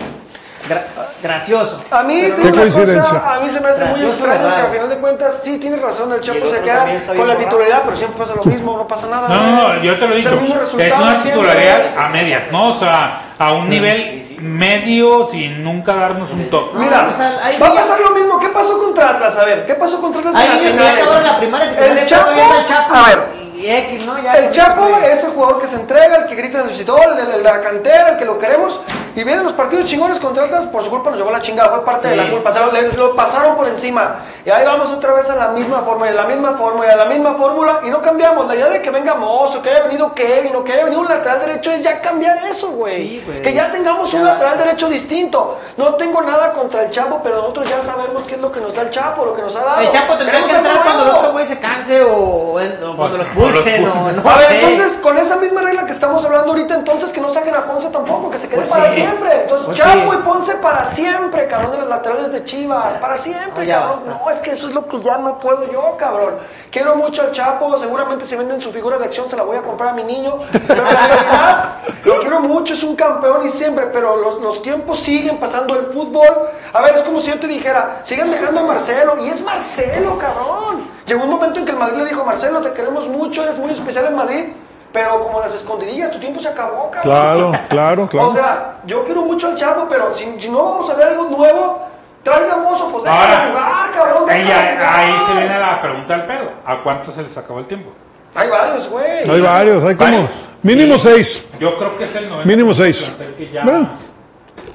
Gra- 0.69 0.85
gracioso. 1.23 1.79
A 1.91 2.03
mí, 2.03 2.21
Qué 2.21 2.51
coincidencia. 2.51 3.03
cosa, 3.03 3.35
a 3.35 3.41
mí 3.41 3.51
se 3.51 3.61
me 3.61 3.69
hace 3.69 3.85
muy 3.85 4.03
extraño 4.03 4.55
que 4.55 4.61
al 4.62 4.71
final 4.71 4.89
de 4.89 4.97
cuentas 4.99 5.41
sí 5.43 5.59
tienes 5.59 5.81
razón, 5.83 6.12
el 6.12 6.21
Chapo 6.21 6.39
el 6.39 6.47
se 6.51 6.61
queda 6.61 6.87
con 7.17 7.29
la 7.29 7.37
titularidad, 7.37 7.83
pero 7.85 7.97
siempre 7.97 8.19
pasa 8.19 8.35
lo 8.35 8.45
mismo, 8.45 8.77
no 8.77 8.89
pasa 8.89 9.07
nada. 9.09 9.29
No, 9.29 9.75
no, 9.75 9.83
yo 9.83 9.99
te 9.99 10.07
lo 10.09 10.15
he 10.15 10.19
Es 10.19 10.25
dicho. 10.25 10.37
Es 10.39 10.73
una 10.75 10.87
siempre. 11.21 11.31
titularidad 11.31 11.99
a 11.99 12.09
medias, 12.09 12.43
¿no? 12.51 12.69
O 12.71 12.75
sea, 12.75 13.21
a 13.39 13.53
un 13.53 13.69
nivel 13.69 14.23
medio 14.41 15.27
sin 15.27 15.62
nunca 15.65 15.95
darnos 15.95 16.31
un 16.31 16.49
top. 16.51 16.75
Mira, 16.75 17.03
No, 17.03 17.09
o 17.11 17.12
sea, 17.12 17.41
hay 17.45 17.59
va 17.59 17.69
a 17.69 17.75
pasar 17.75 18.01
lo 18.01 18.11
mismo. 18.11 18.39
¿Qué 18.39 18.49
pasó 18.49 18.79
contra 18.79 19.11
Atlas? 19.11 19.37
A 19.39 19.45
ver, 19.45 19.67
¿qué 19.67 19.75
pasó 19.75 20.01
contra 20.01 20.21
Atlas 20.21 20.35
Hay 20.37 20.49
en 20.67 20.73
finales? 20.73 21.03
acabaron 21.03 21.25
la 21.27 21.37
primaria, 21.39 21.71
El 21.71 22.07
Chapo, 22.07 22.31
el 22.31 22.65
Chapo. 22.65 22.95
a 22.95 23.03
ver, 23.09 23.43
Y 23.55 23.71
X, 23.71 24.05
¿no? 24.05 24.21
Ya 24.23 24.35
El 24.35 24.51
Chapo 24.51 24.87
es 25.05 25.23
el 25.25 25.31
jugador 25.31 25.61
que 25.61 25.67
se 25.69 25.77
entrega, 25.77 26.17
el 26.17 26.27
que 26.27 26.35
grita 26.35 26.59
en 26.59 26.65
el 26.65 26.71
visitador, 26.71 27.03
el 27.19 27.27
de 27.27 27.39
la 27.43 27.61
cantera, 27.61 28.11
el 28.11 28.19
que 28.19 28.25
lo 28.25 28.37
queremos. 28.39 28.81
Y 29.17 29.23
vienen 29.23 29.45
los 29.45 29.53
partidos 29.53 29.85
chingones 29.89 30.19
contra 30.19 30.43
Atlas, 30.45 30.67
por 30.67 30.83
su 30.83 30.91
culpa 30.91 31.11
nos 31.11 31.21
llevó 31.21 31.31
la 31.31 31.41
chingada, 31.41 31.69
fue 31.71 31.85
parte 31.85 32.09
de 32.09 32.17
la 32.17 32.25
Sí. 32.25 32.31
culpa, 32.31 32.51
se 32.53 32.59
lo, 32.59 32.73
le- 32.73 32.93
lo 32.95 33.15
pasaron 33.15 33.55
por 33.55 33.69
encima. 33.69 34.17
Y 34.45 34.51
ahí 34.51 34.65
vamos 34.67 34.91
otra 34.91 35.13
vez 35.13 35.31
a 35.31 35.37
la 35.37 35.49
misma 35.49 35.83
forma, 35.83 36.07
y 36.07 36.09
a 36.09 36.15
la 36.15 36.25
misma 36.25 36.55
forma, 36.55 36.85
y 36.85 36.89
a 36.91 36.97
la 36.97 37.05
misma 37.05 37.35
fórmula, 37.35 37.79
y 37.85 37.91
no 37.91 38.03
cambiamos. 38.03 38.49
La 38.49 38.57
idea 38.57 38.69
de 38.71 38.83
que 38.83 38.91
venga 38.91 39.15
Mozo, 39.15 39.63
que 39.63 39.71
haya 39.71 39.85
venido 39.85 40.13
Kevin, 40.17 40.57
o 40.57 40.65
que 40.65 40.73
haya 40.73 40.83
venido 40.83 41.01
un 41.03 41.09
lateral 41.09 41.39
derecho, 41.39 41.71
es 41.71 41.83
ya 41.85 42.01
cambiar 42.01 42.37
eso, 42.39 42.71
güey. 42.73 42.97
Sí, 42.97 43.23
güey. 43.25 43.41
que 43.41 43.53
ya 43.53 43.71
tengamos 43.71 44.11
Ya 44.11 44.19
un 44.19 44.25
lateral 44.27 44.59
derecho 44.59 44.89
distinto. 44.89 45.59
No 45.77 45.95
tengo 45.95 46.21
nada 46.23 46.53
contra 46.53 46.83
el 46.83 46.91
Chapo, 46.91 47.21
pero 47.23 47.37
nosotros 47.37 47.69
ya 47.69 47.81
sabemos 47.81 48.25
qué 48.25 48.35
es 48.35 48.41
lo 48.41 48.51
que 48.51 48.61
nos 48.61 48.75
da 48.75 48.83
el 48.83 48.91
Chapo, 48.91 49.25
lo 49.25 49.33
que 49.33 49.43
nos 49.43 49.55
ha 49.55 49.63
dado. 49.63 49.81
El 49.81 49.91
Chapo 49.91 50.19
Queremos 50.19 50.51
que 50.51 50.57
entrar 50.57 50.83
cuando 50.83 51.03
el 51.05 51.09
otro 51.11 51.31
güey 51.33 51.47
se 51.47 51.59
canse 51.61 52.03
o, 52.03 52.59
en- 52.59 52.83
o 52.83 52.97
cuando 52.97 53.15
o 53.15 53.19
lo 53.19 53.25
expulsen 53.49 53.84
o 53.84 53.88
expulsen. 53.88 54.22
no 54.24 54.30
A 54.30 54.36
ver, 54.38 54.47
sé. 54.49 54.61
entonces, 54.61 54.99
con 55.03 55.18
esa 55.18 55.36
misma 55.36 55.62
regla 55.62 55.86
que 55.86 55.92
estamos 55.92 56.24
hablando 56.24 56.49
ahorita, 56.53 56.74
entonces 56.74 57.12
que 57.12 57.20
no 57.20 57.30
saquen 57.30 57.55
a 57.55 57.66
Ponce 57.66 57.88
tampoco, 57.90 58.30
que 58.30 58.38
se 58.38 58.49
quede 58.49 58.59
Pues 58.61 58.68
para 58.70 58.88
sí. 58.90 58.97
siempre. 58.97 59.40
Entonces, 59.42 59.66
Pues 59.66 59.78
Chapo 59.78 60.12
sí. 60.12 60.18
y 60.18 60.22
Ponce 60.22 60.55
para 60.57 60.84
siempre, 60.84 61.47
cabrón, 61.49 61.70
de 61.72 61.78
los 61.78 61.88
laterales 61.88 62.32
de 62.32 62.45
Chivas, 62.45 62.97
para 62.97 63.16
siempre, 63.16 63.64
No, 63.64 63.68
ya 63.68 63.80
cabrón. 63.80 64.03
basta. 64.07 64.24
No, 64.24 64.30
es 64.30 64.36
que 64.40 64.51
eso 64.53 64.68
es 64.68 64.74
lo 64.74 64.86
que 64.88 65.01
ya 65.01 65.18
no 65.18 65.38
puedo 65.38 65.70
yo, 65.70 65.97
cabrón. 65.99 66.36
Quiero 66.70 66.97
mucho 66.97 67.22
al 67.22 67.30
Chapo, 67.32 67.76
seguramente 67.78 68.24
si 68.26 68.34
venden 68.36 68.61
su 68.61 68.72
figura 68.72 68.99
de 68.99 69.05
acción 69.05 69.28
se 69.28 69.36
la 69.36 69.42
voy 69.45 69.57
a 69.57 69.62
comprar 69.62 69.90
a 69.90 69.92
mi 69.95 70.03
niño, 70.05 70.38
pero 70.66 70.82
en 70.86 70.97
realidad 70.97 71.74
lo 72.05 72.20
quiero 72.20 72.40
mucho, 72.40 72.74
es 72.74 72.82
un 72.82 72.97
campeón 72.97 73.47
y 73.47 73.49
siempre, 73.49 73.86
pero 73.86 74.16
los, 74.16 74.40
los 74.40 74.62
tiempos 74.62 74.99
siguen 74.99 75.38
pasando 75.38 75.78
el 75.78 75.86
fútbol. 75.86 76.49
A 76.72 76.80
ver, 76.82 76.95
es 76.95 77.03
como 77.03 77.18
si 77.20 77.30
yo 77.30 77.38
te 77.38 77.47
dijera, 77.47 78.01
sigan 78.03 78.30
dejando 78.30 78.61
a 78.61 78.64
Marcelo, 78.64 79.16
y 79.20 79.28
es 79.28 79.40
Marcelo, 79.42 80.18
cabrón. 80.18 80.93
Llegó 81.07 81.25
un 81.25 81.31
momento 81.31 81.59
en 81.61 81.65
que 81.67 81.73
el 81.73 81.79
Madrid 81.79 81.99
le 81.99 82.05
dijo, 82.07 82.25
Marcelo, 82.25 82.61
te 82.63 82.73
queremos 82.73 83.09
mucho, 83.09 83.43
eres 83.43 83.59
muy 83.59 83.71
especial 83.71 84.07
en 84.07 84.17
Madrid, 84.17 84.45
pero 84.93 85.21
como 85.21 85.41
las 85.41 85.55
escondidillas, 85.55 86.11
tu 86.11 86.19
tiempo 86.19 86.41
se 86.41 86.49
acabó, 86.49 86.91
cabrón. 86.91 87.03
Claro, 87.03 87.53
claro, 87.69 88.09
claro. 88.09 88.29
O 88.29 88.33
sea, 88.33 88.77
yo 88.87 89.05
quiero 89.05 89.23
mucho 89.23 89.49
al 89.49 89.57
Chapo, 89.57 89.87
pero 89.89 90.13
si, 90.15 90.35
si 90.39 90.49
no 90.49 90.65
vamos 90.65 90.89
a 90.89 90.95
ver 90.95 91.09
algo 91.09 91.25
nuevo, 91.25 91.83
traiga 92.23 92.57
mozo, 92.57 92.89
pues 92.91 93.05
déjalo 93.05 93.23
Ahora, 93.23 93.49
jugar, 93.51 93.91
cabrón. 93.93 94.27
déjalo 94.27 94.45
ella- 94.45 94.73
jugar. 94.77 94.95
ahí 95.01 95.15
se 95.27 95.33
viene 95.41 95.59
la 95.59 95.83
pregunta 95.83 96.15
al 96.15 96.27
pedo. 96.27 96.51
¿A 96.65 96.83
cuánto 96.83 97.13
se 97.13 97.23
les 97.23 97.37
acabó 97.37 97.59
el 97.59 97.67
tiempo? 97.67 97.91
Hay 98.35 98.49
varios, 98.49 98.89
güey. 98.89 99.31
hay 99.31 99.41
varios, 99.41 99.85
hay 99.85 99.95
como 99.95 100.29
mínimo 100.63 100.95
Sí. 100.99 101.01
seis. 101.05 101.45
Yo 101.61 101.77
creo 101.79 101.97
que 101.99 102.05
es 102.05 102.15
el 102.17 102.29
90. 102.31 102.47
Mínimo 102.49 102.73
seis. 102.75 103.15
que 103.37 103.51
ya- 103.51 103.63
Bueno. 103.65 103.91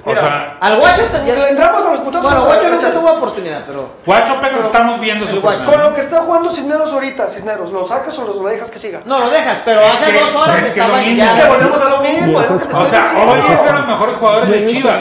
O 0.05 0.13
sea, 0.13 0.57
Al 0.61 0.77
Guacho 0.77 1.01
te- 1.05 1.23
Le 1.23 1.49
entramos 1.49 1.85
a 1.85 1.91
los 1.91 1.99
putazos. 1.99 2.23
Bueno, 2.23 2.45
Guacho 2.45 2.69
nunca 2.69 2.91
tuvo 2.91 3.11
oportunidad, 3.11 3.63
pero. 3.67 3.89
Guacho 4.05 4.33
apenas 4.33 4.65
estamos 4.65 4.99
viendo 4.99 5.27
su. 5.27 5.41
Con 5.41 5.59
lo 5.83 5.93
que 5.93 6.01
está 6.01 6.21
jugando 6.21 6.49
Cisneros 6.51 6.91
ahorita, 6.93 7.27
Cisneros, 7.27 7.71
¿lo 7.71 7.87
sacas 7.87 8.17
o 8.19 8.25
lo 8.25 8.47
dejas 8.49 8.71
que 8.71 8.79
siga? 8.79 9.01
No 9.05 9.19
lo 9.19 9.29
dejas, 9.29 9.61
pero 9.65 9.81
Es 9.81 9.93
hace 9.93 10.11
que- 10.11 10.19
dos 10.19 10.35
horas 10.35 10.57
es 10.57 10.73
que 10.73 10.79
estaba 10.79 10.97
mismo. 10.99 11.23
Es 11.23 11.29
que 11.31 11.37
ya. 11.41 11.47
volvemos 11.47 11.81
a 11.85 11.89
lo 11.89 11.99
mismo, 11.99 12.41
es 12.41 12.49
lo 12.49 12.57
que 12.59 12.65
te 12.65 12.73
O 12.75 12.87
sea, 12.87 13.01
diciendo. 13.03 13.31
hoy 13.33 13.39
es 13.39 13.65
de 13.65 13.71
los 13.73 13.87
mejores 13.87 14.15
jugadores 14.15 14.49
de 14.49 14.67
Chivas. 14.67 14.99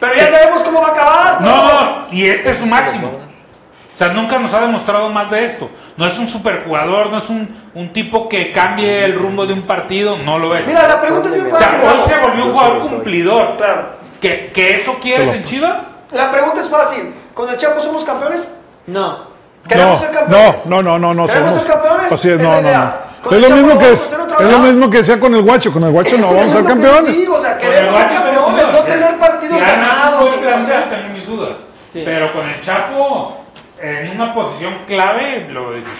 Pero 0.00 0.14
ya 0.14 0.26
sabemos 0.28 0.62
cómo 0.62 0.80
va 0.80 0.88
a 0.88 0.90
acabar. 0.90 1.40
No, 1.40 2.06
y 2.12 2.26
este 2.26 2.50
es 2.52 2.58
su 2.58 2.66
máximo. 2.66 3.08
O 3.94 3.98
sea, 3.98 4.10
nunca 4.10 4.38
nos 4.38 4.54
ha 4.54 4.60
demostrado 4.60 5.08
más 5.08 5.28
de 5.28 5.44
esto. 5.44 5.68
No 5.96 6.06
es 6.06 6.16
un 6.20 6.28
superjugador, 6.28 7.10
no 7.10 7.18
es 7.18 7.28
un, 7.30 7.68
un 7.74 7.92
tipo 7.92 8.28
que 8.28 8.52
cambie 8.52 9.04
el 9.04 9.18
rumbo 9.18 9.44
de 9.44 9.54
un 9.54 9.62
partido, 9.62 10.16
no 10.24 10.38
lo 10.38 10.54
es. 10.54 10.64
Mira, 10.68 10.86
la 10.86 11.00
pregunta 11.00 11.28
es 11.30 11.34
bien 11.34 11.52
o 11.52 11.58
sea, 11.58 11.66
fácil. 11.66 11.88
hoy 11.88 11.98
se 12.08 12.18
volvió 12.18 12.44
un 12.44 12.52
jugador 12.52 12.78
cumplidor. 12.82 13.56
Claro. 13.56 13.88
¿Que, 14.20 14.50
que 14.52 14.76
eso 14.80 14.96
quieres 15.00 15.28
en 15.32 15.44
Chivas? 15.44 15.76
La 16.12 16.30
pregunta 16.30 16.60
es 16.60 16.68
fácil. 16.68 17.14
¿Con 17.34 17.48
el 17.48 17.56
Chapo 17.56 17.80
somos 17.80 18.04
campeones? 18.04 18.48
No. 18.86 19.28
¿Queremos 19.68 19.94
No, 19.94 20.06
ser 20.06 20.10
campeones? 20.14 20.66
no, 20.66 20.82
no, 20.82 20.98
no, 20.98 21.14
no, 21.14 21.26
¿Queremos 21.26 21.50
somos- 21.50 21.62
ser 21.66 21.72
campeones? 21.72 22.12
Así 22.12 22.30
es, 22.30 22.38
no, 22.40 22.60
no, 22.60 22.72
no. 22.72 23.08
Es 23.30 23.40
lo 23.50 23.56
mismo 23.56 23.78
que 23.78 23.92
es, 23.92 24.12
es 24.12 24.18
lo 24.50 24.58
mismo 24.60 24.88
que 24.90 24.98
decía 24.98 25.20
con 25.20 25.34
el 25.34 25.42
guacho, 25.42 25.72
con 25.72 25.84
el 25.84 25.90
guacho 25.90 26.16
no 26.18 26.28
vamos 26.28 26.48
a 26.48 26.50
ser 26.52 26.64
campeones. 26.64 27.16
digo, 27.16 27.34
o 27.34 27.40
sea, 27.40 27.58
queremos 27.58 27.94
ser 27.94 28.08
campeones, 28.08 28.66
no 28.66 28.72
sea, 28.72 28.84
tener 28.84 29.18
partidos 29.18 29.60
ganados. 29.60 30.30
sea, 30.66 30.88
tengo 30.88 31.12
mis 31.12 31.26
dudas. 31.26 31.50
Sí. 31.92 32.02
Pero 32.04 32.32
con 32.32 32.48
el 32.48 32.60
Chapo, 32.62 33.36
en 33.80 34.10
una 34.12 34.34
posición 34.34 34.74
clave, 34.86 35.46
lo 35.50 35.72
dices. 35.72 35.92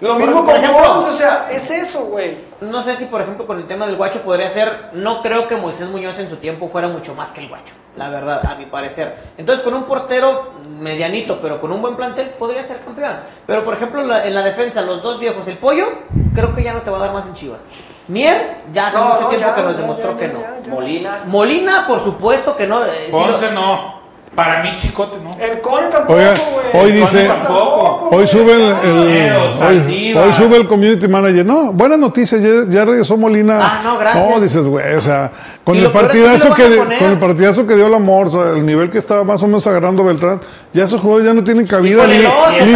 Lo 0.00 0.14
mismo 0.14 0.44
con 0.44 0.54
Ponce, 0.62 1.08
o 1.08 1.12
sea, 1.12 1.46
es 1.50 1.70
eso, 1.70 2.06
güey. 2.06 2.34
No 2.60 2.82
sé 2.82 2.94
si, 2.94 3.06
por 3.06 3.22
ejemplo, 3.22 3.46
con 3.46 3.58
el 3.58 3.66
tema 3.66 3.86
del 3.86 3.96
Guacho 3.96 4.20
podría 4.20 4.48
ser. 4.50 4.90
No 4.92 5.22
creo 5.22 5.48
que 5.48 5.56
Moisés 5.56 5.88
Muñoz 5.88 6.18
en 6.18 6.28
su 6.28 6.36
tiempo 6.36 6.68
fuera 6.68 6.88
mucho 6.88 7.14
más 7.14 7.32
que 7.32 7.40
el 7.40 7.48
Guacho, 7.48 7.72
la 7.96 8.10
verdad, 8.10 8.42
a 8.46 8.54
mi 8.56 8.66
parecer. 8.66 9.16
Entonces, 9.38 9.64
con 9.64 9.72
un 9.72 9.84
portero 9.84 10.52
medianito, 10.78 11.40
pero 11.40 11.60
con 11.60 11.72
un 11.72 11.80
buen 11.80 11.96
plantel, 11.96 12.28
podría 12.38 12.62
ser 12.62 12.80
campeón. 12.80 13.16
Pero, 13.46 13.64
por 13.64 13.72
ejemplo, 13.74 14.02
la- 14.02 14.26
en 14.26 14.34
la 14.34 14.42
defensa, 14.42 14.82
los 14.82 15.02
dos 15.02 15.18
viejos, 15.18 15.48
el 15.48 15.56
pollo, 15.56 15.86
creo 16.34 16.54
que 16.54 16.62
ya 16.62 16.72
no 16.74 16.82
te 16.82 16.90
va 16.90 16.98
a 16.98 17.00
dar 17.00 17.12
más 17.14 17.26
en 17.26 17.32
Chivas. 17.34 17.62
Mier, 18.08 18.56
ya 18.72 18.88
hace 18.88 18.98
No, 18.98 19.04
mucho 19.04 19.20
no, 19.22 19.28
tiempo 19.28 19.46
ya, 19.48 19.54
que 19.54 19.62
nos 19.62 19.76
demostró 19.76 20.10
ya, 20.12 20.16
que 20.18 20.28
no. 20.28 20.40
ya, 20.40 20.60
ya. 20.62 20.68
Molina. 20.70 21.22
Molina, 21.26 21.86
por 21.86 22.02
supuesto 22.04 22.56
que 22.56 22.66
no. 22.66 22.84
eh, 22.84 23.08
lo- 23.10 23.18
Ponce 23.18 23.52
no. 23.52 23.99
Para 24.34 24.62
mí, 24.62 24.70
Chicote 24.76 25.16
no. 25.22 25.32
El 25.44 25.60
Cone 25.60 25.88
tampoco, 25.88 26.14
Oiga, 26.14 26.34
güey. 26.72 26.84
hoy 26.84 26.90
El 26.92 27.00
dice- 27.00 27.24
tampoco, 27.24 28.08
Hoy 28.10 28.16
güey. 28.16 28.26
sube 28.28 28.54
el, 28.54 30.16
hoy, 30.16 30.32
sube 30.32 30.56
el 30.56 30.68
community 30.68 31.08
manager. 31.08 31.44
No, 31.44 31.72
buena 31.72 31.96
noticia, 31.96 32.38
ya, 32.38 32.48
ya 32.68 32.84
regresó 32.84 33.16
Molina. 33.16 33.58
Ah, 33.60 33.80
no, 33.82 33.98
gracias. 33.98 34.28
No, 34.28 34.40
dices, 34.40 34.66
güey, 34.68 34.94
o 34.94 35.00
sea, 35.00 35.32
con 35.64 35.76
el 35.76 35.82
lo 35.82 35.92
peor 35.92 36.04
es 36.04 36.10
que 36.12 36.18
sí 36.18 36.22
partidazo 36.24 36.54
que, 36.54 36.76
con 36.98 37.10
el 37.10 37.18
partidazo 37.18 37.66
que 37.66 37.74
dio 37.74 37.88
la 37.88 37.98
Morsa, 37.98 38.50
el 38.50 38.64
nivel 38.64 38.88
que 38.88 38.98
estaba 38.98 39.24
más 39.24 39.42
o 39.42 39.46
menos 39.48 39.66
agarrando 39.66 40.04
Beltrán, 40.04 40.40
ya 40.72 40.84
esos 40.84 41.00
jugadores 41.00 41.26
ya 41.26 41.34
no 41.34 41.42
tienen 41.42 41.66
cabida. 41.66 42.02
con 42.02 42.10
el 42.12 42.20
ni- 42.22 42.26
oso 42.26 42.66
ni 42.66 42.72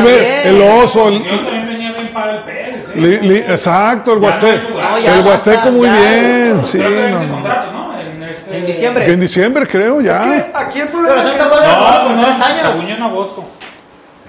el 0.49 0.63
oso, 0.83 1.09
el- 1.09 1.23
Yo 1.23 1.37
también 1.37 1.67
venía 1.69 1.93
bien 1.93 2.09
para 2.13 2.33
el 2.33 2.43
Pérez. 2.43 2.89
¿eh? 2.89 2.93
li- 2.97 3.21
li- 3.29 3.39
exacto, 3.39 4.13
el 4.13 4.19
Huasteco. 4.19 4.81
No, 4.81 4.97
el 4.97 5.25
Huasteco 5.27 5.71
muy 5.71 5.87
ya. 5.87 5.99
bien, 6.01 6.61
sí, 6.65 6.79
no. 6.79 7.33
contrato, 7.33 7.73
¿no? 7.73 7.84
En, 8.55 8.61
En 8.63 8.67
diciembre. 8.67 9.11
En 9.13 9.21
diciembre 9.21 9.67
creo 9.67 10.01
ya. 10.01 10.13
Es 10.13 10.21
que 10.45 10.51
aquí 10.55 10.81
el 10.81 10.89
problema 10.89 11.15
Pero 11.17 11.27
es 11.29 11.33
que 11.33 11.39
campeones. 11.39 11.69
No, 11.69 12.03
por 12.03 12.11
no, 12.17 12.25
tres 12.25 12.41
años. 12.41 12.61
según 12.71 12.87
yo 12.87 12.95
en 12.95 13.03
agosto. 13.03 13.45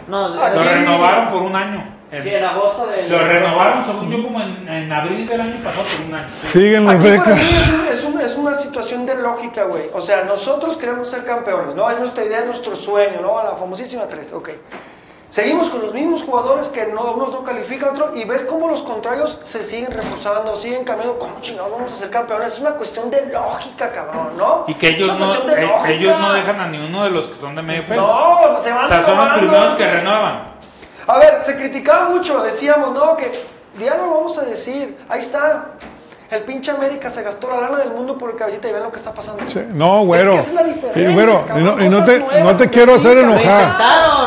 No, 0.07 0.25
Aquí- 0.43 0.57
Lo 0.59 0.63
no, 0.63 0.69
renovaron 0.71 1.29
por 1.31 1.41
un 1.41 1.55
año. 1.55 1.91
Sí, 2.21 2.29
en 2.33 2.45
agosto 2.45 2.87
del. 2.87 3.09
Lo 3.09 3.19
renovaron, 3.19 3.85
según 3.85 4.09
yo, 4.09 4.23
como 4.23 4.39
en, 4.39 4.69
en 4.69 4.93
abril 4.93 5.27
del 5.27 5.41
año 5.41 5.55
pasado 5.63 5.83
por 5.83 6.05
un 6.07 6.15
año. 6.15 6.27
Siguen 6.53 6.85
las 6.85 7.03
becas. 7.03 7.35
mí 7.35 7.41
es, 7.41 7.69
un- 7.71 7.87
es 7.87 8.03
un- 8.05 8.21
es 8.21 8.35
una 8.35 8.55
situación 8.55 9.05
de 9.05 9.15
lógica, 9.15 9.63
güey. 9.63 9.83
O 9.93 10.01
sea, 10.01 10.23
nosotros 10.23 10.77
queremos 10.77 11.09
ser 11.09 11.25
campeones, 11.25 11.75
¿no? 11.75 11.89
Es 11.89 11.99
nuestra 11.99 12.23
idea, 12.23 12.39
es 12.39 12.45
nuestro 12.45 12.75
sueño, 12.75 13.19
¿no? 13.21 13.43
La 13.43 13.55
famosísima 13.57 14.07
3, 14.07 14.31
ok. 14.33 14.49
Seguimos 15.35 15.67
con 15.67 15.81
los 15.81 15.93
mismos 15.93 16.23
jugadores 16.23 16.69
que 16.69 16.85
no, 16.85 17.11
unos 17.11 17.29
no 17.33 17.43
califican, 17.43 17.89
otros, 17.89 18.15
y 18.15 18.23
ves 18.23 18.45
cómo 18.45 18.69
los 18.69 18.81
contrarios 18.83 19.37
se 19.43 19.63
siguen 19.63 19.91
reforzando, 19.91 20.55
siguen 20.55 20.85
cambiando. 20.85 21.19
¿Cómo 21.19 21.41
chingados 21.41 21.73
vamos 21.73 21.91
a 21.91 21.95
ser 21.97 22.09
campeones? 22.09 22.53
Es 22.53 22.61
una 22.61 22.71
cuestión 22.71 23.11
de 23.11 23.25
lógica, 23.25 23.91
cabrón, 23.91 24.37
¿no? 24.37 24.63
Y 24.65 24.75
que 24.75 24.91
ellos 24.91 25.19
no, 25.19 25.33
eh, 25.33 25.69
ellos 25.89 26.17
no 26.21 26.31
dejan 26.31 26.57
a 26.61 26.67
ninguno 26.67 27.03
de 27.03 27.09
los 27.09 27.27
que 27.27 27.35
son 27.35 27.53
de 27.53 27.61
medio 27.61 27.85
pelo. 27.85 28.07
No, 28.07 28.57
se 28.61 28.71
van 28.71 28.85
o 28.85 28.87
sea, 28.87 29.05
son 29.05 29.17
los 29.17 29.37
primeros 29.37 29.73
que 29.75 29.91
renuevan. 29.91 30.53
A 31.05 31.17
ver, 31.17 31.43
se 31.43 31.57
criticaba 31.57 32.07
mucho, 32.11 32.41
decíamos, 32.41 32.93
no, 32.93 33.17
que 33.17 33.29
ya 33.77 33.97
lo 33.97 34.09
vamos 34.09 34.37
a 34.37 34.45
decir, 34.45 34.97
ahí 35.09 35.19
está. 35.19 35.71
El 36.31 36.41
pinche 36.41 36.71
América 36.71 37.07
se 37.09 37.21
gastó 37.21 37.49
la 37.49 37.61
lana 37.61 37.77
del 37.77 37.91
mundo 37.91 38.17
por 38.17 38.31
el 38.31 38.35
cabecita 38.35 38.67
y 38.67 38.73
ven 38.73 38.81
lo 38.81 38.89
que 38.91 38.97
está 38.97 39.13
pasando. 39.13 39.43
Sí, 39.47 39.61
No, 39.73 40.05
güero. 40.05 40.33
Es 40.33 40.37
que 40.37 40.41
esa 40.41 40.49
es 40.49 40.55
la 40.55 40.73
diferencia, 40.73 41.09
Y, 41.09 41.13
güero, 41.13 41.41
y 41.45 41.47
cabrón, 41.47 41.63
no, 41.77 41.85
y 41.85 41.89
no 41.89 42.03
te, 42.03 42.19
no 42.43 42.55
te 42.57 42.69
quiero 42.69 42.95
hacer 42.95 43.17
enojar. 43.19 43.75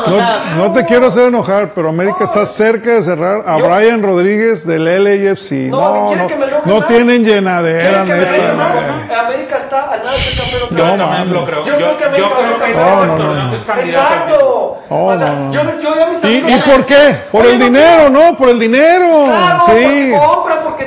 O 0.05 0.09
No, 0.09 0.15
sea, 0.17 0.39
no 0.57 0.71
te 0.71 0.85
quiero 0.85 1.07
hacer 1.07 1.27
enojar, 1.27 1.73
pero 1.75 1.89
América 1.89 2.23
está 2.23 2.45
cerca 2.45 2.91
de 2.91 3.03
cerrar 3.03 3.43
a 3.45 3.57
Yo- 3.57 3.67
Brian 3.69 4.01
Rodríguez 4.01 4.65
del 4.65 4.85
LAFC. 4.85 5.51
No, 5.69 5.81
No, 5.93 6.05
¿quieren 6.05 6.17
no, 6.23 6.27
que 6.27 6.35
me 6.37 6.45
enoje 6.45 6.69
no 6.69 6.77
más? 6.79 6.87
tienen 6.87 7.23
llenadera, 7.25 7.79
¿Quieren 7.81 8.05
que 8.05 8.13
me 8.13 8.19
neta. 8.19 8.35
enoje 8.37 8.53
más? 8.55 8.75
no. 9.09 9.19
América 9.19 9.57
está 9.57 9.83
a 9.93 9.97
nada 9.97 10.11
de 10.11 10.17
ser 10.17 10.43
campeón 10.69 10.77
Yo 10.97 11.03
también 11.05 11.33
lo 11.33 11.45
creo. 11.45 11.65
Yo 11.65 11.75
creo 11.75 11.97
que 11.97 12.03
América 12.05 12.29
va 12.29 12.45
a 12.45 12.47
ser 12.49 12.57
campeón. 12.57 13.07
No, 13.07 13.17
no, 13.17 13.33
no. 13.43 13.55
Exacto. 13.55 14.75
Oh, 14.91 15.05
o 15.05 15.17
sea, 15.17 15.27
no, 15.33 15.45
no. 15.45 15.51
yo, 15.51 15.63
les- 15.65 15.81
yo, 15.81 15.95
yo 15.95 16.03
a 16.05 16.07
mis 16.07 16.23
¿Y, 16.23 16.27
amigos. 16.27 16.51
y 16.51 16.69
por 16.69 16.85
qué? 16.85 17.19
Por 17.31 17.45
el 17.45 17.59
dinero, 17.59 18.09
¿no? 18.09 18.35
Por 18.37 18.49
el 18.49 18.59
dinero. 18.59 19.25
Claro, 19.25 19.63
sí. 19.67 20.13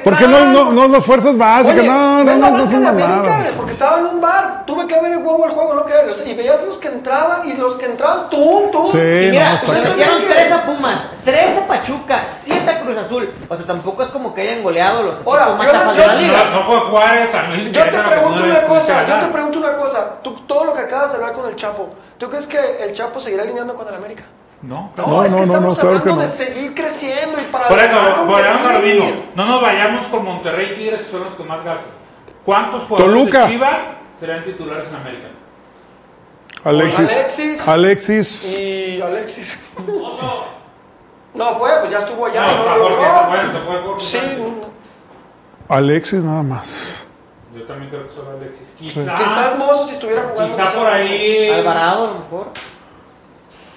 porque 0.02 0.26
no, 0.26 0.46
no, 0.46 0.72
no 0.72 0.88
las 0.88 1.04
fuerzas 1.12 1.36
básicas, 1.36 1.78
Oye, 1.78 1.88
no, 1.88 2.24
no, 2.24 2.36
no, 2.36 2.50
no 2.50 2.64
de 2.64 2.86
América, 2.86 3.44
porque 3.56 3.72
estaba 3.72 3.98
en 3.98 4.06
un 4.06 4.20
bar, 4.20 4.64
tuve 4.66 4.86
que 4.86 4.98
ver 4.98 5.12
el 5.12 5.18
huevo 5.18 5.44
al 5.44 5.50
juego, 5.52 5.74
no 5.74 5.84
que 5.84 5.92
y 6.24 6.34
veías 6.34 6.62
los 6.64 6.78
que 6.78 6.88
entraban 6.88 7.46
y 7.46 7.52
los 7.54 7.74
que 7.76 7.84
entraban, 7.86 8.30
tú, 8.30 8.68
tú. 8.72 8.88
Sí, 8.90 8.98
Y 8.98 9.30
mira, 9.30 9.52
no, 9.52 9.58
pues, 9.66 9.82
que- 9.82 10.32
3 10.32 10.52
a 10.52 10.62
Pumas, 10.64 11.06
3 11.24 11.56
a 11.58 11.66
Pachuca, 11.66 12.24
7 12.34 12.70
a 12.70 12.80
Cruz 12.80 12.96
Azul. 12.96 13.30
O 13.48 13.56
sea, 13.56 13.66
tampoco 13.66 14.02
es 14.02 14.08
como 14.08 14.32
que 14.32 14.40
hayan 14.40 14.62
goleado 14.62 15.02
los 15.02 15.16
equipos 15.16 15.38
Ahora, 15.38 15.54
más 15.56 15.66
yo- 15.66 15.72
chafas 15.72 15.96
de 15.96 16.06
la 16.06 16.14
liga. 16.14 16.44
No, 16.44 16.60
no 16.60 16.66
fue 16.66 16.80
Juárez, 16.90 17.30
San 17.30 17.50
Luis. 17.50 17.70
Yo 17.72 17.84
te 17.84 17.90
pregunto 17.90 18.38
no 18.40 18.44
una 18.46 18.62
cosa, 18.62 19.06
yo 19.06 19.18
te 19.18 19.26
pregunto 19.26 19.58
una 19.58 19.76
cosa, 19.76 20.06
tú, 20.22 20.34
todo 20.46 20.64
lo 20.64 20.72
que 20.72 20.80
acabas 20.80 21.10
de 21.10 21.16
hablar 21.18 21.32
con 21.34 21.46
el 21.46 21.56
Chapo, 21.56 21.90
¿tú 22.16 22.30
crees 22.30 22.46
que 22.46 22.58
el 22.82 22.92
Chapo 22.94 23.20
seguirá 23.20 23.42
alineando 23.42 23.74
con 23.74 23.86
el 23.86 23.94
América? 23.94 24.24
No, 24.62 24.92
No, 24.96 25.06
No, 25.06 25.24
es 25.24 25.30
no, 25.32 25.38
que 25.38 25.46
no, 25.46 25.52
estamos 25.52 25.76
no, 25.76 25.82
claro 25.82 25.98
hablando 25.98 26.20
que 26.22 26.26
de 26.26 26.28
no. 26.28 26.34
seguir 26.54 26.74
creciendo 26.74 27.38
y 27.40 27.44
para 27.50 27.68
Por 27.68 27.78
eso, 27.78 28.02
lo 28.02 28.14
competir. 28.14 28.94
mismo. 29.02 29.22
No 29.34 29.44
nos 29.46 29.60
vayamos 29.62 30.06
con 30.06 30.24
Monterrey 30.24 30.70
y 30.72 30.76
Tigres, 30.76 31.02
que 31.02 31.10
son 31.10 31.24
los 31.24 31.34
que 31.34 31.42
más 31.44 31.64
gastan. 31.64 31.90
¿Cuántos 32.44 32.84
jugadores 32.84 33.14
Toluca. 33.14 33.46
de 33.46 33.52
Chivas 33.52 33.82
serán 34.20 34.44
titulares 34.44 34.88
en 34.88 34.94
América? 34.96 35.28
Alexis. 36.64 37.10
Alexis. 37.10 37.68
Alexis. 37.68 38.58
Y 38.58 39.00
Alexis. 39.02 39.60
No 41.34 41.54
fue, 41.54 41.70
pues 41.80 41.90
ya 41.90 41.98
estuvo 42.00 42.26
allá, 42.26 42.42
No, 42.42 42.52
no, 42.52 42.62
Jorge, 42.62 42.78
logró. 42.78 43.28
bueno, 43.28 43.52
se 43.52 43.58
fue 43.60 44.00
Sí. 44.00 44.42
Alexis 45.68 46.22
nada 46.22 46.42
más. 46.42 47.06
Yo 47.56 47.62
también 47.64 47.88
creo 47.90 48.06
que 48.06 48.12
solo 48.12 48.32
Alexis. 48.36 48.66
Quizá, 48.78 49.14
quizás 49.14 49.58
Mozo 49.58 49.86
si 49.86 49.94
estuviera 49.94 50.24
jugando. 50.30 50.54
quizá 50.54 50.66
quizás 50.66 50.74
por 50.78 50.86
ahí 50.88 51.48
Alvarado, 51.50 52.04
a 52.04 52.08
lo 52.08 52.14
mejor. 52.18 52.48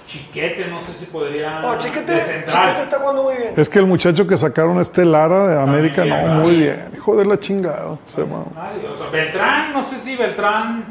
Chiquete, 0.07 0.67
no 0.67 0.81
sé 0.81 0.93
si 0.99 1.05
podría 1.05 1.59
No, 1.61 1.77
Chiquete. 1.77 2.13
Chiquete 2.45 2.81
está 2.81 2.99
jugando 2.99 3.23
muy 3.23 3.35
bien. 3.37 3.53
Es 3.57 3.69
que 3.69 3.79
el 3.79 3.87
muchacho 3.87 4.27
que 4.27 4.37
sacaron 4.37 4.79
este 4.79 5.03
Lara 5.03 5.47
de 5.47 5.59
América, 5.61 6.03
bien, 6.03 6.27
no, 6.27 6.41
muy 6.41 6.51
Sí. 6.55 6.61
bien. 6.61 6.91
Hijo 6.95 7.15
de 7.15 7.25
la 7.25 7.39
chingada. 7.39 7.97
Se 8.05 8.21
va. 8.23 8.43
Nadie, 8.53 8.87
o 8.87 8.97
sea, 8.97 9.09
Beltrán, 9.11 9.73
no 9.73 9.83
sé 9.83 9.95
si 10.03 10.15
Beltrán 10.15 10.85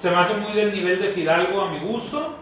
se 0.00 0.10
me 0.10 0.16
hace 0.16 0.34
muy 0.34 0.52
del 0.52 0.72
nivel 0.72 1.00
de 1.00 1.08
Fidalgo 1.08 1.60
a 1.60 1.70
mi 1.70 1.80
gusto. 1.80 2.36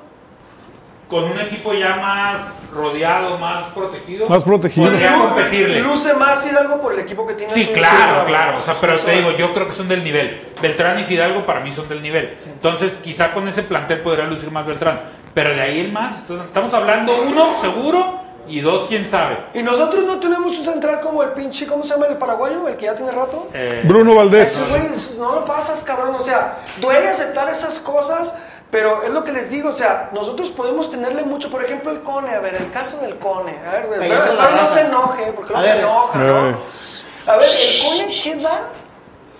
Con 1.08 1.24
un 1.24 1.38
equipo 1.38 1.74
ya 1.74 1.96
más 1.96 2.58
rodeado, 2.72 3.36
más 3.38 3.64
protegido. 3.74 4.26
Más 4.26 4.42
protegido. 4.42 4.86
Podría 4.90 5.14
competirle. 5.18 5.80
Luce 5.82 6.14
más 6.14 6.42
Fidalgo 6.42 6.80
por 6.80 6.94
el 6.94 7.00
equipo 7.00 7.26
que 7.26 7.34
tiene. 7.34 7.52
Sí, 7.52 7.66
claro, 7.66 8.24
claro. 8.26 8.58
O 8.58 8.62
sea, 8.62 8.74
pero 8.80 8.98
te 8.98 9.10
digo, 9.12 9.32
yo 9.32 9.52
creo 9.52 9.66
que 9.66 9.72
son 9.72 9.86
del 9.86 10.02
nivel. 10.02 10.48
Beltrán 10.62 10.98
y 11.00 11.04
Fidalgo 11.04 11.44
para 11.44 11.60
mí 11.60 11.72
son 11.72 11.88
del 11.90 12.00
nivel. 12.02 12.36
Entonces, 12.46 12.94
quizá 13.02 13.32
con 13.32 13.46
ese 13.46 13.62
plantel 13.64 14.00
podría 14.00 14.24
lucir 14.24 14.50
más 14.50 14.64
Beltrán. 14.66 15.00
Pero 15.34 15.50
de 15.50 15.60
ahí 15.60 15.80
el 15.80 15.92
más, 15.92 16.20
entonces, 16.20 16.46
estamos 16.46 16.72
hablando 16.72 17.12
uno, 17.26 17.60
seguro, 17.60 18.20
y 18.46 18.60
dos, 18.60 18.86
quién 18.88 19.08
sabe. 19.08 19.38
Y 19.54 19.62
nosotros 19.62 20.04
no 20.04 20.18
tenemos 20.20 20.58
un 20.58 20.64
central 20.64 21.00
como 21.00 21.22
el 21.22 21.30
pinche, 21.30 21.66
¿cómo 21.66 21.82
se 21.82 21.90
llama 21.90 22.06
el 22.06 22.18
paraguayo? 22.18 22.68
El 22.68 22.76
que 22.76 22.84
ya 22.86 22.94
tiene 22.94 23.10
rato. 23.10 23.48
Eh, 23.52 23.82
Bruno 23.84 24.14
Valdés. 24.14 24.68
güey, 24.70 25.18
no 25.18 25.34
lo 25.34 25.44
pasas, 25.44 25.82
cabrón. 25.82 26.14
O 26.14 26.22
sea, 26.22 26.58
duele 26.80 27.08
aceptar 27.08 27.48
esas 27.48 27.80
cosas, 27.80 28.34
pero 28.70 29.02
es 29.02 29.10
lo 29.10 29.24
que 29.24 29.32
les 29.32 29.50
digo. 29.50 29.70
O 29.70 29.74
sea, 29.74 30.10
nosotros 30.12 30.50
podemos 30.50 30.90
tenerle 30.90 31.22
mucho. 31.22 31.50
Por 31.50 31.64
ejemplo, 31.64 31.90
el 31.90 32.02
Cone. 32.02 32.34
A 32.34 32.40
ver, 32.40 32.54
el 32.54 32.70
caso 32.70 32.98
del 32.98 33.16
Cone. 33.16 33.58
A 33.66 33.72
ver, 33.72 33.88
pero 33.98 34.56
no 34.56 34.74
se 34.74 34.80
enoje, 34.82 35.32
porque 35.34 35.52
luego 35.52 35.66
se 35.66 35.78
enoja, 35.78 36.18
¿no? 36.18 36.56
A 37.26 37.36
ver, 37.36 37.48
¿el 37.48 37.82
Cone 37.82 38.14
qué 38.22 38.36
da? 38.36 38.60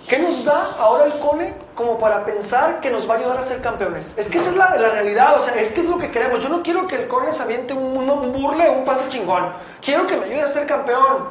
¿Qué 0.07 0.19
nos 0.19 0.43
da 0.43 0.69
ahora 0.79 1.05
el 1.05 1.13
Cone 1.13 1.64
como 1.75 1.99
para 1.99 2.25
pensar 2.25 2.79
que 2.79 2.89
nos 2.89 3.07
va 3.07 3.15
a 3.15 3.17
ayudar 3.17 3.37
a 3.37 3.41
ser 3.41 3.61
campeones? 3.61 4.13
Es 4.17 4.29
que 4.29 4.37
esa 4.37 4.49
es 4.49 4.55
la, 4.55 4.67
realidad, 4.69 5.39
o 5.39 5.43
sea, 5.43 5.53
es 5.55 5.71
que 5.71 5.81
es 5.81 5.87
lo 5.87 5.99
que 5.99 6.09
queremos. 6.09 6.39
Yo 6.39 6.49
no 6.49 6.63
quiero 6.63 6.87
que 6.87 6.95
el 6.95 7.07
Cone 7.07 7.33
se 7.33 7.43
aviente 7.43 7.73
un, 7.73 8.09
un 8.09 8.31
burle 8.31 8.67
o 8.69 8.73
un 8.79 8.85
pase 8.85 9.07
chingón. 9.09 9.51
Quiero 9.81 10.07
que 10.07 10.17
me 10.17 10.25
ayude 10.25 10.41
a 10.41 10.47
ser 10.47 10.65
campeón. 10.65 11.27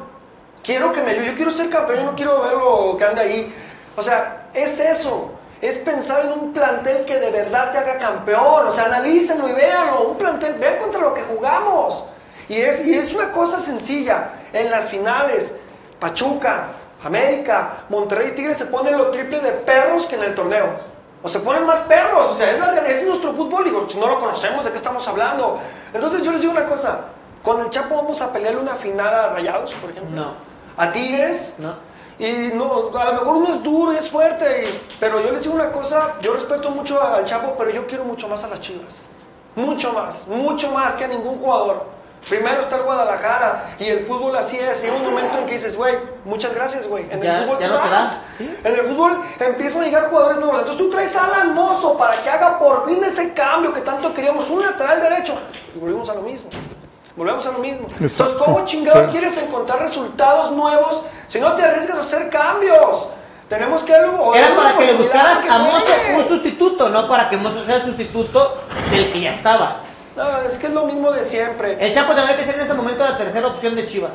Quiero 0.63 0.91
que 0.91 1.01
me 1.01 1.11
ayude. 1.11 1.27
Yo 1.27 1.35
quiero 1.35 1.51
ser 1.51 1.69
campeón, 1.69 1.99
yo 1.99 2.05
no 2.05 2.15
quiero 2.15 2.41
verlo 2.41 2.95
que 2.97 3.03
ande 3.03 3.21
ahí. 3.21 3.55
O 3.95 4.01
sea, 4.01 4.49
es 4.53 4.79
eso. 4.79 5.31
Es 5.61 5.79
pensar 5.79 6.25
en 6.25 6.31
un 6.33 6.53
plantel 6.53 7.05
que 7.05 7.17
de 7.19 7.31
verdad 7.31 7.71
te 7.71 7.79
haga 7.79 7.97
campeón. 7.97 8.67
O 8.67 8.73
sea, 8.73 8.85
analícenlo 8.85 9.49
y 9.49 9.53
véanlo. 9.53 10.09
Un 10.09 10.17
plantel, 10.17 10.55
vean 10.55 10.77
contra 10.77 11.01
lo 11.01 11.13
que 11.13 11.23
jugamos. 11.23 12.05
Y 12.47 12.61
es, 12.61 12.85
y 12.85 12.93
es 12.93 13.13
una 13.13 13.31
cosa 13.31 13.59
sencilla. 13.59 14.29
En 14.53 14.69
las 14.69 14.89
finales, 14.89 15.53
Pachuca, 15.99 16.69
América, 17.07 17.85
Monterrey 17.89 18.29
y 18.29 18.31
Tigres 18.31 18.57
se 18.57 18.65
ponen 18.65 18.97
lo 18.97 19.11
triple 19.11 19.39
de 19.39 19.51
perros 19.51 20.07
que 20.07 20.15
en 20.15 20.23
el 20.23 20.35
torneo. 20.35 20.95
O 21.23 21.29
se 21.29 21.39
ponen 21.39 21.65
más 21.65 21.79
perros. 21.81 22.27
O 22.27 22.35
sea, 22.35 22.51
es 22.51 22.59
la 22.59 22.67
realidad, 22.71 22.89
es 22.97 23.05
nuestro 23.07 23.33
fútbol. 23.33 23.63
Digo, 23.63 23.87
si 23.89 23.97
no 23.97 24.07
lo 24.07 24.19
conocemos, 24.19 24.63
¿de 24.65 24.71
qué 24.71 24.77
estamos 24.77 25.07
hablando? 25.07 25.59
Entonces 25.93 26.23
yo 26.23 26.31
les 26.31 26.41
digo 26.41 26.51
una 26.53 26.65
cosa. 26.67 26.99
Con 27.43 27.61
el 27.61 27.69
Chapo 27.69 27.95
vamos 27.95 28.21
a 28.21 28.31
pelearle 28.33 28.59
una 28.59 28.73
final 28.75 29.13
a 29.13 29.27
Rayados, 29.29 29.73
por 29.75 29.89
ejemplo. 29.91 30.15
No. 30.15 30.33
A 30.77 30.91
Tigres. 30.91 31.53
No. 31.57 31.75
Y 32.17 32.51
no, 32.55 32.89
a 32.97 33.05
lo 33.05 33.13
mejor 33.13 33.37
uno 33.37 33.49
es 33.49 33.61
duro 33.61 33.91
y 33.93 33.97
es 33.97 34.09
fuerte, 34.09 34.63
y- 34.63 34.81
pero 35.01 35.19
yo 35.19 35.31
les 35.31 35.41
digo 35.41 35.53
una 35.53 35.69
cosa, 35.71 36.13
yo 36.21 36.33
respeto 36.33 36.69
mucho 36.71 37.01
al 37.03 37.25
Chapo, 37.25 37.55
pero 37.57 37.69
yo 37.71 37.85
quiero 37.85 38.05
mucho 38.05 38.27
más 38.29 38.43
a 38.45 38.47
las 38.47 38.61
Chivas. 38.61 39.09
Mucho 39.55 39.91
más, 39.93 40.25
mucho 40.27 40.71
más 40.71 40.93
que 40.95 41.03
a 41.03 41.07
ningún 41.09 41.37
jugador. 41.37 41.83
Primero 42.29 42.61
está 42.61 42.77
el 42.77 42.83
Guadalajara 42.83 43.75
y 43.77 43.85
el 43.85 44.05
fútbol 44.05 44.35
así 44.35 44.57
es. 44.57 44.81
Llega 44.81 44.95
un 44.95 45.05
momento 45.05 45.37
en 45.37 45.45
que 45.45 45.53
dices, 45.53 45.75
güey, 45.77 45.95
muchas 46.25 46.53
gracias, 46.55 46.87
güey. 46.87 47.05
En 47.11 47.21
Ya- 47.21 47.37
el 47.39 47.43
fútbol 47.45 47.59
no 47.61 47.67
te 47.67 47.89
vas. 47.89 48.19
¿sí? 48.37 48.57
En 48.63 48.73
el 48.73 48.81
fútbol 48.81 49.21
empiezan 49.39 49.83
a 49.83 49.85
llegar 49.85 50.09
jugadores 50.09 50.37
nuevos. 50.37 50.59
Entonces 50.59 50.77
tú 50.83 50.89
traes 50.89 51.15
a 51.15 51.25
Alan 51.25 51.53
Mozo 51.53 51.95
para 51.97 52.23
que 52.23 52.29
haga 52.29 52.57
por 52.57 52.87
fin 52.87 53.03
ese 53.03 53.33
cambio 53.33 53.71
que 53.73 53.81
tanto 53.81 54.11
queríamos. 54.13 54.49
Un 54.49 54.61
lateral 54.65 55.01
derecho. 55.01 55.37
Y 55.75 55.77
volvemos 55.79 56.09
a 56.09 56.15
lo 56.15 56.21
mismo. 56.21 56.49
Volvemos 57.15 57.47
a 57.47 57.51
lo 57.51 57.59
mismo. 57.59 57.87
Entonces, 57.91 58.19
Exacto. 58.19 58.43
¿cómo 58.43 58.65
chingados 58.65 59.05
Sí. 59.05 59.11
quieres 59.11 59.37
encontrar 59.37 59.79
resultados 59.79 60.51
nuevos 60.51 61.03
si 61.27 61.39
no 61.39 61.53
te 61.53 61.61
arriesgas 61.63 61.97
a 61.97 62.01
hacer 62.01 62.29
cambios? 62.29 63.07
Tenemos 63.47 63.83
que 63.83 63.91
darle 63.93 64.17
o 64.19 64.33
Era 64.33 64.55
para 64.55 64.75
que 64.75 64.85
le 64.87 64.93
buscaras 64.95 65.37
que 65.43 65.49
a 65.49 65.59
Mozo 65.59 65.93
un 66.17 66.23
sustituto, 66.23 66.89
no 66.89 67.07
para 67.07 67.29
que 67.29 67.37
Mozo 67.37 67.63
sea 67.65 67.75
el 67.75 67.83
sustituto 67.83 68.57
del 68.89 69.11
que 69.13 69.21
ya 69.21 69.29
estaba. 69.29 69.81
No, 70.15 70.41
es 70.47 70.57
que 70.57 70.67
es 70.67 70.73
lo 70.73 70.85
mismo 70.85 71.11
de 71.11 71.23
siempre. 71.23 71.77
El 71.79 71.93
Chapo 71.93 72.13
tendría 72.15 72.37
que 72.37 72.43
ser 72.43 72.55
en 72.55 72.61
este 72.61 72.73
momento 72.73 73.03
la 73.03 73.17
tercera 73.17 73.47
opción 73.47 73.75
de 73.75 73.85
Chivas. 73.85 74.13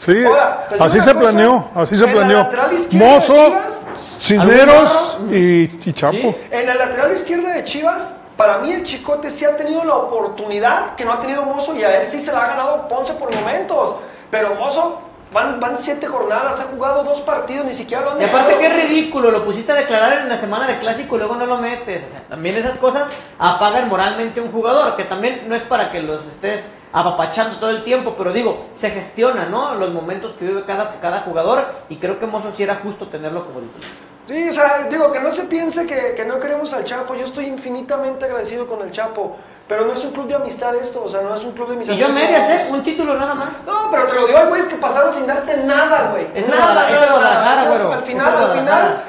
Sí, 0.00 0.24
Ahora, 0.24 0.66
así 0.80 1.00
se 1.00 1.14
cosa, 1.14 1.20
planeó, 1.20 1.68
así 1.74 1.96
se 1.96 2.04
en 2.04 2.10
la 2.10 2.16
planeó. 2.16 2.38
lateral 2.38 2.72
izquierda 2.72 3.06
de 3.06 3.14
Mozo, 3.18 3.34
Chivas, 3.34 3.86
Cisneros 4.18 5.18
y, 5.30 5.62
y 5.88 5.92
Chapo. 5.92 6.12
Sí. 6.12 6.36
En 6.50 6.66
la 6.66 6.74
lateral 6.74 7.12
izquierda 7.12 7.50
de 7.54 7.64
Chivas, 7.64 8.14
para 8.36 8.58
mí 8.58 8.72
el 8.72 8.82
Chicote 8.82 9.30
sí 9.30 9.44
ha 9.44 9.56
tenido 9.56 9.84
la 9.84 9.94
oportunidad 9.94 10.96
que 10.96 11.04
no 11.04 11.12
ha 11.12 11.20
tenido 11.20 11.44
Mozo 11.44 11.74
y 11.76 11.84
a 11.84 12.00
él 12.00 12.06
sí 12.06 12.18
se 12.20 12.32
la 12.32 12.42
ha 12.44 12.46
ganado 12.48 12.88
Ponce 12.88 13.14
por 13.14 13.32
momentos. 13.34 13.96
Pero 14.30 14.56
Mozo, 14.56 15.00
van, 15.34 15.60
van 15.60 15.76
siete 15.76 16.06
jornadas, 16.06 16.60
ha 16.60 16.64
jugado 16.64 17.04
dos 17.04 17.20
partidos, 17.20 17.66
ni 17.66 17.74
siquiera 17.74 18.04
lo 18.04 18.12
han 18.12 18.20
Y 18.20 18.24
aparte 18.24 18.54
dejado. 18.54 18.60
que 18.60 18.66
es 18.66 18.88
ridículo, 18.88 19.30
lo 19.30 19.44
pusiste 19.44 19.72
a 19.72 19.74
declarar 19.74 20.20
en 20.20 20.28
la 20.30 20.38
semana 20.38 20.66
de 20.66 20.78
clásico 20.78 21.16
y 21.16 21.18
luego 21.18 21.34
no 21.34 21.44
lo 21.44 21.58
metes. 21.58 22.04
O 22.08 22.10
sea, 22.10 22.20
también 22.22 22.56
esas 22.56 22.78
cosas 22.78 23.10
apagan 23.38 23.88
moralmente 23.88 24.40
a 24.40 24.42
un 24.42 24.52
jugador, 24.52 24.96
que 24.96 25.04
también 25.04 25.44
no 25.46 25.54
es 25.54 25.62
para 25.62 25.90
que 25.92 26.00
los 26.00 26.26
estés 26.26 26.70
apapachando 26.92 27.58
todo 27.58 27.70
el 27.70 27.82
tiempo, 27.84 28.14
pero 28.16 28.32
digo, 28.32 28.66
se 28.72 28.90
gestiona, 28.90 29.46
¿no? 29.46 29.74
Los 29.74 29.92
momentos 29.92 30.32
que 30.34 30.46
vive 30.46 30.64
cada, 30.64 30.88
cada 31.00 31.20
jugador 31.20 31.66
y 31.88 31.96
creo 31.96 32.18
que 32.20 32.26
Mozo 32.26 32.52
sí 32.52 32.62
era 32.62 32.76
justo 32.76 33.08
tenerlo 33.08 33.44
como 33.44 33.60
titular. 33.60 34.13
Sí, 34.26 34.48
o 34.48 34.54
sea, 34.54 34.86
digo, 34.90 35.12
que 35.12 35.20
no 35.20 35.34
se 35.34 35.44
piense 35.44 35.86
que, 35.86 36.14
que 36.14 36.24
no 36.24 36.38
queremos 36.38 36.72
al 36.72 36.84
Chapo. 36.84 37.14
Yo 37.14 37.24
estoy 37.24 37.44
infinitamente 37.46 38.24
agradecido 38.24 38.66
con 38.66 38.80
el 38.82 38.90
Chapo. 38.90 39.36
Pero 39.68 39.86
no 39.86 39.92
es 39.94 40.04
un 40.04 40.12
club 40.12 40.26
de 40.26 40.34
amistad 40.34 40.74
esto, 40.74 41.02
o 41.04 41.08
sea, 41.08 41.22
no 41.22 41.34
es 41.34 41.42
un 41.42 41.52
club 41.52 41.70
de 41.70 41.76
mis 41.76 41.88
Y 41.88 41.96
yo 41.96 42.10
medias, 42.10 42.48
¿eh? 42.50 42.68
Un 42.70 42.82
título 42.82 43.16
nada 43.16 43.34
más. 43.34 43.48
No, 43.66 43.88
pero 43.90 44.06
te 44.06 44.14
lo 44.14 44.26
digo, 44.26 44.38
hay 44.38 44.46
güeyes 44.48 44.66
que 44.66 44.76
pasaron 44.76 45.10
sin 45.10 45.26
darte 45.26 45.56
nada, 45.64 46.10
güey. 46.10 46.26
Es 46.34 46.46
nada, 46.48 46.90
es 46.90 47.00
nada, 47.00 47.12
Guadalajara, 47.12 47.68
güero. 47.68 47.92
Al 47.92 47.98
Es 48.00 48.04
final, 48.04 48.36
al 48.36 48.58
final, 48.58 49.04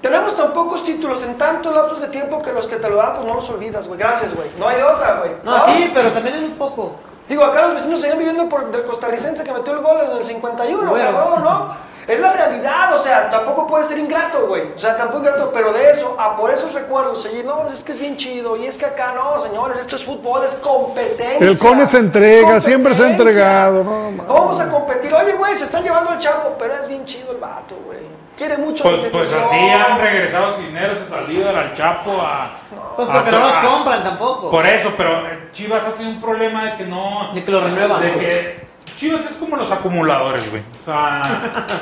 tenemos 0.00 0.34
tan 0.34 0.52
pocos 0.52 0.84
títulos 0.84 1.22
en 1.22 1.38
tantos 1.38 1.72
lapsos 1.72 2.00
de 2.00 2.08
tiempo 2.08 2.42
que 2.42 2.52
los 2.52 2.66
que 2.66 2.76
te 2.76 2.88
lo 2.90 2.96
dan, 2.96 3.12
pues 3.14 3.24
no 3.26 3.34
los 3.34 3.48
olvidas, 3.50 3.86
güey. 3.86 4.00
Gracias, 4.00 4.34
güey. 4.34 4.48
No 4.58 4.66
hay 4.66 4.76
de 4.78 4.82
otra, 4.82 5.14
güey. 5.20 5.30
No, 5.44 5.64
sí, 5.66 5.90
pero 5.94 6.10
también 6.10 6.34
es 6.34 6.42
un 6.42 6.56
poco. 6.58 6.96
Digo, 7.28 7.44
acá 7.44 7.62
los 7.62 7.74
vecinos 7.74 8.00
seguían 8.00 8.18
viviendo 8.18 8.48
por 8.48 8.72
del 8.72 8.82
costarricense 8.82 9.44
que 9.44 9.52
metió 9.52 9.72
el 9.72 9.78
gol 9.78 9.98
en 10.10 10.16
el 10.16 10.24
51, 10.24 10.90
Bueno. 10.90 11.04
cabrón, 11.12 11.44
¿no? 11.44 11.76
Es 12.06 12.18
la 12.18 12.32
realidad, 12.32 12.94
o 12.94 12.98
sea, 12.98 13.30
tampoco 13.30 13.66
puede 13.66 13.84
ser 13.84 13.98
ingrato, 13.98 14.46
güey. 14.48 14.62
O 14.74 14.78
sea, 14.78 14.96
tampoco 14.96 15.20
ingrato, 15.20 15.52
pero 15.52 15.72
de 15.72 15.90
eso, 15.90 16.16
a 16.18 16.34
por 16.36 16.50
esos 16.50 16.72
recuerdos, 16.72 17.22
seguir, 17.22 17.44
no, 17.44 17.66
es 17.68 17.84
que 17.84 17.92
es 17.92 18.00
bien 18.00 18.16
chido, 18.16 18.56
y 18.56 18.66
es 18.66 18.76
que 18.76 18.86
acá 18.86 19.12
no, 19.14 19.38
señores, 19.38 19.78
esto 19.78 19.96
es 19.96 20.04
fútbol, 20.04 20.42
es 20.44 20.54
competencia. 20.54 21.46
El 21.46 21.58
Cone 21.58 21.86
se 21.86 21.98
entrega, 21.98 22.60
siempre 22.60 22.94
se 22.94 23.04
ha 23.04 23.10
entregado, 23.10 23.84
no. 23.84 24.24
Vamos 24.26 24.60
a 24.60 24.68
competir, 24.68 25.14
oye, 25.14 25.32
güey, 25.34 25.56
se 25.56 25.64
están 25.64 25.84
llevando 25.84 26.10
al 26.10 26.18
chavo, 26.18 26.56
pero 26.58 26.74
es 26.74 26.88
bien 26.88 27.04
chido 27.04 27.32
el 27.32 27.38
vato, 27.38 27.76
güey. 27.86 28.00
quiere 28.36 28.58
mucho 28.58 28.82
Pues, 28.82 29.02
pues 29.12 29.32
así 29.32 29.56
han 29.56 30.00
regresado 30.00 30.56
Cisneros, 30.56 30.98
a 31.02 31.06
Saldívar, 31.06 31.54
al 31.54 31.76
Chapo, 31.76 32.20
a... 32.20 32.50
Pues 32.96 33.08
a 33.08 33.12
porque 33.12 33.30
no 33.30 33.38
los 33.38 33.54
compran 33.58 34.02
tampoco. 34.02 34.50
Por 34.50 34.66
eso, 34.66 34.92
pero 34.96 35.28
eh, 35.28 35.48
Chivas 35.52 35.84
ha 35.84 35.92
tenido 35.92 36.16
un 36.16 36.20
problema 36.20 36.64
de 36.64 36.76
que 36.78 36.84
no... 36.84 37.30
De 37.32 37.44
que 37.44 37.50
lo 37.50 37.60
renuevan. 37.60 38.02
De 38.02 38.12
que 38.18 38.71
Chivas 39.02 39.22
es 39.30 39.36
como 39.36 39.56
los 39.56 39.70
acumuladores, 39.72 40.48
güey. 40.48 40.62
O 40.80 40.84
sea, 40.84 41.22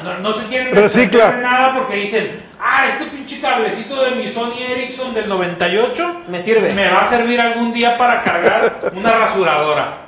no, 0.04 0.18
no 0.20 0.32
se 0.32 0.46
quieren 0.46 0.74
Recicla. 0.74 1.26
desprender 1.26 1.36
de 1.36 1.42
nada 1.42 1.74
porque 1.74 1.96
dicen, 1.96 2.42
ah, 2.58 2.86
este 2.88 3.04
pinche 3.06 3.40
cablecito 3.42 4.02
de 4.02 4.12
mi 4.12 4.30
Sony 4.30 4.54
Ericsson 4.58 5.12
del 5.12 5.28
98 5.28 6.22
Me 6.28 6.40
sirve. 6.40 6.72
me 6.72 6.88
va 6.88 7.02
a 7.02 7.06
servir 7.06 7.38
algún 7.40 7.74
día 7.74 7.98
para 7.98 8.22
cargar 8.22 8.90
una 8.94 9.12
rasuradora. 9.12 9.98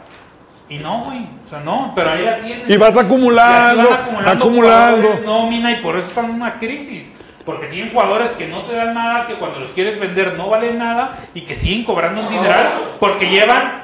Y 0.70 0.78
no, 0.78 1.04
güey. 1.04 1.26
O 1.44 1.48
sea, 1.50 1.60
no, 1.60 1.92
pero 1.94 2.12
ahí 2.12 2.24
la 2.24 2.38
tienen. 2.38 2.64
Y 2.66 2.76
vas 2.78 2.96
Y 2.96 3.00
acumulando, 3.00 3.90
van 3.90 3.98
acumulando. 3.98 4.44
acumulando. 5.10 5.20
nómina 5.26 5.70
y 5.72 5.76
por 5.82 5.96
eso 5.96 6.08
están 6.08 6.24
en 6.26 6.30
una 6.36 6.54
crisis. 6.54 7.12
Porque 7.44 7.66
tienen 7.66 7.92
jugadores 7.92 8.30
que 8.32 8.46
no 8.48 8.62
te 8.62 8.74
dan 8.74 8.94
nada, 8.94 9.26
que 9.26 9.34
cuando 9.34 9.58
los 9.60 9.72
quieres 9.72 10.00
vender 10.00 10.34
no 10.38 10.48
valen 10.48 10.78
nada 10.78 11.18
y 11.34 11.42
que 11.42 11.54
siguen 11.54 11.84
cobrando 11.84 12.22
un 12.22 12.28
dineral 12.30 12.72
porque 13.00 13.28
llevan 13.28 13.82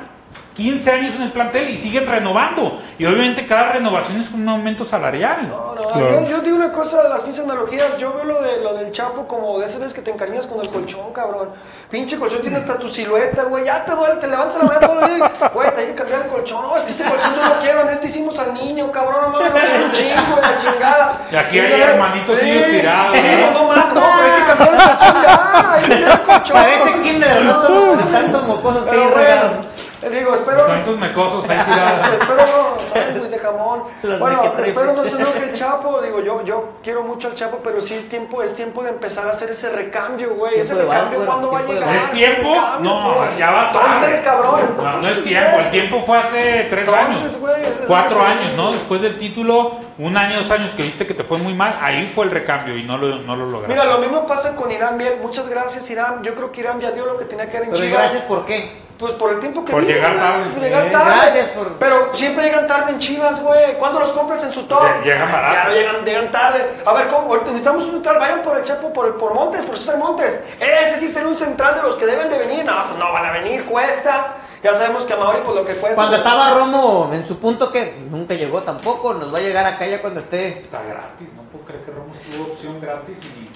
15 0.59 0.91
años 0.91 1.15
en 1.15 1.23
el 1.23 1.31
plantel 1.31 1.71
y 1.71 1.77
siguen 1.79 2.05
renovando. 2.09 2.81
Y 2.99 3.07
obviamente 3.07 3.47
cada 3.47 3.71
renovación 3.75 4.21
es 4.21 4.29
con 4.29 4.41
un 4.43 4.49
aumento 4.49 4.85
salarial. 4.85 5.49
No, 5.49 5.73
no, 5.77 5.79
Claro. 5.89 6.25
yo, 6.25 6.29
yo 6.31 6.41
digo 6.41 6.57
una 6.57 6.73
cosa 6.73 7.01
de 7.05 7.09
las 7.11 7.21
pinches 7.21 7.45
analogías. 7.45 7.97
Yo 7.97 8.13
veo 8.13 8.25
lo, 8.25 8.43
de, 8.43 8.59
lo 8.61 8.75
del 8.75 8.91
Chapo 8.91 9.29
como 9.29 9.57
de 9.61 9.67
esas 9.67 9.79
veces 9.79 9.95
que 9.95 10.03
te 10.03 10.11
encariñas 10.11 10.49
con 10.49 10.61
el 10.61 10.69
colchón, 10.69 11.13
cabrón. 11.13 11.51
Pinche 11.89 12.19
colchón 12.19 12.41
tiene 12.43 12.57
hasta 12.57 12.77
tu 12.77 12.89
silueta, 12.89 13.45
güey. 13.45 13.67
Ya 13.67 13.85
te 13.85 13.93
duele, 13.93 14.17
te 14.17 14.27
levantas 14.27 14.59
la 14.59 14.65
mañana 14.65 14.87
todo 14.89 15.01
el 15.01 15.07
día. 15.15 15.31
y, 15.41 15.55
Güey, 15.55 15.75
te 15.77 15.81
hay 15.81 15.87
que 15.87 15.95
cambiar 15.95 16.23
el 16.23 16.27
colchón. 16.27 16.63
No, 16.63 16.77
es 16.77 16.83
que 16.83 16.91
ese 16.91 17.05
colchón 17.05 17.35
yo 17.37 17.45
lo 17.55 17.61
quiero. 17.61 17.81
En 17.83 17.89
este 17.91 18.07
hicimos 18.09 18.37
al 18.41 18.53
niño, 18.55 18.91
cabrón. 18.91 19.31
No 19.33 19.39
mames, 19.41 19.53
lo 19.55 19.61
quiero 19.61 19.85
un 19.85 19.93
chingo, 19.93 20.39
la 20.43 20.57
chingada. 20.57 21.19
Y 21.31 21.37
aquí 21.37 21.59
hay 21.61 21.81
hermanitos 21.83 22.37
suyos 22.37 22.65
tirados, 22.65 23.17
Sí, 23.17 23.23
¿no? 23.41 23.51
no, 23.53 23.53
no 23.63 23.69
mames, 23.69 23.95
no, 23.95 24.01
pero 24.17 24.35
hay 24.35 24.41
que 24.41 24.47
cambiar 24.49 24.75
el 24.75 24.81
colchón 24.89 25.23
ya. 25.23 25.73
Ahí 25.73 25.83
viene 25.87 26.11
el 26.13 26.21
colchón. 26.23 26.53
Parece 26.53 27.01
kinder 27.03 27.29
de 27.45 27.49
tantos, 27.49 27.99
de 27.99 28.05
tantos 28.19 28.43
mocosos 28.49 28.85
que 28.85 28.91
hay 28.91 29.07
regados. 29.07 29.53
Bueno, 30.01 30.17
digo, 30.17 30.35
espero. 30.35 30.63
Tantos 30.67 30.99
mecosos 30.99 31.49
ahí 31.49 31.59
tirados. 31.65 32.01
espero 32.21 32.37
no, 32.47 32.79
sándwich 32.95 33.31
de 33.31 33.39
jamón. 33.39 33.83
Los 34.03 34.21
bueno, 34.21 34.55
espero 34.65 34.93
no 34.93 35.05
se 35.05 35.17
enoje 35.17 35.45
el 35.45 35.53
Chapo. 35.53 36.01
Digo, 36.01 36.21
yo, 36.21 36.45
yo 36.45 36.69
quiero 36.83 37.03
mucho 37.03 37.29
al 37.29 37.35
Chapo, 37.35 37.59
pero 37.63 37.81
sí 37.81 37.95
es 37.95 38.09
tiempo, 38.09 38.43
es 38.43 38.55
tiempo 38.55 38.83
de 38.83 38.91
empezar 38.91 39.27
a 39.27 39.31
hacer 39.31 39.51
ese 39.51 39.71
recambio, 39.71 40.35
güey. 40.35 40.61
Ese 40.61 40.75
recambio, 40.75 41.25
¿cuándo 41.27 41.51
va 41.51 41.59
a 41.61 41.63
llegar? 41.63 41.95
¿Es 41.97 42.11
tiempo? 42.13 42.51
recambio, 42.55 42.91
No, 42.91 43.15
pues. 43.19 43.37
ya 43.39 43.51
va 43.51 43.67
Entonces, 43.67 44.21
cabrón. 44.21 44.61
No, 44.77 45.03
no 45.03 45.09
es 45.09 45.25
tiempo, 45.25 45.59
el 45.59 45.71
tiempo 45.71 46.03
fue 46.07 46.19
hace 46.19 46.67
tres 46.71 46.89
Entonces, 46.89 47.23
años. 47.23 47.39
güey, 47.39 47.63
Cuatro 47.87 48.23
años. 48.23 48.55
¿no? 48.57 48.71
Después 48.71 49.01
del 49.03 49.19
título, 49.19 49.77
un 49.99 50.17
año, 50.17 50.39
dos 50.39 50.51
años 50.51 50.71
que 50.77 50.83
viste 50.85 51.07
que 51.07 51.15
te 51.15 51.25
fue 51.25 51.39
muy 51.39 51.55
mal, 51.55 51.77
ahí 51.81 52.11
fue 52.15 52.25
el 52.25 52.31
recambio 52.31 52.77
y 52.77 52.85
no 52.85 52.97
lo, 52.97 53.17
no 53.19 53.37
lo 53.37 53.47
lograste. 53.47 53.75
Mira, 53.75 53.85
lo 53.85 53.99
mismo 53.99 54.27
pasa 54.27 54.55
con 54.55 54.71
Irán. 54.71 54.97
Bien, 54.97 55.21
muchas 55.21 55.49
gracias, 55.49 55.89
Irán. 55.91 56.23
Yo 56.23 56.35
creo 56.35 56.53
que 56.53 56.61
Irán 56.61 56.81
ya 56.81 56.91
dio 56.93 57.05
lo 57.07 57.17
que 57.17 57.25
tenía 57.25 57.49
que 57.49 57.55
dar 57.59 57.65
en 57.65 57.73
Chivas. 57.75 57.91
gracias, 57.93 58.23
¿por 58.23 58.47
qué? 58.47 58.88
Pues 58.99 59.13
por 59.13 59.33
el 59.33 59.39
tiempo 59.39 59.65
que 59.65 59.71
Por 59.71 59.83
vino, 59.83 59.95
llegar 59.95 60.17
tarde. 60.19 60.51
por 60.51 60.61
llegar 60.63 60.87
Eh, 60.87 60.91
tarde. 60.91 61.11
gracias 61.23 61.49
por- 61.51 61.73
Pero 61.79 62.11
siempre 62.15 62.45
llegan 62.47 62.67
tarde 62.67 62.91
en 62.91 62.99
Chivas, 62.99 63.41
güey. 63.41 63.79
¿Cuándo 63.79 64.01
los 64.01 64.11
compras 64.11 64.43
en 64.43 64.51
su 64.53 64.65
top? 64.65 64.83
Lle- 64.83 65.03
llegan 65.05 65.31
barato. 65.31 65.55
Ya 65.55 65.65
no 65.65 65.71
llegan, 65.73 66.05
llegan 66.05 66.31
tarde. 66.33 66.67
A 66.85 66.93
ver, 66.95 67.07
¿cómo? 67.07 67.29
Ahorita 67.29 67.47
necesitamos 67.47 67.85
un 67.85 67.93
central. 67.93 68.19
Vayan 68.19 68.43
por 68.43 68.57
el 68.57 68.65
Chapo, 68.65 68.93
por, 68.93 69.07
el, 69.07 69.13
por 69.15 69.35
Montes, 69.35 69.63
por 69.63 69.77
César 69.77 69.99
Montes. 69.99 70.41
Ese 70.59 70.99
sí 70.99 71.09
será 71.09 71.29
un 71.29 71.37
central 71.37 71.77
de 71.77 71.83
los 71.83 71.95
que 71.95 72.07
deben 72.07 72.29
de 72.29 72.39
venir. 72.39 72.65
No, 72.65 72.73
pues 72.89 72.99
no 72.99 73.13
van 73.13 73.25
a 73.27 73.31
venir, 73.33 73.65
cuesta. 73.67 74.35
Ya 74.65 74.75
sabemos 74.75 75.05
que 75.05 75.13
a 75.13 75.17
Mauri, 75.17 75.39
pues 75.45 75.55
lo 75.57 75.65
que 75.65 75.75
cuesta. 75.77 75.95
Cuando 75.95 76.17
estaba 76.17 76.55
Romo 76.55 77.11
en 77.13 77.25
su 77.25 77.39
punto 77.39 77.71
que 77.71 77.95
nunca 78.11 78.35
llegó 78.35 78.65
tampoco, 78.65 79.15
nos 79.15 79.33
va 79.33 79.39
a 79.39 79.43
llegar 79.43 79.65
acá 79.65 79.87
ya 79.87 80.01
cuando 80.01 80.19
esté. 80.19 80.59
Está 80.59 80.83
gratis, 80.83 81.29
no 81.37 81.43
puedo 81.43 81.65
creer 81.65 81.85
que 81.85 81.93
Ramos 81.93 82.19
tuvo 82.29 82.53
opción 82.53 82.81
gratis 82.81 83.17
y 83.23 83.49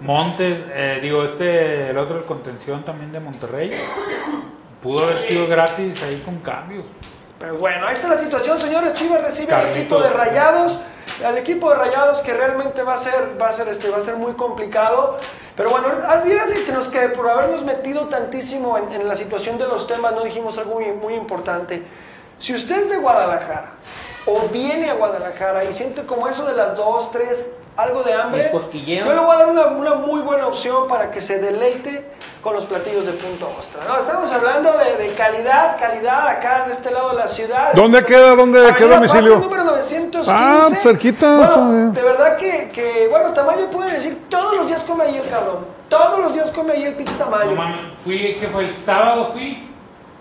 Montes, 0.00 0.58
eh, 0.72 0.98
digo, 1.00 1.22
este, 1.24 1.90
el 1.90 1.98
otro, 1.98 2.16
el 2.16 2.24
contención 2.24 2.82
también 2.84 3.12
de 3.12 3.20
Monterrey, 3.20 3.70
pudo 4.84 5.04
haber 5.04 5.22
sido 5.22 5.48
gratis 5.48 6.02
ahí 6.02 6.20
con 6.22 6.38
cambios. 6.40 6.84
Pero 7.40 7.56
bueno, 7.56 7.86
ahí 7.86 7.96
está 7.96 8.08
la 8.08 8.18
situación, 8.18 8.60
señores. 8.60 8.92
Chivas 8.92 9.22
recibe 9.22 9.54
al 9.54 9.70
equipo 9.70 9.98
de 9.98 10.10
Rayados, 10.10 10.78
al 11.24 11.38
equipo 11.38 11.70
de 11.70 11.76
Rayados 11.76 12.20
que 12.20 12.34
realmente 12.34 12.82
va 12.82 12.92
a 12.92 12.98
ser, 12.98 13.40
va 13.40 13.48
a 13.48 13.52
ser, 13.52 13.66
este, 13.68 13.88
va 13.88 13.96
a 13.96 14.02
ser 14.02 14.16
muy 14.16 14.34
complicado. 14.34 15.16
Pero 15.56 15.70
bueno, 15.70 15.88
fíjate 16.22 16.64
que 16.64 16.72
nos 16.72 16.88
que 16.88 17.08
por 17.08 17.28
habernos 17.30 17.64
metido 17.64 18.08
tantísimo 18.08 18.76
en, 18.76 18.92
en 18.92 19.08
la 19.08 19.16
situación 19.16 19.56
de 19.56 19.66
los 19.66 19.86
temas, 19.86 20.12
no 20.12 20.22
dijimos 20.22 20.58
algo 20.58 20.74
muy, 20.74 20.92
muy 20.92 21.14
importante. 21.14 21.82
Si 22.38 22.52
usted 22.52 22.78
es 22.78 22.90
de 22.90 22.98
Guadalajara 22.98 23.72
o 24.26 24.48
viene 24.48 24.90
a 24.90 24.94
Guadalajara 24.94 25.64
y 25.64 25.72
siente 25.72 26.04
como 26.04 26.28
eso 26.28 26.44
de 26.44 26.54
las 26.54 26.76
dos, 26.76 27.10
tres, 27.10 27.48
algo 27.76 28.02
de 28.02 28.12
hambre, 28.12 28.50
yo 28.52 29.14
le 29.14 29.20
voy 29.20 29.34
a 29.34 29.38
dar 29.38 29.46
una, 29.48 29.66
una 29.68 29.94
muy 29.94 30.20
buena 30.20 30.46
opción 30.46 30.88
para 30.88 31.10
que 31.10 31.22
se 31.22 31.38
deleite 31.38 32.04
con 32.44 32.52
los 32.54 32.66
platillos 32.66 33.06
de 33.06 33.12
Punto 33.12 33.50
Ostra. 33.58 33.82
No, 33.88 33.96
estamos 33.96 34.30
hablando 34.34 34.70
de, 34.76 35.02
de 35.02 35.14
calidad, 35.14 35.78
calidad 35.78 36.28
acá 36.28 36.64
de 36.66 36.74
este 36.74 36.90
lado 36.90 37.08
de 37.08 37.14
la 37.16 37.26
ciudad. 37.26 37.72
¿Dónde 37.72 38.00
Este- 38.00 38.12
queda? 38.12 38.36
¿Dónde- 38.36 38.58
Avenida 38.60 38.76
qué 38.76 38.84
domicilio? 38.86 39.38
Número 39.38 39.64
915. 39.64 40.30
Ah, 40.30 40.68
cerquita, 40.82 41.26
Bueno, 41.38 41.48
sabe. 41.48 41.76
de 41.92 42.02
verdad 42.02 42.36
que, 42.36 42.70
que, 42.70 43.08
bueno, 43.08 43.32
Tamayo 43.32 43.70
puede 43.70 43.92
decir, 43.92 44.26
todos 44.28 44.56
los 44.58 44.66
días 44.68 44.84
come 44.84 45.04
ahí 45.04 45.16
el 45.16 45.26
cabrón. 45.28 45.66
Todos 45.88 46.18
los 46.18 46.34
días 46.34 46.50
come 46.50 46.74
ahí 46.74 46.84
el 46.84 46.94
pinche 46.96 47.14
Tamayo. 47.14 47.52
No 47.52 47.62
fui, 48.04 48.36
¿qué 48.38 48.48
fue? 48.52 48.66
¿El 48.66 48.74
sábado 48.74 49.30
fui? 49.32 49.66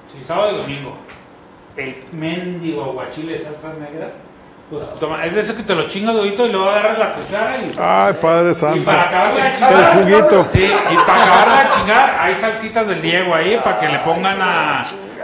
Sí, 0.10 0.24
sábado 0.26 0.54
y 0.54 0.58
domingo. 0.62 0.96
El 1.76 2.06
mendigo 2.14 2.86
aguachile 2.86 3.34
de 3.34 3.40
salsas 3.44 3.78
negras. 3.80 4.14
Pues, 4.74 5.00
toma, 5.00 5.24
es 5.24 5.36
de 5.36 5.42
ese 5.42 5.56
que 5.56 5.62
te 5.64 5.76
lo 5.76 5.88
chingas 5.88 6.16
de 6.16 6.22
oído 6.22 6.48
y 6.48 6.52
luego 6.52 6.68
agarras 6.70 6.98
la 6.98 7.14
cuchara 7.14 7.58
y... 7.58 7.72
Ay, 7.80 8.14
Padre 8.20 8.52
Y 8.52 8.56
Santo. 8.56 8.84
para 8.84 9.04
acabar 9.04 9.34
de 9.34 9.42
El 9.42 9.54
chingar, 9.54 9.94
juguito. 9.94 10.48
sí, 10.52 10.64
y 10.64 10.96
para 11.06 11.24
acabar 11.24 11.48
de 11.70 11.76
chingar, 11.76 12.18
hay 12.20 12.36
salsitas 12.36 12.88
del 12.88 13.02
Diego 13.02 13.36
ahí 13.36 13.60
para 13.64 13.78
que 13.78 13.88
le 13.90 14.00
pongan 14.00 14.42
a, 14.42 14.80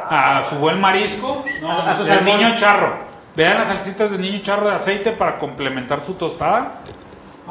a 0.10 0.44
su 0.50 0.56
buen 0.58 0.80
marisco, 0.80 1.44
no, 1.62 1.72
A- 1.82 1.96
su 1.98 2.04
del 2.04 2.18
salmón. 2.18 2.38
niño 2.38 2.56
charro. 2.58 3.10
Vean 3.36 3.58
las 3.58 3.68
salsitas 3.70 4.12
del 4.12 4.22
niño 4.22 4.40
charro 4.44 4.70
de 4.70 4.76
aceite 4.76 5.12
para 5.14 5.38
complementar 5.40 6.04
su 6.04 6.14
tostada. 6.14 6.74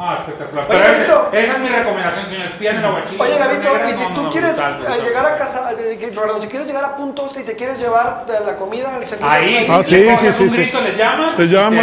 Ah, 0.00 0.18
espectacular. 0.20 0.66
Oye, 0.70 0.78
Pero 1.06 1.28
esa 1.32 1.52
es 1.54 1.58
mi 1.58 1.68
recomendación, 1.68 2.26
señores. 2.28 2.52
Pidan 2.52 2.76
el 2.76 2.84
aguachile. 2.84 3.20
Oye, 3.20 3.32
negras, 3.38 3.90
y 3.90 3.94
si 3.94 4.08
no, 4.08 4.14
tú 4.14 4.22
no, 4.22 4.30
quieres 4.30 4.56
brutal, 4.56 5.02
llegar 5.02 5.26
a 5.26 5.36
casa, 5.36 5.70
eh, 5.72 6.10
perdón, 6.14 6.40
si 6.40 6.46
quieres 6.46 6.68
llegar 6.68 6.84
a 6.84 6.96
Punto 6.96 7.24
Ostra 7.24 7.42
y 7.42 7.44
te 7.44 7.56
quieres 7.56 7.80
llevar 7.80 8.24
de 8.24 8.38
la 8.46 8.56
comida, 8.56 8.96
el 8.96 9.04
servicio. 9.06 9.28
Ahí, 9.28 9.66
Ah, 9.68 9.82
si 9.82 9.90
sí, 9.90 9.96
le 9.96 10.02
sí, 10.02 10.16
pones 10.16 10.36
sí, 10.36 10.42
un 10.44 10.50
sí. 10.50 10.56
grito, 10.58 10.80
les 10.80 10.96
llamas. 10.96 11.38
Les 11.38 11.50
llama. 11.50 11.82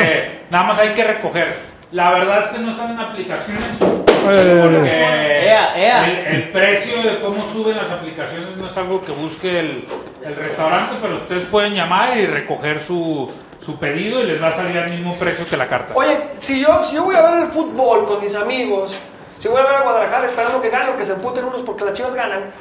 nada 0.49 0.63
más 0.63 0.79
hay 0.79 0.89
que 0.89 1.03
recoger. 1.03 1.57
La 1.91 2.11
verdad 2.11 2.43
es 2.45 2.49
que 2.51 2.59
no 2.59 2.71
están 2.71 2.91
en 2.91 2.99
aplicaciones. 2.99 3.63
Eh, 4.27 4.59
porque 4.63 5.45
Ea, 5.45 5.77
ea. 5.77 6.09
El, 6.09 6.35
el 6.35 6.43
precio 6.49 7.03
de 7.03 7.19
cómo 7.19 7.47
suben 7.51 7.77
las 7.77 7.91
aplicaciones 7.91 8.55
no 8.57 8.67
es 8.67 8.77
algo 8.77 9.03
que 9.03 9.11
busque 9.11 9.59
el, 9.59 9.85
el 10.23 10.35
restaurante, 10.35 10.95
pero 11.01 11.15
ustedes 11.15 11.43
pueden 11.43 11.73
llamar 11.73 12.17
y 12.17 12.25
recoger 12.25 12.81
su, 12.81 13.31
su 13.59 13.77
pedido 13.79 14.19
y 14.21 14.23
les 14.23 14.41
va 14.41 14.47
a 14.49 14.55
salir 14.55 14.77
al 14.77 14.89
mismo 14.89 15.13
precio 15.15 15.45
que 15.45 15.57
la 15.57 15.67
carta. 15.67 15.93
Oye, 15.95 16.17
si 16.39 16.61
yo, 16.61 16.83
si 16.83 16.95
yo 16.95 17.03
voy 17.03 17.15
a 17.15 17.21
ver 17.21 17.43
el 17.43 17.47
fútbol 17.51 18.05
con 18.05 18.19
mis 18.19 18.35
amigos, 18.35 18.97
si 19.39 19.47
voy 19.47 19.59
a 19.61 19.63
ver 19.65 19.75
a 19.75 19.81
Guadalajara 19.81 20.25
esperando 20.25 20.61
que 20.61 20.69
gane 20.69 20.91
o 20.91 20.97
que 20.97 21.05
se 21.05 21.13
emputen 21.13 21.45
unos 21.45 21.61
porque 21.63 21.83
las 21.83 21.93
chivas 21.93 22.13
ganan, 22.15 22.51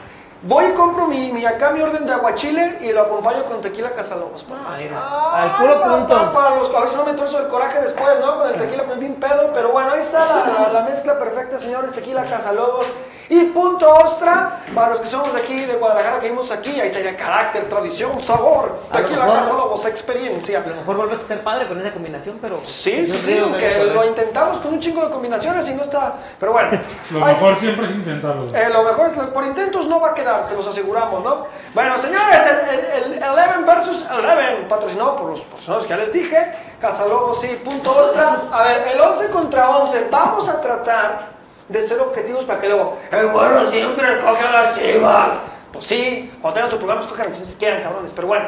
voy 0.43 0.67
y 0.67 0.73
compro 0.73 1.07
mi, 1.07 1.33
mi 1.33 1.45
acá 1.47 1.71
mi 1.71 1.81
orden 1.81 2.05
de 2.07 2.13
aguachile 2.13 2.79
y 2.83 2.93
lo 2.93 3.03
acompaño 3.03 3.45
con 3.45 3.61
tequila 3.61 3.91
Casalobos. 3.93 4.45
papá. 4.45 4.61
Ah, 4.67 4.77
mira, 4.79 4.97
Ay, 5.33 5.51
al 5.51 5.57
puro 5.57 5.81
papá, 5.81 5.97
punto. 5.97 6.33
Para 6.33 6.57
los, 6.57 6.75
a 6.75 6.81
ver 6.81 6.89
si 6.89 6.97
no 6.97 7.05
me 7.05 7.13
trozo 7.15 7.39
el 7.41 7.49
coraje 7.49 7.81
después, 7.81 8.21
¿no? 8.21 8.37
Con 8.39 8.49
el 8.51 8.57
tequila 8.57 8.85
pues 8.85 8.99
bien 8.99 9.15
pedo, 9.15 9.51
pero 9.55 9.71
bueno, 9.71 9.91
ahí 9.93 10.01
está 10.01 10.25
la, 10.27 10.63
la- 10.67 10.73
la 10.73 10.81
mezcla 10.83 11.19
perfecta, 11.19 11.59
señores, 11.59 11.93
tequila 11.93 12.23
Casalobos. 12.25 12.87
Y 13.29 13.45
punto 13.47 13.89
ostra, 13.89 14.61
para 14.75 14.91
los 14.91 15.01
que 15.01 15.07
somos 15.07 15.33
de 15.33 15.41
aquí, 15.41 15.65
de 15.65 15.75
Guadalajara, 15.77 16.21
que 16.21 16.29
vimos 16.29 16.51
aquí, 16.51 16.79
ahí 16.81 16.89
estaría 16.89 17.17
carácter, 17.17 17.69
tradición, 17.69 18.21
sabor, 18.21 18.81
A 18.91 18.99
lo 18.99 19.03
tequila 19.05 19.25
mejor- 19.25 19.39
Casalobos, 19.41 19.85
experiencia. 19.87 20.59
A 20.65 20.69
lo 20.69 20.77
mejor 20.77 20.97
vuelves 20.97 21.21
a 21.21 21.27
ser 21.29 21.41
padre 21.43 21.67
con 21.67 21.81
esa 21.81 21.93
combinación, 21.93 22.39
pero. 22.41 22.61
Sí, 22.67 23.07
sí, 23.07 23.13
sí, 23.25 23.43
que 23.59 23.85
lo 23.85 24.05
intentamos 24.05 24.59
con 24.59 24.75
un 24.75 24.81
chingo 24.81 25.03
de 25.07 25.11
combinaciones 25.11 25.69
y 25.71 25.75
no 25.75 25.83
está. 25.85 26.17
Pero 26.39 26.53
bueno, 26.53 26.71
Lo 27.11 27.21
mejor 27.21 27.59
siempre 27.59 27.87
es 27.87 27.93
intentarlo. 27.93 28.47
eh, 28.55 28.69
lo 28.71 28.83
mejor 28.83 29.07
es, 29.07 29.13
por 29.29 29.45
intentos 29.45 29.87
no 29.87 30.01
va 30.01 30.09
a 30.11 30.15
quedar, 30.15 30.45
se 30.45 30.55
los 30.55 30.67
aseguramos, 30.67 31.23
¿no? 31.25 31.47
Bueno, 31.73 31.97
señores, 31.99 32.41
el, 32.47 32.79
el, 32.79 33.15
el 33.15 33.23
Eleven 33.23 33.65
versus 33.65 34.05
Eleven, 34.11 34.69
patrocinado 34.69 35.17
por 35.17 35.31
los 35.31 35.41
personajes 35.43 35.85
que 35.87 35.91
ya 35.91 35.97
les 35.97 36.13
dije, 36.13 36.55
Casalobos, 36.81 37.41
sí, 37.41 37.59
punto 37.65 37.91
ostra. 37.97 38.43
A 38.53 38.63
ver, 38.65 38.89
el 38.95 39.01
11 39.01 39.29
contra 39.31 39.71
11, 39.79 40.09
vamos 40.11 40.49
a 40.49 40.61
tratar 40.61 41.34
de 41.69 41.87
ser 41.89 41.99
objetivos 42.01 42.45
para 42.45 42.61
que 42.61 42.69
luego, 42.69 42.97
el 43.11 43.27
bueno 43.29 43.61
siempre 43.71 44.13
escoge 44.13 44.47
a 44.47 44.53
las 44.53 44.79
chivas. 44.79 45.29
Pues 45.73 45.87
sí, 45.87 46.33
cuando 46.41 46.55
tengan 46.55 46.71
su 46.71 46.77
programa, 46.77 47.01
escojan 47.03 47.27
lo 47.27 47.33
que 47.33 47.39
ustedes 47.39 47.57
quieran, 47.59 47.83
cabrones, 47.83 48.13
pero 48.15 48.29
bueno. 48.29 48.47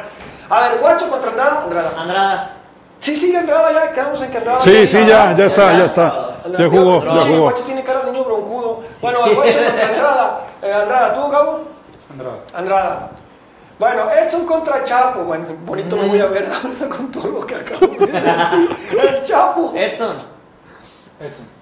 A 0.49 0.61
ver, 0.61 0.79
Guacho 0.79 1.09
contra 1.09 1.31
Andrada, 1.31 1.63
Andrada. 1.63 1.91
Andrada. 2.01 2.51
Sí, 3.01 3.15
sigue 3.15 3.37
Andrada 3.37 3.71
ya, 3.73 3.91
quedamos 3.91 4.21
en 4.21 4.31
que 4.31 4.37
Andrada. 4.37 4.61
Sí, 4.61 4.71
ya 4.73 4.87
sí, 4.87 5.05
ya, 5.05 5.35
ya 5.35 5.45
está, 5.45 5.77
ya 5.77 5.85
está. 5.85 6.23
Ya 6.57 6.69
jugó, 6.69 7.03
ya 7.03 7.19
Sí, 7.19 7.27
jugó. 7.29 7.41
Guacho 7.41 7.63
tiene 7.63 7.83
cara 7.83 7.99
de 8.01 8.11
niño 8.11 8.23
broncudo. 8.23 8.83
Bueno, 9.01 9.25
el 9.25 9.35
Guacho 9.35 9.59
contra 9.65 9.87
Andrada. 9.89 10.39
Eh, 10.61 10.73
Andrada, 10.73 11.13
¿tú, 11.13 11.29
Gabo? 11.29 11.59
Andrade. 12.11 12.37
Andrada. 12.53 13.09
Bueno, 13.77 14.09
Edson 14.11 14.45
contra 14.45 14.83
Chapo. 14.83 15.23
Bueno, 15.25 15.45
bonito 15.65 15.97
me 15.97 16.07
voy 16.07 16.19
a 16.21 16.27
ver 16.27 16.47
con 16.89 17.11
todo 17.11 17.27
lo 17.27 17.45
que 17.45 17.55
acabo 17.55 17.87
de 17.87 18.07
decir. 18.07 18.77
El 19.03 19.21
Chapo. 19.23 19.73
Edson. 19.75 20.15
Edson. 21.19 21.56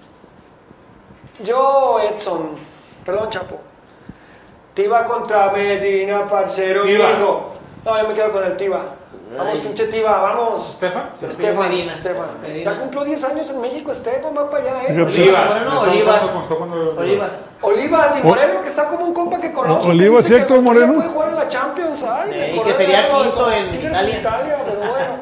Yo, 1.40 2.00
Edson. 2.00 2.56
Perdón, 3.04 3.30
Chapo. 3.30 3.60
Tiba 4.74 5.04
contra 5.04 5.50
Medina, 5.52 6.26
parcero 6.26 6.82
amigo. 6.82 7.52
No, 7.84 7.98
yo 7.98 8.08
me 8.08 8.14
quedo 8.14 8.32
con 8.32 8.44
el 8.44 8.56
Tiba. 8.56 8.84
Vamos, 9.36 9.58
pinche 9.58 9.86
Tiba, 9.86 10.20
vamos. 10.20 10.70
¿Estefan? 10.70 11.10
Estefan, 11.20 11.68
Medina. 11.68 11.92
Estefan. 11.92 12.40
Medina. 12.42 12.72
Ya 12.72 12.78
cumplió 12.78 13.04
10 13.04 13.24
años 13.24 13.50
en 13.50 13.60
México, 13.60 13.90
Estefan, 13.90 14.36
va 14.36 14.50
para 14.50 14.62
allá, 14.62 14.82
¿eh? 14.88 15.02
Olivas. 15.02 15.62
Bueno, 15.62 15.80
Olivas. 15.80 16.22
Olivas. 16.96 17.50
Olivas 17.62 18.18
y 18.18 18.22
Moreno, 18.22 18.62
que 18.62 18.68
está 18.68 18.88
como 18.88 19.06
un 19.06 19.14
compa 19.14 19.40
que 19.40 19.52
conozco. 19.52 19.88
Olivas 19.88 20.28
y 20.30 20.34
Héctor 20.34 20.60
Moreno. 20.62 20.94
puede 20.94 21.08
jugar 21.08 21.28
en 21.28 21.36
la 21.36 21.48
Champions, 21.48 22.04
ay, 22.04 22.30
me 22.30 22.52
Sí, 22.52 22.60
que 22.60 22.72
sería 22.74 23.08
quinto 23.08 23.50
en 23.50 23.70
Tigres 23.70 23.90
Italia. 23.90 24.18
Italia, 24.18 24.58
pero 24.64 24.78
bueno. 24.78 25.14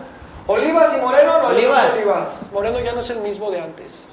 Olivas 0.46 0.96
y 0.96 1.00
Moreno, 1.00 1.38
no. 1.42 1.48
Olivas. 1.48 1.92
Olivas. 1.94 2.42
Moreno 2.52 2.80
ya 2.80 2.92
no 2.92 3.00
es 3.00 3.10
el 3.10 3.20
mismo 3.20 3.50
de 3.50 3.60
antes. 3.60 4.08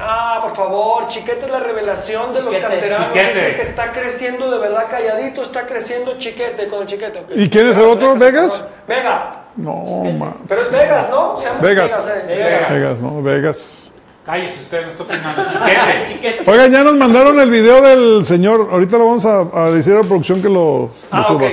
Ah, 0.00 0.38
por 0.40 0.54
favor, 0.54 1.08
Chiquete 1.08 1.46
es 1.46 1.50
la 1.50 1.58
revelación 1.60 2.32
de 2.32 2.42
los 2.42 2.56
canteranos. 2.56 3.08
Chiquete. 3.12 3.30
Es 3.38 3.44
el 3.46 3.56
que 3.56 3.62
está 3.62 3.92
creciendo 3.92 4.50
de 4.50 4.58
verdad 4.58 4.86
calladito, 4.90 5.42
está 5.42 5.66
creciendo 5.66 6.16
Chiquete 6.18 6.68
con 6.68 6.82
el 6.82 6.86
Chiquete. 6.86 7.18
ok. 7.20 7.30
¿Y 7.34 7.48
quién 7.50 7.66
es 7.68 7.76
el 7.76 7.84
otro? 7.84 8.14
¿Vegas? 8.16 8.64
Vega. 8.86 9.44
No, 9.56 9.74
ma. 10.16 10.36
Pero 10.46 10.62
es 10.62 10.70
Vegas, 10.70 11.08
¿no? 11.10 11.36
Se 11.36 11.46
llama 11.46 11.60
Vegas. 11.60 12.12
eh, 12.14 12.24
Vegas. 12.28 12.72
Vegas, 12.72 12.98
no, 13.00 13.22
Vegas. 13.22 13.92
Cállese 14.24 14.60
usted, 14.60 14.84
no 14.84 14.90
está 14.92 15.02
opinando. 15.02 15.42
Chiquete. 15.52 16.12
Chiquete. 16.36 16.50
Oigan, 16.50 16.70
ya 16.70 16.84
nos 16.84 16.94
mandaron 16.94 17.40
el 17.40 17.50
video 17.50 17.82
del 17.82 18.24
señor. 18.24 18.68
Ahorita 18.70 18.98
lo 18.98 19.06
vamos 19.06 19.24
a, 19.26 19.40
a 19.52 19.70
decir 19.72 19.94
a 19.94 19.96
la 19.96 20.02
producción 20.02 20.40
que 20.40 20.48
lo, 20.48 20.78
lo 20.82 20.90
Ah, 21.10 21.24
suba. 21.26 21.44
ok. 21.46 21.52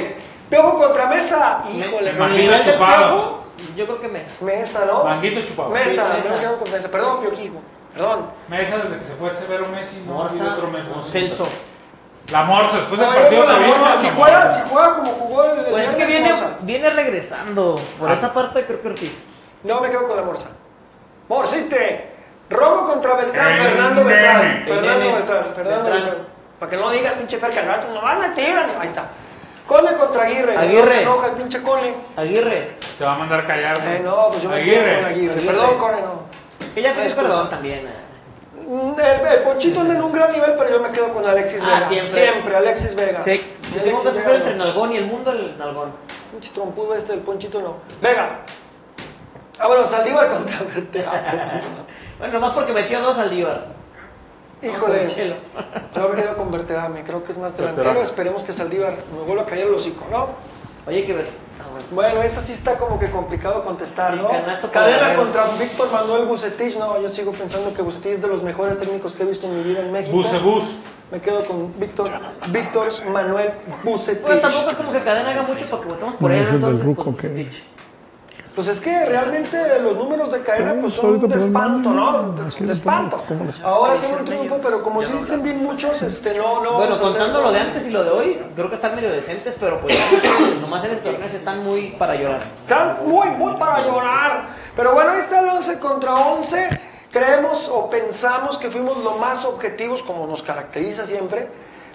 Piojo 0.51 0.77
contra 0.77 1.07
Mesa. 1.07 1.61
Híjole, 1.73 2.13
Me- 2.13 2.61
chupado. 2.63 3.43
Yo 3.75 3.85
creo 3.85 4.01
que 4.01 4.07
Mesa. 4.07 4.29
Mesa, 4.41 4.85
¿no? 4.85 5.03
Manguito 5.03 5.41
chupado. 5.41 5.69
Mesa, 5.71 5.89
Sí, 6.21 6.29
me 6.29 6.35
Mesa. 6.35 6.53
con 6.59 6.71
Mesa. 6.71 6.91
Perdón, 6.91 7.21
Piojijo. 7.21 7.55
Perdón. 7.95 8.29
Mesa 8.49 8.77
desde 8.77 8.97
que 8.99 9.05
se 9.05 9.13
fue 9.15 9.33
Severo 9.33 9.67
Messi, 9.67 10.03
no 10.05 10.17
otro 10.17 10.67
Mesa. 10.69 10.89
o 10.97 11.01
Celso. 11.01 11.47
La 12.31 12.43
Morsa, 12.43 12.77
después 12.77 12.99
del 12.99 13.09
No, 13.09 13.15
partido 13.15 13.45
la 13.45 13.57
Morsa, 13.59 13.97
si 13.99 14.07
la 14.07 14.13
juega, 14.13 14.49
si 14.51 14.61
juega 14.69 14.95
como 14.95 15.11
jugó 15.13 15.43
el, 15.45 15.59
el 15.59 15.65
Pues 15.65 15.87
es 15.89 15.95
que 15.95 16.05
viernes, 16.05 16.43
viene, 16.61 16.89
regresando. 16.89 17.75
Por 17.99 18.09
Ah. 18.11 18.13
esa 18.15 18.33
parte 18.33 18.65
creo 18.65 18.81
que 18.81 18.87
Ortiz. 18.89 19.23
No, 19.63 19.79
me 19.79 19.89
quedo 19.89 20.07
con 20.07 20.17
la 20.17 20.23
Morsa. 20.23 20.47
Morsite. 21.29 22.11
Robo 22.49 22.85
contra 22.87 23.15
Beltrán, 23.15 23.51
El 23.53 23.57
Fernando 23.63 24.03
nene. 24.03 24.13
Beltrán. 24.13 24.45
El 24.45 24.65
Fernando. 24.67 25.13
Beltrán, 25.15 25.43
Fernando 25.55 25.83
Beltrán. 25.85 26.03
Beltrán. 26.05 26.27
Para 26.59 26.69
que 26.69 26.77
no 26.77 26.89
digas, 26.91 27.13
pinche 27.13 27.37
Fer 27.37 27.51
Cargacho, 27.51 27.87
no 27.93 28.01
van 28.01 28.23
a 28.23 28.33
tirar. 28.33 28.69
Ahí 28.79 28.87
está. 28.87 29.05
Cone 29.67 29.93
contra 29.93 30.23
Aguirre. 30.25 30.55
Aguirre. 30.57 30.81
No 30.85 30.91
se 30.91 31.01
enoja 31.01 31.25
el 31.27 31.31
pinche 31.33 31.61
Cone. 31.63 31.93
Aguirre. 32.17 32.77
Te 32.99 33.03
va 33.05 33.13
a 33.13 33.17
mandar 33.17 33.47
callar. 33.47 33.77
Eh, 33.83 34.01
no, 34.03 34.27
pues 34.27 34.41
yo 34.43 34.49
me 34.49 34.61
quedo 34.63 34.83
con 34.95 35.05
Aguirre. 35.05 35.05
Aguirre. 35.05 35.45
Perdón, 35.45 35.77
Cone, 35.77 36.01
no. 36.01 36.34
Que 36.73 36.81
ya 36.81 36.93
perdón 36.93 37.49
también. 37.49 37.85
eh. 37.87 38.65
Mm, 38.67 38.99
El, 38.99 39.27
el 39.27 39.39
Ponchito 39.43 39.81
anda 39.81 39.93
en 39.93 40.03
un 40.03 40.11
gran 40.11 40.31
nivel, 40.31 40.53
pero 40.57 40.69
yo 40.69 40.79
me 40.81 40.89
quedo 40.89 41.09
con 41.13 41.25
Alexis 41.25 41.61
Ah, 41.63 41.87
Vega. 41.89 42.01
siempre. 42.03 42.55
Alexis 42.55 42.95
Vega. 42.95 43.23
Sí. 43.23 43.41
Alexis 43.79 44.11
que 44.13 44.19
Vega, 44.19 44.35
entre. 44.35 44.55
Nalgón 44.55 44.91
y 44.93 44.97
el 44.97 45.05
mundo, 45.05 45.31
el 45.31 45.57
Nalgón. 45.57 45.91
Pinche 46.31 46.51
trompudo 46.53 46.95
este 46.95 47.11
del 47.13 47.21
Ponchito, 47.21 47.61
no. 47.61 47.77
Vega. 48.01 48.39
Ah, 49.59 49.67
bueno, 49.67 49.85
Saldívar 49.85 50.27
contra 50.27 50.59
Berterame. 50.59 51.61
Bueno, 52.17 52.33
nomás 52.35 52.53
porque 52.53 52.71
metió 52.71 53.01
dos 53.01 53.17
al 53.17 53.29
Díbar. 53.29 53.67
Híjole. 54.61 55.35
No 55.95 56.07
me 56.07 56.15
quedo 56.15 56.37
con 56.37 56.49
Berterame, 56.49 57.03
creo 57.03 57.21
que 57.23 57.33
es 57.33 57.37
más 57.37 57.55
delantero. 57.57 58.01
Esperemos 58.01 58.43
que 58.45 58.53
Saldívar 58.53 58.95
me 59.13 59.23
vuelva 59.25 59.43
a 59.43 59.45
caer 59.45 59.67
el 59.67 59.73
hocico, 59.73 60.05
¿no? 60.09 60.29
Oye, 60.87 60.99
hay 60.99 61.05
que 61.05 61.13
ver. 61.13 61.27
Bueno. 61.91 62.21
Esa 62.23 62.41
sí 62.41 62.51
está 62.53 62.77
como 62.77 62.97
que 62.99 63.09
complicado 63.11 63.63
contestar, 63.63 64.15
¿no? 64.17 64.27
Cadena 64.71 65.15
contra 65.15 65.45
Víctor 65.59 65.91
Manuel 65.91 66.25
Bucetich. 66.25 66.77
No, 66.77 66.99
yo 67.01 67.09
sigo 67.09 67.31
pensando 67.31 67.73
que 67.73 67.81
Bucetich 67.81 68.13
es 68.13 68.21
de 68.21 68.27
los 68.27 68.41
mejores 68.43 68.77
técnicos 68.77 69.13
que 69.13 69.23
he 69.23 69.25
visto 69.25 69.47
en 69.47 69.57
mi 69.57 69.63
vida 69.63 69.81
en 69.81 69.91
México. 69.91 70.15
Bucebus. 70.17 70.63
Me 71.11 71.21
quedo 71.21 71.45
con 71.45 71.71
Víctor, 71.79 72.09
Víctor 72.49 72.87
Manuel 73.11 73.51
Bucetich. 73.83 74.21
Pues 74.23 74.41
tampoco 74.41 74.71
es 74.71 74.77
como 74.77 74.91
que 74.91 75.03
Cadena 75.03 75.29
haga 75.29 75.43
mucho 75.43 75.65
para 75.69 75.81
que 75.83 75.87
votemos 75.89 76.15
por 76.15 76.29
No, 76.31 76.35
él. 76.35 76.41
es 76.43 76.47
el 76.49 76.53
del 76.53 76.63
Entonces, 76.71 76.85
Ruco, 76.85 77.15
¿qué? 77.15 77.27
Bucetich. 77.27 77.63
Pues 78.55 78.69
es 78.69 78.79
que 78.79 79.05
realmente 79.05 79.79
los 79.81 79.97
números 79.97 80.31
de 80.31 80.41
cadena 80.41 80.71
Sí, 80.71 80.77
pues 80.81 80.93
son 80.93 81.21
un 81.21 81.31
espanto, 81.33 81.89
no, 81.89 82.33
le 82.59 82.71
espanto. 82.71 83.17
pongo, 83.17 83.27
¿cómo 83.27 83.51
les- 83.51 83.59
Ahora 83.61 83.99
tiene 83.99 84.15
un 84.15 84.23
triunfo, 84.23 84.59
pero 84.63 84.81
como 84.81 85.01
sí 85.01 85.11
dicen 85.11 85.43
bien 85.43 85.61
muchos, 85.61 86.01
este, 86.01 86.37
no, 86.37 86.63
no. 86.63 86.75
Bueno, 86.75 86.91
vamos 86.95 87.01
a 87.01 87.03
hacer- 87.03 87.17
contando 87.17 87.41
lo 87.41 87.51
de 87.51 87.59
antes 87.59 87.85
y 87.85 87.89
lo 87.89 88.03
de 88.05 88.11
hoy, 88.11 88.41
creo 88.55 88.69
que 88.69 88.75
están 88.75 88.95
medio 88.95 89.11
decentes, 89.11 89.57
pero 89.59 89.81
pues 89.81 89.93
nomás 90.61 90.85
en 90.85 90.97
torneos 90.99 91.33
están 91.33 91.65
muy 91.65 91.89
para 91.99 92.15
llorar. 92.15 92.43
Están 92.61 92.99
muy, 93.05 93.27
muy 93.31 93.53
para 93.57 93.85
llorar. 93.85 94.45
Pero 94.73 94.93
bueno, 94.93 95.11
ahí 95.11 95.19
está 95.19 95.41
el 95.41 95.49
11 95.49 95.77
contra 95.79 96.15
11. 96.15 96.69
Creemos 97.11 97.69
o 97.69 97.89
pensamos 97.89 98.57
que 98.57 98.69
fuimos 98.71 99.03
lo 99.03 99.17
más 99.17 99.43
objetivos, 99.43 100.01
como 100.01 100.27
nos 100.27 100.41
caracteriza 100.43 101.05
siempre, 101.05 101.49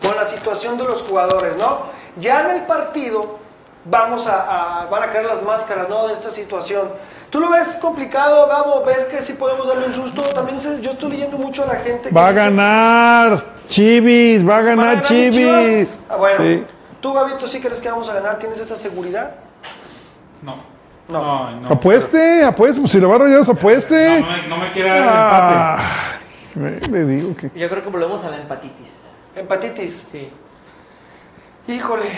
con 0.07 0.15
la 0.15 0.27
situación 0.27 0.77
de 0.77 0.85
los 0.85 1.03
jugadores, 1.03 1.57
¿no? 1.57 1.78
Ya 2.16 2.43
en 2.43 2.51
el 2.57 2.62
partido 2.62 3.40
vamos 3.85 4.27
a, 4.27 4.82
a- 4.82 4.86
van 4.86 5.02
a 5.02 5.09
caer 5.09 5.27
las 5.27 5.43
máscaras, 5.43 5.89
¿no? 5.89 6.07
De 6.07 6.12
esta 6.12 6.31
situación. 6.31 6.89
¿Tú 7.31 7.40
lo 7.40 7.51
ves 7.51 7.78
complicado, 7.81 8.47
Gabo? 8.48 8.85
¿Ves 8.85 9.05
que 9.05 9.23
sí 9.23 9.35
podemos 9.35 9.66
darle 9.69 9.86
un 9.86 9.94
susto? 9.94 10.23
También 10.23 10.61
se- 10.61 10.81
yo 10.81 10.90
estoy 10.90 11.11
leyendo 11.11 11.39
mucho 11.39 11.62
a 11.65 11.66
la 11.66 11.77
gente 11.77 12.09
que 12.09 12.15
Va 12.15 12.27
a 12.28 12.32
dice- 12.32 12.44
ganar 12.44 13.44
Chivis, 13.69 14.47
va 14.47 14.59
a 14.59 14.62
¿Van 14.62 14.81
a 14.81 14.85
ganar? 14.85 15.02
Chivis. 15.05 15.98
Ah, 16.09 16.16
bueno. 16.16 16.36
Sí. 16.43 16.65
¿Tú, 17.01 17.12
Gabito, 17.15 17.47
sí 17.47 17.61
crees 17.61 17.81
que 17.81 17.89
vamos 17.90 18.09
a 18.11 18.15
ganar? 18.15 18.39
¿Tienes 18.39 18.59
esa 18.61 18.77
seguridad? 18.77 19.32
No. 20.43 20.57
No. 21.09 21.51
No, 21.51 21.61
no. 21.62 21.69
Apueste, 21.70 22.44
apueste, 22.44 22.81
pues 22.81 22.93
si 22.93 23.01
le 23.01 23.07
va 23.07 23.16
a 23.16 23.19
rayar, 23.19 23.40
apueste. 23.48 24.20
No, 24.20 24.27
no 24.27 24.32
me, 24.36 24.47
no 24.48 24.57
me 24.59 24.73
quiere 24.73 24.89
dar 24.90 24.98
el 24.98 25.02
empate. 25.05 25.55
Ah, 25.57 25.93
me- 26.55 26.81
le 26.81 27.05
digo 27.07 27.36
que. 27.36 27.51
Yo 27.59 27.69
creo 27.69 27.82
que 27.82 27.89
volvemos 27.90 28.23
a 28.24 28.31
la 28.31 28.36
empatitis. 28.36 29.12
Hepatitis. 29.35 30.07
Sí. 30.11 30.31
Híjole, 31.69 32.11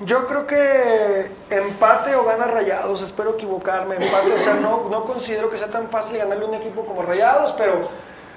yo 0.00 0.26
creo 0.26 0.46
que 0.46 1.30
empate 1.50 2.14
o 2.14 2.24
gana 2.24 2.46
Rayados, 2.46 3.00
espero 3.02 3.34
equivocarme, 3.34 3.96
empate, 3.96 4.32
o 4.32 4.38
sea, 4.38 4.54
no, 4.54 4.88
no 4.90 5.04
considero 5.04 5.48
que 5.48 5.56
sea 5.56 5.68
tan 5.68 5.88
fácil 5.88 6.18
ganarle 6.18 6.44
un 6.44 6.54
equipo 6.54 6.84
como 6.84 7.02
Rayados, 7.02 7.52
pero, 7.56 7.80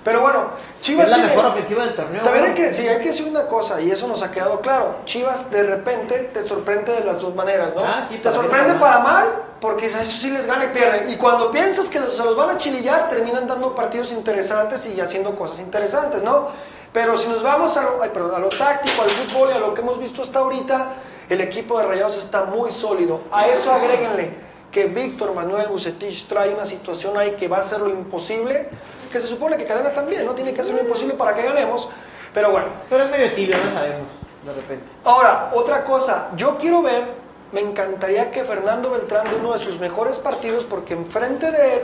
pero 0.04 0.22
bueno, 0.22 0.46
Chivas 0.80 1.06
Es 1.06 1.10
la 1.10 1.16
tiene- 1.18 1.30
mejor 1.32 1.46
ofensiva 1.48 1.84
del 1.86 1.96
torneo. 1.96 2.24
También 2.24 2.46
hay 2.46 2.54
que, 2.54 2.72
sí, 2.74 2.88
hay 2.88 3.00
que 3.00 3.10
decir 3.10 3.28
una 3.28 3.48
cosa, 3.48 3.82
y 3.82 3.92
eso 3.92 4.08
nos 4.08 4.22
ha 4.24 4.32
quedado 4.32 4.62
claro, 4.62 4.98
Chivas 5.06 5.50
de 5.52 5.64
repente 5.64 6.30
te 6.34 6.48
sorprende 6.48 6.94
de 6.94 7.04
las 7.04 7.20
dos 7.20 7.36
maneras, 7.36 7.76
¿no? 7.76 7.82
Ah, 7.84 8.02
sí, 8.08 8.18
te 8.18 8.32
sorprende 8.32 8.74
para 8.76 8.80
para 8.80 9.00
mal, 9.04 9.28
porque 9.60 9.88
eso 9.88 9.98
sí 10.04 10.32
les 10.32 10.48
gana 10.48 10.66
y 10.66 10.68
pierden, 10.70 11.10
y 11.10 11.18
cuando 11.18 11.52
piensas 11.52 11.90
que 11.90 12.00
se 12.00 12.24
los 12.24 12.36
van 12.38 12.52
a 12.52 12.58
chilillar, 12.58 13.08
terminan 13.10 13.46
dando 13.46 13.76
partidos 13.76 14.12
interesantes 14.12 14.86
y 14.88 15.02
haciendo 15.02 15.36
cosas 15.36 15.60
interesantes, 15.60 16.24
¿no? 16.24 16.48
Pero 16.94 17.16
si 17.18 17.30
nos 17.30 17.42
vamos 17.42 17.76
a 17.78 17.84
lo, 17.84 18.04
ay, 18.04 18.10
perdón, 18.14 18.36
a 18.36 18.40
lo 18.40 18.50
táctico, 18.50 19.02
al 19.02 19.10
fútbol 19.10 19.50
y 19.52 19.54
a 19.54 19.60
lo 19.60 19.74
que 19.74 19.82
hemos 19.82 19.98
visto 19.98 20.22
hasta 20.22 20.40
ahorita, 20.40 20.94
el 21.30 21.40
equipo 21.40 21.80
de 21.80 21.86
Rayados 21.86 22.18
está 22.18 22.44
muy 22.44 22.72
sólido. 22.72 23.22
A 23.32 23.48
eso 23.48 23.72
agréguenle 23.72 24.34
que 24.72 24.86
Víctor 24.86 25.34
Manuel 25.34 25.68
Bucetich 25.68 26.28
trae 26.28 26.54
una 26.54 26.66
situación 26.66 27.18
ahí 27.18 27.32
que 27.32 27.48
va 27.48 27.58
a 27.58 27.60
hacer 27.62 27.80
lo 27.80 27.90
imposible, 27.90 28.70
que 29.12 29.20
se 29.20 29.28
supone 29.28 29.56
que 29.56 29.66
Cadena 29.66 29.92
también, 29.92 30.26
¿no? 30.26 30.34
Tiene 30.34 30.54
que 30.54 30.62
hacer 30.62 30.76
lo 30.76 30.82
imposible 30.82 31.14
para 31.14 31.34
que 31.34 31.44
ganemos, 31.44 31.90
pero 32.34 32.52
bueno. 32.52 32.68
Pero 32.90 33.04
es 33.04 33.10
medio 33.10 33.32
tibio, 33.34 33.58
no 33.58 33.74
sabemos, 33.74 34.08
de 34.44 34.54
repente. 34.54 34.92
Ahora, 35.06 35.52
otra 35.54 35.86
cosa, 35.86 36.30
yo 36.36 36.58
quiero 36.58 36.82
ver, 36.82 37.06
me 37.54 37.62
encantaría 37.62 38.32
que 38.32 38.44
Fernando 38.44 38.92
Beltrán 38.92 39.30
de 39.30 39.36
uno 39.36 39.54
de 39.54 39.60
sus 39.60 39.80
mejores 39.80 40.18
partidos, 40.18 40.66
porque 40.66 40.94
enfrente 40.94 41.52
de 41.52 41.76
él 41.76 41.82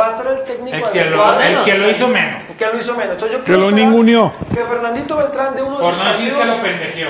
va 0.00 0.06
a 0.06 0.10
estar 0.10 0.26
el 0.26 0.44
técnico 0.44 0.76
El 0.76 0.92
que, 0.92 1.04
lo, 1.10 1.40
el 1.40 1.56
que 1.64 1.78
lo 1.78 1.90
hizo 1.90 2.08
menos. 2.08 2.42
Que 2.58 2.66
lo 2.66 2.76
hizo 2.78 2.94
menos. 2.94 3.12
Entonces 3.14 3.38
yo 3.38 3.44
Que 3.44 3.52
lo 3.52 3.70
ninguneó. 3.70 4.32
Que 4.52 4.60
Fernandito 4.64 5.16
Beltrán 5.16 5.54
de 5.54 5.62
uno 5.62 5.76
de 5.78 5.82
Por 5.84 5.94
sus 5.94 6.04
no 6.04 6.10
decir 6.12 6.34
que 6.34 6.44
lo 6.44 6.54
pendejeó. 6.56 7.08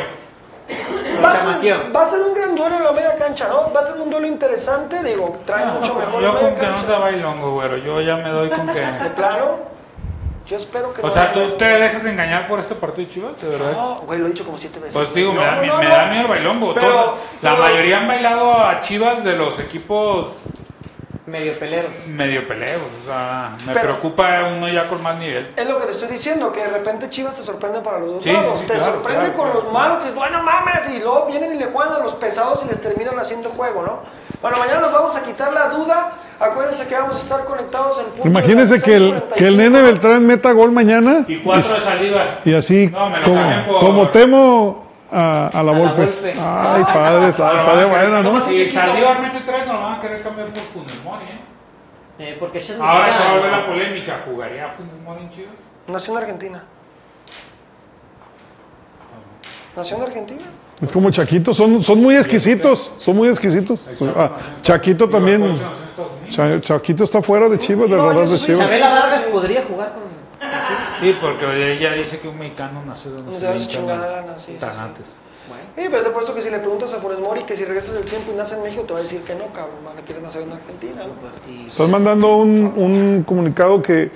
Va 1.22 1.32
a, 1.32 1.60
ser, 1.60 1.94
va 1.94 2.02
a 2.02 2.04
ser 2.06 2.20
un 2.22 2.34
gran 2.34 2.54
duelo 2.56 2.76
en 2.76 2.84
la 2.84 2.92
media 2.92 3.16
cancha, 3.18 3.46
¿no? 3.48 3.70
Va 3.72 3.80
a 3.80 3.84
ser 3.84 3.96
un 4.00 4.08
duelo 4.10 4.26
interesante, 4.26 5.02
digo, 5.02 5.38
trae 5.44 5.66
mucho 5.66 5.94
mejor 5.94 6.22
Yo 6.22 6.28
en 6.28 6.34
media 6.34 6.48
con 6.50 6.58
que 6.58 6.66
no 6.66 6.72
cancha. 6.72 6.86
sea 6.86 6.98
bailongo, 6.98 7.50
güero. 7.52 7.76
Yo 7.76 8.00
ya 8.00 8.16
me 8.16 8.30
doy 8.30 8.48
con 8.48 8.66
que. 8.68 8.80
De 9.02 9.10
plano, 9.10 9.58
yo 10.46 10.56
espero 10.56 10.92
que 10.94 11.02
O 11.02 11.06
no 11.08 11.12
sea, 11.12 11.32
¿tú 11.32 11.50
te 11.56 11.64
dejas 11.64 12.04
engañar 12.06 12.48
por 12.48 12.58
este 12.58 12.74
partido, 12.74 13.08
Chivas? 13.10 13.40
¿De 13.42 13.48
verdad? 13.50 13.72
No, 13.72 13.94
güey, 14.06 14.18
lo 14.18 14.26
he 14.26 14.30
dicho 14.30 14.44
como 14.44 14.56
siete 14.56 14.78
veces. 14.80 14.94
Pues 14.94 15.12
digo, 15.14 15.32
me, 15.32 15.40
No, 15.40 15.44
da, 15.44 15.54
no, 15.56 15.60
me- 15.60 15.66
no, 15.68 15.78
me 15.78 15.84
no. 15.84 15.90
da 15.90 16.06
miedo 16.06 16.22
el 16.22 16.28
bailongo. 16.28 16.74
Pero- 16.74 16.88
Todos- 16.88 17.14
la 17.42 17.50
pero- 17.50 17.62
mayoría 17.62 17.98
han 17.98 18.08
bailado 18.08 18.52
a 18.54 18.80
Chivas 18.80 19.22
de 19.24 19.36
los 19.36 19.58
equipos 19.60 20.28
Medio 21.26 21.52
pelero. 21.58 21.88
medio 22.08 22.46
peleos. 22.48 22.80
O 23.02 23.06
sea, 23.06 23.50
me 23.66 23.72
Pero- 23.72 23.86
preocupa 23.88 24.48
uno 24.56 24.68
ya 24.68 24.88
con 24.88 25.02
más 25.02 25.16
nivel. 25.18 25.52
Es 25.56 25.66
lo 25.68 25.78
que 25.78 25.86
te 25.86 25.92
estoy 25.92 26.08
diciendo, 26.08 26.50
que 26.52 26.60
de 26.60 26.68
repente 26.68 27.08
Chivas 27.10 27.34
te 27.34 27.42
sorprende 27.42 27.80
para 27.80 27.98
los 28.00 28.14
dos 28.14 28.22
Sí, 28.24 28.32
lados. 28.32 28.58
sí, 28.58 28.66
te 28.66 28.74
claro, 28.74 28.92
sorprende 28.94 29.20
claro, 29.28 29.36
con 29.36 29.44
claro. 29.50 29.62
los 29.64 29.72
malos, 29.72 29.98
dices, 29.98 30.14
bueno, 30.14 30.42
mames, 30.42 30.90
y 30.94 31.00
luego 31.00 31.26
vienen 31.26 31.54
y 31.54 31.58
le 31.58 31.66
juegan 31.66 31.92
a 31.94 31.98
los 31.98 32.14
pesados 32.14 32.62
y 32.64 32.68
les 32.68 32.80
terminan 32.80 33.18
haciendo 33.18 33.50
juego, 33.50 33.82
¿no? 33.82 34.00
Bueno, 34.40 34.56
mañana 34.58 34.80
nos 34.80 34.92
vamos 34.92 35.14
a 35.16 35.22
quitar 35.22 35.52
la 35.52 35.68
duda. 35.68 36.12
Acuérdense 36.40 36.88
que 36.88 36.94
vamos 36.96 37.16
a 37.16 37.22
estar 37.22 37.44
conectados 37.44 37.98
en 38.00 38.06
punto 38.06 38.22
de 38.24 38.28
Imagínense 38.28 38.82
que 38.82 38.96
el, 38.96 39.22
que 39.36 39.46
el 39.46 39.56
nene 39.56 39.78
6:45. 39.78 39.82
Beltrán 39.84 40.26
meta 40.26 40.50
gol 40.50 40.72
mañana. 40.72 41.24
Y 41.28 41.38
cuatro 41.38 41.74
de 41.74 41.80
salida. 41.82 42.40
Y 42.44 42.52
así, 42.54 42.88
No, 42.88 43.12
como, 43.24 43.66
por- 43.66 43.80
como 43.80 44.08
temo 44.08 44.82
a, 45.12 45.46
a 45.52 45.62
la 45.62 45.70
A 45.70 45.74
la 45.74 45.78
golpe. 45.78 46.32
Ay, 46.34 46.34
padre, 46.34 46.82
padre, 46.84 47.26
lo 47.28 47.36
padre, 47.36 47.36
van 47.36 47.58
a 47.58 47.64
querer- 47.74 48.10
bueno, 48.10 48.22
¿no? 48.24 48.40
Si. 48.46 48.70
Saldívar 48.72 49.20
mete 49.20 49.40
tres, 49.46 49.66
no 49.68 49.74
lo 49.74 49.80
van 49.82 49.94
a 49.94 50.00
querer 50.00 50.22
cambiar 50.22 50.48
por 50.48 50.62
Mori, 50.82 50.94
¿eh? 52.18 52.36
Porque 52.38 52.58
Shen 52.60 52.80
Ahora 52.80 53.12
se 53.16 53.24
va 53.24 53.30
a 53.30 53.34
volver 53.34 53.50
la 53.50 53.66
polémica. 53.66 54.22
¿Jugaría 54.24 54.68
Funes 54.70 54.94
Mori 55.04 55.22
en 55.22 55.30
Chivas? 55.30 55.54
Nació 55.88 56.12
en 56.16 56.18
Argentina. 56.22 56.64
Nació 59.76 59.96
en 59.96 60.02
Argentina. 60.02 60.42
Es 60.80 60.90
como 60.90 61.10
Chaquito, 61.10 61.54
son, 61.54 61.82
son 61.82 62.02
muy 62.02 62.16
exquisitos, 62.16 62.90
son 62.98 63.16
muy 63.16 63.28
exquisitos. 63.28 63.88
Ah, 64.16 64.36
Chaquito 64.62 65.08
también. 65.08 65.56
Cha- 66.28 66.60
Chaquito 66.60 67.04
está 67.04 67.22
fuera 67.22 67.48
de 67.48 67.58
Chivas, 67.58 67.88
de 67.88 67.96
No, 67.96 68.10
de 68.12 68.38
Chivas. 68.38 68.62
Isabela 68.62 68.88
Vargas 68.88 69.20
podría 69.30 69.62
jugar 69.64 69.92
con. 69.92 70.02
Sí, 71.00 71.16
porque 71.20 71.72
ella 71.74 71.92
dice 71.92 72.18
que 72.18 72.28
un 72.28 72.38
mexicano 72.38 72.82
nació 72.84 73.12
donde 73.12 73.38
se 73.38 73.68
chingada 73.68 74.38
sí, 74.38 74.56
sí. 74.58 74.64
antes. 74.64 75.06
Sí, 75.76 75.86
pero 75.90 76.02
te 76.02 76.10
puesto 76.10 76.34
que 76.34 76.42
si 76.42 76.50
le 76.50 76.58
preguntas 76.58 76.92
a 76.94 76.98
Funes 76.98 77.18
Mori 77.18 77.42
que 77.42 77.56
si 77.56 77.64
regresas 77.64 77.96
el 77.96 78.04
tiempo 78.04 78.30
y 78.32 78.36
nace 78.36 78.54
en 78.56 78.62
México, 78.62 78.82
te 78.84 78.92
va 78.92 78.98
a 79.00 79.02
decir 79.02 79.22
que 79.22 79.34
no, 79.34 79.46
cabrón, 79.48 79.76
van 79.84 79.98
a 79.98 80.02
querer 80.02 80.22
nacer 80.22 80.42
en 80.42 80.52
Argentina, 80.52 81.02
¿no? 81.04 81.14
Pues 81.14 81.34
sí. 81.44 81.64
Están 81.66 81.90
mandando 81.90 82.36
un, 82.36 82.72
un 82.76 83.24
comunicado 83.26 83.82
que 83.82 84.10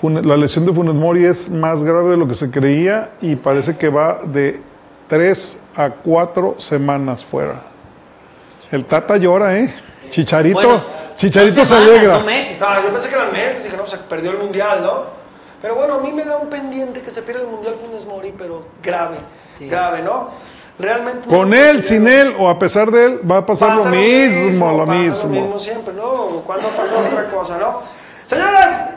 Fune- 0.00 0.22
la 0.24 0.36
lesión 0.36 0.64
de 0.66 0.72
Funes 0.72 0.94
Mori 0.94 1.24
es 1.26 1.50
más 1.50 1.84
grave 1.84 2.10
de 2.10 2.16
lo 2.16 2.26
que 2.26 2.34
se 2.34 2.50
creía 2.50 3.10
y 3.20 3.36
parece 3.36 3.76
que 3.76 3.88
va 3.88 4.20
de 4.24 4.60
3 5.08 5.60
a 5.76 5.90
4 5.90 6.54
semanas 6.58 7.24
fuera. 7.24 7.60
El 8.70 8.84
Tata 8.84 9.16
llora, 9.16 9.58
¿eh? 9.58 9.74
Chicharito, 10.08 10.54
Bueno, 10.60 10.84
Chicharito 11.16 11.64
se 11.64 11.74
alegra. 11.74 12.18
No 12.18 12.24
meses. 12.24 12.58
No, 12.60 12.82
yo 12.82 12.90
pensé 12.92 13.08
que 13.08 13.14
eran 13.16 13.32
meses 13.32 13.66
y 13.66 13.70
que 13.70 13.76
no, 13.76 13.86
se 13.86 13.98
perdió 13.98 14.30
el 14.30 14.38
mundial, 14.38 14.82
¿no? 14.82 15.04
Pero 15.60 15.74
bueno, 15.74 15.94
a 15.94 15.98
mí 15.98 16.10
me 16.12 16.24
da 16.24 16.38
un 16.38 16.48
pendiente 16.48 17.02
que 17.02 17.10
se 17.10 17.20
pierda 17.22 17.42
el 17.42 17.48
mundial 17.48 17.74
Funes 17.84 18.06
Mori, 18.06 18.32
pero 18.36 18.64
grave, 18.82 19.16
Sí. 19.58 19.68
grave, 19.68 20.02
¿no? 20.02 20.30
Realmente. 20.80 21.28
Con 21.28 21.52
él, 21.52 21.84
sin 21.84 22.08
él 22.08 22.34
o 22.38 22.48
a 22.48 22.58
pesar 22.58 22.90
de 22.90 23.04
él, 23.04 23.30
va 23.30 23.38
a 23.38 23.46
pasar 23.46 23.76
Pasa 23.76 23.90
lo 23.90 23.96
mismo, 23.96 24.72
lo 24.72 24.86
pasa 24.86 24.98
mismo. 24.98 25.22
lo 25.22 25.40
mismo 25.42 25.58
siempre, 25.58 25.92
¿no? 25.94 26.42
¿Cuándo 26.46 26.68
ha 26.68 26.70
pasado 26.70 27.06
otra 27.06 27.28
cosa, 27.28 27.58
no? 27.58 27.82
Señoras, 28.26 28.90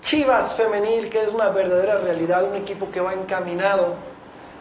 Chivas 0.00 0.54
Femenil, 0.54 1.10
que 1.10 1.22
es 1.22 1.28
una 1.34 1.50
verdadera 1.50 1.98
realidad, 1.98 2.44
un 2.44 2.54
equipo 2.56 2.90
que 2.90 3.00
va 3.00 3.12
encaminado. 3.12 3.94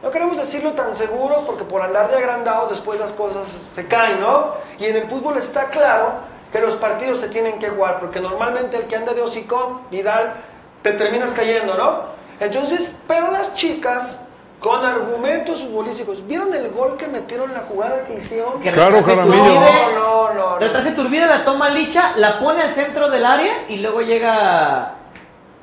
No 0.03 0.11
queremos 0.11 0.37
decirlo 0.37 0.73
tan 0.73 0.95
seguros 0.95 1.39
porque 1.45 1.63
por 1.63 1.81
andar 1.81 2.09
de 2.09 2.17
agrandados 2.17 2.69
después 2.69 2.99
las 2.99 3.13
cosas 3.13 3.47
se 3.47 3.87
caen, 3.87 4.19
¿no? 4.19 4.51
Y 4.77 4.85
en 4.85 4.95
el 4.95 5.09
fútbol 5.09 5.37
está 5.37 5.69
claro 5.69 6.13
que 6.51 6.59
los 6.59 6.75
partidos 6.75 7.19
se 7.19 7.29
tienen 7.29 7.59
que 7.59 7.69
jugar 7.69 7.99
porque 7.99 8.19
normalmente 8.19 8.77
el 8.77 8.83
que 8.83 8.95
anda 8.95 9.13
de 9.13 9.21
hocicón, 9.21 9.81
Vidal, 9.89 10.35
te 10.81 10.91
terminas 10.91 11.31
cayendo, 11.31 11.75
¿no? 11.75 12.03
Entonces, 12.39 12.95
pero 13.07 13.31
las 13.31 13.55
chicas 13.55 14.21
con 14.59 14.83
argumentos 14.83 15.61
futbolísticos, 15.63 16.25
¿vieron 16.25 16.53
el 16.53 16.71
gol 16.71 16.97
que 16.97 17.07
metieron 17.07 17.53
la 17.53 17.59
jugada 17.61 18.05
que 18.05 18.15
hicieron? 18.15 18.59
Que 18.59 18.71
Claro. 18.71 18.97
Iturbide, 18.99 19.25
No, 19.35 19.91
no, 19.93 20.33
no, 20.33 20.49
no. 20.51 20.57
Retrasa 20.59 20.89
Iturbide, 20.89 21.27
la 21.27 21.43
toma 21.45 21.69
Licha, 21.69 22.13
la 22.15 22.39
pone 22.39 22.63
al 22.63 22.69
centro 22.71 23.09
del 23.09 23.25
área 23.25 23.65
y 23.69 23.77
luego 23.77 24.01
llega 24.01 24.93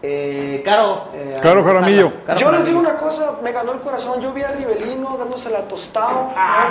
eh, 0.01 0.63
Caro. 0.65 1.09
eh, 1.15 1.39
Caro. 1.43 1.65
Jaramillo. 1.65 2.13
Caro 2.25 2.39
Yo 2.39 2.53
les 2.53 2.67
digo 2.67 2.79
una 2.79 2.95
cosa, 2.97 3.33
me 3.43 3.51
ganó 3.53 3.73
el 3.73 3.81
corazón. 3.81 4.21
Yo 4.21 4.33
vi 4.33 4.43
a 4.43 4.49
Rivelino 4.53 5.17
dándosela 5.19 5.67
tostado. 5.67 6.31
Ah, 6.37 6.69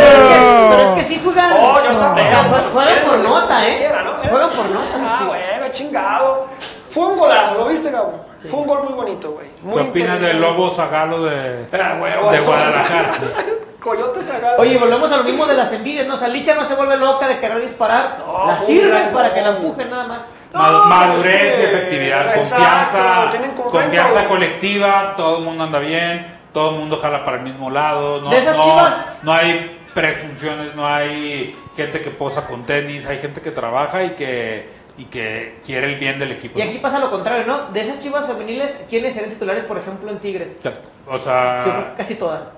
Pero 0.00 0.16
es, 0.16 0.24
que, 0.24 0.66
pero 0.70 0.82
es 0.82 0.90
que 0.92 1.04
sí 1.04 1.20
juegan. 1.22 1.52
Oh, 1.52 1.80
yo 1.84 1.94
sabía. 1.94 2.24
o 2.24 2.28
sea, 2.28 2.70
juegan 2.72 3.04
por 3.04 3.18
nota, 3.18 3.68
¿eh? 3.68 3.90
Juegan 4.30 4.50
por 4.50 4.70
nota. 4.70 4.86
Ah, 4.96 5.24
bueno, 5.26 5.66
chingado. 5.72 6.46
Fue 6.90 7.06
un 7.06 7.18
golazo, 7.18 7.54
¿lo 7.58 7.66
viste, 7.66 7.90
Gabo? 7.90 8.24
Fue 8.42 8.60
un 8.60 8.66
gol 8.66 8.82
muy 8.84 8.92
bonito, 8.92 9.32
güey. 9.32 9.48
¿Qué 9.84 9.90
opinas 9.90 10.20
del 10.20 10.40
lobo 10.40 10.70
zagalo 10.70 11.24
de, 11.24 11.66
Ah, 11.72 12.30
de 12.32 12.40
Guadalajara? 12.40 13.10
Coyote 13.80 14.20
Zagalo. 14.20 14.58
Oye, 14.58 14.76
volvemos 14.76 15.10
a 15.12 15.18
lo 15.18 15.24
mismo 15.24 15.46
de 15.46 15.54
las 15.54 15.72
envidias, 15.72 16.06
¿no? 16.06 16.14
O 16.14 16.16
sea, 16.16 16.26
Licha 16.28 16.54
no 16.54 16.64
se 16.66 16.74
vuelve 16.74 16.96
loca 16.96 17.28
de 17.28 17.38
querer 17.38 17.60
disparar. 17.60 18.18
No, 18.18 18.46
la 18.46 18.58
sirven 18.58 19.10
para 19.12 19.32
que 19.32 19.40
la 19.40 19.50
empujen 19.50 19.88
nada 19.88 20.04
más. 20.04 20.30
No, 20.52 20.58
Ma- 20.60 20.68
es 20.68 20.86
Madurez 21.08 21.24
que- 21.54 21.60
y 21.60 21.64
efectividad, 21.64 22.36
exacto, 22.36 22.98
confianza, 23.38 23.70
confianza 23.70 24.24
colectiva, 24.28 25.14
todo 25.16 25.38
el 25.38 25.44
mundo 25.44 25.64
anda 25.64 25.78
bien, 25.78 26.38
todo 26.52 26.70
el 26.70 26.76
mundo 26.76 26.98
jala 27.00 27.24
para 27.24 27.36
el 27.36 27.44
mismo 27.44 27.70
lado, 27.70 28.20
no, 28.20 28.30
De 28.30 28.38
esas 28.38 28.56
no, 28.56 28.62
Chivas. 28.64 29.12
no 29.22 29.32
hay 29.32 29.78
presunciones, 29.94 30.74
no 30.74 30.86
hay 30.86 31.56
gente 31.76 32.00
que 32.00 32.10
posa 32.10 32.46
con 32.46 32.64
tenis, 32.64 33.06
hay 33.06 33.18
gente 33.18 33.40
que 33.40 33.50
trabaja 33.52 34.02
y 34.02 34.10
que, 34.16 34.68
y 34.98 35.04
que 35.06 35.60
quiere 35.64 35.92
el 35.94 35.98
bien 36.00 36.18
del 36.18 36.32
equipo. 36.32 36.58
Y 36.58 36.62
¿no? 36.62 36.68
aquí 36.68 36.78
pasa 36.78 36.98
lo 36.98 37.10
contrario, 37.10 37.44
¿no? 37.46 37.70
De 37.72 37.80
esas 37.80 38.00
chivas 38.00 38.26
femeniles, 38.26 38.84
¿quiénes 38.90 39.14
serían 39.14 39.30
titulares, 39.30 39.64
por 39.64 39.78
ejemplo, 39.78 40.10
en 40.10 40.18
Tigres? 40.18 40.56
O 40.60 40.62
Yo 40.64 40.70
creo 41.06 41.18
sea, 41.18 41.62
que 41.96 42.02
casi 42.02 42.14
todas. 42.16 42.52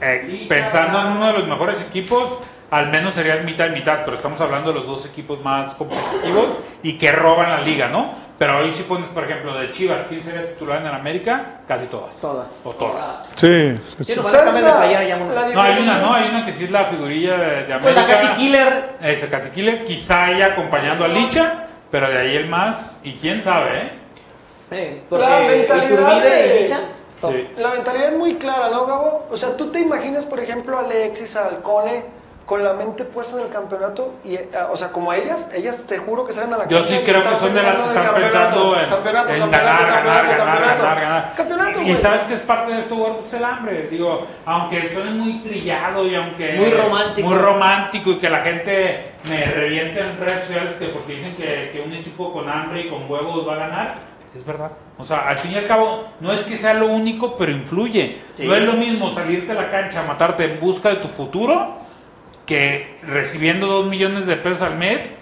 eh, 0.00 0.46
pensando 0.48 1.00
en 1.00 1.06
uno 1.08 1.26
de 1.28 1.32
los 1.34 1.46
mejores 1.48 1.80
equipos, 1.80 2.38
al 2.70 2.88
menos 2.90 3.14
sería 3.14 3.36
mitad 3.36 3.66
y 3.68 3.70
mitad, 3.70 4.00
pero 4.04 4.16
estamos 4.16 4.40
hablando 4.40 4.72
de 4.72 4.80
los 4.80 4.86
dos 4.86 5.06
equipos 5.06 5.40
más 5.42 5.74
competitivos 5.74 6.46
y 6.82 6.98
que 6.98 7.12
roban 7.12 7.48
la 7.50 7.60
liga, 7.60 7.88
¿no? 7.88 8.26
Pero 8.38 8.58
hoy 8.58 8.70
si 8.70 8.82
pones, 8.82 9.08
por 9.08 9.24
ejemplo, 9.24 9.54
de 9.56 9.72
Chivas, 9.72 10.04
¿quién 10.10 10.22
sería 10.22 10.46
titular 10.46 10.82
en 10.82 10.88
el 10.88 10.92
América? 10.92 11.60
Casi 11.66 11.86
todas. 11.86 12.14
Todas. 12.16 12.48
O 12.64 12.72
todas. 12.72 13.26
Sí, 13.36 13.46
sí, 13.46 13.80
Sí, 13.98 14.04
sí. 14.04 14.14
no, 14.16 14.22
van 14.24 14.28
a 14.28 14.30
¿Sabes 14.36 14.52
cambiar 14.52 14.64
de 14.64 15.06
la- 15.06 15.54
No, 15.54 15.62
hay 15.62 15.82
una, 15.82 15.98
no, 16.00 16.12
hay 16.14 16.24
una 16.34 16.44
que 16.44 16.52
sí 16.52 16.64
es 16.64 16.70
la 16.70 16.84
figurilla 16.84 17.36
de, 17.38 17.64
de 17.64 17.72
América. 17.72 17.80
Pues 17.80 17.94
la 17.94 18.06
Katy 18.06 18.34
Killer. 18.36 18.90
Ese 19.00 19.28
Katy 19.28 19.48
Killer, 19.50 19.84
quizá 19.84 20.30
ella 20.32 20.46
acompañando 20.48 21.06
a 21.06 21.08
Licha, 21.08 21.66
pero 21.96 22.10
de 22.10 22.18
ahí 22.18 22.36
el 22.36 22.46
más, 22.50 22.90
y 23.02 23.14
quién 23.14 23.40
sabe, 23.40 23.70
¿eh? 23.80 23.90
Eh, 24.70 25.02
La 25.08 25.38
mentalidad 25.40 25.86
Iturbide 25.86 26.28
de- 26.30 26.60
y 26.60 26.62
Licha, 26.64 26.80
top. 27.22 27.32
Sí. 27.32 27.48
La 27.56 27.70
mentalidad 27.70 28.08
es 28.12 28.18
muy 28.18 28.34
clara, 28.34 28.68
¿no, 28.68 28.84
Gabo? 28.84 29.26
O 29.30 29.36
sea, 29.38 29.56
tú 29.56 29.68
te 29.72 29.80
imaginas, 29.80 30.26
por 30.26 30.38
ejemplo, 30.38 30.76
a 30.76 30.80
Alexis, 30.80 31.34
a 31.36 31.46
Alcone, 31.46 32.04
con 32.46 32.62
la 32.62 32.74
mente 32.74 33.04
puesta 33.04 33.36
en 33.36 33.46
el 33.46 33.50
campeonato, 33.50 34.14
y, 34.22 34.36
eh, 34.36 34.48
o 34.70 34.76
sea, 34.76 34.92
como 34.92 35.12
ellas, 35.12 35.50
ellas 35.52 35.84
te 35.84 35.98
juro 35.98 36.24
que 36.24 36.32
salen 36.32 36.54
a 36.54 36.58
la 36.58 36.68
Yo 36.68 36.84
sí 36.84 37.00
creo 37.04 37.20
que 37.20 37.36
son 37.40 37.52
de 37.52 37.60
las 37.60 37.74
que 37.74 37.82
están 37.82 38.04
campeonato, 38.04 38.20
pensando 38.20 38.80
en, 38.80 38.88
campeonato, 38.88 39.32
en 39.34 39.40
campeonato, 39.40 39.50
ganar, 39.50 39.86
ganar, 39.86 40.04
campeonato, 40.04 40.04
ganar, 40.06 40.36
campeonato. 40.36 40.82
ganar, 40.82 41.00
ganar. 41.00 41.34
Campeonato, 41.34 41.82
y 41.82 41.96
sabes 41.96 42.22
que 42.22 42.34
es 42.34 42.40
parte 42.40 42.72
de 42.72 42.80
esto, 42.82 42.94
Gordo, 42.94 43.24
es 43.26 43.32
el 43.34 43.44
hambre. 43.44 43.88
Digo, 43.88 44.24
aunque 44.44 44.88
suene 44.94 45.10
muy 45.10 45.42
trillado 45.42 46.06
y 46.06 46.14
aunque. 46.14 46.52
Muy 46.52 46.70
romántico. 46.70 47.28
Muy 47.28 47.38
romántico 47.38 48.10
y 48.12 48.18
que 48.18 48.30
la 48.30 48.40
gente 48.42 49.14
me 49.28 49.44
reviente 49.46 50.00
en 50.00 50.16
redes 50.16 50.44
sociales 50.46 50.74
que 50.78 50.86
porque 50.86 51.14
dicen 51.14 51.34
que, 51.34 51.70
que 51.72 51.82
un 51.84 51.92
equipo 51.94 52.32
con 52.32 52.48
hambre 52.48 52.82
y 52.82 52.88
con 52.88 53.10
huevos 53.10 53.46
va 53.46 53.54
a 53.54 53.58
ganar. 53.58 53.94
Es 54.36 54.44
verdad. 54.44 54.70
O 54.98 55.04
sea, 55.04 55.28
al 55.28 55.38
fin 55.38 55.50
y 55.50 55.56
al 55.56 55.66
cabo, 55.66 56.04
no 56.20 56.32
es 56.32 56.42
que 56.42 56.56
sea 56.56 56.74
lo 56.74 56.86
único, 56.86 57.36
pero 57.36 57.50
influye. 57.50 58.20
Sí. 58.32 58.46
No 58.46 58.54
es 58.54 58.62
lo 58.62 58.74
mismo 58.74 59.10
salirte 59.10 59.50
a 59.50 59.56
la 59.56 59.68
cancha 59.68 60.00
a 60.00 60.04
matarte 60.04 60.44
en 60.44 60.60
busca 60.60 60.90
de 60.90 60.96
tu 60.96 61.08
futuro 61.08 61.85
que 62.46 62.98
recibiendo 63.02 63.66
dos 63.66 63.86
millones 63.86 64.26
de 64.26 64.36
pesos 64.36 64.62
al 64.62 64.76
mes, 64.76 65.12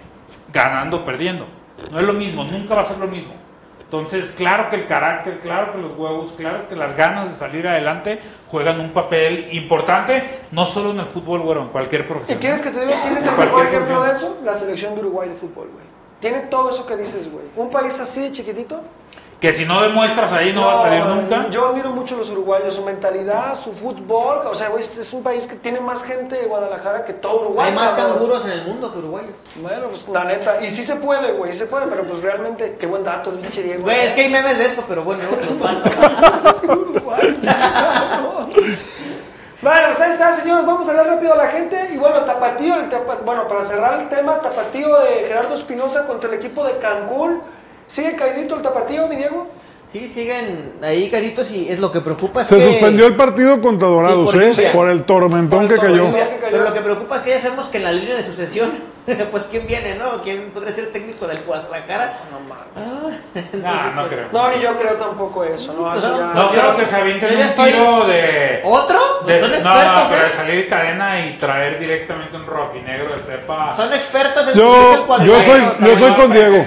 ganando 0.52 0.98
o 0.98 1.04
perdiendo. 1.04 1.46
No 1.90 1.98
es 1.98 2.06
lo 2.06 2.12
mismo, 2.12 2.44
nunca 2.44 2.74
va 2.74 2.82
a 2.82 2.84
ser 2.84 2.98
lo 2.98 3.08
mismo. 3.08 3.34
Entonces, 3.80 4.30
claro 4.36 4.70
que 4.70 4.76
el 4.76 4.86
carácter, 4.86 5.38
claro 5.40 5.72
que 5.72 5.78
los 5.78 5.92
huevos, 5.96 6.32
claro 6.36 6.68
que 6.68 6.74
las 6.74 6.96
ganas 6.96 7.30
de 7.30 7.36
salir 7.36 7.66
adelante 7.68 8.20
juegan 8.50 8.80
un 8.80 8.92
papel 8.92 9.48
importante, 9.52 10.40
no 10.50 10.66
solo 10.66 10.90
en 10.90 11.00
el 11.00 11.06
fútbol, 11.06 11.40
bueno, 11.40 11.62
en 11.62 11.68
cualquier 11.68 12.02
¿Y 12.02 12.04
profesión. 12.04 12.38
quieres 12.40 12.60
que 12.60 12.70
te 12.70 12.84
diga 12.84 12.96
quién 13.02 13.16
es 13.16 13.26
el 13.26 13.36
mejor 13.36 13.66
ejemplo 13.66 14.02
de 14.02 14.12
eso? 14.12 14.38
La 14.42 14.58
selección 14.58 14.94
de 14.94 15.00
Uruguay 15.00 15.28
de 15.28 15.36
fútbol, 15.36 15.68
güey. 15.72 15.84
Tiene 16.18 16.40
todo 16.40 16.70
eso 16.70 16.86
que 16.86 16.96
dices, 16.96 17.30
güey. 17.30 17.44
Un 17.54 17.70
país 17.70 18.00
así 18.00 18.20
de 18.22 18.32
chiquitito. 18.32 18.82
Que 19.40 19.52
si 19.52 19.66
no 19.66 19.82
demuestras 19.82 20.32
ahí 20.32 20.54
no, 20.54 20.64
va 20.64 20.80
a 20.80 20.82
salir 20.84 21.04
nunca. 21.04 21.50
Yo 21.50 21.68
admiro 21.68 21.90
mucho 21.90 22.14
a 22.14 22.18
los 22.18 22.30
uruguayos, 22.30 22.72
su 22.72 22.82
mentalidad, 22.82 23.54
su 23.58 23.74
fútbol. 23.74 24.38
O 24.46 24.54
sea, 24.54 24.68
güey, 24.70 24.82
es 24.82 25.12
un 25.12 25.22
país 25.22 25.46
que 25.46 25.56
tiene 25.56 25.80
más 25.80 26.02
gente 26.02 26.36
de 26.36 26.46
Guadalajara 26.46 27.04
que 27.04 27.12
todo 27.12 27.40
Uruguay. 27.42 27.68
Hay 27.68 27.74
más 27.74 27.92
canguros 27.92 28.42
en 28.46 28.52
el 28.52 28.64
mundo 28.64 28.90
que 28.90 28.98
uruguayos. 29.00 29.32
Bueno, 29.56 29.88
pues 29.88 30.08
la 30.08 30.24
neta. 30.24 30.62
Y 30.62 30.66
sí 30.66 30.82
se 30.82 30.96
puede, 30.96 31.32
güey, 31.32 31.52
sí 31.52 31.58
se 31.58 31.66
puede, 31.66 31.86
pero 31.88 32.04
pues 32.04 32.22
realmente, 32.22 32.76
qué 32.80 32.86
buen 32.86 33.04
dato, 33.04 33.32
pinche 33.32 33.62
Diego. 33.62 33.82
Güey, 33.82 34.00
es 34.06 34.12
que 34.14 34.22
hay 34.22 34.30
memes 34.30 34.56
de 34.56 34.64
esto, 34.64 34.82
pero 34.88 35.04
bueno, 35.04 35.22
no 35.22 35.56
pasa. 35.56 35.90
Es 36.50 36.60
que 36.62 36.66
Uruguay. 36.66 37.38
Bueno, 39.62 39.86
pues 39.86 40.00
ahí 40.00 40.12
está, 40.12 40.36
señores. 40.36 40.66
Vamos 40.66 40.86
a 40.86 40.90
hablar 40.90 41.06
rápido 41.06 41.32
a 41.32 41.36
la 41.36 41.48
gente. 41.48 41.90
Y 41.92 41.96
bueno, 41.96 42.18
Tapatío, 42.24 42.74
el 42.74 42.88
Tapa- 42.90 43.16
bueno, 43.24 43.48
para 43.48 43.64
cerrar 43.64 43.98
el 43.98 44.08
tema, 44.10 44.38
Tapatío 44.42 44.94
de 45.00 45.24
Gerardo 45.26 45.54
Espinosa 45.54 46.04
contra 46.06 46.28
el 46.28 46.34
equipo 46.36 46.64
de 46.66 46.76
Cancún. 46.76 47.40
¿Sigue 47.86 48.14
caidito 48.16 48.56
el 48.56 48.62
Tapatío, 48.62 49.06
mi 49.08 49.16
Diego? 49.16 49.46
Sí, 49.92 50.08
siguen 50.08 50.72
ahí 50.82 51.08
caritos 51.08 51.50
y 51.52 51.68
es 51.68 51.78
lo 51.78 51.92
que 51.92 52.00
preocupa 52.00 52.42
es 52.42 52.48
Se 52.48 52.56
que... 52.56 52.62
suspendió 52.64 53.06
el 53.06 53.14
partido 53.14 53.60
contra 53.60 53.86
Dorados, 53.86 54.26
por 54.32 54.42
¿eh? 54.42 54.70
Por 54.72 54.88
el 54.88 55.04
tormentón 55.04 55.48
Por 55.50 55.62
el 55.62 55.68
que 55.68 55.76
cayó. 55.86 55.96
tormentón. 56.06 56.28
que 56.30 56.36
cayó. 56.38 56.50
Pero 56.50 56.64
lo 56.64 56.74
que 56.74 56.80
preocupa 56.80 57.16
es 57.16 57.22
que 57.22 57.30
ya 57.30 57.40
sabemos 57.40 57.68
que 57.68 57.76
en 57.78 57.84
la 57.84 57.92
línea 57.92 58.16
de 58.16 58.24
sucesión, 58.24 58.72
pues 59.30 59.44
quién 59.50 59.66
viene, 59.66 59.94
¿no? 59.96 60.22
¿Quién 60.22 60.50
podría 60.50 60.74
ser 60.74 60.92
técnico 60.92 61.26
del 61.26 61.42
Guadalajara? 61.42 62.18
No 62.30 62.40
mames. 62.40 62.64
Ah, 62.76 63.10
entonces, 63.34 63.60
Nah, 63.62 63.90
no 63.90 64.02
pues, 64.08 64.14
creo. 64.14 64.28
No, 64.32 64.48
ni 64.48 64.62
yo 64.62 64.76
creo 64.76 64.94
tampoco 64.94 65.44
eso, 65.44 65.72
¿no? 65.74 65.94
Eso 65.94 66.16
ya- 66.18 66.32
No 66.34 66.50
creo 66.50 66.76
que 66.76 66.86
se 66.86 66.96
avienten 66.96 67.34
un 67.36 67.40
estoy- 67.42 67.72
tiro 67.72 68.06
de... 68.06 68.60
¿Otro? 68.64 68.98
Pues 69.22 69.34
de- 69.34 69.40
son 69.40 69.50
no, 69.50 69.56
expertos, 69.56 70.02
no, 70.04 70.08
pero 70.08 70.22
de 70.22 70.28
¿eh? 70.28 70.32
salir 70.36 70.56
de 70.56 70.68
cadena 70.68 71.26
y 71.26 71.36
traer 71.36 71.78
directamente 71.78 72.36
un 72.36 72.46
rojinegro 72.46 73.14
de 73.16 73.22
cepa. 73.22 73.74
Son 73.76 73.92
expertos 73.92 74.48
en 74.48 74.54
Yo- 74.54 75.06
al 75.12 75.24
yo 75.26 75.42
soy- 75.42 75.60
yo 75.60 75.74
no 75.94 75.98
soy 75.98 76.12
con 76.14 76.32
Diego. 76.32 76.66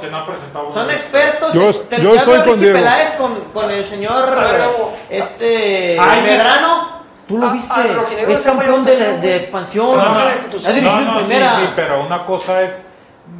Que 0.00 0.06
no 0.08 0.16
ha 0.18 0.26
presentado 0.26 0.70
Son 0.70 0.90
expertos. 0.90 1.52
Yo- 1.54 1.70
en- 1.70 1.88
te- 1.88 2.02
yo 2.02 2.14
estoy 2.14 2.36
con 2.40 2.44
Richie 2.54 2.58
Diego. 2.58 2.78
Peláez 2.78 3.10
con, 3.14 3.34
con 3.52 3.70
el 3.70 3.84
señor 3.84 4.30
ver, 4.36 4.70
este 5.10 5.98
Ay, 6.00 6.22
Medrano. 6.22 6.91
Tú 7.32 7.38
lo 7.38 7.46
Ah, 7.46 7.52
viste. 7.54 7.72
ah, 7.74 7.82
pero 7.82 8.04
Ginebra 8.04 8.34
es 8.34 8.42
campeón 8.42 8.84
de, 8.84 8.92
también, 8.92 9.20
de 9.22 9.36
expansión. 9.36 9.86
No, 9.86 9.96
no, 9.96 10.20
ha 10.20 10.24
la 10.26 10.32
dirigido 10.34 10.82
No, 10.82 11.00
no, 11.00 11.00
en 11.00 11.24
sí, 11.26 11.28
primera. 11.32 11.56
sí, 11.60 11.66
pero 11.74 12.04
una 12.04 12.26
cosa 12.26 12.60
es 12.60 12.72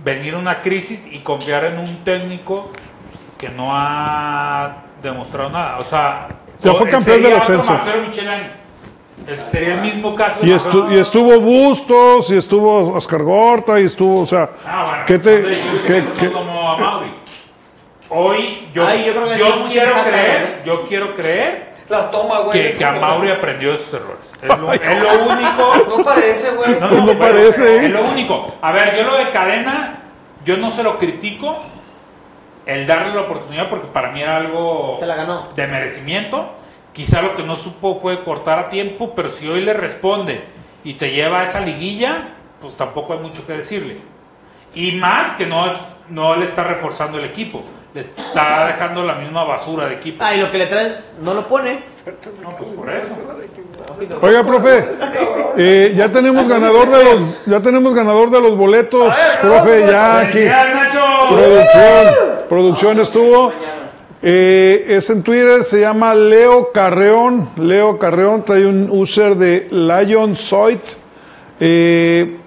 venir 0.03 0.35
una 0.35 0.63
crisis 0.63 1.07
y 1.11 1.19
confiar 1.19 1.65
en 1.67 1.79
un 1.79 2.03
técnico 2.03 2.71
que 3.37 3.51
no 3.51 3.69
ha 3.71 4.77
demostrado 5.03 5.51
nada. 5.51 5.77
O 5.79 5.83
sea, 5.83 6.29
Ya 6.63 6.73
fue 6.73 6.89
campeón 6.89 7.23
del 7.23 7.35
ascenso. 7.35 7.79
Sería 9.51 9.75
el 9.75 9.81
mismo 9.83 10.15
caso. 10.15 10.41
Y, 10.43 10.49
estu- 10.51 10.91
y 10.91 10.99
estuvo 10.99 11.39
Bustos, 11.39 12.31
y 12.31 12.37
estuvo 12.39 12.95
Oscar 12.95 13.23
Gorta, 13.23 13.79
y 13.79 13.85
estuvo, 13.85 14.23
o 14.23 14.27
sea, 14.27 14.49
Ah, 14.67 14.85
bueno, 14.89 15.05
¿qué 15.07 15.19
te, 15.19 15.43
qué- 15.87 16.05
qué- 16.19 16.33
como 16.33 16.71
a 16.73 16.79
Mauri. 16.79 17.15
Hoy 18.09 18.69
yo, 18.73 18.87
Ay, 18.87 19.05
yo 19.07 19.13
creo 19.13 19.29
que 19.29 19.39
yo 19.39 19.63
quiero 19.69 19.93
creer, 20.03 20.63
yo 20.65 20.87
quiero 20.87 21.15
creer 21.15 21.72
Las 21.93 22.11
toma, 22.11 22.39
güey. 22.41 22.53
que, 22.73 22.73
que 22.73 22.85
a 22.87 22.93
Mauri 22.93 23.31
aprendió 23.31 23.73
de 23.73 23.77
sus 23.79 23.93
errores. 23.93 24.33
Es 24.41 24.49
lo, 24.59 24.73
es 24.73 25.03
lo 25.03 25.25
único. 25.27 25.97
No 25.99 26.03
parece, 26.03 26.51
güey. 26.53 26.81
No, 26.81 26.89
no 26.89 27.03
bueno, 27.03 27.19
parece. 27.19 27.85
Es 27.85 27.91
lo 27.91 28.03
único. 28.03 28.55
A 28.63 28.73
ver, 28.73 28.97
yo 28.97 29.05
lo 29.05 29.19
de 29.19 29.31
cadena, 29.31 30.01
yo 30.45 30.57
no 30.57 30.71
se 30.71 30.83
lo 30.83 30.99
critico 30.99 31.59
el 32.65 32.87
darle 32.87 33.15
la 33.15 33.23
oportunidad 33.23 33.69
porque 33.69 33.89
para 33.89 34.11
mí 34.13 34.23
era 34.23 34.39
algo 34.39 34.97
Se 35.01 35.07
la 35.07 35.17
ganó. 35.17 35.49
de 35.55 35.67
merecimiento. 35.67 36.55
Quizá 36.95 37.21
lo 37.21 37.37
que 37.37 37.43
no 37.43 37.57
supo 37.57 37.99
fue 38.01 38.25
cortar 38.25 38.59
a 38.59 38.69
tiempo, 38.71 39.13
pero 39.15 39.29
si 39.29 39.47
hoy 39.49 39.61
le 39.61 39.75
responde 39.75 40.45
y 40.85 40.95
te 40.95 41.11
lleva 41.11 41.41
a 41.41 41.45
esa 41.45 41.61
liguilla, 41.61 42.31
pues 42.61 42.75
tampoco 42.75 43.13
hay 43.13 43.19
mucho 43.19 43.47
que 43.47 43.53
decirle. 43.53 43.99
Y 44.75 44.93
más 44.93 45.33
que 45.35 45.45
no, 45.47 45.67
no 46.09 46.37
le 46.37 46.47
está 46.47 46.65
reforzando 46.65 47.19
el 47.19 47.25
equipo, 47.27 47.63
le 47.95 48.01
está 48.01 48.67
dejando 48.67 49.05
la 49.05 49.15
misma 49.15 49.45
basura 49.45 49.87
de 49.87 49.95
equipo. 49.95 50.25
Ah, 50.25 50.35
y 50.35 50.41
lo 50.41 50.51
que 50.51 50.59
le 50.59 50.67
traes 50.67 50.99
no 51.21 51.35
lo 51.35 51.47
pone. 51.47 51.85
No, 52.43 52.57
pues 52.57 52.71
por 52.71 52.91
eso. 52.91 53.21
Oiga, 54.21 54.43
profe, 54.43 54.85
eh, 55.57 55.93
ya 55.97 56.09
tenemos 56.09 56.49
ganador 56.49 56.91
de 56.91 57.05
los, 57.05 57.47
ya 57.47 57.61
tenemos 57.61 57.95
ganador 57.95 58.31
de 58.31 58.41
los 58.41 58.57
boletos, 58.57 59.15
profe, 59.41 59.87
ya 59.87 60.21
aquí. 60.21 60.45
Producción, 61.29 62.15
producción 62.49 63.01
estuvo. 63.01 63.53
Eh, 64.25 64.87
es 64.89 65.11
en 65.11 65.23
Twitter, 65.23 65.65
se 65.65 65.81
llama 65.81 66.15
Leo 66.15 66.73
Carreón. 66.73 67.51
Leo 67.57 67.99
Carreón 67.99 68.45
trae 68.45 68.67
un 68.67 68.89
user 68.91 69.37
de 69.37 69.69
Lion 69.71 70.35
Soit. 70.37 70.81
Eh, 71.61 72.39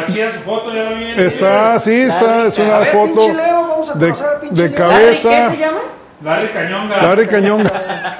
Está 0.00 0.12
chida 0.12 0.32
su 0.32 0.40
foto, 0.40 0.74
ya 0.74 0.82
la 0.84 0.90
vi. 0.92 1.14
está, 1.16 1.78
sí, 1.78 2.00
está, 2.02 2.46
es 2.46 2.58
A 2.58 2.62
una 2.62 2.78
ver, 2.78 2.88
foto 2.92 3.14
pinche 3.14 3.34
Leo, 3.34 3.68
vamos 3.68 3.90
a 3.90 3.94
de, 3.94 4.06
conocer 4.08 4.28
al 4.28 4.40
pinche 4.40 4.62
de 4.62 4.68
Leo. 4.68 4.78
Larry, 4.78 4.92
¿Qué 4.94 5.04
cabeza. 5.22 5.50
se 5.50 5.56
llama? 5.58 5.78
Larry 6.22 6.48
Cañonga. 6.48 7.02
Larry 7.02 7.26
Cañonga. 7.26 7.72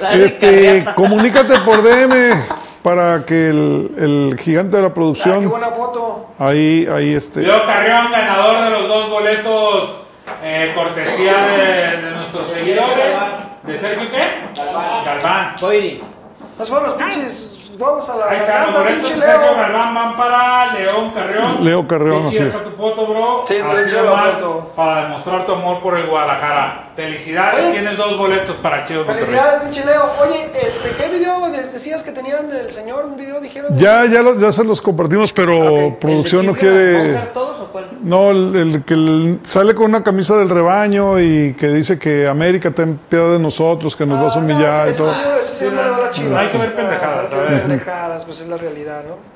Larry 0.00 0.22
Este, 0.24 0.66
Carriata. 0.66 0.94
comunícate 0.94 1.58
por 1.60 1.82
DM 1.82 2.44
para 2.82 3.24
que 3.26 3.48
el, 3.50 3.90
el 3.98 4.38
gigante 4.40 4.76
de 4.76 4.82
la 4.82 4.88
Ah, 4.88 4.90
qué 4.90 4.94
producción 4.94 5.48
buena 5.48 5.68
foto. 5.68 6.26
ahí, 6.38 6.86
ahí 6.92 7.14
este. 7.14 7.40
Leo 7.40 7.64
Carrión, 7.66 8.10
ganador 8.12 8.64
de 8.64 8.70
los 8.70 8.88
dos 8.88 9.10
boletos, 9.10 9.90
eh, 10.42 10.72
cortesía 10.74 11.34
de, 11.48 11.96
de 12.06 12.10
nuestros 12.12 12.48
seguidores. 12.48 13.16
¿De 13.64 13.78
Sergio 13.78 14.08
qué? 14.10 14.62
Galván. 15.04 15.56
Boiri. 15.60 16.02
Nos 16.58 16.68
fueron 16.68 16.88
los 16.90 16.96
pinches 17.02 17.55
huevos 17.78 18.08
a 18.10 18.16
la 18.16 18.26
Ahí 18.30 18.36
están 18.38 18.66
los 18.66 18.74
garganta, 18.74 18.78
boletos 18.80 19.08
pinche 19.10 19.14
de 19.14 19.20
Sergio 19.32 19.46
Leo. 19.50 19.56
Galván, 19.56 19.94
van 19.94 20.16
para 20.16 20.72
León 20.74 21.10
Carrión. 21.14 21.64
Leo 21.64 21.86
Carrión, 21.88 22.30
chida 22.30 22.40
así. 22.40 22.48
está 22.56 22.64
tu 22.64 22.70
foto, 22.76 23.06
bro. 23.06 23.42
Sí, 23.46 23.54
está 23.56 23.72
Así 23.72 23.94
la 23.94 24.02
nomás 24.02 24.34
foto. 24.34 24.72
Para 24.76 25.02
demostrar 25.04 25.46
tu 25.46 25.52
amor 25.52 25.82
por 25.82 25.96
el 25.98 26.06
Guadalajara. 26.06 26.82
Felicidades, 26.96 27.60
Oye. 27.62 27.72
tienes 27.72 27.96
dos 27.98 28.16
boletos 28.16 28.56
para 28.56 28.84
Chivas 28.86 29.06
Monterrey. 29.06 29.24
Felicidades, 29.26 29.62
pinche 29.62 29.84
Leo. 29.84 30.10
Oye, 30.22 30.50
este, 30.62 30.90
¿qué 30.92 31.08
video 31.10 31.36
decías 31.76 32.02
que 32.02 32.10
tenían 32.10 32.48
del 32.48 32.70
señor? 32.72 33.04
¿Un 33.04 33.16
video 33.16 33.38
dijeron? 33.38 33.76
Ya, 33.76 34.06
ya, 34.06 34.22
lo- 34.22 34.38
ya 34.38 34.50
se 34.50 34.64
los 34.64 34.80
compartimos, 34.80 35.30
pero 35.32 35.94
producción 36.00 36.46
no. 36.46 36.52
¿Vamos 36.52 36.56
a 36.56 36.60
quiere. 36.60 37.12
usar 37.12 37.26
todos 37.34 37.60
o 37.60 37.66
cuál? 37.70 37.88
No, 38.00 38.30
el, 38.30 38.56
el 38.56 38.84
que 38.84 38.94
el- 38.94 39.40
sale 39.44 39.74
con 39.74 39.84
una 39.86 40.02
camisa 40.02 40.36
del 40.36 40.48
rebaño 40.48 41.20
y 41.20 41.52
que 41.52 41.68
dice 41.68 41.98
que 41.98 42.26
América 42.26 42.70
ten 42.70 42.98
piedad 43.10 43.30
de 43.32 43.38
nosotros, 43.38 43.94
que 43.94 44.06
nos 44.06 44.18
vas 44.22 44.34
a 44.34 44.38
Ah, 44.38 44.42
no, 44.42 44.46
humillar 44.54 44.86
y 44.86 44.90
ese 44.92 44.98
todo. 45.02 45.12
señor, 45.12 45.34
ese 45.38 45.48
señor 45.58 45.72
Sí, 45.72 45.76
no 45.76 45.82
le 45.82 45.90
va 45.90 45.96
a 45.96 45.98
no, 45.98 46.04
la 46.06 46.10
chivas. 46.10 46.42
hay 46.42 46.48
que 46.48 46.58
ver 46.58 46.74
pendejadas, 46.76 47.18
Ah, 47.30 47.36
a 47.36 47.40
ver 47.40 47.65
pues 48.24 48.40
es 48.40 48.48
la 48.48 48.56
realidad, 48.56 49.04
¿no? 49.04 49.35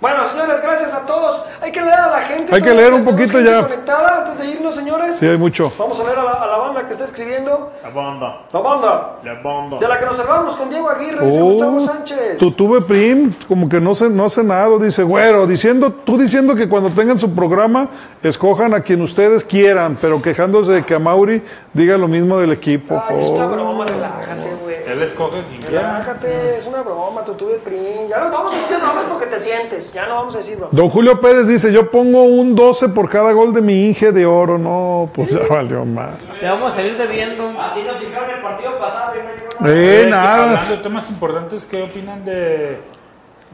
Bueno, 0.00 0.24
señores, 0.24 0.62
gracias 0.62 0.94
a 0.94 1.04
todos. 1.04 1.44
Hay 1.60 1.70
que 1.72 1.80
leer 1.82 1.92
a 1.92 2.08
la 2.08 2.20
gente. 2.20 2.54
Hay 2.54 2.62
que 2.62 2.72
leer 2.72 2.94
un 2.94 3.04
poquito 3.04 3.38
ya. 3.40 3.62
conectada 3.62 4.18
antes 4.18 4.38
de 4.38 4.46
irnos, 4.50 4.74
señores. 4.74 5.16
Sí, 5.16 5.26
hay 5.26 5.36
mucho. 5.36 5.70
Vamos 5.78 6.00
a 6.00 6.04
leer 6.04 6.18
a 6.18 6.24
la, 6.24 6.30
a 6.32 6.46
la 6.46 6.56
banda 6.56 6.86
que 6.86 6.94
está 6.94 7.04
escribiendo. 7.04 7.70
La 7.82 7.90
banda. 7.90 8.42
La 8.50 8.60
banda. 8.60 9.16
La 9.22 9.34
banda. 9.42 9.76
De 9.78 9.86
la 9.86 9.98
que 9.98 10.06
nos 10.06 10.16
salvamos 10.16 10.56
con 10.56 10.70
Diego 10.70 10.88
Aguirre, 10.88 11.26
dice 11.26 11.40
Oh, 11.42 11.44
Gustavo 11.44 11.80
Sánchez. 11.84 12.38
Tu 12.38 12.50
tuve 12.52 12.80
prim, 12.80 13.34
como 13.46 13.68
que 13.68 13.78
no, 13.78 13.94
se, 13.94 14.08
no 14.08 14.24
hace 14.24 14.42
nada, 14.42 14.78
dice, 14.78 15.02
güero, 15.02 15.46
diciendo, 15.46 15.92
tú 15.92 16.16
diciendo 16.16 16.54
que 16.54 16.66
cuando 16.66 16.88
tengan 16.90 17.18
su 17.18 17.34
programa, 17.34 17.88
escojan 18.22 18.72
a 18.72 18.80
quien 18.80 19.02
ustedes 19.02 19.44
quieran, 19.44 19.98
pero 20.00 20.22
quejándose 20.22 20.72
de 20.72 20.82
que 20.82 20.94
a 20.94 20.98
Mauri 20.98 21.42
diga 21.74 21.98
lo 21.98 22.08
mismo 22.08 22.38
del 22.38 22.52
equipo. 22.52 23.02
Ay, 23.06 23.18
es 23.18 23.28
una 23.28 23.44
Oh. 23.46 23.48
broma, 23.50 23.84
relájate, 23.84 24.54
güey. 24.62 24.76
Él 24.86 25.02
escoge. 25.02 25.42
Relájate, 25.68 26.56
es 26.56 26.66
una 26.66 26.80
broma, 26.82 27.22
tu 27.22 27.34
tuve 27.34 27.56
prim. 27.58 28.08
Ya 28.08 28.18
no 28.18 28.30
vamos 28.30 28.52
a 28.54 28.56
decir 28.56 28.78
bromas 28.78 29.04
porque 29.04 29.26
te 29.26 29.38
sientes. 29.38 29.89
Ya 29.92 30.06
no 30.06 30.14
vamos 30.16 30.34
a 30.34 30.38
decir. 30.38 30.58
Don 30.70 30.88
Julio 30.90 31.20
Pérez 31.20 31.46
dice, 31.46 31.72
yo 31.72 31.90
pongo 31.90 32.22
un 32.24 32.54
12 32.54 32.90
por 32.90 33.08
cada 33.10 33.32
gol 33.32 33.52
de 33.52 33.60
mi 33.60 33.86
Inge 33.88 34.12
de 34.12 34.24
oro. 34.26 34.58
No, 34.58 35.10
pues 35.12 35.30
ya 35.30 35.40
valió 35.48 35.84
más. 35.84 36.10
Le 36.40 36.48
vamos 36.48 36.72
a 36.72 36.76
salir 36.76 36.96
debiendo. 36.96 37.48
Así 37.60 37.82
nos 37.82 37.98
dijeron 38.00 38.30
el 38.30 38.42
partido 38.42 38.78
pasado 38.78 39.14
y 39.16 39.18
no. 39.64 39.68
Eh, 39.68 40.02
Sí, 40.04 40.10
nada. 40.10 40.44
Hablando 40.44 40.76
de 40.76 40.82
temas 40.82 41.10
importantes, 41.10 41.64
¿qué 41.70 41.82
opinan 41.82 42.24
de, 42.24 42.78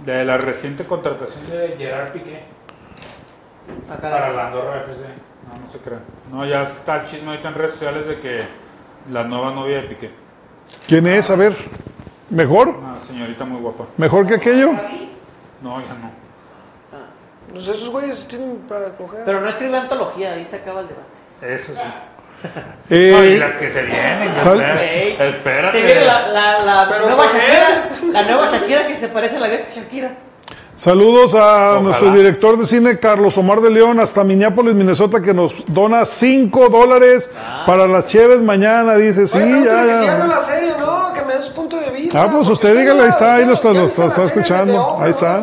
de 0.04 0.24
la 0.24 0.36
reciente 0.38 0.84
contratación 0.84 1.48
de 1.50 1.74
Gerard 1.78 2.12
Piqué 2.12 2.42
Ah, 3.90 3.96
para 4.00 4.30
la 4.32 4.46
Andorra 4.48 4.82
FC? 4.82 5.02
No, 5.48 5.60
no 5.60 5.68
se 5.68 5.78
crean. 5.78 6.02
No, 6.30 6.44
ya 6.46 6.62
es 6.62 6.70
que 6.72 6.78
está 6.78 7.00
el 7.02 7.06
chisme 7.08 7.30
ahorita 7.30 7.48
en 7.48 7.54
redes 7.54 7.72
sociales 7.72 8.06
de 8.06 8.20
que 8.20 8.42
la 9.12 9.24
nueva 9.24 9.52
novia 9.52 9.76
de 9.76 9.82
Piqué. 9.88 10.10
¿Quién 10.86 11.06
es? 11.06 11.30
A 11.30 11.36
ver, 11.36 11.56
¿mejor? 12.30 12.68
Una 12.68 12.98
señorita 13.06 13.44
muy 13.44 13.60
guapa. 13.60 13.84
¿Mejor 13.96 14.26
que 14.26 14.34
aquello? 14.34 14.72
No, 15.62 15.80
ya 15.80 15.94
no. 15.94 16.25
Pues 17.56 17.68
esos 17.68 17.88
güeyes 17.90 18.26
tienen 18.28 18.58
para 18.68 18.90
coger. 18.90 19.22
Pero 19.24 19.40
no 19.40 19.48
escribe 19.48 19.76
antología, 19.76 20.32
ahí 20.32 20.44
se 20.44 20.56
acaba 20.56 20.80
el 20.80 20.88
debate. 20.88 21.54
Eso 21.54 21.72
sí. 21.72 21.80
Eh, 22.90 23.12
No, 23.16 23.24
y 23.24 23.38
las 23.38 23.54
que 23.54 23.70
se 23.70 23.82
vienen. 23.82 24.34
sal- 24.36 24.60
espera- 24.60 24.82
Ey, 24.82 25.16
espérate. 25.30 25.78
Se 25.80 25.84
viene 25.86 26.04
la, 26.04 26.28
la, 26.28 26.62
la 26.64 26.88
Pero 26.88 27.06
nueva 27.06 27.24
Shakira. 27.26 27.88
La 28.12 28.22
nueva 28.24 28.46
Shakira 28.46 28.86
que 28.86 28.94
se 28.96 29.08
parece 29.08 29.36
a 29.36 29.40
la 29.40 29.48
vieja 29.48 29.64
Shakira. 29.74 30.10
Saludos 30.76 31.32
a 31.34 31.38
Ojalá. 31.78 31.80
nuestro 31.80 32.10
director 32.12 32.58
de 32.58 32.66
cine, 32.66 32.98
Carlos 32.98 33.38
Omar 33.38 33.62
de 33.62 33.70
León, 33.70 33.98
hasta 33.98 34.22
Minneapolis, 34.24 34.74
Minnesota, 34.74 35.22
que 35.22 35.32
nos 35.32 35.54
dona 35.68 36.04
5 36.04 36.68
dólares 36.68 37.30
para 37.66 37.86
las 37.88 38.06
cheves 38.08 38.42
mañana. 38.42 38.94
Dice, 38.96 39.26
sí, 39.26 39.38
Oye, 39.38 39.64
ya, 39.64 39.86
que 39.86 39.94
si 39.94 40.04
ya. 40.04 40.18
la 40.26 40.38
serie, 40.40 40.65
Ah, 42.16 42.28
pues 42.32 42.48
usted 42.48 42.76
dígale, 42.78 43.02
ahí 43.02 43.08
está, 43.08 43.34
ahí 43.34 43.44
lo 43.44 43.52
está- 43.54 43.72
lo 43.72 43.86
está- 43.86 44.24
escuchando, 44.24 44.72
ahí 44.72 44.78
¿no 44.78 44.98
la 45.00 45.04
has 45.04 45.10
está. 45.10 45.34
Al 45.36 45.42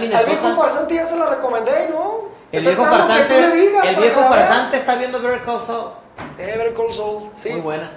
Minnesota. 0.00 0.24
viejo 0.26 0.56
farsante 0.60 0.94
ya 0.94 1.04
se 1.06 1.18
la 1.18 1.26
recomendé, 1.26 1.88
¿no? 1.90 2.26
El 2.52 2.64
viejo 2.64 2.84
farsante, 2.84 3.38
el 3.88 3.96
viejo 3.96 4.20
farsante 4.28 4.76
está 4.76 4.94
viendo 4.96 5.20
Better 5.20 5.42
Call 5.44 5.60
Saul. 5.66 5.90
Eh, 6.38 6.54
Better 6.56 6.74
Call 6.74 6.92
Saul, 6.94 7.30
sí. 7.34 7.50
Muy 7.52 7.60
buena. 7.60 7.90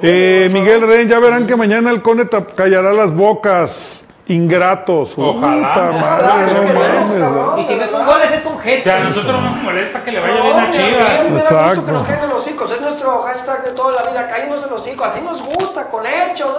Eh, 0.00 0.48
Miguel 0.52 0.80
Rey, 0.86 1.06
ya 1.06 1.18
verán 1.18 1.46
que 1.46 1.54
mañana 1.54 1.90
el 1.90 2.02
Cone 2.02 2.26
callará 2.56 2.92
las 2.92 3.14
bocas. 3.14 4.06
Ingratos. 4.28 5.14
Ojalá. 5.16 5.74
Puta 5.74 5.92
madre, 5.98 6.44
eso 6.44 6.54
no 6.54 6.60
queremos, 6.62 7.06
mames, 7.06 7.14
cabrón. 7.14 7.58
Y 7.58 7.64
si 7.64 7.68
con 7.70 7.78
¿verdad? 7.78 8.06
goles, 8.06 8.30
es 8.32 8.40
con 8.42 8.52
O 8.52 8.58
gestos. 8.58 8.82
sea, 8.84 8.96
a 8.96 9.04
nosotros 9.04 9.32
no 9.32 9.50
nos 9.50 9.62
molesta 9.64 10.04
que 10.04 10.12
le 10.12 10.20
vaya 10.20 10.34
No, 10.34 10.42
bien 10.44 10.56
a 10.56 10.70
Chivas. 10.70 10.90
me 10.92 10.96
da 10.96 11.22
gusto 11.22 11.36
Exacto. 11.54 11.86
que 11.86 11.92
nos 11.92 12.02
caigan 12.04 12.28
los 12.30 12.40
hocicos. 12.40 12.72
Es 12.72 12.80
nuestro 12.80 13.22
hashtag 13.22 13.64
de 13.64 13.70
toda 13.72 13.92
la 14.02 14.08
vida. 14.10 14.28
Cállenos 14.28 14.62
en 14.64 14.70
los 14.70 14.80
hocicos. 14.80 15.06
Así 15.08 15.20
nos 15.22 15.42
gusta, 15.42 15.88
con 15.90 16.04
hechos. 16.06 16.50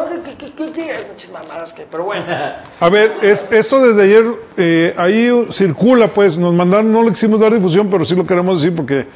Muchas 1.09 1.31
mamadas 1.31 1.73
que. 1.73 1.87
Pero 1.89 2.03
bueno. 2.03 2.25
A 2.79 2.89
ver, 2.89 3.11
es, 3.21 3.49
esto 3.51 3.79
desde 3.79 4.03
ayer 4.03 4.25
eh, 4.57 4.93
ahí 4.97 5.47
circula, 5.51 6.07
pues, 6.07 6.37
nos 6.37 6.53
mandaron, 6.53 6.91
no 6.91 7.01
le 7.03 7.09
quisimos 7.11 7.39
dar 7.39 7.53
difusión, 7.53 7.87
pero 7.89 8.03
sí 8.03 8.13
lo 8.15 8.27
queremos 8.27 8.61
decir 8.61 8.75
porque 8.75 9.07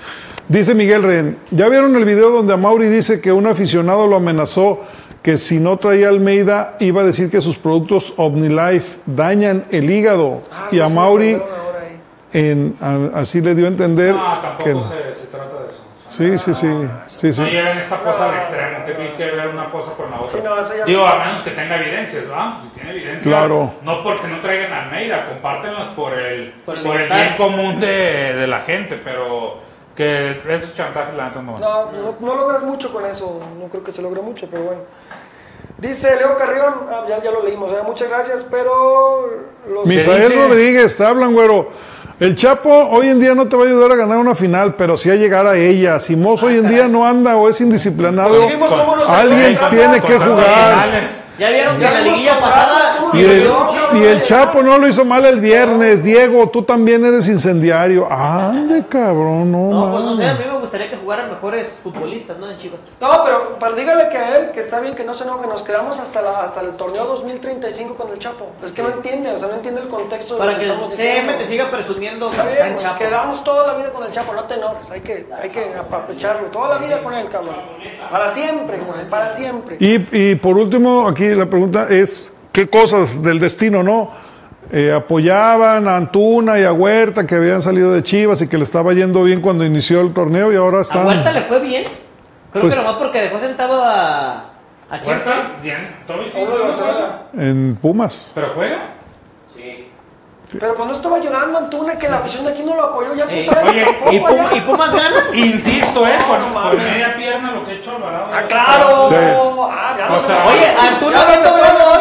dice 0.48 0.74
Miguel 0.74 1.04
Ren, 1.04 1.38
¿ya 1.52 1.68
vieron 1.68 1.96
el 1.98 2.06
video 2.06 2.30
donde 2.30 2.54
Amauri 2.54 2.88
dice 2.88 3.20
que 3.20 3.32
un 3.34 3.46
aficionado 3.48 4.08
lo 4.08 4.16
amenazó 4.16 4.80
que 5.28 5.36
si 5.36 5.60
no 5.60 5.76
traía 5.76 6.08
Almeida 6.08 6.78
iba 6.80 7.02
a 7.02 7.04
decir 7.04 7.30
que 7.30 7.42
sus 7.42 7.58
productos 7.58 8.14
OmniLife 8.16 9.00
dañan 9.06 9.66
el 9.72 9.92
hígado? 9.92 10.42
Ah, 10.50 10.70
y 10.72 10.80
a 10.80 10.88
Mauri 10.88 11.38
en, 12.32 12.78
a- 12.80 13.20
así 13.20 13.42
le 13.42 13.54
dio 13.54 13.66
a 13.66 13.68
entender 13.68 14.16
No, 14.16 14.40
que... 14.42 14.48
tampoco 14.72 14.88
se, 14.88 15.16
se 15.20 15.28
trata 15.28 15.64
de 15.64 15.68
eso. 15.70 15.84
Sí, 16.08 16.38
sí, 16.38 16.54
sí, 16.54 16.68
sí, 17.08 17.34
sí. 17.34 17.42
No 17.42 17.48
lleven 17.50 17.78
esta 17.78 17.98
cosa 17.98 18.30
al 18.30 18.36
extremo, 18.38 18.86
que 18.86 18.94
tiene 18.94 19.12
que 19.16 19.36
ver 19.36 19.48
una 19.50 19.66
cosa 19.70 19.92
con 19.98 20.10
la 20.10 20.22
otra. 20.22 20.40
Sí, 20.40 20.44
no, 20.80 20.86
Digo, 20.86 21.06
a 21.06 21.26
menos 21.26 21.42
que 21.42 21.52
tenga 21.52 21.76
evidencias, 21.76 22.26
¿verdad? 22.26 22.54
Pues, 22.54 22.64
si 22.64 22.70
tiene 22.80 22.90
evidencias, 22.92 23.24
Claro. 23.24 23.74
no 23.84 24.04
porque 24.04 24.28
no 24.30 24.40
traigan 24.40 24.72
a 24.72 24.84
Almeida, 24.86 25.28
compártenlas 25.28 25.90
por 25.90 26.18
el, 26.18 26.54
Por 26.66 26.82
por 26.82 27.02
el 27.02 27.10
bien 27.10 27.34
común 27.36 27.82
de, 27.82 28.34
de 28.34 28.48
la 28.48 28.62
gente, 28.62 28.98
pero 29.04 29.60
que 29.98 30.40
esos 30.48 30.76
chantajes 30.76 31.16
la 31.16 31.30
neta 31.30 31.42
no. 31.42 31.58
No, 31.58 31.92
no, 31.92 32.16
no 32.20 32.36
logras 32.36 32.62
mucho 32.62 32.94
con 32.94 33.04
eso. 33.06 33.40
No 33.60 33.68
creo 33.68 33.84
que 33.84 33.92
se 33.92 34.04
logre 34.04 34.22
mucho, 34.22 34.48
pero 34.50 34.64
bueno. 34.64 34.82
Dice 35.80 36.16
Leo 36.16 36.38
Carrión, 36.38 36.74
ah, 36.90 37.06
ya, 37.10 37.22
ya 37.22 37.32
lo 37.32 37.44
leímos, 37.44 37.72
eh, 37.72 37.76
muchas 37.86 38.10
gracias, 38.10 38.46
pero 38.50 39.30
los 39.70 39.86
Misael 39.86 40.30
dice? 40.30 40.36
Rodríguez, 40.36 40.98
te 40.98 41.06
hablan, 41.06 41.34
güero. 41.34 41.70
El 42.20 42.34
Chapo 42.34 42.70
hoy 42.70 43.10
en 43.10 43.20
día 43.20 43.36
no 43.36 43.48
te 43.48 43.56
va 43.56 43.64
a 43.64 43.68
ayudar 43.68 43.92
a 43.92 43.96
ganar 43.96 44.18
una 44.18 44.34
final, 44.34 44.74
pero 44.76 44.98
sí 44.98 45.12
a 45.12 45.16
llegar 45.16 45.46
a 45.46 45.56
ella. 45.56 46.00
Si 46.00 46.16
Mozo 46.16 46.48
hoy 46.48 46.58
en 46.58 46.68
día 46.68 46.88
no 46.88 47.06
anda 47.06 47.36
o 47.36 47.48
es 47.48 47.62
indisciplinado, 47.62 48.48
Pues 48.58 49.10
alguien 49.10 49.60
tiene 49.70 50.02
que 50.02 50.18
jugar. 50.18 51.27
Ya 51.38 51.50
vieron 51.50 51.76
que 51.76 51.82
Ya 51.82 51.88
en 51.90 51.94
la 51.94 52.02
liguilla 52.02 52.40
pasada 52.40 52.98
¿cómo 53.00 53.16
Y 53.16 53.24
el, 53.24 54.18
y 54.18 54.22
Chapo 54.22 54.64
no 54.64 54.78
lo 54.78 54.88
hizo 54.88 55.06
mal 55.06 55.26
el 55.26 55.40
viernes. 55.40 56.04
Diego, 56.04 56.50
tú 56.50 56.64
también 56.64 57.06
eres 57.06 57.28
incendiario. 57.28 58.12
Ande, 58.12 58.86
cabrón, 58.88 59.52
no, 59.52 59.70
No, 59.70 59.92
pues 59.92 60.04
no 60.04 60.18
sé, 60.18 60.28
a 60.28 60.34
mí 60.34 60.44
me 60.46 60.58
gustaría 60.60 60.90
que 60.90 60.98
jugaran 60.98 61.30
mejores 61.30 61.74
futbolistas, 61.82 62.38
¿no? 62.38 62.50
En 62.50 62.58
Chivas. 62.58 62.90
No, 63.00 63.24
pero 63.24 63.60
para, 63.60 63.76
dígale 63.76 64.10
que 64.10 64.18
a 64.18 64.38
él, 64.38 64.52
que 64.52 64.60
está 64.60 64.80
bien 64.82 64.96
que 64.96 65.04
no 65.04 65.14
se 65.14 65.24
enoje, 65.24 65.48
nos 65.48 65.62
quedamos 65.64 66.00
hasta, 66.00 66.22
la, 66.22 66.42
hasta 66.42 66.62
el 66.62 66.74
torneo 66.76 67.06
2035 67.06 67.96
con 67.96 68.12
el 68.12 68.20
Chapo. 68.20 68.48
Es 68.64 68.72
que 68.72 68.82
no 68.82 68.90
entiende, 68.90 69.32
o 69.32 69.38
sea, 69.38 69.48
no 69.50 69.56
entiende 69.56 69.82
el 69.82 69.88
contexto 69.88 70.34
de 70.34 70.40
Para 70.40 70.52
lo 70.54 70.58
que 70.58 70.66
que 70.66 70.72
estamos 70.72 70.94
CM 70.94 71.34
te 71.34 71.46
siga 71.46 71.72
presumiendo 71.72 72.30
Está 72.30 72.44
bien, 72.44 72.74
pues 72.74 72.82
chapo. 72.84 73.00
quedamos 73.00 73.44
toda 73.44 73.68
la 73.68 73.74
vida 73.76 73.92
con 73.92 74.04
el 74.04 74.12
Chapo, 74.12 74.34
no 74.34 74.44
te 74.44 74.56
enojes, 74.56 74.92
hay 74.92 75.02
que, 75.02 75.28
hay 75.42 75.50
que 75.50 75.74
apapecharlo, 75.76 76.48
toda 76.50 76.70
la 76.70 76.78
vida 76.78 77.02
con 77.02 77.14
él, 77.14 77.28
cabrón. 77.30 77.56
Para 78.10 78.30
siempre, 78.30 78.80
con 78.80 79.00
él, 79.00 79.08
para 79.08 79.32
siempre. 79.32 79.78
Y, 79.80 80.32
y 80.32 80.36
por 80.36 80.58
último, 80.58 81.08
aquí 81.08 81.27
la 81.36 81.50
pregunta 81.50 81.88
es, 81.90 82.36
¿qué 82.52 82.70
cosas 82.70 83.22
del 83.22 83.40
destino, 83.40 83.84
no? 83.84 84.12
Eh, 84.72 84.92
apoyaban 84.92 85.88
a 85.88 85.96
Antuna 85.96 86.60
y 86.60 86.64
a 86.64 86.74
Huerta 86.74 87.26
que 87.26 87.36
habían 87.36 87.62
salido 87.62 87.94
de 87.94 88.04
Chivas 88.04 88.42
y 88.42 88.48
que 88.48 88.58
le 88.58 88.64
estaba 88.64 88.94
yendo 88.94 89.24
bien 89.24 89.40
cuando 89.42 89.64
inició 89.64 90.02
el 90.02 90.14
torneo 90.14 90.52
y 90.52 90.56
ahora 90.58 90.80
¿A 90.80 90.82
están... 90.82 91.08
Huerta 91.08 91.32
le 91.32 91.42
fue 91.42 91.60
bien? 91.62 91.86
Creo 92.52 92.64
Pues- 92.64 92.76
que 92.76 92.82
nomás 92.82 92.98
porque 92.98 93.22
dejó 93.22 93.40
sentado 93.40 93.82
a... 93.84 94.52
¿A 94.90 95.00
quién. 95.02 95.18
En 97.38 97.76
Pumas. 97.82 98.32
Pero 98.34 98.52
juega. 98.56 98.78
Pero 100.50 100.76
pues 100.76 100.88
no 100.88 100.94
estaba 100.96 101.20
llorando 101.20 101.58
Antuna, 101.60 102.00
que 102.00 102.08
la 102.08 102.18
afición 102.18 102.46
de 102.46 102.52
aquí 102.52 102.64
no 102.64 102.74
lo 102.76 102.84
apoyó, 102.84 103.14
ya 103.16 103.26
Eh, 103.30 103.46
su 103.48 103.54
padre 103.54 103.70
oye, 103.70 103.86
tampoco 103.86 104.36
¿Y, 104.54 104.58
y 104.58 104.62
Pumas 104.62 104.94
gana? 104.96 105.16
Insisto, 105.34 106.08
¿eh? 106.08 106.18
Por, 106.26 106.40
no 106.40 106.54
por 106.54 106.78
media 106.78 107.16
pierna 107.18 107.52
lo 107.52 107.66
que 107.66 107.72
ha 107.72 107.76
hecho 107.76 107.92
Alvarado. 107.92 108.26
Ah, 108.34 108.42
claro. 108.48 109.08
Sí. 109.10 109.16
Ah, 109.70 109.96
ya 109.98 110.08
no 110.08 110.20
se 110.20 110.28
sea, 110.28 110.46
Oye, 110.48 110.68
Antuna 110.88 111.20
se 111.20 111.48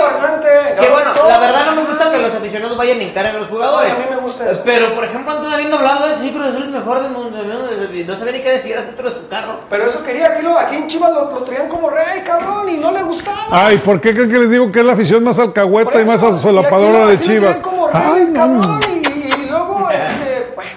farsante, 0.00 0.48
ya 0.76 0.80
Que 0.80 0.86
no 0.88 0.92
bueno, 0.94 1.12
todo. 1.12 1.28
la 1.28 1.38
verdad 1.38 1.60
no 1.66 1.72
me 1.82 1.82
gusta 1.88 2.10
que 2.10 2.18
los 2.18 2.34
aficionados 2.34 2.76
vayan 2.76 3.00
en 3.00 3.10
cara 3.12 3.30
a 3.30 3.32
los 3.32 3.48
jugadores. 3.48 3.92
A 3.92 3.96
mí 3.98 4.04
me 4.10 4.16
gusta 4.16 4.48
eso. 4.48 4.62
Pero, 4.64 4.94
por 4.94 5.04
ejemplo, 5.04 5.32
Antuna 5.32 5.54
habiendo 5.54 5.76
hablado 5.78 6.06
de 6.06 6.14
sí, 6.14 6.28
Azul 6.28 6.44
es 6.46 6.54
el 6.54 6.68
mejor 6.68 7.02
del 7.02 7.10
mundo, 7.10 7.38
no 7.42 8.14
sabía 8.14 8.32
ni 8.32 8.40
qué 8.42 8.50
decir 8.50 8.76
dentro 8.76 9.10
de 9.10 9.16
su 9.16 9.28
carro. 9.28 9.60
Pero 9.68 9.86
eso 9.86 10.02
quería, 10.04 10.28
aquí, 10.28 10.42
lo, 10.42 10.56
aquí 10.58 10.76
en 10.76 10.86
Chivas 10.86 11.10
lo, 11.12 11.32
lo 11.32 11.42
traían 11.42 11.68
como 11.68 11.90
rey, 11.90 12.20
cabrón, 12.24 12.68
y 12.68 12.76
no 12.76 12.92
le 12.92 13.02
gustaba. 13.02 13.38
Ay, 13.50 13.78
¿por 13.78 14.00
qué 14.00 14.14
creen 14.14 14.30
que 14.30 14.38
les 14.38 14.50
digo 14.50 14.70
que 14.70 14.80
es 14.80 14.84
la 14.84 14.92
afición 14.92 15.24
más 15.24 15.38
alcahueta 15.38 16.00
y 16.00 16.04
más 16.04 16.22
eso, 16.22 16.38
solapadora 16.38 16.98
y 16.98 17.02
aquí 17.02 17.02
lo- 17.02 17.08
de 17.08 17.18
Chivas? 17.20 17.56
Ay, 17.96 18.24
no. 18.28 18.32
cabrón, 18.34 18.80
y, 18.88 19.08
y- 19.08 19.44
y 19.44 19.50
luego, 19.50 19.88
este, 19.92 20.52
bueno. 20.54 20.70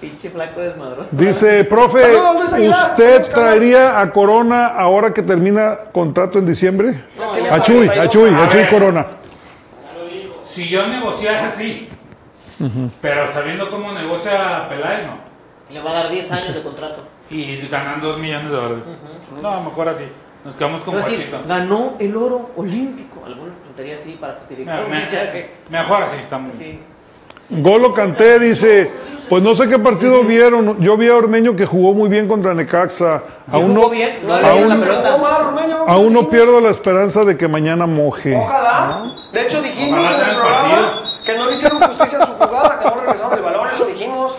Pinche 0.00 0.28
flaco 0.30 0.60
desmadroso. 0.60 1.08
Dice, 1.12 1.64
profe, 1.64 2.04
Aguilar. 2.04 2.90
¿usted 2.90 3.22
traería 3.32 4.00
a 4.00 4.10
Corona 4.12 4.66
ahora 4.68 5.14
que 5.14 5.22
termina 5.22 5.78
contrato 5.92 6.38
en 6.38 6.46
diciembre? 6.46 7.04
Tiene 7.32 7.48
A 7.50 7.62
Chuy, 7.62 7.86
42 7.86 7.98
a 7.98 8.08
Chuy, 8.08 8.30
a 8.30 8.36
años. 8.38 8.48
Chuy 8.52 8.64
Corona. 8.66 9.06
Si 10.46 10.68
yo 10.68 10.86
negociara 10.86 11.48
así, 11.48 11.88
pero 13.00 13.32
sabiendo 13.32 13.70
cómo 13.70 13.92
negocia 13.92 14.68
Peláez, 14.68 15.06
no. 15.06 15.14
Le 15.72 15.80
va 15.80 15.90
a 15.90 15.94
dar 15.94 16.10
10 16.10 16.32
años 16.32 16.54
de 16.54 16.62
contrato. 16.62 17.02
Y 17.30 17.66
ganan 17.68 18.00
2 18.02 18.18
millones 18.18 18.50
de 18.50 18.56
dólares. 18.56 18.84
No, 19.42 19.62
mejor 19.62 19.88
así. 19.88 20.04
Nos 20.44 20.54
quedamos 20.56 20.82
con 20.82 20.94
Quiero 20.94 21.08
decir, 21.08 21.34
ganó 21.48 21.94
el 21.98 22.16
oro 22.16 22.50
olímpico. 22.56 23.22
Alguna 23.24 23.52
tontería 23.64 23.94
así 23.94 24.12
para 24.20 24.34
justificar 24.34 24.82
Me- 24.88 25.00
me- 25.00 25.50
mejor 25.70 26.02
así, 26.02 26.16
estamos. 26.22 26.54
Sí. 26.56 26.78
Golo 27.50 27.92
Canté 27.92 28.38
dice, 28.38 28.90
pues 29.28 29.42
no 29.42 29.54
sé 29.54 29.68
qué 29.68 29.78
partido 29.78 30.22
vieron. 30.22 30.80
Yo 30.80 30.96
vi 30.96 31.08
a 31.08 31.16
Ormeño 31.16 31.54
que 31.54 31.66
jugó 31.66 31.92
muy 31.92 32.08
bien 32.08 32.26
contra 32.26 32.54
Necaxa. 32.54 33.22
Sí 33.50 33.56
Aún 33.56 33.74
jugó 33.74 33.82
no, 33.84 33.90
bien, 33.90 34.18
no 34.26 34.36
digan 34.38 34.68
la 34.80 34.86
pelota. 34.86 35.16
aún 35.88 36.12
no 36.12 36.28
pierdo 36.30 36.60
la 36.60 36.70
esperanza 36.70 37.24
de 37.24 37.36
que 37.36 37.46
mañana 37.48 37.86
moje. 37.86 38.34
Ojalá. 38.36 39.12
De 39.32 39.42
hecho, 39.42 39.60
dijimos 39.62 40.00
Ojalá 40.00 40.16
en 40.16 40.22
el 40.24 40.30
el 40.30 40.36
programa 40.36 40.68
partido. 40.68 41.02
que 41.24 41.38
no 41.38 41.46
le 41.46 41.52
hicieron 41.56 41.80
justicia 41.80 42.18
a 42.22 42.26
su 42.26 42.32
jugada, 42.32 42.78
que 42.78 42.84
no 42.88 42.94
regresaron 43.00 43.32
el 43.38 43.42
balón, 43.44 43.68
eso 43.74 43.84
dijimos. 43.86 44.36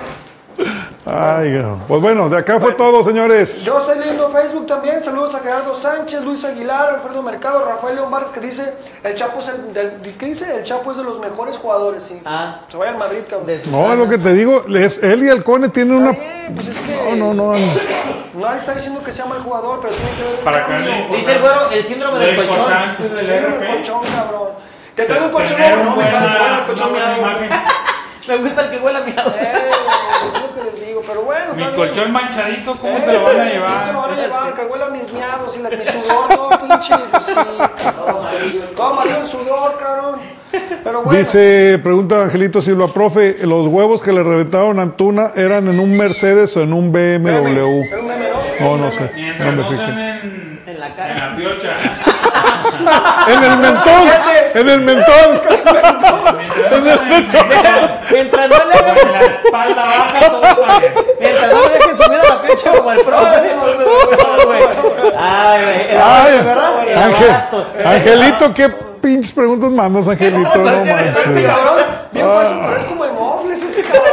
Ay, 1.07 1.61
pues 1.87 2.01
bueno, 2.01 2.29
de 2.29 2.37
acá 2.39 2.59
fue 2.59 2.71
todo, 2.71 3.03
señores. 3.03 3.63
Yo 3.63 3.77
estoy 3.77 3.99
leyendo 3.99 4.27
Facebook 4.31 4.65
también. 4.65 5.03
Saludos 5.03 5.35
a 5.35 5.39
Gerardo 5.39 5.75
Sánchez, 5.75 6.23
Luis 6.23 6.43
Aguilar, 6.43 6.95
Alfredo 6.95 7.21
Mercado, 7.21 7.63
Rafael 7.63 7.95
León 7.97 8.09
Vargas 8.09 8.31
que 8.31 8.39
dice: 8.39 8.73
El 9.03 9.13
Chapo 9.13 9.39
es 9.39 9.49
el, 9.49 9.71
del- 9.71 10.15
¿qué 10.17 10.25
dice? 10.25 10.55
El 10.57 10.63
Chapo 10.63 10.89
es 10.89 10.97
de 10.97 11.03
los 11.03 11.19
mejores 11.19 11.57
jugadores, 11.57 12.01
sí. 12.01 12.19
Ah, 12.25 12.61
Se 12.67 12.77
vaya 12.77 12.91
al 12.93 12.97
Madrid, 12.97 13.19
cabrón. 13.29 13.45
No, 13.67 13.83
es 13.83 13.85
casa. 13.89 13.95
lo 13.95 14.09
que 14.09 14.17
te 14.17 14.33
digo, 14.33 14.65
es, 14.75 15.03
él 15.03 15.23
y 15.23 15.29
Alcone 15.29 15.69
tienen 15.69 15.97
Está 15.97 16.09
una... 16.09 16.19
bien, 16.19 16.55
pues 16.55 16.67
es 16.69 16.79
que 16.79 17.15
No, 17.15 17.33
no, 17.33 17.33
no. 17.35 17.53
Nadie 17.53 18.57
está 18.59 18.73
diciendo 18.73 19.03
que 19.03 19.11
sea 19.11 19.25
mal 19.25 19.41
jugador, 19.43 19.79
pero 19.81 19.93
tiene 19.93 20.11
que 20.17 20.23
ver 20.23 20.39
Para 20.43 20.65
que 20.65 20.73
no- 20.73 21.15
Dice 21.15 21.33
el 21.33 21.39
güero, 21.41 21.69
el 21.71 21.85
síndrome 21.85 22.17
del 22.19 22.35
colchón. 22.47 22.67
del 22.97 23.25
Tiene 23.27 23.47
un 23.47 23.53
RP. 23.53 23.67
colchón, 23.75 23.99
cabrón. 24.11 24.47
Te 24.95 25.03
trae 25.03 25.21
un 25.21 25.29
colchón 25.29 25.57
no 25.59 25.91
un 25.91 25.97
me 25.97 26.07
encanta 26.07 26.57
el 26.61 26.65
colchón 26.65 26.89
imagen. 27.19 27.49
Me 28.27 28.37
gusta 28.37 28.61
el 28.65 28.71
que 28.71 28.77
huele 28.77 28.97
a 28.99 29.01
miado. 29.01 29.33
Eh, 29.37 29.51
es 30.33 30.41
lo 30.41 30.55
que 30.55 30.63
les 30.71 30.87
digo, 30.87 31.01
pero 31.05 31.21
bueno. 31.23 31.53
Mi 31.55 31.63
colchón 31.75 32.11
manchadito, 32.11 32.75
¿cómo 32.77 32.97
Eh, 32.97 33.01
se 33.05 33.13
lo 33.13 33.23
van 33.23 33.39
a 33.39 33.43
¿cómo 33.43 33.49
se 33.49 33.53
lo 33.53 33.53
llevar? 33.53 33.95
van 33.95 34.11
a 34.11 34.15
llevar? 34.21 34.53
Que 34.55 34.63
huele 34.65 34.83
a 34.83 34.89
mis 34.89 35.11
miados 35.11 35.57
y 35.57 35.61
la, 35.61 35.69
mi 35.69 35.83
sudor, 35.85 36.27
todo 36.29 36.49
pinche. 36.61 36.93
Pues 37.11 37.23
sí, 37.25 37.33
todo, 38.75 38.87
amarillo 38.87 39.17
el 39.21 39.27
sudor, 39.27 39.77
cabrón. 39.79 40.19
Pero 40.83 41.01
bueno. 41.03 41.19
Dice, 41.19 41.79
pregunta 41.83 42.23
Angelito 42.23 42.61
Silva, 42.61 42.87
profe, 42.87 43.35
¿los 43.45 43.67
huevos 43.67 44.01
que 44.01 44.11
le 44.13 44.23
reventaron 44.23 44.79
a 44.79 44.83
Antuna 44.83 45.31
eran 45.35 45.67
en 45.67 45.79
un 45.79 45.95
Mercedes 45.97 46.55
o 46.57 46.61
en 46.61 46.73
un 46.73 46.91
BMW? 46.91 47.27
Era 47.49 47.65
un 47.65 48.07
meme, 48.07 48.29
¿no? 48.61 48.77
No, 48.77 48.91
sé. 48.91 49.11
Mientras 49.15 49.53
No 49.55 49.69
me 49.69 49.75
no 49.75 49.83
en, 49.99 50.61
En 50.65 50.79
la 50.79 50.95
cara. 50.95 51.13
en 51.13 51.19
la 51.19 51.35
piocha. 51.35 51.75
En 53.27 53.43
el 53.43 53.57
mentón, 53.57 54.01
en 54.53 54.69
el 54.69 54.81
mentón. 54.81 55.41
Mientras 55.49 55.83
no 55.83 55.99
sean 55.99 57.75
en, 57.75 57.91
Mientras 58.11 58.49
no 58.49 58.55
le 58.55 59.01
en 59.01 59.11
la 59.11 59.21
espalda 59.21 59.83
baja, 59.85 60.19
todo. 60.29 60.65
Mientras 61.19 61.51
no 61.51 61.61
le 61.61 61.69
dejen 61.69 61.97
subir 61.97 62.19
a 62.19 62.23
la 62.23 62.41
pinche 62.41 62.69
como 62.69 62.91
el 62.91 62.99
profe. 63.01 63.55
No, 63.55 64.45
güey. 64.45 64.63
Ay, 65.17 65.63
güey. 65.63 65.91
El 65.91 65.97
Ay, 66.01 66.41
¿verdad? 66.43 66.71
El. 66.87 67.85
Angelito, 67.87 68.53
¿qué 68.53 68.69
pinches 69.01 69.31
preguntas 69.31 69.71
mandas, 69.71 70.07
Angelito? 70.07 70.57
No 70.57 70.69
Este 70.69 70.93
manches. 70.93 71.23
cabrón, 71.25 71.85
bien 72.11 72.27
fácil, 72.27 72.57
pero 72.63 72.77
es 72.77 72.85
como 72.85 73.05
el 73.05 73.11
Mofles, 73.13 73.63
este 73.63 73.81
cabrón. 73.81 74.11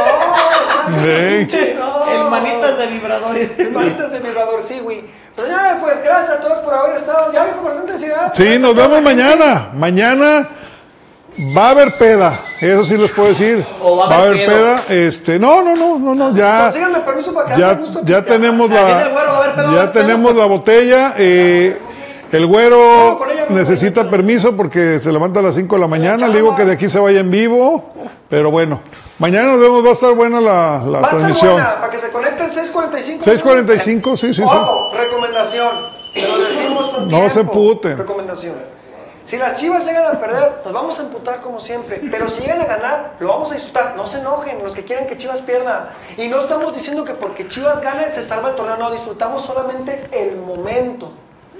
El 1.03 2.23
manitas 2.29 2.77
de 2.77 2.87
vibradores. 2.87 3.49
El 3.57 3.71
manitas 3.71 4.11
de 4.11 4.19
vibrador, 4.19 4.61
sí, 4.61 4.79
güey. 4.81 5.03
Pues 5.35 5.47
señores, 5.47 5.71
pues 5.81 6.03
gracias 6.03 6.29
a 6.37 6.39
todos 6.41 6.59
por 6.59 6.73
haber 6.73 6.95
estado. 6.95 7.31
Ya 7.33 7.45
presente, 7.63 7.97
sí, 7.97 8.07
¿verdad? 8.07 8.31
Sí, 8.33 8.57
nos 8.59 8.75
vemos 8.75 9.01
mañana. 9.01 9.69
Mañana 9.73 10.49
va 11.57 11.67
a 11.67 11.69
haber 11.71 11.97
peda. 11.97 12.39
Eso 12.61 12.83
sí 12.83 12.97
les 12.97 13.09
puedo 13.11 13.29
decir. 13.29 13.65
O 13.81 13.97
va 13.97 14.13
a 14.15 14.19
haber 14.19 14.45
peda. 14.45 14.83
Este, 14.89 15.39
no, 15.39 15.63
no, 15.63 15.75
no, 15.75 15.97
no, 15.97 16.13
no, 16.13 16.35
ya. 16.35 16.65
Consíganme 16.65 16.99
permiso 16.99 17.33
para 17.33 17.55
que 17.55 17.59
Ya, 17.61 17.67
me 17.69 17.73
gusto 17.75 17.99
ya 18.03 18.17
pistear. 18.19 18.23
tenemos 18.25 18.69
la, 18.69 19.09
güero, 19.09 19.13
va 19.15 19.21
a 19.37 19.43
haber 19.43 19.55
pedo, 19.55 19.67
va 19.73 19.81
a 19.81 19.85
ya 19.85 19.91
tenemos 19.91 20.35
la 20.35 20.45
botella. 20.45 21.13
eh, 21.17 21.79
el 22.37 22.45
güero 22.47 23.19
No, 23.49 23.55
necesita 23.55 24.09
permiso 24.09 24.55
porque 24.55 24.99
se 24.99 25.11
levanta 25.11 25.39
a 25.39 25.43
las 25.43 25.55
5 25.55 25.75
de 25.75 25.81
la 25.81 25.87
mañana. 25.87 26.27
Le 26.27 26.35
digo 26.35 26.55
que 26.55 26.65
de 26.65 26.73
aquí 26.73 26.89
se 26.89 26.99
vaya 26.99 27.19
en 27.19 27.29
vivo. 27.31 27.93
Pero 28.29 28.51
bueno, 28.51 28.81
mañana 29.19 29.51
nos 29.53 29.59
vemos. 29.59 29.85
Va 29.85 29.89
a 29.89 29.93
estar 29.93 30.13
buena 30.13 30.41
la, 30.41 30.81
la 30.85 30.99
Va 30.99 30.99
a 30.99 31.01
estar 31.01 31.09
transmisión. 31.09 31.53
buena, 31.53 31.75
para 31.79 31.89
que 31.89 31.97
se 31.97 32.09
conecten 32.09 32.47
6.45. 32.47 33.19
6:45, 33.21 34.17
sí, 34.17 34.27
sí, 34.27 34.33
sí. 34.33 34.41
Ojo, 34.43 34.93
recomendación. 34.95 35.69
Te 36.13 36.27
lo 36.27 36.37
decimos 36.39 36.87
con 36.89 37.07
No 37.07 37.29
se 37.29 37.39
emputen. 37.41 37.97
Recomendación. 37.97 38.55
Si 39.25 39.37
las 39.37 39.55
chivas 39.55 39.85
llegan 39.85 40.05
a 40.05 40.19
perder, 40.19 40.61
nos 40.65 40.73
vamos 40.73 40.99
a 40.99 41.03
emputar 41.03 41.39
como 41.39 41.59
siempre. 41.59 42.01
Pero 42.11 42.27
si 42.29 42.41
llegan 42.41 42.59
a 42.59 42.65
ganar, 42.65 43.15
lo 43.19 43.29
vamos 43.29 43.51
a 43.51 43.53
disfrutar. 43.53 43.93
No 43.95 44.05
se 44.05 44.19
enojen 44.19 44.61
los 44.61 44.75
que 44.75 44.83
quieren 44.83 45.07
que 45.07 45.15
Chivas 45.17 45.39
pierda. 45.41 45.93
Y 46.17 46.27
no 46.27 46.39
estamos 46.39 46.73
diciendo 46.73 47.05
que 47.05 47.13
porque 47.13 47.47
Chivas 47.47 47.81
gane 47.81 48.09
se 48.09 48.21
salva 48.21 48.49
el 48.49 48.55
torneo. 48.55 48.75
No, 48.77 48.91
disfrutamos 48.91 49.41
solamente 49.41 50.01
el 50.11 50.35
momento. 50.41 51.13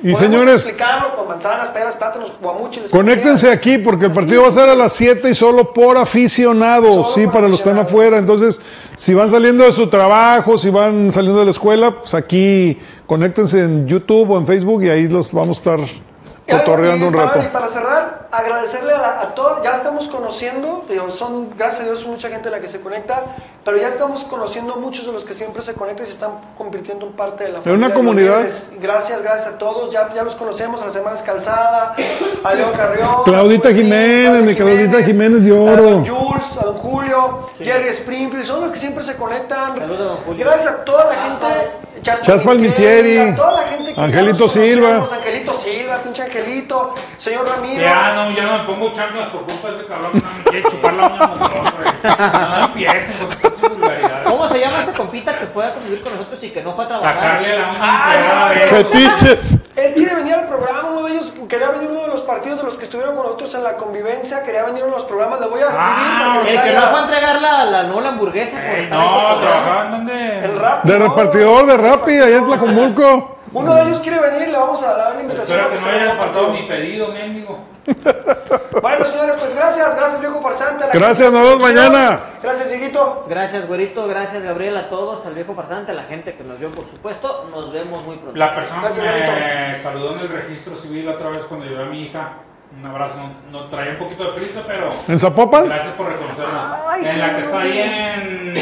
Y 0.03 0.13
señores- 0.15 0.55
explicarlo 0.65 1.15
con 1.15 1.29
manzanas, 1.29 1.69
peras, 1.69 1.95
plátanos, 1.95 2.33
guamuchiles. 2.41 2.91
Conéctense 2.91 3.49
aquí 3.49 3.77
porque 3.77 4.07
el 4.07 4.11
partido 4.11 4.41
va 4.41 4.49
a 4.49 4.51
ser 4.51 4.67
a 4.69 4.75
las 4.75 4.91
7 4.93 5.29
y 5.29 5.33
solo 5.35 5.71
por 5.73 5.97
aficionados, 5.97 6.93
Solo 6.93 7.07
sí, 7.15 7.23
por 7.23 7.33
para 7.33 7.47
los 7.47 7.61
que 7.63 7.69
están 7.69 7.79
afuera. 7.83 8.17
Entonces, 8.17 8.59
si 8.95 9.13
van 9.13 9.29
saliendo 9.29 9.63
de 9.63 9.71
su 9.71 9.87
trabajo, 9.87 10.57
si 10.57 10.69
van 10.69 11.11
saliendo 11.11 11.39
de 11.39 11.45
la 11.45 11.51
escuela, 11.51 11.95
pues 11.99 12.13
aquí 12.13 12.77
conéctense 13.07 13.61
en 13.63 13.87
YouTube 13.87 14.31
o 14.31 14.37
en 14.37 14.45
Facebook 14.45 14.83
y 14.83 14.89
ahí 14.89 15.07
los 15.07 15.31
vamos 15.31 15.57
a 15.57 15.59
estar 15.75 15.87
cotorreando 16.49 17.05
y 17.05 17.07
un 17.09 17.13
para- 17.15 17.27
rato. 17.27 17.39
Y 17.43 17.47
para 17.47 17.67
cerrar, 17.67 18.27
agradecerle 18.31 18.93
a, 18.93 18.97
la- 18.97 19.21
a 19.21 19.35
todos, 19.35 19.63
ya 19.63 19.71
estamos 19.71 20.07
conociendo, 20.09 20.85
son, 21.09 21.49
gracias 21.57 21.81
a 21.81 21.83
Dios, 21.85 22.05
mucha 22.05 22.29
gente 22.29 22.49
la 22.49 22.59
que 22.59 22.67
se 22.67 22.81
conecta, 22.81 23.23
pero 23.63 23.77
ya 23.77 23.87
estamos 23.87 24.25
conociendo 24.25 24.75
muchos 24.75 25.05
de 25.05 25.11
los 25.13 25.23
que 25.23 25.33
siempre 25.33 25.61
se 25.61 25.73
conectan 25.73 26.03
y 26.05 26.07
se 26.07 26.13
están 26.13 26.31
convirtiendo 26.57 27.05
en 27.05 27.13
parte 27.13 27.45
de 27.45 27.51
la 27.53 27.59
una 27.59 27.71
de 27.71 27.77
los 27.77 27.93
comunidad. 27.93 28.39
Gracias, 28.79 29.21
gracias 29.21 29.47
a 29.47 29.57
todos, 29.57 29.91
ya, 29.93 30.13
ya 30.13 30.23
los 30.23 30.35
conocemos, 30.35 30.81
a 30.81 30.85
las 30.85 30.93
semanas 30.93 31.21
Calzada, 31.21 31.95
a 32.43 32.53
León 32.53 32.71
Carrión, 32.75 33.23
Claudita 33.23 33.69
a 33.69 33.73
Jiménez, 33.73 34.43
mi 34.43 34.55
Claudita 34.55 35.01
Jiménez 35.03 35.43
de 35.45 35.51
a 35.51 35.61
oro. 35.61 35.83
don 35.83 36.05
Jules, 36.05 36.57
a 36.61 36.65
don 36.65 36.77
Julio, 36.77 37.49
Jerry 37.59 37.89
Springfield, 37.89 38.45
son 38.45 38.61
los 38.61 38.71
que 38.71 38.77
siempre 38.79 39.03
se 39.03 39.15
conectan. 39.15 39.77
Saludos 39.77 40.01
a 40.01 40.03
don 40.03 40.17
Julio. 40.25 40.45
Gracias 40.45 40.73
a 40.73 40.83
toda 40.83 41.05
la 41.05 41.15
gente. 41.15 41.71
Chas 42.03 42.21
Chas 42.21 42.43
Palmitieri, 42.43 43.15
Palmitieri, 43.15 43.31
a 43.31 43.35
toda 43.35 43.51
la 43.53 43.67
gente 43.69 43.93
que 43.93 43.99
ya 43.99 44.03
Angelito 44.05 44.39
nos 44.39 44.51
Silva. 44.51 44.97
Angelito 44.97 45.53
Silva, 45.53 45.97
pinche 46.03 46.21
Angelito, 46.23 46.93
señor 47.17 47.47
Ramiro. 47.47 47.81
Ya 47.81 48.13
no, 48.13 48.31
ya 48.35 48.43
no 48.43 48.57
me 48.57 48.63
pongo 48.65 48.93
chanclas 48.93 49.29
por 49.29 49.43
culpa 49.45 49.69
de 49.69 49.75
ese 49.77 49.85
cabrón 49.87 50.11
que 50.11 50.19
no 50.19 50.31
me 50.33 50.43
quiere 50.43 50.69
chupar 50.69 50.93
la 50.93 51.07
uña 51.07 51.27
mugrosa, 51.27 51.73
güey. 51.77 51.93
No 52.59 52.65
empiecen 52.65 53.15
con 53.41 53.69
vulgaridades. 53.71 54.02
¿Cómo 54.23 54.47
se 54.47 54.59
llama 54.59 54.79
este 54.79 54.91
compita 54.93 55.33
que 55.33 55.45
fue 55.45 55.65
a 55.65 55.73
convivir 55.73 56.01
con 56.01 56.13
nosotros 56.13 56.43
y 56.43 56.49
que 56.51 56.61
no 56.63 56.73
fue 56.73 56.85
a 56.85 56.87
trabajar? 56.87 57.13
Sacarle 57.15 57.57
la 57.59 57.75
Ah, 57.79 58.13
empleada 58.15 58.53
sí. 58.53 58.59
de- 58.59 58.65
Fetiche. 58.67 59.39
Él 59.75 59.93
quiere 59.95 60.15
venir 60.15 60.33
al 60.35 60.47
programa, 60.47 60.89
uno 60.91 61.03
de 61.05 61.13
ellos 61.13 61.33
quería 61.49 61.69
venir 61.69 61.89
uno 61.89 62.01
de 62.03 62.07
los 62.09 62.21
partidos 62.21 62.59
de 62.59 62.63
los 62.65 62.77
que 62.77 62.83
estuvieron 62.85 63.15
con 63.15 63.23
nosotros 63.23 63.53
en 63.55 63.63
la 63.63 63.75
convivencia, 63.75 64.43
quería 64.43 64.63
venir 64.63 64.83
a 64.83 64.85
uno 64.85 64.95
de 64.95 64.99
los 65.01 65.07
programas, 65.07 65.39
le 65.39 65.47
voy 65.47 65.61
a 65.61 65.65
escribir 65.65 65.83
Ah, 65.87 66.39
que 66.43 66.51
El 66.53 66.61
que 66.61 66.73
no 66.73 66.81
fue 66.81 66.99
a 66.99 67.01
entregar 67.03 67.41
la, 67.41 67.63
la 67.65 67.83
no 67.83 67.99
la 68.01 68.09
hamburguesa 68.09 68.57
por 68.57 68.65
Eh, 68.65 68.83
estar 68.83 68.99
ahí 69.01 69.07
no, 69.07 69.13
cotorreando. 69.13 69.41
trabajaba 69.41 69.85
en 69.85 69.91
donde. 69.91 70.39
el 70.45 70.59
rap. 70.59 70.83
De 70.83 70.99
¿no? 70.99 71.07
repartidor 71.07 71.65
de 71.65 71.77
Rappi, 71.77 72.11
allá 72.17 72.37
en 72.37 72.45
Tlacomulco. 72.45 73.37
Uno 73.51 73.75
de 73.75 73.81
ellos 73.83 73.99
quiere 73.99 74.19
venir, 74.19 74.49
le 74.49 74.57
vamos 74.57 74.81
a 74.83 74.93
dar 74.95 75.15
la 75.15 75.21
invitación. 75.21 75.59
Espero 75.59 75.69
para 75.69 75.79
que 75.79 75.85
no 75.85 75.91
haya 76.03 76.11
al 76.11 76.17
faltado 76.17 76.45
partido. 76.47 76.61
mi 76.63 76.67
pedido, 76.67 77.07
mendigo. 77.09 77.59
Bueno, 78.81 79.05
señores, 79.05 79.35
pues 79.39 79.55
gracias, 79.55 79.95
gracias 79.95 80.19
viejo 80.21 80.41
farsante. 80.41 80.83
a 80.83 80.87
la 80.87 80.93
Gracias, 80.93 81.31
nos 81.31 81.41
vemos 81.41 81.59
mañana. 81.61 82.19
Gracias, 82.41 82.69
Dieguito. 82.69 83.25
Gracias, 83.27 83.67
güerito. 83.67 84.07
Gracias, 84.07 84.43
Gabriel, 84.43 84.77
a 84.77 84.89
todos, 84.89 85.25
al 85.25 85.33
viejo 85.33 85.53
farsante, 85.55 85.91
a 85.91 85.95
la 85.95 86.03
gente 86.03 86.35
que 86.35 86.43
nos 86.43 86.59
vio, 86.59 86.69
por 86.69 86.85
supuesto. 86.85 87.49
Nos 87.51 87.71
vemos 87.71 88.03
muy 88.05 88.17
pronto. 88.17 88.37
La 88.37 88.55
persona 88.55 88.81
Gracias, 88.83 89.05
que 89.05 89.71
me 89.71 89.79
saludó 89.81 90.13
en 90.15 90.19
el 90.19 90.29
registro 90.29 90.75
civil 90.75 91.07
otra 91.09 91.29
vez 91.29 91.43
cuando 91.43 91.65
llevé 91.65 91.83
a 91.83 91.87
mi 91.87 92.03
hija. 92.03 92.33
Un 92.79 92.85
abrazo, 92.87 93.17
no, 93.51 93.59
no 93.59 93.67
traía 93.67 93.91
un 93.91 93.97
poquito 93.97 94.23
de 94.23 94.31
prisa, 94.31 94.61
pero 94.65 94.89
¿En 95.07 95.19
Zapopan? 95.19 95.65
gracias 95.65 95.93
por 95.93 96.07
reconocerla. 96.07 96.81
Ay, 96.89 97.05
en 97.05 97.19
la 97.19 97.35
que 97.35 97.41
está 97.43 97.59
ahí 97.59 97.79
en. 97.79 98.53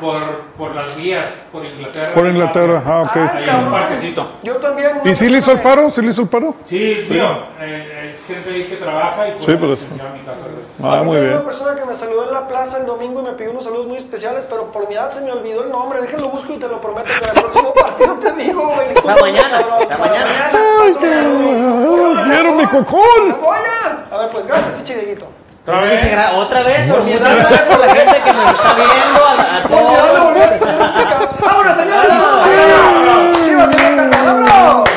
Por, 0.00 0.20
por 0.58 0.74
las 0.76 0.94
vías, 0.96 1.24
por 1.50 1.64
Inglaterra. 1.64 2.12
Por 2.14 2.26
Inglaterra, 2.26 2.82
ah, 2.86 3.00
ok. 3.02 3.16
Ay, 3.16 3.28
Ahí 3.44 3.48
en 3.48 3.56
un 3.64 3.70
parquecito. 3.72 4.32
Yo 4.42 4.56
también. 4.56 5.00
¿Y 5.04 5.14
si 5.14 5.28
le 5.30 5.38
hizo 5.38 5.50
el 5.52 5.58
paro? 5.60 5.90
¿Sí 5.90 6.02
le 6.02 6.10
hizo 6.10 6.20
el 6.22 6.28
paro? 6.28 6.54
Sí, 6.68 7.02
tío, 7.08 7.44
eh, 7.60 8.05
gente 8.26 8.50
ahí 8.50 8.64
que 8.64 8.76
trabaja 8.76 9.28
y 9.28 9.32
pues, 9.32 9.44
Sí, 9.44 9.56
pues. 9.56 9.82
en 9.82 9.92
mi 9.92 9.98
casa. 10.20 10.36
Ah, 10.82 11.02
muy 11.02 11.16
Hay 11.16 11.22
bien. 11.22 11.34
una 11.36 11.44
persona 11.44 11.74
que 11.74 11.84
me 11.84 11.94
saludó 11.94 12.24
en 12.24 12.32
la 12.32 12.48
plaza 12.48 12.78
el 12.78 12.86
domingo 12.86 13.20
y 13.20 13.22
me 13.24 13.32
pidió 13.32 13.50
unos 13.52 13.64
saludos 13.64 13.86
muy 13.86 13.96
especiales, 13.98 14.44
pero 14.50 14.70
por 14.72 14.88
mi 14.88 14.94
edad 14.94 15.10
se 15.10 15.20
me 15.22 15.32
olvidó 15.32 15.62
el 15.64 15.70
nombre. 15.70 16.00
Déjenlo 16.00 16.28
busco 16.30 16.52
y 16.52 16.58
te 16.58 16.68
lo 16.68 16.80
prometo 16.80 17.08
que 17.18 17.24
en 17.24 17.36
el 17.36 17.42
próximo 17.42 17.72
partido 17.80 18.14
te 18.18 18.32
digo, 18.32 18.66
güey. 18.68 18.88
Hasta 18.96 19.16
mañana, 19.20 19.58
hasta 19.80 19.98
mañana. 19.98 20.50
Ay, 20.82 20.94
qué- 21.00 22.24
quiero 22.24 22.52
mi 22.54 22.66
cocón. 22.66 23.00
¡Cebolla! 23.30 24.06
A 24.10 24.16
ver, 24.18 24.28
pues 24.30 24.46
gracias, 24.46 24.72
pinche 24.74 24.94
Dieguito. 24.96 25.26
¿Otra 25.66 25.80
vez? 25.80 26.32
otra 26.36 26.62
vez, 26.62 26.80
pero 26.88 27.02
mi 27.02 27.12
muchas 27.12 27.26
edad. 27.26 27.38
gracias 27.50 27.70
a 27.74 27.78
la 27.78 27.94
gente 27.94 28.20
que 28.24 28.32
nos 28.32 28.52
está 28.52 28.74
viendo, 28.74 29.24
a, 29.24 29.32
a 29.32 29.62
Por 29.68 29.80
mi 29.82 29.94
edad 29.94 30.50
me 30.50 30.58
todos. 30.58 31.40
¡Vámonos, 31.40 31.76
señores! 31.76 32.08
¡Vámonos! 32.08 33.44
¡Chivas, 33.44 33.70
señor! 33.74 34.10
¡Vámonos! 34.10 34.90